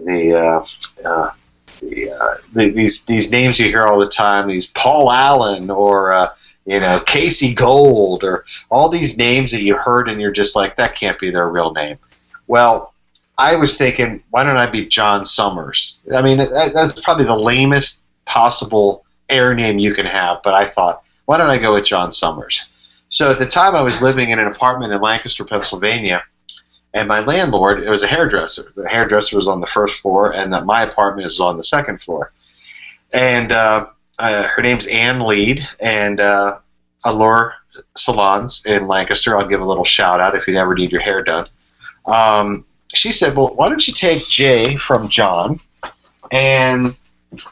the, 0.00 0.34
uh, 0.34 0.66
uh, 1.08 1.30
the, 1.80 2.10
uh, 2.10 2.34
the, 2.52 2.70
these 2.70 3.04
these 3.04 3.30
names 3.30 3.58
you 3.58 3.66
hear 3.68 3.82
all 3.82 3.98
the 3.98 4.08
time, 4.08 4.48
these 4.48 4.68
Paul 4.68 5.10
Allen 5.10 5.70
or 5.70 6.12
uh, 6.12 6.34
you 6.64 6.80
know 6.80 7.00
Casey 7.06 7.54
Gold 7.54 8.24
or 8.24 8.44
all 8.70 8.88
these 8.88 9.18
names 9.18 9.50
that 9.52 9.62
you 9.62 9.76
heard 9.76 10.08
and 10.08 10.20
you're 10.20 10.32
just 10.32 10.56
like 10.56 10.76
that 10.76 10.96
can't 10.96 11.18
be 11.18 11.30
their 11.30 11.48
real 11.48 11.72
name. 11.72 11.98
Well, 12.46 12.94
I 13.38 13.56
was 13.56 13.76
thinking, 13.76 14.22
why 14.30 14.44
don't 14.44 14.56
I 14.56 14.70
be 14.70 14.86
John 14.86 15.24
Summers? 15.24 16.00
I 16.14 16.22
mean, 16.22 16.38
that, 16.38 16.72
that's 16.72 17.00
probably 17.00 17.24
the 17.24 17.36
lamest 17.36 18.04
possible 18.24 19.04
air 19.28 19.54
name 19.54 19.78
you 19.78 19.94
can 19.94 20.06
have, 20.06 20.42
but 20.42 20.54
I 20.54 20.64
thought, 20.64 21.02
why 21.26 21.36
don't 21.36 21.50
I 21.50 21.58
go 21.58 21.74
with 21.74 21.84
John 21.84 22.12
Summers? 22.12 22.66
So 23.08 23.30
at 23.30 23.38
the 23.38 23.46
time, 23.46 23.74
I 23.74 23.82
was 23.82 24.00
living 24.02 24.30
in 24.30 24.38
an 24.38 24.46
apartment 24.46 24.92
in 24.92 25.00
Lancaster, 25.00 25.44
Pennsylvania, 25.44 26.22
and 26.96 27.08
my 27.08 27.20
landlord 27.20 27.82
it 27.82 27.90
was 27.90 28.02
a 28.02 28.06
hairdresser. 28.06 28.72
The 28.74 28.88
hairdresser 28.88 29.36
was 29.36 29.48
on 29.48 29.60
the 29.60 29.66
first 29.66 30.00
floor, 30.00 30.34
and 30.34 30.50
my 30.64 30.82
apartment 30.82 31.26
is 31.26 31.38
on 31.38 31.58
the 31.58 31.62
second 31.62 32.00
floor. 32.00 32.32
And 33.14 33.52
uh, 33.52 33.88
uh, 34.18 34.48
her 34.48 34.62
name's 34.62 34.86
Ann 34.86 35.20
Lead, 35.20 35.66
and 35.78 36.20
uh, 36.20 36.58
Allure 37.04 37.54
Salons 37.96 38.64
in 38.64 38.88
Lancaster. 38.88 39.36
I'll 39.36 39.46
give 39.46 39.60
a 39.60 39.64
little 39.64 39.84
shout 39.84 40.20
out 40.20 40.34
if 40.34 40.48
you 40.48 40.56
ever 40.56 40.74
need 40.74 40.90
your 40.90 41.02
hair 41.02 41.22
done. 41.22 41.46
Um, 42.06 42.64
she 42.94 43.12
said, 43.12 43.36
"Well, 43.36 43.54
why 43.54 43.68
don't 43.68 43.86
you 43.86 43.92
take 43.92 44.26
Jay 44.26 44.76
from 44.76 45.10
John, 45.10 45.60
and 46.32 46.96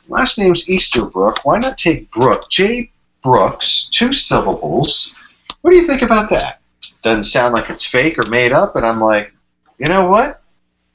last 0.09 0.39
name's 0.39 0.71
Easterbrook. 0.71 1.45
Why 1.45 1.59
not 1.59 1.77
take 1.77 2.11
Brook? 2.11 2.49
Jay 2.49 2.91
Brooks, 3.23 3.89
two 3.93 4.12
syllables." 4.12 5.15
What 5.61 5.71
do 5.71 5.77
you 5.77 5.87
think 5.87 6.03
about 6.03 6.31
that? 6.31 6.61
Doesn't 7.03 7.25
sound 7.25 7.53
like 7.55 7.69
it's 7.71 7.85
fake 7.85 8.19
or 8.19 8.29
made 8.31 8.53
up, 8.53 8.77
and 8.77 8.85
I'm 8.85 9.01
like, 9.01 9.34
you 9.78 9.86
know 9.86 10.09
what? 10.09 10.42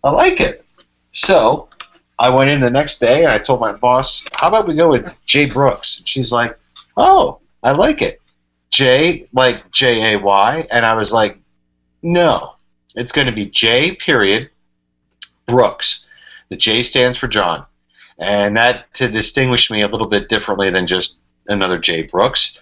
I 0.03 0.11
like 0.11 0.39
it. 0.39 0.65
So 1.11 1.69
I 2.17 2.29
went 2.29 2.49
in 2.49 2.61
the 2.61 2.69
next 2.69 2.99
day 2.99 3.23
and 3.23 3.31
I 3.31 3.39
told 3.39 3.59
my 3.59 3.73
boss, 3.73 4.25
how 4.33 4.47
about 4.49 4.67
we 4.67 4.75
go 4.75 4.89
with 4.89 5.13
Jay 5.25 5.45
Brooks? 5.45 5.99
And 5.99 6.07
she's 6.07 6.31
like, 6.31 6.57
oh, 6.97 7.39
I 7.63 7.71
like 7.71 8.01
it. 8.01 8.21
J, 8.71 9.27
like 9.33 9.71
J 9.71 10.13
A 10.13 10.19
Y. 10.19 10.67
And 10.71 10.85
I 10.85 10.93
was 10.95 11.11
like, 11.11 11.37
no, 12.01 12.55
it's 12.95 13.11
going 13.11 13.27
to 13.27 13.33
be 13.33 13.45
J, 13.45 13.95
period, 13.95 14.49
Brooks. 15.45 16.05
The 16.49 16.55
J 16.55 16.83
stands 16.83 17.17
for 17.17 17.27
John. 17.27 17.65
And 18.17 18.57
that 18.57 18.93
to 18.95 19.09
distinguish 19.09 19.71
me 19.71 19.81
a 19.81 19.87
little 19.87 20.07
bit 20.07 20.29
differently 20.29 20.69
than 20.69 20.87
just 20.87 21.17
another 21.47 21.77
J 21.77 22.03
Brooks. 22.03 22.59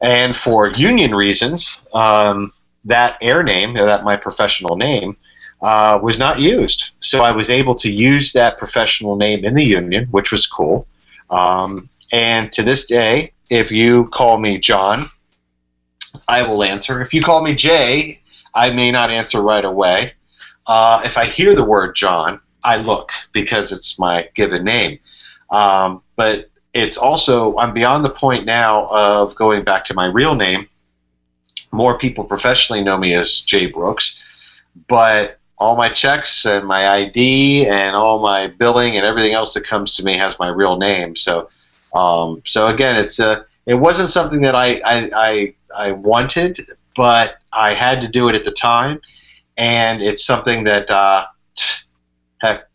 And 0.00 0.36
for 0.36 0.68
union 0.68 1.14
reasons, 1.14 1.82
um, 1.92 2.52
that 2.84 3.18
air 3.20 3.42
name, 3.42 3.74
that 3.74 4.04
my 4.04 4.16
professional 4.16 4.76
name, 4.76 5.14
uh, 5.60 5.98
was 6.02 6.18
not 6.18 6.38
used. 6.38 6.90
So 7.00 7.22
I 7.22 7.32
was 7.32 7.50
able 7.50 7.74
to 7.76 7.90
use 7.90 8.32
that 8.32 8.58
professional 8.58 9.16
name 9.16 9.44
in 9.44 9.54
the 9.54 9.64
union, 9.64 10.06
which 10.10 10.30
was 10.30 10.46
cool. 10.46 10.86
Um, 11.30 11.88
and 12.12 12.50
to 12.52 12.62
this 12.62 12.86
day, 12.86 13.32
if 13.50 13.70
you 13.70 14.06
call 14.08 14.38
me 14.38 14.58
John, 14.58 15.06
I 16.26 16.42
will 16.42 16.62
answer. 16.62 17.00
If 17.00 17.12
you 17.12 17.22
call 17.22 17.42
me 17.42 17.54
Jay, 17.54 18.20
I 18.54 18.70
may 18.70 18.90
not 18.90 19.10
answer 19.10 19.42
right 19.42 19.64
away. 19.64 20.12
Uh, 20.66 21.02
if 21.04 21.16
I 21.16 21.24
hear 21.24 21.54
the 21.54 21.64
word 21.64 21.96
John, 21.96 22.40
I 22.62 22.76
look 22.76 23.12
because 23.32 23.72
it's 23.72 23.98
my 23.98 24.28
given 24.34 24.64
name. 24.64 24.98
Um, 25.50 26.02
but 26.16 26.50
it's 26.74 26.98
also, 26.98 27.56
I'm 27.56 27.72
beyond 27.72 28.04
the 28.04 28.10
point 28.10 28.44
now 28.44 28.86
of 28.86 29.34
going 29.34 29.64
back 29.64 29.84
to 29.84 29.94
my 29.94 30.06
real 30.06 30.34
name. 30.34 30.68
More 31.72 31.98
people 31.98 32.24
professionally 32.24 32.82
know 32.82 32.98
me 32.98 33.14
as 33.14 33.40
Jay 33.40 33.66
Brooks, 33.66 34.22
but 34.86 35.37
all 35.58 35.76
my 35.76 35.88
checks 35.88 36.46
and 36.46 36.66
my 36.66 36.88
ID 36.88 37.66
and 37.66 37.96
all 37.96 38.20
my 38.20 38.46
billing 38.46 38.96
and 38.96 39.04
everything 39.04 39.32
else 39.32 39.54
that 39.54 39.64
comes 39.64 39.96
to 39.96 40.04
me 40.04 40.16
has 40.16 40.38
my 40.38 40.48
real 40.48 40.76
name. 40.76 41.16
So, 41.16 41.48
um, 41.94 42.42
so 42.44 42.66
again, 42.66 42.96
it's 42.96 43.18
a, 43.18 43.44
it 43.66 43.74
wasn't 43.74 44.08
something 44.08 44.40
that 44.42 44.54
I, 44.54 44.80
I, 44.84 45.10
I, 45.14 45.54
I 45.76 45.92
wanted, 45.92 46.60
but 46.94 47.38
I 47.52 47.74
had 47.74 48.00
to 48.02 48.08
do 48.08 48.28
it 48.28 48.34
at 48.34 48.44
the 48.44 48.52
time, 48.52 49.00
and 49.56 50.00
it's 50.00 50.24
something 50.24 50.64
that, 50.64 50.90
uh, 50.90 51.26
heck, 52.38 52.68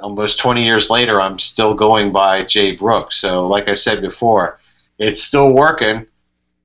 almost 0.00 0.38
20 0.38 0.64
years 0.64 0.88
later, 0.88 1.20
I'm 1.20 1.38
still 1.38 1.74
going 1.74 2.12
by 2.12 2.44
Jay 2.44 2.74
Brooks. 2.74 3.16
So, 3.16 3.46
like 3.46 3.68
I 3.68 3.74
said 3.74 4.00
before, 4.00 4.58
it's 4.98 5.22
still 5.22 5.52
working. 5.54 6.06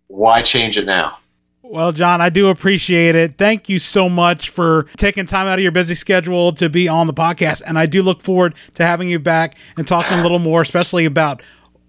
Why 0.08 0.42
change 0.42 0.78
it 0.78 0.86
now? 0.86 1.18
Well, 1.68 1.92
John, 1.92 2.22
I 2.22 2.30
do 2.30 2.50
appreciate 2.50 3.16
it. 3.16 3.40
Thank 3.40 3.70
you 3.70 3.80
so 3.80 4.08
much 4.08 4.50
for 4.50 4.86
taking 4.98 5.26
time 5.26 5.48
out 5.48 5.58
of 5.58 5.64
your 5.64 5.72
busy 5.72 5.96
schedule 5.96 6.54
to 6.54 6.70
be 6.70 6.88
on 6.88 7.08
the 7.08 7.14
podcast. 7.14 7.64
And 7.66 7.78
I 7.78 7.88
do 7.88 8.04
look 8.04 8.22
forward 8.22 8.54
to 8.76 8.86
having 8.86 9.10
you 9.10 9.18
back 9.18 9.58
and 9.76 9.88
talking 9.88 10.20
a 10.20 10.22
little 10.22 10.38
more, 10.38 10.62
especially 10.62 11.06
about 11.06 11.42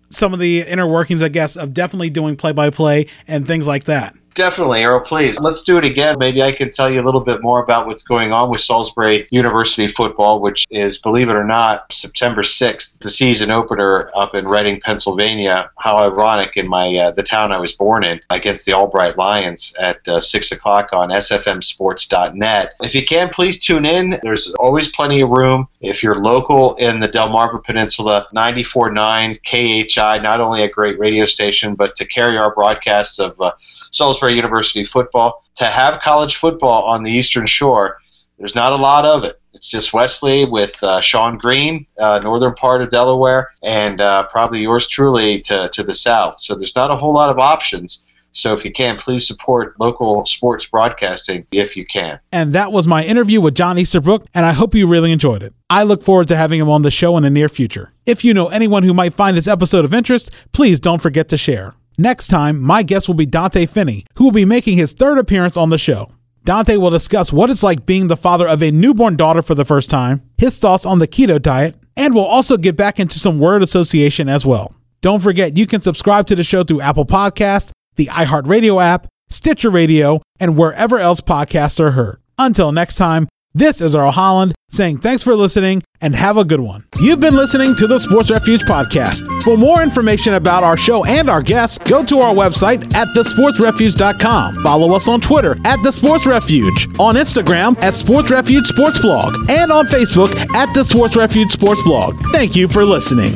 some 0.08 0.32
of 0.32 0.38
the 0.38 0.62
inner 0.62 0.86
workings, 0.86 1.22
I 1.22 1.28
guess, 1.28 1.56
of 1.56 1.74
definitely 1.74 2.08
doing 2.08 2.36
play 2.36 2.52
by 2.52 2.70
play 2.70 3.08
and 3.28 3.46
things 3.46 3.66
like 3.66 3.84
that. 3.84 4.16
Definitely, 4.36 4.84
Earl, 4.84 5.00
please. 5.00 5.40
Let's 5.40 5.62
do 5.62 5.78
it 5.78 5.84
again. 5.86 6.18
Maybe 6.18 6.42
I 6.42 6.52
can 6.52 6.70
tell 6.70 6.90
you 6.90 7.00
a 7.00 7.06
little 7.06 7.22
bit 7.22 7.42
more 7.42 7.62
about 7.62 7.86
what's 7.86 8.02
going 8.02 8.32
on 8.32 8.50
with 8.50 8.60
Salisbury 8.60 9.26
University 9.30 9.86
football, 9.86 10.42
which 10.42 10.66
is, 10.68 10.98
believe 10.98 11.30
it 11.30 11.36
or 11.36 11.42
not, 11.42 11.90
September 11.90 12.42
6th, 12.42 12.98
the 12.98 13.08
season 13.08 13.50
opener 13.50 14.10
up 14.14 14.34
in 14.34 14.44
Reading, 14.44 14.78
Pennsylvania. 14.78 15.70
How 15.78 15.96
ironic 15.96 16.58
in 16.58 16.68
my 16.68 16.94
uh, 16.94 17.12
the 17.12 17.22
town 17.22 17.50
I 17.50 17.56
was 17.56 17.72
born 17.72 18.04
in 18.04 18.20
against 18.28 18.66
the 18.66 18.74
Albright 18.74 19.16
Lions 19.16 19.74
at 19.80 20.06
uh, 20.06 20.20
6 20.20 20.52
o'clock 20.52 20.90
on 20.92 21.08
sfmsports.net. 21.08 22.74
If 22.82 22.94
you 22.94 23.06
can, 23.06 23.30
please 23.30 23.58
tune 23.58 23.86
in. 23.86 24.18
There's 24.22 24.52
always 24.56 24.88
plenty 24.88 25.22
of 25.22 25.30
room. 25.30 25.66
If 25.80 26.02
you're 26.02 26.20
local 26.20 26.74
in 26.74 27.00
the 27.00 27.08
Delmarva 27.08 27.64
Peninsula, 27.64 28.26
94.9 28.34 29.40
KHI, 29.44 30.18
not 30.18 30.42
only 30.42 30.62
a 30.62 30.68
great 30.68 30.98
radio 30.98 31.24
station, 31.24 31.74
but 31.74 31.96
to 31.96 32.04
carry 32.04 32.36
our 32.36 32.54
broadcasts 32.54 33.18
of 33.18 33.40
uh, 33.40 33.52
Salisbury 33.96 34.34
University 34.34 34.84
football. 34.84 35.42
To 35.56 35.64
have 35.64 36.00
college 36.00 36.36
football 36.36 36.84
on 36.84 37.02
the 37.02 37.10
Eastern 37.10 37.46
Shore, 37.46 37.98
there's 38.38 38.54
not 38.54 38.72
a 38.72 38.76
lot 38.76 39.04
of 39.04 39.24
it. 39.24 39.40
It's 39.54 39.70
just 39.70 39.94
Wesley 39.94 40.44
with 40.44 40.82
uh, 40.82 41.00
Sean 41.00 41.38
Green, 41.38 41.86
uh, 41.98 42.20
northern 42.22 42.52
part 42.54 42.82
of 42.82 42.90
Delaware, 42.90 43.52
and 43.62 44.02
uh, 44.02 44.26
probably 44.26 44.60
yours 44.60 44.86
truly 44.86 45.40
to, 45.42 45.70
to 45.72 45.82
the 45.82 45.94
south. 45.94 46.38
So 46.38 46.54
there's 46.54 46.76
not 46.76 46.90
a 46.90 46.96
whole 46.96 47.14
lot 47.14 47.30
of 47.30 47.38
options. 47.38 48.04
So 48.32 48.52
if 48.52 48.66
you 48.66 48.70
can, 48.70 48.98
please 48.98 49.26
support 49.26 49.80
local 49.80 50.26
sports 50.26 50.66
broadcasting 50.66 51.46
if 51.52 51.74
you 51.74 51.86
can. 51.86 52.20
And 52.30 52.52
that 52.52 52.70
was 52.70 52.86
my 52.86 53.02
interview 53.02 53.40
with 53.40 53.54
John 53.54 53.78
Easterbrook, 53.78 54.26
and 54.34 54.44
I 54.44 54.52
hope 54.52 54.74
you 54.74 54.86
really 54.86 55.10
enjoyed 55.10 55.42
it. 55.42 55.54
I 55.70 55.84
look 55.84 56.02
forward 56.02 56.28
to 56.28 56.36
having 56.36 56.60
him 56.60 56.68
on 56.68 56.82
the 56.82 56.90
show 56.90 57.16
in 57.16 57.22
the 57.22 57.30
near 57.30 57.48
future. 57.48 57.94
If 58.04 58.24
you 58.24 58.34
know 58.34 58.48
anyone 58.48 58.82
who 58.82 58.92
might 58.92 59.14
find 59.14 59.34
this 59.34 59.48
episode 59.48 59.86
of 59.86 59.94
interest, 59.94 60.30
please 60.52 60.80
don't 60.80 61.00
forget 61.00 61.28
to 61.28 61.38
share. 61.38 61.76
Next 61.98 62.28
time, 62.28 62.60
my 62.60 62.82
guest 62.82 63.08
will 63.08 63.14
be 63.14 63.24
Dante 63.24 63.64
Finney, 63.64 64.04
who 64.16 64.24
will 64.24 64.32
be 64.32 64.44
making 64.44 64.76
his 64.76 64.92
third 64.92 65.18
appearance 65.18 65.56
on 65.56 65.70
the 65.70 65.78
show. 65.78 66.10
Dante 66.44 66.76
will 66.76 66.90
discuss 66.90 67.32
what 67.32 67.50
it's 67.50 67.62
like 67.62 67.86
being 67.86 68.06
the 68.06 68.16
father 68.16 68.46
of 68.46 68.62
a 68.62 68.70
newborn 68.70 69.16
daughter 69.16 69.42
for 69.42 69.54
the 69.54 69.64
first 69.64 69.88
time, 69.88 70.22
his 70.38 70.58
thoughts 70.58 70.84
on 70.84 70.98
the 70.98 71.08
keto 71.08 71.40
diet, 71.40 71.74
and 71.96 72.14
we'll 72.14 72.24
also 72.24 72.56
get 72.56 72.76
back 72.76 73.00
into 73.00 73.18
some 73.18 73.38
word 73.38 73.62
association 73.62 74.28
as 74.28 74.46
well. 74.46 74.74
Don't 75.00 75.22
forget, 75.22 75.56
you 75.56 75.66
can 75.66 75.80
subscribe 75.80 76.26
to 76.26 76.36
the 76.36 76.44
show 76.44 76.62
through 76.62 76.82
Apple 76.82 77.06
Podcast, 77.06 77.70
the 77.96 78.06
iHeartRadio 78.06 78.82
app, 78.82 79.06
Stitcher 79.30 79.70
Radio, 79.70 80.20
and 80.38 80.56
wherever 80.56 80.98
else 80.98 81.20
podcasts 81.20 81.80
are 81.80 81.92
heard. 81.92 82.20
Until 82.38 82.70
next 82.72 82.96
time, 82.96 83.26
this 83.56 83.80
is 83.80 83.96
Earl 83.96 84.10
Holland 84.10 84.54
saying 84.68 84.98
thanks 84.98 85.22
for 85.22 85.34
listening 85.34 85.82
and 86.02 86.14
have 86.14 86.36
a 86.36 86.44
good 86.44 86.60
one. 86.60 86.84
You've 87.00 87.20
been 87.20 87.34
listening 87.34 87.74
to 87.76 87.86
the 87.86 87.98
Sports 87.98 88.30
Refuge 88.30 88.60
podcast. 88.62 89.22
For 89.42 89.56
more 89.56 89.82
information 89.82 90.34
about 90.34 90.62
our 90.62 90.76
show 90.76 91.06
and 91.06 91.30
our 91.30 91.40
guests, 91.40 91.78
go 91.78 92.04
to 92.04 92.18
our 92.18 92.34
website 92.34 92.94
at 92.94 93.08
thesportsrefuge.com. 93.16 94.56
Follow 94.62 94.94
us 94.94 95.08
on 95.08 95.22
Twitter 95.22 95.56
at 95.64 95.82
The 95.82 95.90
Sports 95.90 96.26
Refuge, 96.26 96.86
on 96.98 97.14
Instagram 97.14 97.82
at 97.82 97.94
Sports 97.94 98.30
Refuge 98.30 98.66
Sports 98.66 99.00
Blog, 99.00 99.34
and 99.48 99.72
on 99.72 99.86
Facebook 99.86 100.34
at 100.54 100.74
The 100.74 100.84
Sports 100.84 101.16
Refuge 101.16 101.50
Sports 101.50 101.82
Blog. 101.82 102.14
Thank 102.32 102.56
you 102.56 102.68
for 102.68 102.84
listening. 102.84 103.32